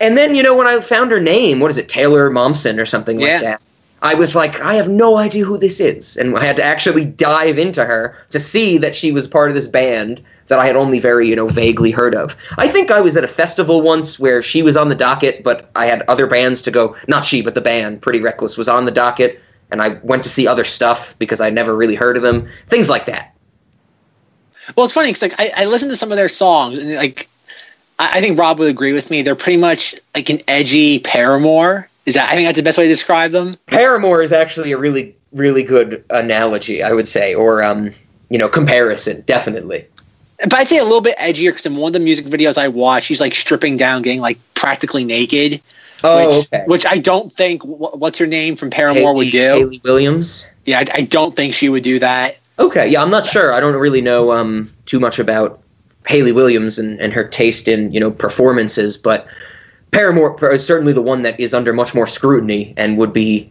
and 0.00 0.16
then, 0.16 0.34
you 0.34 0.42
know, 0.42 0.54
when 0.54 0.66
I 0.66 0.80
found 0.80 1.10
her 1.10 1.20
name, 1.20 1.60
what 1.60 1.70
is 1.70 1.78
it, 1.78 1.88
Taylor 1.88 2.30
Momsen 2.30 2.78
or 2.80 2.86
something 2.86 3.18
Yeah. 3.18 3.32
like 3.34 3.42
that? 3.42 3.62
I 4.02 4.14
was 4.14 4.34
like, 4.34 4.60
I 4.60 4.74
have 4.74 4.88
no 4.88 5.16
idea 5.16 5.44
who 5.44 5.58
this 5.58 5.80
is. 5.80 6.16
And 6.16 6.36
I 6.36 6.44
had 6.44 6.56
to 6.56 6.64
actually 6.64 7.04
dive 7.04 7.58
into 7.58 7.84
her 7.84 8.16
to 8.30 8.40
see 8.40 8.78
that 8.78 8.94
she 8.94 9.12
was 9.12 9.28
part 9.28 9.50
of 9.50 9.54
this 9.54 9.68
band 9.68 10.22
that 10.46 10.58
I 10.58 10.66
had 10.66 10.74
only 10.76 10.98
very, 10.98 11.28
you 11.28 11.36
know, 11.36 11.46
vaguely 11.46 11.90
heard 11.90 12.14
of. 12.14 12.36
I 12.58 12.66
think 12.66 12.90
I 12.90 13.00
was 13.00 13.16
at 13.16 13.24
a 13.24 13.28
festival 13.28 13.82
once 13.82 14.18
where 14.18 14.42
she 14.42 14.62
was 14.62 14.76
on 14.76 14.88
the 14.88 14.94
docket, 14.94 15.44
but 15.44 15.70
I 15.76 15.86
had 15.86 16.02
other 16.08 16.26
bands 16.26 16.62
to 16.62 16.70
go. 16.70 16.96
Not 17.08 17.24
she, 17.24 17.42
but 17.42 17.54
the 17.54 17.60
band, 17.60 18.02
Pretty 18.02 18.20
Reckless, 18.20 18.56
was 18.56 18.68
on 18.68 18.84
the 18.84 18.90
docket. 18.90 19.40
And 19.70 19.80
I 19.80 20.00
went 20.02 20.24
to 20.24 20.30
see 20.30 20.48
other 20.48 20.64
stuff 20.64 21.16
because 21.18 21.40
I 21.40 21.50
never 21.50 21.76
really 21.76 21.94
heard 21.94 22.16
of 22.16 22.22
them. 22.22 22.48
Things 22.68 22.88
like 22.88 23.06
that. 23.06 23.34
Well, 24.76 24.84
it's 24.86 24.94
funny 24.94 25.08
because 25.08 25.22
like 25.22 25.34
I, 25.38 25.62
I 25.62 25.64
listened 25.66 25.90
to 25.90 25.96
some 25.96 26.10
of 26.10 26.16
their 26.16 26.28
songs 26.28 26.78
and 26.78 26.94
like 26.94 27.28
I, 27.98 28.18
I 28.18 28.20
think 28.20 28.38
Rob 28.38 28.58
would 28.58 28.70
agree 28.70 28.92
with 28.92 29.10
me. 29.10 29.22
They're 29.22 29.36
pretty 29.36 29.58
much 29.58 29.94
like 30.14 30.28
an 30.30 30.38
edgy 30.48 30.98
Paramore. 31.00 31.88
Is 32.10 32.16
that 32.16 32.28
I 32.28 32.34
think 32.34 32.48
that's 32.48 32.56
the 32.56 32.64
best 32.64 32.76
way 32.76 32.86
to 32.86 32.88
describe 32.88 33.30
them. 33.30 33.54
Paramore 33.66 34.20
is 34.20 34.32
actually 34.32 34.72
a 34.72 34.76
really, 34.76 35.14
really 35.30 35.62
good 35.62 36.04
analogy, 36.10 36.82
I 36.82 36.90
would 36.90 37.06
say, 37.06 37.36
or, 37.36 37.62
um, 37.62 37.92
you 38.30 38.36
know, 38.36 38.48
comparison, 38.48 39.20
definitely. 39.26 39.86
But 40.40 40.54
I'd 40.54 40.66
say 40.66 40.78
a 40.78 40.82
little 40.82 41.02
bit 41.02 41.16
edgier 41.18 41.50
because 41.50 41.66
in 41.66 41.76
one 41.76 41.90
of 41.90 41.92
the 41.92 42.00
music 42.00 42.26
videos 42.26 42.58
I 42.58 42.66
watched, 42.66 43.06
she's 43.06 43.20
like 43.20 43.36
stripping 43.36 43.76
down, 43.76 44.02
getting 44.02 44.20
like 44.20 44.40
practically 44.54 45.04
naked. 45.04 45.62
Oh, 46.02 46.26
which, 46.26 46.52
okay. 46.52 46.64
which 46.66 46.84
I 46.84 46.98
don't 46.98 47.30
think 47.30 47.62
what's 47.62 48.18
her 48.18 48.26
name 48.26 48.56
from 48.56 48.70
Paramore 48.70 49.14
would 49.14 49.30
do. 49.30 49.38
Hayley 49.38 49.80
Williams. 49.84 50.44
Yeah, 50.64 50.80
I, 50.80 50.86
I 50.94 51.02
don't 51.02 51.36
think 51.36 51.54
she 51.54 51.68
would 51.68 51.84
do 51.84 52.00
that. 52.00 52.38
Okay, 52.58 52.88
yeah, 52.88 53.02
I'm 53.02 53.10
not 53.10 53.24
sure. 53.24 53.52
I 53.52 53.60
don't 53.60 53.76
really 53.76 54.00
know 54.00 54.32
um, 54.32 54.68
too 54.86 54.98
much 54.98 55.20
about 55.20 55.62
Hayley 56.08 56.32
Williams 56.32 56.76
and, 56.76 57.00
and 57.00 57.12
her 57.12 57.22
taste 57.22 57.68
in 57.68 57.92
you 57.92 58.00
know 58.00 58.10
performances, 58.10 58.98
but 58.98 59.28
Paramore 59.92 60.52
is 60.52 60.66
certainly 60.66 60.92
the 60.92 61.02
one 61.02 61.22
that 61.22 61.38
is 61.38 61.52
under 61.52 61.72
much 61.72 61.94
more 61.94 62.06
scrutiny 62.06 62.74
and 62.76 62.96
would 62.98 63.12
be 63.12 63.50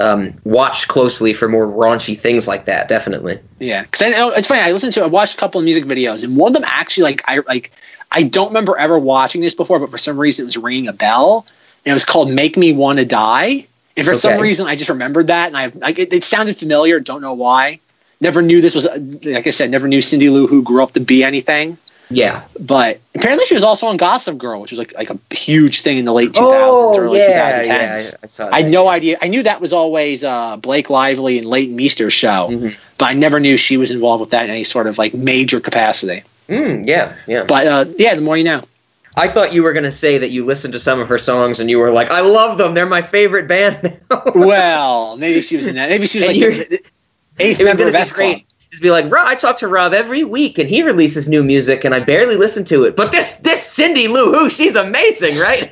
um, 0.00 0.32
watched 0.44 0.88
closely 0.88 1.32
for 1.32 1.48
more 1.48 1.66
raunchy 1.66 2.18
things 2.18 2.46
like 2.46 2.64
that. 2.66 2.88
Definitely. 2.88 3.38
Yeah, 3.58 3.82
because 3.82 4.02
I 4.02 4.10
know 4.10 4.30
it's 4.30 4.48
funny. 4.48 4.60
I 4.60 4.72
listened 4.72 4.92
to, 4.94 5.02
I 5.02 5.06
watched 5.06 5.34
a 5.34 5.38
couple 5.38 5.58
of 5.58 5.64
music 5.64 5.84
videos, 5.84 6.24
and 6.24 6.36
one 6.36 6.50
of 6.50 6.54
them 6.54 6.64
actually, 6.66 7.04
like, 7.04 7.22
I 7.26 7.40
like, 7.46 7.72
I 8.12 8.22
don't 8.22 8.48
remember 8.48 8.76
ever 8.76 8.98
watching 8.98 9.40
this 9.40 9.54
before, 9.54 9.78
but 9.78 9.90
for 9.90 9.98
some 9.98 10.18
reason 10.18 10.44
it 10.44 10.46
was 10.46 10.56
ringing 10.56 10.88
a 10.88 10.92
bell. 10.92 11.46
And 11.84 11.90
it 11.90 11.94
was 11.94 12.04
called 12.04 12.30
"Make 12.30 12.58
Me 12.58 12.74
Want 12.74 12.98
to 12.98 13.06
Die," 13.06 13.66
and 13.96 14.06
for 14.06 14.12
some 14.12 14.38
reason 14.38 14.66
I 14.66 14.76
just 14.76 14.90
remembered 14.90 15.28
that, 15.28 15.46
and 15.46 15.56
I 15.56 15.66
like 15.78 15.98
it, 15.98 16.12
it 16.12 16.24
sounded 16.24 16.56
familiar. 16.56 17.00
Don't 17.00 17.22
know 17.22 17.32
why. 17.32 17.80
Never 18.20 18.42
knew 18.42 18.60
this 18.60 18.74
was 18.74 18.86
like 19.24 19.46
I 19.46 19.50
said. 19.50 19.70
Never 19.70 19.88
knew 19.88 20.02
Cindy 20.02 20.28
Lou 20.28 20.46
who 20.46 20.62
grew 20.62 20.82
up 20.82 20.92
to 20.92 21.00
be 21.00 21.24
anything. 21.24 21.78
Yeah. 22.10 22.42
But 22.58 23.00
apparently 23.14 23.46
she 23.46 23.54
was 23.54 23.62
also 23.62 23.86
on 23.86 23.96
Gossip 23.96 24.36
Girl, 24.36 24.60
which 24.60 24.72
was 24.72 24.78
like 24.78 24.92
like 24.94 25.10
a 25.10 25.18
huge 25.34 25.82
thing 25.82 25.96
in 25.98 26.04
the 26.04 26.12
late 26.12 26.30
2000s, 26.32 26.98
early 26.98 27.20
Oh, 27.20 27.24
yeah, 27.24 27.62
2010s. 27.62 27.66
yeah. 27.66 27.92
I, 27.92 28.16
I 28.22 28.26
saw 28.26 28.44
that. 28.46 28.54
I 28.54 28.62
had 28.62 28.70
no 28.72 28.88
idea. 28.88 29.16
I 29.22 29.28
knew 29.28 29.42
that 29.44 29.60
was 29.60 29.72
always 29.72 30.24
uh, 30.24 30.56
Blake 30.56 30.90
Lively 30.90 31.38
and 31.38 31.46
Leighton 31.46 31.76
Meester's 31.76 32.12
show, 32.12 32.48
Mhm. 32.50 32.74
but 32.98 33.06
I 33.06 33.14
never 33.14 33.38
knew 33.38 33.56
she 33.56 33.76
was 33.76 33.90
involved 33.90 34.20
with 34.20 34.30
that 34.30 34.44
in 34.44 34.50
any 34.50 34.64
sort 34.64 34.86
of 34.88 34.98
like 34.98 35.14
major 35.14 35.60
capacity. 35.60 36.22
Mm, 36.48 36.86
yeah, 36.86 37.14
yeah. 37.28 37.44
But 37.44 37.66
uh, 37.66 37.84
yeah, 37.96 38.14
the 38.16 38.20
more 38.22 38.36
you 38.36 38.44
know. 38.44 38.62
I 39.16 39.26
thought 39.28 39.52
you 39.52 39.62
were 39.64 39.72
going 39.72 39.84
to 39.84 39.90
say 39.92 40.18
that 40.18 40.30
you 40.30 40.44
listened 40.44 40.72
to 40.72 40.78
some 40.80 41.00
of 41.00 41.08
her 41.08 41.18
songs 41.18 41.58
and 41.60 41.68
you 41.68 41.78
were 41.80 41.90
like, 41.92 42.10
I 42.12 42.20
love 42.20 42.58
them. 42.58 42.74
They're 42.74 42.86
my 42.86 43.02
favorite 43.02 43.48
band 43.48 43.98
now. 44.10 44.22
Well, 44.34 45.16
maybe 45.16 45.42
she 45.42 45.56
was 45.56 45.66
in 45.66 45.74
that. 45.76 45.90
Maybe 45.90 46.06
she 46.06 46.20
was 46.20 46.28
And 46.28 46.40
like 46.40 46.68
the, 46.68 46.76
the 46.76 46.82
eighth 47.44 47.60
member 47.64 47.88
of 47.88 47.94
S 47.94 48.12
Club. 48.12 48.40
Just 48.70 48.82
be 48.82 48.90
like, 48.90 49.10
Rob, 49.10 49.26
I 49.26 49.34
talk 49.34 49.56
to 49.58 49.68
Rob 49.68 49.92
every 49.92 50.22
week 50.22 50.56
and 50.58 50.68
he 50.68 50.82
releases 50.82 51.28
new 51.28 51.42
music 51.42 51.84
and 51.84 51.94
I 51.94 52.00
barely 52.00 52.36
listen 52.36 52.64
to 52.66 52.84
it. 52.84 52.94
But 52.96 53.10
this 53.12 53.34
this 53.38 53.64
Cindy 53.66 54.06
Lou 54.06 54.32
Who, 54.32 54.48
she's 54.48 54.76
amazing, 54.76 55.38
right? 55.38 55.68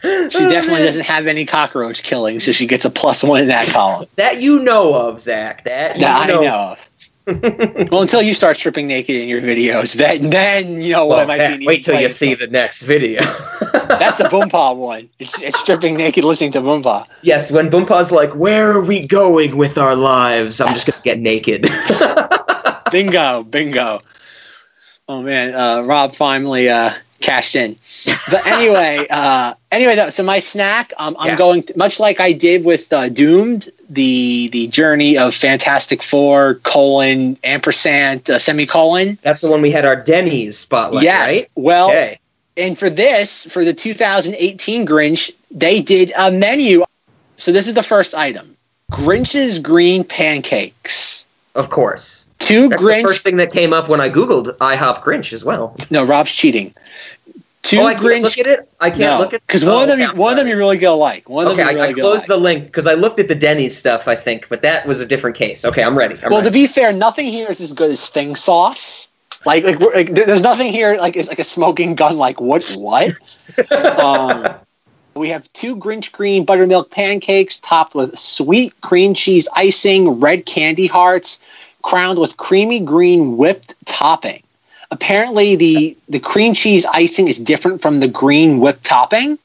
She 0.00 0.44
oh, 0.44 0.48
definitely 0.48 0.84
doesn't 0.84 1.04
have 1.06 1.26
any 1.26 1.44
cockroach 1.44 2.04
killing, 2.04 2.38
so 2.38 2.52
she 2.52 2.66
gets 2.66 2.84
a 2.84 2.90
plus 2.90 3.24
one 3.24 3.42
in 3.42 3.48
that 3.48 3.68
column. 3.68 4.06
That 4.14 4.40
you 4.40 4.62
know 4.62 4.94
of, 4.94 5.20
Zach. 5.20 5.64
That 5.64 5.96
you 5.96 6.02
That 6.02 6.22
I 6.22 6.32
know. 6.32 6.40
know 6.40 6.54
of. 6.56 6.87
well, 7.90 8.00
until 8.00 8.22
you 8.22 8.32
start 8.32 8.56
stripping 8.56 8.86
naked 8.86 9.14
in 9.14 9.28
your 9.28 9.42
videos, 9.42 9.94
then 9.94 10.30
then 10.30 10.80
you 10.80 10.92
know 10.92 11.04
what 11.04 11.18
I 11.18 11.26
might 11.26 11.58
be. 11.58 11.66
wait 11.66 11.84
till 11.84 12.00
you 12.00 12.08
see 12.08 12.34
the 12.34 12.46
next 12.46 12.84
video. 12.84 13.20
That's 13.72 14.16
the 14.16 14.24
Boompa 14.24 14.74
one. 14.74 15.10
It's 15.18 15.38
it's 15.42 15.58
stripping 15.60 15.98
naked, 15.98 16.24
listening 16.24 16.52
to 16.52 16.62
Boompa. 16.62 17.06
yes, 17.20 17.52
when 17.52 17.68
Boompa's 17.68 18.10
like, 18.12 18.34
"Where 18.34 18.72
are 18.72 18.82
we 18.82 19.06
going 19.06 19.58
with 19.58 19.76
our 19.76 19.94
lives?" 19.94 20.58
I'm 20.58 20.72
just 20.72 20.86
gonna 20.86 21.02
get 21.02 21.18
naked. 21.18 21.68
bingo, 22.90 23.42
bingo. 23.42 24.00
Oh 25.06 25.22
man, 25.22 25.54
uh, 25.54 25.82
Rob 25.82 26.14
finally 26.14 26.70
uh, 26.70 26.92
cashed 27.20 27.56
in. 27.56 27.76
But 28.30 28.46
anyway, 28.46 29.06
uh, 29.10 29.54
anyway, 29.72 29.96
though, 29.96 30.10
so 30.10 30.22
my 30.22 30.38
snack, 30.38 30.92
um, 30.98 31.16
I'm 31.18 31.28
Yes. 31.30 31.38
going 31.38 31.62
much 31.76 31.98
like 32.00 32.20
I 32.20 32.32
did 32.32 32.64
with 32.64 32.92
uh, 32.92 33.08
Doomed, 33.08 33.68
the 33.90 34.48
the 34.48 34.68
journey 34.68 35.16
of 35.18 35.34
Fantastic 35.34 36.02
Four 36.02 36.54
colon 36.62 37.36
ampersand 37.44 38.28
uh, 38.30 38.38
semicolon. 38.38 39.18
That's 39.22 39.40
the 39.40 39.50
one 39.50 39.60
we 39.62 39.70
had 39.70 39.84
our 39.84 39.96
Denny's 39.96 40.58
spotlight, 40.58 41.02
yes. 41.04 41.26
right? 41.26 41.48
Well, 41.54 41.88
Okay. 41.88 42.18
and 42.56 42.78
for 42.78 42.90
this, 42.90 43.46
for 43.46 43.64
the 43.64 43.72
2018 43.74 44.86
Grinch, 44.86 45.30
they 45.50 45.80
did 45.80 46.12
a 46.18 46.30
menu. 46.30 46.84
So 47.36 47.52
this 47.52 47.66
is 47.68 47.74
the 47.74 47.82
first 47.82 48.14
item: 48.14 48.56
Grinch's 48.92 49.58
green 49.58 50.04
pancakes. 50.04 51.26
Of 51.54 51.70
course. 51.70 52.24
Two 52.38 52.68
That's 52.68 52.82
Grinch. 52.82 53.02
the 53.02 53.08
first 53.08 53.22
thing 53.22 53.36
that 53.36 53.52
came 53.52 53.72
up 53.72 53.88
when 53.88 54.00
I 54.00 54.08
googled 54.08 54.56
IHOP 54.58 55.02
Grinch 55.02 55.32
as 55.32 55.44
well. 55.44 55.76
no, 55.90 56.04
Rob's 56.04 56.34
cheating. 56.34 56.72
Two 57.62 57.80
oh, 57.80 57.86
I 57.86 57.94
Grinch. 57.94 58.22
look 58.22 58.38
at 58.38 58.46
it. 58.46 58.68
I 58.80 58.90
can't 58.90 59.00
no, 59.00 59.18
look 59.18 59.34
at 59.34 59.38
it. 59.38 59.46
because 59.46 59.64
oh, 59.64 59.74
one 59.74 59.82
of 59.82 59.88
them, 59.88 59.98
you, 60.00 60.06
I'm 60.06 60.16
one 60.16 60.32
of 60.32 60.38
them 60.38 60.48
you 60.48 60.56
really 60.56 60.78
gonna 60.78 60.96
like. 60.96 61.28
One 61.28 61.46
of 61.46 61.52
Okay, 61.52 61.62
them 61.62 61.74
you 61.74 61.80
I, 61.82 61.86
really 61.86 61.98
I 61.98 62.00
closed 62.00 62.20
like. 62.20 62.28
the 62.28 62.36
link 62.36 62.66
because 62.66 62.86
I 62.86 62.94
looked 62.94 63.18
at 63.18 63.28
the 63.28 63.34
Denny's 63.34 63.76
stuff. 63.76 64.06
I 64.08 64.14
think, 64.14 64.48
but 64.48 64.62
that 64.62 64.86
was 64.86 65.00
a 65.00 65.06
different 65.06 65.36
case. 65.36 65.64
Okay, 65.64 65.82
I'm 65.82 65.98
ready. 65.98 66.16
I'm 66.22 66.30
well, 66.30 66.42
to 66.42 66.50
be 66.50 66.66
fair, 66.66 66.92
nothing 66.92 67.26
here 67.26 67.48
is 67.50 67.60
as 67.60 67.72
good 67.72 67.90
as 67.90 68.08
Thing 68.08 68.36
Sauce. 68.36 69.10
Like, 69.44 69.64
like, 69.64 69.80
like 69.80 70.10
there's 70.14 70.42
nothing 70.42 70.72
here 70.72 70.96
like 70.96 71.16
it's 71.16 71.28
like 71.28 71.38
a 71.40 71.44
smoking 71.44 71.94
gun. 71.94 72.16
Like 72.16 72.40
what? 72.40 72.64
What? 72.76 73.12
um, 73.98 74.54
we 75.14 75.28
have 75.28 75.52
two 75.52 75.76
Grinch 75.76 76.12
green 76.12 76.44
buttermilk 76.44 76.90
pancakes 76.90 77.58
topped 77.58 77.94
with 77.94 78.16
sweet 78.18 78.80
cream 78.82 79.14
cheese 79.14 79.48
icing, 79.54 80.20
red 80.20 80.46
candy 80.46 80.86
hearts, 80.86 81.40
crowned 81.88 82.18
with 82.18 82.36
creamy 82.36 82.80
green 82.80 83.38
whipped 83.38 83.74
topping. 83.86 84.42
Apparently, 84.90 85.56
the 85.56 85.96
the 86.08 86.18
cream 86.20 86.52
cheese 86.52 86.84
icing 86.92 87.28
is 87.28 87.38
different 87.38 87.80
from 87.80 88.00
the 88.00 88.08
green 88.08 88.60
whipped 88.60 88.84
topping. 88.84 89.38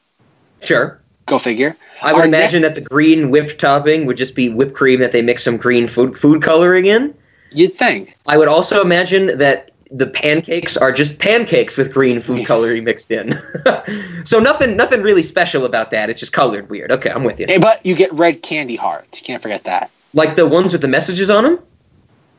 sure. 0.60 1.00
Go 1.26 1.38
figure. 1.38 1.74
I 2.02 2.12
would 2.12 2.20
Our 2.20 2.26
imagine 2.26 2.60
that 2.60 2.74
the 2.74 2.82
green 2.82 3.30
whipped 3.30 3.58
topping 3.58 4.04
would 4.04 4.18
just 4.18 4.34
be 4.34 4.50
whipped 4.50 4.74
cream 4.74 5.00
that 5.00 5.12
they 5.12 5.22
mix 5.22 5.42
some 5.42 5.56
green 5.56 5.88
food 5.88 6.18
food 6.18 6.42
coloring 6.42 6.84
in. 6.84 7.14
You'd 7.50 7.72
think. 7.72 8.14
I 8.26 8.36
would 8.36 8.48
also 8.48 8.82
imagine 8.82 9.38
that 9.38 9.70
the 9.90 10.06
pancakes 10.06 10.76
are 10.76 10.92
just 10.92 11.18
pancakes 11.18 11.78
with 11.78 11.94
green 11.94 12.20
food 12.20 12.44
coloring 12.52 12.84
mixed 12.84 13.10
in. 13.10 13.40
so 14.24 14.38
nothing 14.38 14.76
nothing 14.76 15.00
really 15.00 15.22
special 15.22 15.64
about 15.64 15.90
that. 15.92 16.10
It's 16.10 16.20
just 16.20 16.34
colored 16.34 16.68
weird. 16.68 16.92
Okay, 16.92 17.08
I'm 17.08 17.24
with 17.24 17.40
you. 17.40 17.46
Eh, 17.48 17.58
But 17.58 17.80
you 17.86 17.94
get 17.94 18.12
red 18.12 18.42
candy 18.42 18.76
hearts. 18.76 19.18
You 19.22 19.24
can't 19.24 19.42
forget 19.42 19.64
that. 19.64 19.90
Like 20.12 20.36
the 20.36 20.46
ones 20.46 20.72
with 20.72 20.82
the 20.82 20.88
messages 20.88 21.30
on 21.30 21.44
them? 21.44 21.58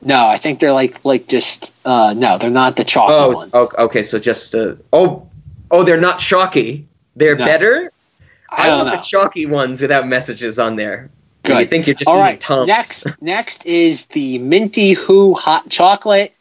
No, 0.01 0.27
I 0.27 0.37
think 0.37 0.59
they're 0.59 0.71
like 0.73 1.03
like 1.03 1.27
just 1.27 1.73
uh 1.85 2.13
no, 2.15 2.37
they're 2.37 2.49
not 2.49 2.75
the 2.75 2.83
chocolate 2.83 3.17
Oh, 3.19 3.31
ones. 3.31 3.51
o- 3.53 3.85
okay. 3.85 4.03
So 4.03 4.19
just 4.19 4.53
uh, 4.53 4.75
oh, 4.93 5.27
oh, 5.71 5.83
they're 5.83 5.99
not 5.99 6.19
chalky. 6.19 6.85
They're 7.15 7.35
No. 7.37 7.45
better. 7.45 7.91
I 8.49 8.67
don't 8.67 8.77
want 8.79 8.89
know. 8.89 8.95
the 8.97 9.01
chalky 9.01 9.45
ones 9.45 9.81
without 9.81 10.07
messages 10.07 10.59
on 10.59 10.75
there. 10.75 11.09
Good. 11.43 11.59
You 11.59 11.65
think 11.67 11.87
you're 11.87 11.95
just 11.95 12.07
All 12.09 12.19
right. 12.19 12.39
Tums. 12.39 12.67
Next 12.67 13.07
next 13.21 13.65
is 13.65 14.05
the 14.07 14.37
minty 14.39 14.93
who 14.93 15.33
hot 15.33 15.69
chocolate. 15.69 16.33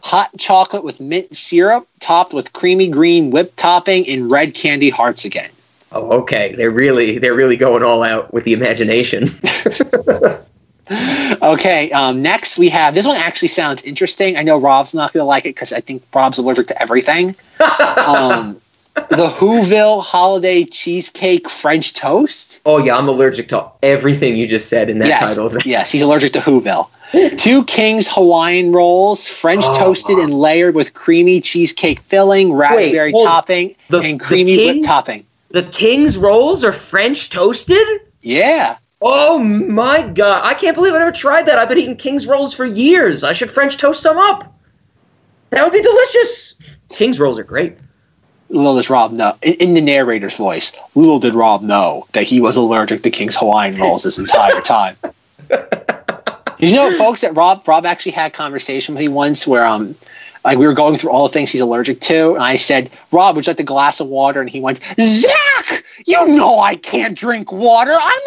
Hot 0.00 0.30
chocolate 0.38 0.84
with 0.84 1.00
mint 1.00 1.34
syrup 1.34 1.86
topped 1.98 2.32
with 2.32 2.52
creamy 2.52 2.86
green 2.88 3.30
whipped 3.32 3.56
topping 3.56 4.08
and 4.08 4.30
red 4.30 4.54
candy 4.54 4.90
hearts 4.90 5.24
again. 5.24 5.50
Oh, 5.90 6.20
okay. 6.20 6.54
They're 6.54 6.70
really 6.70 7.18
they're 7.18 7.34
really 7.34 7.56
going 7.56 7.82
all 7.82 8.04
out 8.04 8.32
with 8.32 8.44
the 8.44 8.52
imagination. 8.52 9.26
Okay, 10.90 11.90
um, 11.92 12.22
next 12.22 12.58
we 12.58 12.68
have 12.70 12.94
this 12.94 13.06
one 13.06 13.16
actually 13.16 13.48
sounds 13.48 13.82
interesting. 13.82 14.36
I 14.36 14.42
know 14.42 14.58
Rob's 14.58 14.94
not 14.94 15.12
going 15.12 15.20
to 15.22 15.26
like 15.26 15.44
it 15.44 15.54
because 15.54 15.72
I 15.72 15.80
think 15.80 16.02
Rob's 16.14 16.38
allergic 16.38 16.66
to 16.68 16.82
everything. 16.82 17.36
um, 17.60 18.60
the 18.94 19.28
Whoville 19.38 20.02
holiday 20.02 20.64
cheesecake 20.64 21.48
French 21.48 21.94
toast. 21.94 22.60
oh 22.66 22.78
yeah, 22.78 22.96
I'm 22.96 23.08
allergic 23.08 23.48
to 23.48 23.66
everything 23.82 24.34
you 24.36 24.46
just 24.48 24.68
said 24.68 24.90
in 24.90 24.98
that 25.00 25.08
yes, 25.08 25.36
title. 25.36 25.52
yes, 25.64 25.92
he's 25.92 26.02
allergic 26.02 26.32
to 26.32 26.40
Whoville. 26.40 26.88
Two 27.38 27.64
King's 27.64 28.06
Hawaiian 28.10 28.72
rolls, 28.72 29.26
French 29.26 29.64
Oh. 29.66 29.78
toasted 29.78 30.18
and 30.18 30.34
layered 30.34 30.74
with 30.74 30.92
creamy 30.94 31.40
cheesecake 31.40 32.00
filling, 32.00 32.52
raspberry 32.52 33.12
hold- 33.12 33.26
topping, 33.26 33.74
the- 33.88 34.00
and 34.00 34.20
creamy 34.20 34.56
whipped 34.66 34.84
topping. 34.84 35.24
The 35.50 35.62
King's 35.62 36.18
rolls 36.18 36.62
are 36.64 36.72
French 36.72 37.30
toasted. 37.30 37.86
Yeah, 38.20 38.76
Oh 39.00 39.38
my 39.38 40.02
god! 40.02 40.44
I 40.44 40.54
can't 40.54 40.74
believe 40.74 40.92
I 40.92 40.98
never 40.98 41.12
tried 41.12 41.46
that. 41.46 41.58
I've 41.58 41.68
been 41.68 41.78
eating 41.78 41.96
King's 41.96 42.26
rolls 42.26 42.54
for 42.54 42.64
years. 42.64 43.22
I 43.22 43.32
should 43.32 43.50
French 43.50 43.76
toast 43.76 44.02
some 44.02 44.18
up. 44.18 44.52
That 45.50 45.62
would 45.62 45.72
be 45.72 45.82
delicious. 45.82 46.56
King's 46.88 47.20
rolls 47.20 47.38
are 47.38 47.44
great. 47.44 47.76
little 48.48 48.74
does 48.74 48.90
Rob 48.90 49.12
know. 49.12 49.36
In, 49.42 49.74
the 49.74 49.80
narrator's 49.80 50.36
voice, 50.36 50.76
little 50.94 51.20
did 51.20 51.34
Rob 51.34 51.62
know 51.62 52.06
that 52.12 52.24
he 52.24 52.40
was 52.40 52.56
allergic 52.56 53.02
to 53.04 53.10
King's 53.10 53.36
Hawaiian 53.36 53.78
rolls 53.80 54.02
this 54.02 54.18
entire 54.18 54.60
time. 54.60 54.96
you 56.58 56.74
know, 56.74 56.92
folks, 56.96 57.20
that 57.20 57.36
Rob 57.36 57.66
Rob 57.68 57.86
actually 57.86 58.12
had 58.12 58.32
a 58.32 58.34
conversation 58.34 58.94
with 58.94 59.00
me 59.00 59.08
once 59.08 59.46
where 59.46 59.64
um 59.64 59.94
like 60.48 60.56
we 60.56 60.66
were 60.66 60.72
going 60.72 60.96
through 60.96 61.10
all 61.10 61.28
the 61.28 61.32
things 61.32 61.52
he's 61.52 61.60
allergic 61.60 62.00
to, 62.00 62.32
and 62.32 62.42
I 62.42 62.56
said, 62.56 62.90
Rob, 63.12 63.36
would 63.36 63.46
you 63.46 63.50
like 63.50 63.60
a 63.60 63.64
glass 63.64 64.00
of 64.00 64.06
water? 64.06 64.40
And 64.40 64.48
he 64.48 64.62
went, 64.62 64.80
Zach, 64.98 65.84
you 66.06 66.26
know 66.26 66.58
I 66.60 66.74
can't 66.74 67.14
drink 67.14 67.52
water. 67.52 67.92
I'm 67.92 68.22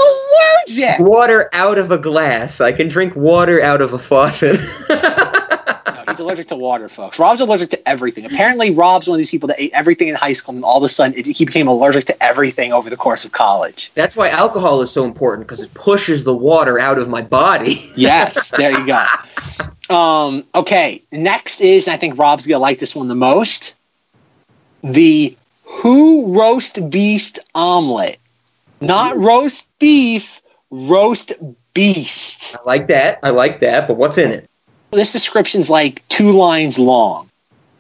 allergic. 0.68 1.00
Water 1.00 1.50
out 1.54 1.80
of 1.80 1.90
a 1.90 1.98
glass. 1.98 2.62
I 2.62 2.74
can 2.74 2.90
drink 2.90 3.16
water 3.16 3.60
out 3.60 3.82
of 3.82 3.94
a 3.94 3.98
faucet. 3.98 4.58
No, 6.06 6.12
he's 6.12 6.20
allergic 6.20 6.48
to 6.48 6.56
water, 6.56 6.90
folks. 6.90 7.20
Rob's 7.20 7.42
allergic 7.42 7.70
to 7.72 7.90
everything. 7.90 8.26
Apparently, 8.26 8.72
Rob's 8.72 9.08
one 9.08 9.16
of 9.16 9.20
these 9.20 9.30
people 9.30 9.48
that 9.48 9.60
ate 9.60 9.72
everything 9.74 10.08
in 10.08 10.16
high 10.16 10.34
school, 10.34 10.56
and 10.56 10.64
all 10.64 10.78
of 10.78 10.84
a 10.84 10.90
sudden, 10.90 11.18
it, 11.18 11.26
he 11.26 11.46
became 11.46 11.68
allergic 11.68 12.06
to 12.06 12.24
everything 12.24 12.74
over 12.74 12.90
the 12.90 12.98
course 12.98 13.24
of 13.24 13.32
college. 13.32 13.92
That's 13.94 14.18
why 14.18 14.30
alcohol 14.30 14.82
is 14.82 14.92
so 14.92 15.06
important 15.06 15.48
because 15.48 15.62
it 15.62 15.74
pushes 15.74 16.24
the 16.24 16.36
water 16.36 16.80
out 16.80 16.98
of 16.98 17.08
my 17.10 17.22
body. 17.22 17.90
Yes, 18.02 18.50
there 18.52 18.72
you 18.72 18.86
go. 18.88 19.94
Um, 19.94 20.46
okay, 20.56 21.04
next 21.12 21.62
is, 21.62 21.88
and 21.88 21.94
I 21.94 21.98
think 21.98 22.18
Rob's 22.18 22.48
gonna 22.48 22.60
like 22.60 22.80
this 22.80 22.96
one 22.96 23.08
the 23.10 23.16
most. 23.16 23.76
The 24.82 25.36
Who 25.64 26.34
Roast 26.34 26.90
Beast 26.90 27.38
Omelet. 27.54 28.18
Not 28.80 29.16
roast 29.18 29.68
beef, 29.78 30.42
roast 30.72 31.34
beast. 31.74 32.56
I 32.56 32.60
like 32.66 32.88
that. 32.88 33.20
I 33.22 33.30
like 33.30 33.60
that. 33.60 33.88
But 33.88 33.98
what's 33.98 34.18
in 34.18 34.32
it? 34.32 34.50
This 34.92 35.14
description's 35.14 35.70
like 35.70 36.08
two 36.10 36.32
lines 36.32 36.78
long. 36.78 37.30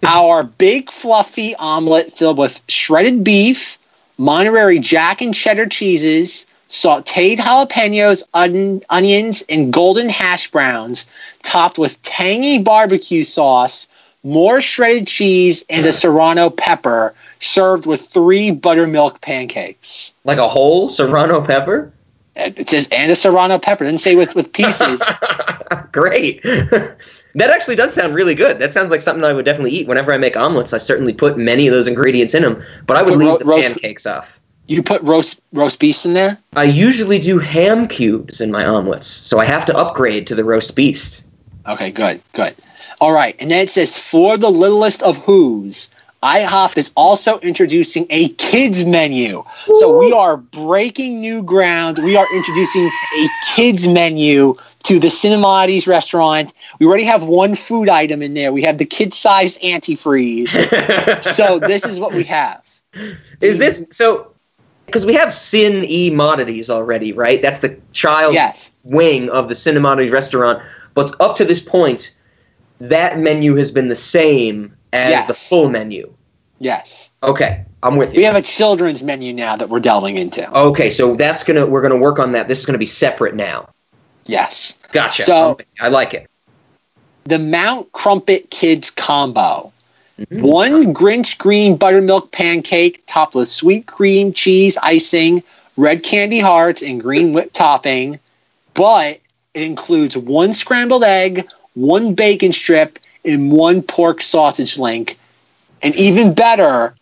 our 0.03 0.43
big 0.43 0.89
fluffy 0.89 1.53
omelet 1.57 2.11
filled 2.13 2.38
with 2.38 2.61
shredded 2.67 3.23
beef, 3.23 3.77
Monterey 4.17 4.79
Jack 4.79 5.21
and 5.21 5.35
cheddar 5.35 5.67
cheeses, 5.67 6.47
sauteed 6.69 7.38
jalapenos, 7.38 8.23
on- 8.33 8.81
onions, 8.89 9.43
and 9.49 9.71
golden 9.71 10.09
hash 10.09 10.49
browns, 10.49 11.05
topped 11.43 11.77
with 11.77 12.01
tangy 12.01 12.57
barbecue 12.59 13.23
sauce, 13.23 13.88
more 14.23 14.61
shredded 14.61 15.05
cheese, 15.05 15.65
and 15.69 15.85
a 15.85 15.91
serrano 15.93 16.49
pepper, 16.49 17.13
served 17.39 17.85
with 17.85 18.01
three 18.01 18.51
buttermilk 18.51 19.19
pancakes. 19.21 20.13
Like 20.23 20.38
a 20.38 20.47
whole 20.47 20.88
serrano 20.88 21.41
pepper? 21.41 21.91
Uh, 22.41 22.51
it 22.57 22.69
says 22.69 22.88
and 22.91 23.11
a 23.11 23.15
serrano 23.15 23.59
pepper. 23.59 23.84
It 23.84 23.88
Didn't 23.88 24.01
say 24.01 24.15
with 24.15 24.35
with 24.35 24.51
pieces. 24.53 25.01
Great. 25.91 26.41
that 26.43 27.49
actually 27.49 27.76
does 27.76 27.93
sound 27.93 28.13
really 28.13 28.35
good. 28.35 28.59
That 28.59 28.72
sounds 28.72 28.91
like 28.91 29.01
something 29.01 29.23
I 29.23 29.34
would 29.34 29.45
definitely 29.45 29.72
eat. 29.72 29.88
Whenever 29.88 30.13
I 30.13 30.18
make 30.18 30.35
omelets, 30.35 30.73
I 30.73 30.77
certainly 30.77 31.13
put 31.13 31.38
many 31.38 31.68
of 31.68 31.73
those 31.73 31.88
ingredients 31.88 32.34
in 32.34 32.43
them, 32.43 32.61
but 32.88 32.97
I 32.97 33.01
would 33.01 33.18
leave 33.18 33.39
the 33.39 33.45
roast- 33.45 33.68
pancakes 33.68 34.05
off. 34.05 34.39
you 34.68 34.81
put 34.81 35.01
roast 35.01 35.41
roast 35.53 35.80
beef 35.80 36.05
in 36.05 36.13
there. 36.13 36.38
I 36.55 36.63
usually 36.63 37.19
do 37.19 37.39
ham 37.39 37.88
cubes 37.88 38.41
in 38.41 38.51
my 38.51 38.65
omelets, 38.65 39.07
so 39.07 39.39
I 39.39 39.45
have 39.45 39.65
to 39.65 39.77
upgrade 39.77 40.27
to 40.27 40.35
the 40.35 40.43
roast 40.43 40.76
beast. 40.76 41.23
Okay, 41.68 41.91
good, 41.91 42.22
good. 42.34 42.55
All 43.01 43.11
right, 43.13 43.35
and 43.39 43.49
then 43.51 43.59
it 43.59 43.69
says 43.69 43.97
for 43.97 44.38
the 44.38 44.49
littlest 44.49 45.01
of 45.03 45.18
who's. 45.18 45.89
IHOP 46.23 46.77
is 46.77 46.91
also 46.95 47.39
introducing 47.39 48.06
a 48.10 48.30
kids 48.30 48.85
menu. 48.85 49.43
So 49.65 49.98
we 49.99 50.11
are 50.14 50.38
breaking 50.38 51.19
new 51.19 51.41
ground. 51.41 51.98
We 51.99 52.15
are 52.15 52.27
introducing 52.35 52.88
a 52.88 53.27
kids 53.56 53.88
menu 53.88 54.56
to 54.84 54.99
the 54.99 55.07
Cinemati's 55.07 55.88
restaurant. 55.88 56.53
We 56.80 56.85
already 56.85 57.06
have 57.06 57.23
one 57.23 57.56
food 57.56 57.89
item 57.89 58.22
in 58.22 58.35
there. 58.35 58.53
We 58.53 58.61
have 58.64 58.77
the 58.77 58.85
kid-sized 58.85 59.61
antifreeze. 59.61 61.23
so 61.23 61.60
this 61.60 61.85
is 61.85 61.99
what 61.99 62.14
we 62.14 62.23
have. 62.26 62.69
Is 63.41 63.57
this 63.57 63.88
so? 63.91 64.31
Because 64.85 65.06
we 65.06 65.14
have 65.14 65.34
Sin 65.34 65.85
E 65.85 66.10
Modities 66.10 66.69
already, 66.69 67.14
right? 67.14 67.41
That's 67.41 67.60
the 67.60 67.80
child 67.93 68.34
Yes. 68.34 68.72
wing 68.84 69.30
of 69.30 69.48
the 69.48 69.53
Cinemati's 69.53 70.11
restaurant. 70.11 70.61
But 70.93 71.15
up 71.22 71.35
to 71.38 71.45
this 71.45 71.61
point, 71.61 72.14
that 72.80 73.18
menu 73.18 73.56
has 73.56 73.72
been 73.72 73.88
the 73.88 73.95
same 73.95 74.76
as 74.93 75.09
Yes. 75.11 75.27
the 75.27 75.34
full 75.34 75.69
menu. 75.69 76.11
Yes. 76.59 77.09
Okay, 77.23 77.63
I'm 77.81 77.95
with 77.97 78.13
you. 78.13 78.18
We 78.19 78.23
have 78.23 78.35
a 78.35 78.41
children's 78.41 79.01
menu 79.01 79.34
now 79.34 79.55
that 79.55 79.69
we're 79.69 79.80
delving 79.80 80.18
into. 80.18 80.47
Okay, 80.57 80.89
so 80.89 81.15
that's 81.15 81.43
gonna 81.43 81.65
we're 81.65 81.81
gonna 81.81 81.97
work 81.97 82.19
on 82.19 82.31
that. 82.34 82.47
This 82.47 82.59
is 82.59 82.65
gonna 82.65 82.77
be 82.77 82.85
separate 82.85 83.35
now. 83.35 83.69
Yes. 84.26 84.77
Gotcha. 84.91 85.23
So- 85.23 85.57
I 85.80 85.88
like 85.88 86.13
it. 86.13 86.27
the 87.26 87.39
Mount 87.39 87.91
Crumpet 87.91 88.49
Kids 88.49 88.89
combo. 88.89 89.72
Mm-hmm. 90.19 90.41
One 90.41 90.93
Grinch 90.93 91.38
green 91.38 91.77
buttermilk 91.77 92.31
pancake 92.31 93.03
topped 93.07 93.34
with 93.35 93.47
sweet 93.49 93.85
cream 93.88 94.34
cheese 94.34 94.77
icing, 94.84 95.41
red 95.77 96.03
candy 96.03 96.39
hearts, 96.39 96.81
and 96.81 96.99
green 97.01 97.31
whipped 97.34 97.53
topping. 97.55 98.19
But 98.73 99.19
it 99.53 99.63
includes 99.63 100.18
one 100.18 100.53
scrambled 100.53 101.03
egg, 101.03 101.47
one 101.73 102.13
bacon 102.15 102.53
strip, 102.53 102.99
and 103.26 103.52
one 103.52 103.81
pork 103.81 104.22
sausage 104.22 104.77
link. 104.77 105.18
And 105.84 105.95
even 105.95 106.34
better, 106.34 106.95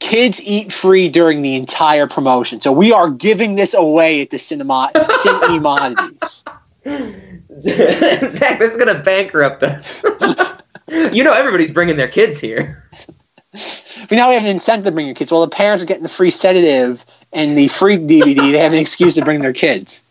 kids 0.00 0.40
eat 0.42 0.72
free 0.72 1.08
during 1.08 1.42
the 1.42 1.56
entire 1.56 2.06
promotion. 2.06 2.60
So 2.60 2.72
we 2.72 2.92
are 2.92 3.10
giving 3.10 3.56
this 3.56 3.74
away 3.74 4.22
at 4.22 4.30
the 4.30 4.38
cinema 4.38 4.90
Cine 4.94 6.44
Zach, 7.60 8.58
this 8.58 8.72
is 8.72 8.76
gonna 8.76 8.98
bankrupt 8.98 9.62
us. 9.62 10.02
you 11.12 11.22
know 11.22 11.32
everybody's 11.32 11.70
bringing 11.70 11.96
their 11.96 12.08
kids 12.08 12.38
here. 12.40 12.82
But 13.52 14.12
now 14.12 14.28
we 14.28 14.34
have 14.34 14.42
an 14.42 14.50
incentive 14.50 14.86
to 14.86 14.92
bring 14.92 15.06
your 15.06 15.14
kids. 15.14 15.30
Well, 15.30 15.40
the 15.42 15.48
parents 15.48 15.82
are 15.82 15.86
getting 15.86 16.02
the 16.02 16.08
free 16.08 16.30
sedative 16.30 17.04
and 17.32 17.56
the 17.56 17.68
free 17.68 17.96
DVD. 17.96 18.36
They 18.36 18.58
have 18.58 18.72
an 18.72 18.80
excuse 18.80 19.14
to 19.14 19.24
bring 19.24 19.40
their 19.40 19.52
kids. 19.52 20.02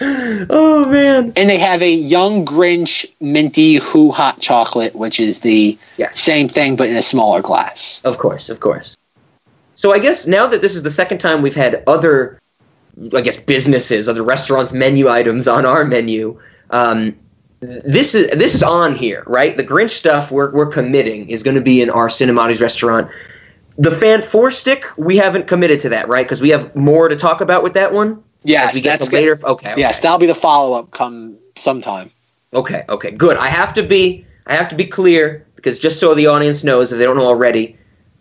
Oh 0.50 0.86
man. 0.86 1.32
And 1.36 1.48
they 1.48 1.58
have 1.58 1.82
a 1.82 1.90
Young 1.90 2.44
Grinch 2.44 3.06
Minty 3.20 3.76
Who 3.76 4.10
Hot 4.10 4.40
Chocolate, 4.40 4.94
which 4.94 5.20
is 5.20 5.40
the 5.40 5.78
Yes. 5.96 6.18
same 6.20 6.48
thing 6.48 6.76
but 6.76 6.88
in 6.88 6.96
a 6.96 7.02
smaller 7.02 7.40
glass. 7.42 8.00
Of 8.04 8.18
course, 8.18 8.48
of 8.50 8.60
course. 8.60 8.96
So 9.76 9.92
I 9.92 9.98
guess 9.98 10.26
now 10.26 10.46
that 10.46 10.60
this 10.60 10.74
is 10.74 10.82
the 10.82 10.90
second 10.90 11.18
time 11.18 11.42
we've 11.42 11.54
had 11.54 11.82
other, 11.86 12.40
I 13.14 13.20
guess 13.20 13.36
businesses, 13.36 14.08
other 14.08 14.22
restaurants' 14.22 14.72
menu 14.72 15.08
items 15.08 15.48
on 15.48 15.66
our 15.66 15.84
menu, 15.84 16.38
um, 16.70 17.14
this 17.60 18.14
is 18.14 18.28
this 18.36 18.54
is 18.54 18.62
on 18.62 18.94
here, 18.94 19.24
right? 19.26 19.56
The 19.56 19.64
Grinch 19.64 19.90
stuff 19.90 20.30
we're 20.30 20.50
we're 20.52 20.66
committing 20.66 21.28
is 21.28 21.42
going 21.42 21.54
to 21.56 21.62
be 21.62 21.80
in 21.80 21.90
our 21.90 22.08
Cinemati's 22.08 22.60
restaurant. 22.60 23.10
The 23.78 23.90
Fan 23.90 24.22
Four 24.22 24.50
Stick, 24.50 24.84
we 24.96 25.16
haven't 25.16 25.46
committed 25.46 25.80
to 25.80 25.88
that, 25.88 26.08
right? 26.08 26.24
Because 26.26 26.40
we 26.40 26.50
have 26.50 26.74
more 26.76 27.08
to 27.08 27.16
talk 27.16 27.40
about 27.40 27.62
with 27.62 27.72
that 27.74 27.92
one. 27.92 28.22
Yes, 28.44 28.74
we 28.74 28.80
get 28.80 28.98
that's 28.98 29.06
to 29.06 29.10
good. 29.10 29.20
later. 29.20 29.32
Okay, 29.44 29.72
okay. 29.72 29.80
Yes, 29.80 30.00
that'll 30.00 30.18
be 30.18 30.26
the 30.26 30.34
follow 30.34 30.78
up 30.78 30.90
come 30.90 31.36
sometime. 31.56 32.10
Okay, 32.52 32.84
okay, 32.88 33.10
good. 33.10 33.36
I 33.36 33.48
have 33.48 33.74
to 33.74 33.82
be 33.82 34.24
I 34.46 34.54
have 34.54 34.68
to 34.68 34.76
be 34.76 34.84
clear 34.84 35.46
because 35.56 35.78
just 35.78 35.98
so 35.98 36.14
the 36.14 36.26
audience 36.26 36.62
knows 36.62 36.92
if 36.92 36.98
they 36.98 37.04
don't 37.04 37.16
know 37.16 37.26
already, 37.26 37.76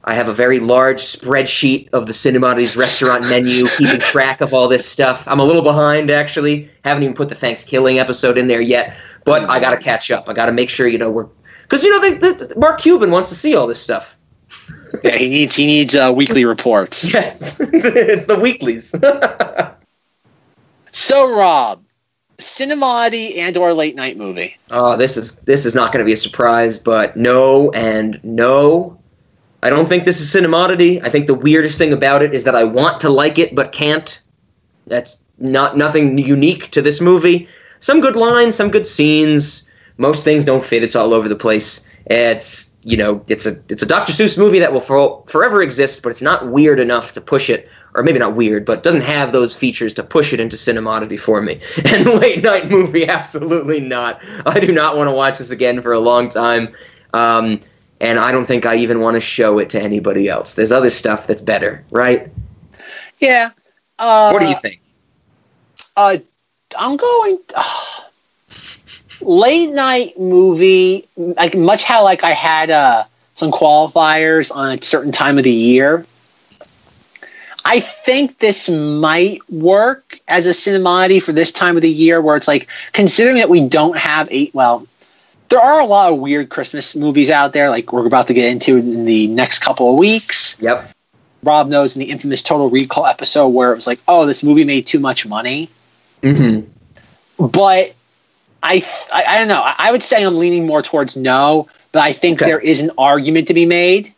I 0.05 0.15
have 0.15 0.27
a 0.27 0.33
very 0.33 0.59
large 0.59 0.99
spreadsheet 1.01 1.89
of 1.93 2.07
the 2.07 2.13
Cinemati's 2.13 2.75
restaurant 2.75 3.29
menu, 3.29 3.65
keeping 3.77 3.99
track 3.99 4.41
of 4.41 4.53
all 4.53 4.67
this 4.67 4.89
stuff. 4.89 5.27
I'm 5.27 5.39
a 5.39 5.43
little 5.43 5.61
behind 5.61 6.09
actually. 6.09 6.69
Haven't 6.83 7.03
even 7.03 7.15
put 7.15 7.29
the 7.29 7.35
Thanksgiving 7.35 7.99
episode 7.99 8.37
in 8.37 8.47
there 8.47 8.61
yet, 8.61 8.95
but 9.25 9.49
I 9.49 9.59
got 9.59 9.71
to 9.71 9.77
catch 9.77 10.09
up. 10.09 10.27
I 10.29 10.33
got 10.33 10.47
to 10.47 10.51
make 10.51 10.69
sure 10.69 10.87
you 10.87 10.97
know 10.97 11.11
we're 11.11 11.27
because 11.63 11.83
you 11.83 11.89
know 11.89 12.01
they, 12.01 12.13
they, 12.15 12.55
Mark 12.55 12.79
Cuban 12.81 13.11
wants 13.11 13.29
to 13.29 13.35
see 13.35 13.55
all 13.55 13.67
this 13.67 13.81
stuff. 13.81 14.17
Yeah, 15.03 15.15
he 15.15 15.29
needs 15.29 15.55
he 15.55 15.65
needs 15.65 15.95
uh, 15.95 16.11
weekly 16.15 16.45
reports. 16.45 17.03
Yes, 17.13 17.59
it's 17.73 18.25
the 18.25 18.39
weeklies. 18.39 18.93
So 20.93 21.35
Rob, 21.35 21.83
Cinemati 22.37 23.37
and 23.37 23.57
or 23.57 23.73
late 23.73 23.95
night 23.95 24.15
movie. 24.15 24.55
Oh, 24.69 24.95
this 24.95 25.17
is 25.17 25.37
this 25.37 25.65
is 25.65 25.73
not 25.73 25.91
going 25.91 26.05
to 26.05 26.07
be 26.07 26.13
a 26.13 26.17
surprise, 26.17 26.77
but 26.77 27.17
no 27.17 27.71
and 27.71 28.19
no. 28.23 28.99
I 29.63 29.71
don't 29.71 29.87
think 29.87 30.05
this 30.05 30.21
is 30.21 30.31
cinematity. 30.31 31.03
I 31.03 31.09
think 31.09 31.25
the 31.25 31.33
weirdest 31.33 31.79
thing 31.79 31.93
about 31.93 32.21
it 32.21 32.33
is 32.33 32.43
that 32.43 32.55
I 32.55 32.63
want 32.63 33.01
to 33.01 33.09
like 33.09 33.39
it 33.39 33.55
but 33.55 33.71
can't. 33.71 34.21
That's 34.85 35.19
not 35.39 35.77
nothing 35.77 36.17
unique 36.19 36.69
to 36.71 36.81
this 36.81 37.01
movie. 37.01 37.47
Some 37.79 37.99
good 37.99 38.15
lines, 38.15 38.53
some 38.53 38.69
good 38.69 38.85
scenes. 38.85 39.63
Most 39.97 40.23
things 40.23 40.45
don't 40.45 40.63
fit. 40.63 40.83
It's 40.83 40.95
all 40.95 41.13
over 41.13 41.27
the 41.27 41.35
place. 41.35 41.87
It's 42.05 42.71
you 42.83 42.97
know, 42.97 43.23
it's 43.29 43.47
a 43.47 43.59
it's 43.69 43.81
a 43.81 43.87
Dr. 43.87 44.13
Seuss 44.13 44.37
movie 44.37 44.59
that 44.59 44.73
will 44.73 44.81
for, 44.81 45.23
forever 45.25 45.63
exist, 45.63 46.03
but 46.03 46.09
it's 46.09 46.21
not 46.21 46.49
weird 46.49 46.79
enough 46.79 47.13
to 47.13 47.21
push 47.21 47.49
it, 47.49 47.67
or 47.95 48.03
maybe 48.03 48.19
not 48.19 48.35
weird, 48.35 48.65
but 48.65 48.83
doesn't 48.83 49.01
have 49.01 49.31
those 49.31 49.55
features 49.55 49.93
to 49.95 50.03
push 50.03 50.33
it 50.33 50.39
into 50.39 50.57
cinematity 50.57 51.19
for 51.19 51.41
me. 51.41 51.59
And 51.85 52.05
late 52.05 52.43
night 52.43 52.69
movie, 52.69 53.07
absolutely 53.07 53.79
not. 53.79 54.19
I 54.45 54.59
do 54.59 54.71
not 54.71 54.97
want 54.97 55.07
to 55.07 55.11
watch 55.11 55.37
this 55.37 55.51
again 55.51 55.81
for 55.81 55.93
a 55.93 55.99
long 55.99 56.29
time. 56.29 56.73
Um, 57.13 57.59
and 58.01 58.19
I 58.19 58.31
don't 58.31 58.45
think 58.45 58.65
I 58.65 58.75
even 58.75 58.99
want 58.99 59.15
to 59.15 59.21
show 59.21 59.59
it 59.59 59.69
to 59.71 59.81
anybody 59.81 60.27
else. 60.27 60.55
There's 60.55 60.71
other 60.71 60.89
stuff 60.89 61.27
that's 61.27 61.41
better, 61.41 61.83
right? 61.91 62.29
Yeah. 63.19 63.51
Uh, 63.99 64.31
what 64.31 64.39
do 64.39 64.47
you 64.47 64.55
think? 64.55 64.81
Uh, 65.95 66.17
I'm 66.77 66.97
going 66.97 67.39
late 69.21 69.69
night 69.69 70.19
movie, 70.19 71.05
like 71.15 71.55
much 71.55 71.83
how 71.83 72.03
like 72.03 72.23
I 72.23 72.31
had 72.31 72.71
uh, 72.71 73.05
some 73.35 73.51
qualifiers 73.51 74.53
on 74.53 74.77
a 74.77 74.81
certain 74.81 75.11
time 75.11 75.37
of 75.37 75.43
the 75.43 75.51
year. 75.51 76.05
I 77.65 77.79
think 77.79 78.39
this 78.39 78.67
might 78.69 79.39
work 79.49 80.19
as 80.27 80.45
a 80.45 80.49
cinemati 80.49 81.21
for 81.21 81.31
this 81.31 81.51
time 81.51 81.75
of 81.75 81.81
the 81.81 81.89
year, 81.89 82.21
where 82.21 82.35
it's 82.35 82.47
like 82.47 82.67
considering 82.91 83.37
that 83.37 83.49
we 83.49 83.61
don't 83.67 83.97
have 83.97 84.27
eight. 84.31 84.53
Well, 84.53 84.85
there 85.49 85.59
are 85.59 85.79
a 85.79 85.85
lot 85.85 86.11
of 86.11 86.19
weird 86.19 86.49
Christmas 86.49 86.95
movies 86.95 87.29
out 87.29 87.53
there, 87.53 87.69
like 87.69 87.93
we're 87.93 88.05
about 88.05 88.27
to 88.27 88.33
get 88.33 88.51
into 88.51 88.77
in 88.77 89.05
the 89.05 89.27
next 89.27 89.59
couple 89.59 89.91
of 89.91 89.97
weeks. 89.97 90.57
Yep. 90.59 90.89
Rob 91.43 91.67
knows 91.67 91.95
in 91.95 91.99
the 91.99 92.09
infamous 92.09 92.41
Total 92.41 92.69
Recall 92.69 93.05
episode 93.05 93.49
where 93.49 93.71
it 93.71 93.75
was 93.75 93.85
like, 93.87 93.99
oh, 94.07 94.25
this 94.25 94.43
movie 94.43 94.63
made 94.63 94.87
too 94.87 94.99
much 94.99 95.27
money. 95.27 95.69
Mm-hmm. 96.21 96.69
But 97.47 97.93
I, 98.63 98.85
I, 99.13 99.23
I 99.27 99.39
don't 99.39 99.49
know. 99.49 99.61
I, 99.61 99.75
I 99.77 99.91
would 99.91 100.03
say 100.03 100.25
I'm 100.25 100.37
leaning 100.37 100.65
more 100.65 100.81
towards 100.81 101.17
no, 101.17 101.67
but 101.91 102.01
I 102.01 102.13
think 102.13 102.41
Okay. 102.41 102.49
there 102.49 102.59
is 102.59 102.81
an 102.81 102.91
argument 102.97 103.49
to 103.49 103.53
be 103.53 103.65
made. 103.65 104.13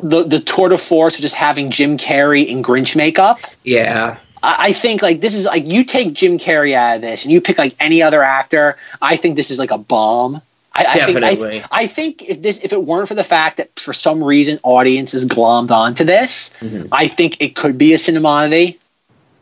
The 0.00 0.24
the 0.24 0.40
tour 0.40 0.68
de 0.68 0.78
force 0.78 1.16
of 1.16 1.22
just 1.22 1.34
having 1.34 1.70
Jim 1.70 1.96
Carrey 1.96 2.46
in 2.46 2.62
Grinch 2.62 2.96
makeup. 2.96 3.38
Yeah. 3.64 4.18
I, 4.42 4.56
I 4.58 4.72
think 4.72 5.02
like 5.02 5.20
this 5.20 5.34
is 5.34 5.46
like 5.46 5.70
you 5.70 5.84
take 5.84 6.12
Jim 6.12 6.38
Carrey 6.38 6.74
out 6.74 6.96
of 6.96 7.02
this 7.02 7.24
and 7.24 7.32
you 7.32 7.40
pick 7.40 7.58
like 7.58 7.74
any 7.80 8.02
other 8.02 8.22
actor. 8.22 8.76
I 9.00 9.16
think 9.16 9.36
this 9.36 9.50
is 9.50 9.58
like 9.58 9.70
a 9.70 9.78
bomb. 9.78 10.42
I, 10.74 10.84
I 10.84 11.06
think 11.06 11.20
Definitely. 11.20 11.62
I, 11.62 11.66
I 11.72 11.86
think 11.86 12.22
if 12.28 12.42
this 12.42 12.62
if 12.62 12.72
it 12.72 12.84
weren't 12.84 13.08
for 13.08 13.14
the 13.14 13.24
fact 13.24 13.56
that 13.56 13.78
for 13.78 13.94
some 13.94 14.22
reason 14.22 14.58
audiences 14.62 15.24
glommed 15.26 15.70
onto 15.70 16.04
this, 16.04 16.50
Mhm. 16.60 16.88
I 16.92 17.08
think 17.08 17.40
it 17.40 17.56
could 17.56 17.78
be 17.78 17.94
a 17.94 17.96
cinematity. 17.96 18.76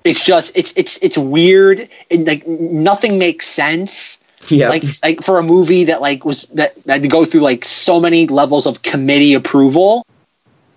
It's 0.05 0.25
just 0.25 0.57
it's 0.57 0.73
it's 0.77 0.99
it's 1.03 1.19
weird 1.19 1.89
and 2.11 2.27
like 2.27 2.47
nothing 2.47 3.19
makes 3.19 3.47
sense. 3.47 4.19
Yeah. 4.49 4.69
Like 4.69 4.85
like 5.03 5.23
for 5.23 5.39
a 5.39 5.43
movie 5.43 5.85
that 5.85 6.01
like 6.01 6.25
was 6.25 6.43
that, 6.55 6.77
that 6.85 6.93
had 6.93 7.03
to 7.03 7.09
go 7.09 7.25
through 7.25 7.41
like 7.41 7.65
so 7.65 7.99
many 7.99 8.29
levels 8.29 8.67
of 8.67 8.83
committee 8.83 9.35
approval. 9.35 10.07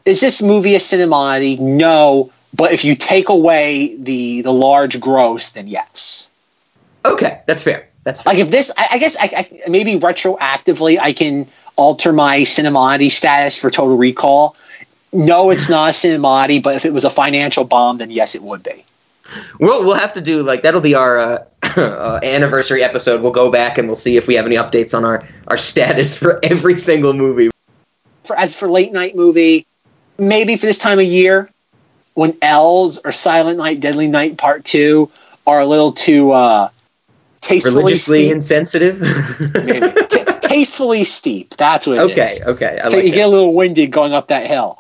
Is 0.08 0.22
this 0.22 0.42
movie 0.42 0.74
a 0.74 0.80
cinemati? 0.80 1.60
No. 1.60 2.32
But 2.56 2.72
if 2.72 2.86
you 2.86 2.96
take 2.96 3.28
away 3.28 3.94
the 3.98 4.42
the 4.42 4.54
large 4.54 5.02
gross, 5.02 5.52
then 5.52 5.68
yes. 5.68 6.30
Okay, 7.06 7.42
that's 7.46 7.62
fair. 7.62 7.90
That's 8.06 8.22
fair. 8.22 8.34
Like 8.34 8.42
if 8.42 8.50
this, 8.50 8.72
I, 8.78 8.88
I 8.94 8.98
guess 9.00 9.18
I, 9.18 9.30
I, 9.36 9.70
maybe 9.70 9.96
retroactively 9.96 10.98
I 10.98 11.12
can 11.12 11.46
alter 11.76 12.14
my 12.14 12.40
cinemati 12.40 13.12
status 13.12 13.60
for 13.60 13.70
Total 13.70 13.98
Recall. 13.98 14.56
No, 15.12 15.50
it's 15.50 15.68
not 15.68 15.90
a 15.90 15.94
cinemati, 15.94 16.64
but 16.64 16.76
if 16.76 16.86
it 16.86 16.94
was 16.94 17.04
a 17.04 17.10
financial 17.10 17.66
bomb, 17.66 17.98
then 17.98 18.10
yes, 18.10 18.34
it 18.34 18.44
would 18.44 18.64
be. 18.64 18.86
We'll 19.60 19.84
we'll 19.84 19.96
have 19.96 20.14
to 20.14 20.22
do 20.22 20.42
like 20.42 20.64
that'll 20.64 20.80
be 20.80 20.96
our 20.96 21.20
uh, 21.20 21.46
uh, 21.76 22.22
anniversary 22.24 22.82
episode. 22.82 23.22
We'll 23.22 23.32
go 23.32 23.52
back 23.52 23.78
and 23.78 23.90
we'll 23.90 23.98
see 23.98 24.16
if 24.16 24.26
we 24.26 24.36
have 24.36 24.46
any 24.46 24.56
updates 24.56 24.98
on 24.98 25.04
our 25.04 25.22
our 25.50 25.58
status 25.58 26.18
for 26.18 26.40
every 26.44 26.78
single 26.78 27.12
movie. 27.12 27.50
For 28.24 28.38
as 28.38 28.56
for 28.56 28.70
late 28.70 28.94
night 28.94 29.14
movie, 29.14 29.66
maybe 30.18 30.56
for 30.57 30.65
this 30.65 30.77
time 30.77 30.99
of 30.99 31.06
year, 31.06 31.49
when 32.14 32.35
L's 32.41 32.98
or 32.99 33.11
Silent 33.11 33.57
Night, 33.57 33.80
Deadly 33.80 34.07
Night 34.07 34.38
Part 34.38 34.65
Two 34.65 35.11
are 35.45 35.60
a 35.60 35.65
little 35.65 35.91
too 35.91 36.31
uh, 36.31 36.69
tastefully 37.41 37.76
Religiously 37.77 38.23
steep. 38.26 38.34
insensitive. 38.35 38.99
T- 40.10 40.23
tastefully 40.41 41.03
steep. 41.03 41.56
That's 41.57 41.85
what 41.88 41.98
it 41.98 42.18
is. 42.18 42.41
okay, 42.41 42.52
okay. 42.52 42.80
I 42.84 42.89
so 42.89 42.98
like 42.98 43.06
you 43.06 43.11
that. 43.11 43.15
get 43.15 43.27
a 43.27 43.31
little 43.31 43.53
winded 43.53 43.91
going 43.91 44.14
up 44.14 44.27
that 44.30 44.48
hill. 44.48 44.80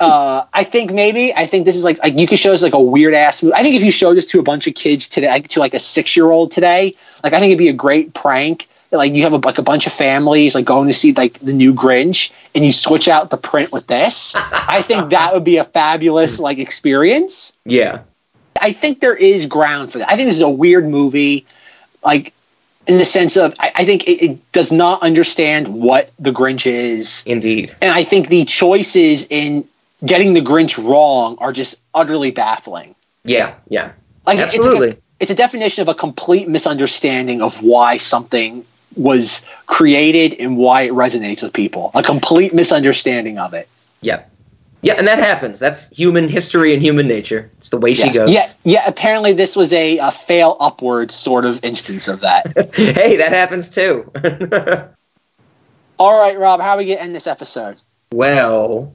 uh, 0.00 0.44
I 0.52 0.64
think 0.64 0.92
maybe 0.92 1.34
I 1.34 1.46
think 1.46 1.64
this 1.64 1.76
is 1.76 1.84
like, 1.84 1.98
like 1.98 2.18
you 2.18 2.26
could 2.26 2.38
show 2.38 2.52
us 2.52 2.62
like 2.62 2.74
a 2.74 2.80
weird 2.80 3.14
ass 3.14 3.42
movie. 3.42 3.54
I 3.54 3.62
think 3.62 3.74
if 3.74 3.82
you 3.82 3.90
show 3.90 4.14
this 4.14 4.26
to 4.26 4.40
a 4.40 4.42
bunch 4.42 4.66
of 4.66 4.74
kids 4.74 5.08
today, 5.08 5.28
like, 5.28 5.48
to 5.48 5.60
like 5.60 5.74
a 5.74 5.78
six 5.78 6.16
year 6.16 6.30
old 6.30 6.50
today, 6.50 6.94
like 7.22 7.32
I 7.32 7.38
think 7.38 7.50
it'd 7.50 7.58
be 7.58 7.68
a 7.68 7.72
great 7.74 8.14
prank. 8.14 8.68
Like 8.92 9.14
you 9.14 9.22
have 9.22 9.32
a, 9.32 9.36
like 9.38 9.58
a 9.58 9.62
bunch 9.62 9.86
of 9.86 9.92
families 9.92 10.54
like 10.54 10.64
going 10.64 10.88
to 10.88 10.92
see 10.92 11.12
like 11.12 11.38
the 11.40 11.52
new 11.52 11.72
Grinch, 11.72 12.32
and 12.54 12.64
you 12.64 12.72
switch 12.72 13.08
out 13.08 13.30
the 13.30 13.36
print 13.36 13.70
with 13.72 13.86
this. 13.86 14.34
I 14.34 14.82
think 14.82 15.10
that 15.10 15.32
would 15.32 15.44
be 15.44 15.58
a 15.58 15.64
fabulous 15.64 16.40
like 16.40 16.58
experience. 16.58 17.52
yeah. 17.64 18.00
I 18.62 18.72
think 18.72 19.00
there 19.00 19.14
is 19.16 19.46
ground 19.46 19.90
for 19.90 19.98
that. 19.98 20.08
I 20.10 20.16
think 20.16 20.26
this 20.26 20.36
is 20.36 20.42
a 20.42 20.50
weird 20.50 20.86
movie, 20.86 21.46
like 22.04 22.34
in 22.86 22.98
the 22.98 23.06
sense 23.06 23.36
of 23.38 23.54
I, 23.58 23.72
I 23.76 23.84
think 23.86 24.06
it, 24.06 24.22
it 24.22 24.52
does 24.52 24.70
not 24.70 25.00
understand 25.02 25.68
what 25.68 26.10
the 26.18 26.30
Grinch 26.30 26.66
is, 26.66 27.22
Indeed. 27.26 27.74
and 27.80 27.90
I 27.94 28.02
think 28.02 28.28
the 28.28 28.44
choices 28.44 29.26
in 29.30 29.66
getting 30.04 30.34
the 30.34 30.40
Grinch 30.40 30.76
wrong 30.82 31.36
are 31.38 31.52
just 31.52 31.80
utterly 31.94 32.32
baffling. 32.32 32.94
Yeah, 33.24 33.54
yeah. 33.68 33.92
Like 34.26 34.38
it's 34.38 34.58
Absolutely. 34.58 34.96
it's 35.20 35.30
a 35.30 35.34
definition 35.34 35.80
of 35.80 35.88
a 35.88 35.94
complete 35.94 36.46
misunderstanding 36.48 37.40
of 37.40 37.62
why 37.62 37.96
something 37.96 38.66
was 38.96 39.44
created 39.66 40.34
and 40.40 40.56
why 40.56 40.82
it 40.82 40.92
resonates 40.92 41.42
with 41.42 41.52
people. 41.52 41.90
A 41.94 42.02
complete 42.02 42.52
misunderstanding 42.52 43.38
of 43.38 43.54
it. 43.54 43.68
Yeah. 44.00 44.22
Yeah, 44.82 44.94
and 44.94 45.06
that 45.06 45.18
happens. 45.18 45.58
That's 45.58 45.94
human 45.96 46.26
history 46.26 46.72
and 46.72 46.82
human 46.82 47.06
nature. 47.06 47.50
It's 47.58 47.68
the 47.68 47.76
way 47.76 47.92
she 47.92 48.10
goes. 48.10 48.32
Yeah, 48.32 48.46
yeah. 48.64 48.82
Apparently, 48.86 49.34
this 49.34 49.54
was 49.54 49.74
a, 49.74 49.98
a 49.98 50.10
fail 50.10 50.56
upwards 50.58 51.14
sort 51.14 51.44
of 51.44 51.62
instance 51.62 52.08
of 52.08 52.22
that. 52.22 52.46
hey, 52.74 53.16
that 53.16 53.30
happens 53.30 53.68
too. 53.68 54.10
All 55.98 56.18
right, 56.18 56.38
Rob, 56.38 56.62
how 56.62 56.70
are 56.72 56.78
we 56.78 56.86
going 56.86 56.96
to 56.96 57.02
end 57.02 57.14
this 57.14 57.26
episode? 57.26 57.76
well, 58.12 58.94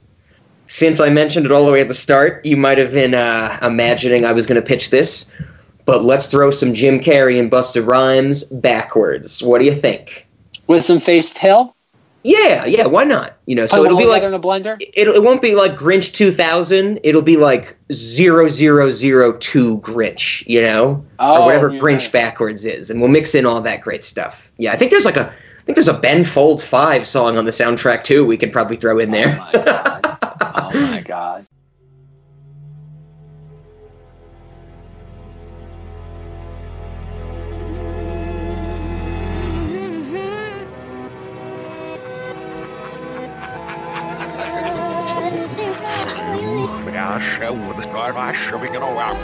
since 0.66 1.00
I 1.00 1.08
mentioned 1.08 1.46
it 1.46 1.52
all 1.52 1.64
the 1.64 1.72
way 1.72 1.80
at 1.80 1.88
the 1.88 1.94
start, 1.94 2.44
you 2.44 2.56
might 2.56 2.78
have 2.78 2.92
been 2.92 3.14
uh, 3.14 3.58
imagining 3.62 4.24
I 4.24 4.32
was 4.32 4.46
going 4.46 4.60
to 4.60 4.66
pitch 4.66 4.90
this, 4.90 5.30
but 5.86 6.02
let's 6.02 6.26
throw 6.26 6.50
some 6.50 6.74
Jim 6.74 7.00
Carrey 7.00 7.40
and 7.40 7.50
Busta 7.50 7.84
Rhymes 7.86 8.44
backwards. 8.44 9.42
What 9.42 9.60
do 9.60 9.64
you 9.64 9.74
think? 9.74 10.26
With 10.66 10.84
some 10.84 10.98
Faith 10.98 11.36
Hill? 11.36 11.74
Yeah, 12.24 12.64
yeah, 12.64 12.86
why 12.86 13.04
not? 13.04 13.36
You 13.46 13.54
know, 13.54 13.66
so 13.66 13.78
oh, 13.78 13.82
it 13.84 13.86
it'll 13.86 13.98
be 13.98 14.06
like 14.06 14.24
in 14.24 14.34
a 14.34 14.40
blender? 14.40 14.76
it, 14.80 15.06
it 15.06 15.22
won't 15.22 15.40
be 15.40 15.54
like 15.54 15.76
Grinch 15.76 16.12
2000. 16.12 16.98
It'll 17.04 17.22
be 17.22 17.36
like 17.36 17.78
0002 17.92 19.78
Grinch, 19.78 20.44
you 20.48 20.60
know? 20.60 21.04
Oh, 21.20 21.42
or 21.42 21.46
whatever. 21.46 21.70
Grinch 21.70 22.10
backwards 22.10 22.64
is. 22.64 22.90
And 22.90 23.00
we'll 23.00 23.10
mix 23.10 23.36
in 23.36 23.46
all 23.46 23.60
that 23.60 23.80
great 23.80 24.02
stuff. 24.02 24.50
Yeah, 24.58 24.72
I 24.72 24.76
think 24.76 24.90
there's 24.90 25.04
like 25.04 25.16
a 25.16 25.28
I 25.28 25.62
think 25.66 25.76
there's 25.76 25.88
a 25.88 25.98
Ben 25.98 26.24
Folds 26.24 26.64
5 26.64 27.06
song 27.06 27.38
on 27.38 27.44
the 27.44 27.52
soundtrack 27.52 28.02
too 28.02 28.24
we 28.24 28.36
could 28.36 28.52
probably 28.52 28.76
throw 28.76 28.98
in 28.98 29.10
oh 29.10 29.12
there. 29.12 29.38
Oh, 29.48 29.52
my 29.52 29.62
God. 29.64 30.18
oh, 30.56 30.70
my 30.90 31.00
God. 31.02 31.46
Russia 47.16 47.50
with 47.50 47.76
Russia 48.14 48.58
we 48.58 48.68
can 48.68 48.82
all 48.82 48.98
out. 48.98 49.16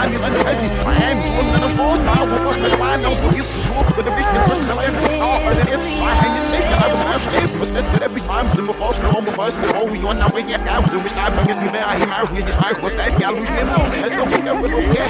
ambulance 0.00 0.40
ready. 0.44 0.68
My 0.84 0.96
arms 0.96 1.28
running 1.28 1.60
a 1.60 1.70
full 1.76 1.98
mile 2.08 2.26
with 2.26 2.40
my 2.60 2.72
wine 2.80 3.02
nose. 3.02 3.20
It's 3.20 3.56
just 3.56 3.68
wolf 3.70 3.88
with 3.96 4.06
a 4.06 4.14
big 4.16 4.24
potential 4.24 4.80
and 4.80 4.96
it's 4.96 5.14
hard 5.20 5.56
and 5.60 5.68
it's 5.68 5.90
fine. 5.98 6.16
And 6.24 6.32
you 6.36 6.42
say 6.48 6.64
I 6.64 6.88
was 6.88 7.00
asked, 7.12 7.28
hey, 7.28 7.58
was 7.58 7.70
this 7.70 7.94
it 7.94 8.02
every 8.02 8.22
time? 8.22 8.50
Zimmer 8.50 8.72
falls, 8.72 8.98
no 8.98 9.10
one 9.12 9.26
was, 9.36 9.58
no, 9.58 9.84
we 9.84 9.98
on 10.00 10.18
our 10.22 10.32
way, 10.32 10.44
yeah, 10.48 10.64
I 10.64 10.78
was 10.80 10.92
in 10.92 11.02
which 11.02 11.12
I'm 11.14 11.34
gonna 11.36 11.60
be 11.60 11.70
married, 11.70 12.02
I'm 12.02 12.08
married, 12.08 12.46
it's 12.46 12.56
hard, 12.56 12.80
was 12.82 12.94
that, 12.96 13.18
yeah, 13.20 13.28
I 13.28 13.32
lose 13.32 13.48
him, 13.48 13.68
I 13.68 13.76
don't 14.08 14.30
think 14.30 14.46
I 14.46 14.52
will, 14.60 14.70
yeah. 14.70 15.06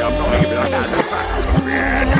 I'm 0.00 0.14
not 0.16 0.42
even, 0.42 0.56
I 0.56 0.70
got 0.70 0.86
the 0.86 1.02
facts. 1.04 2.19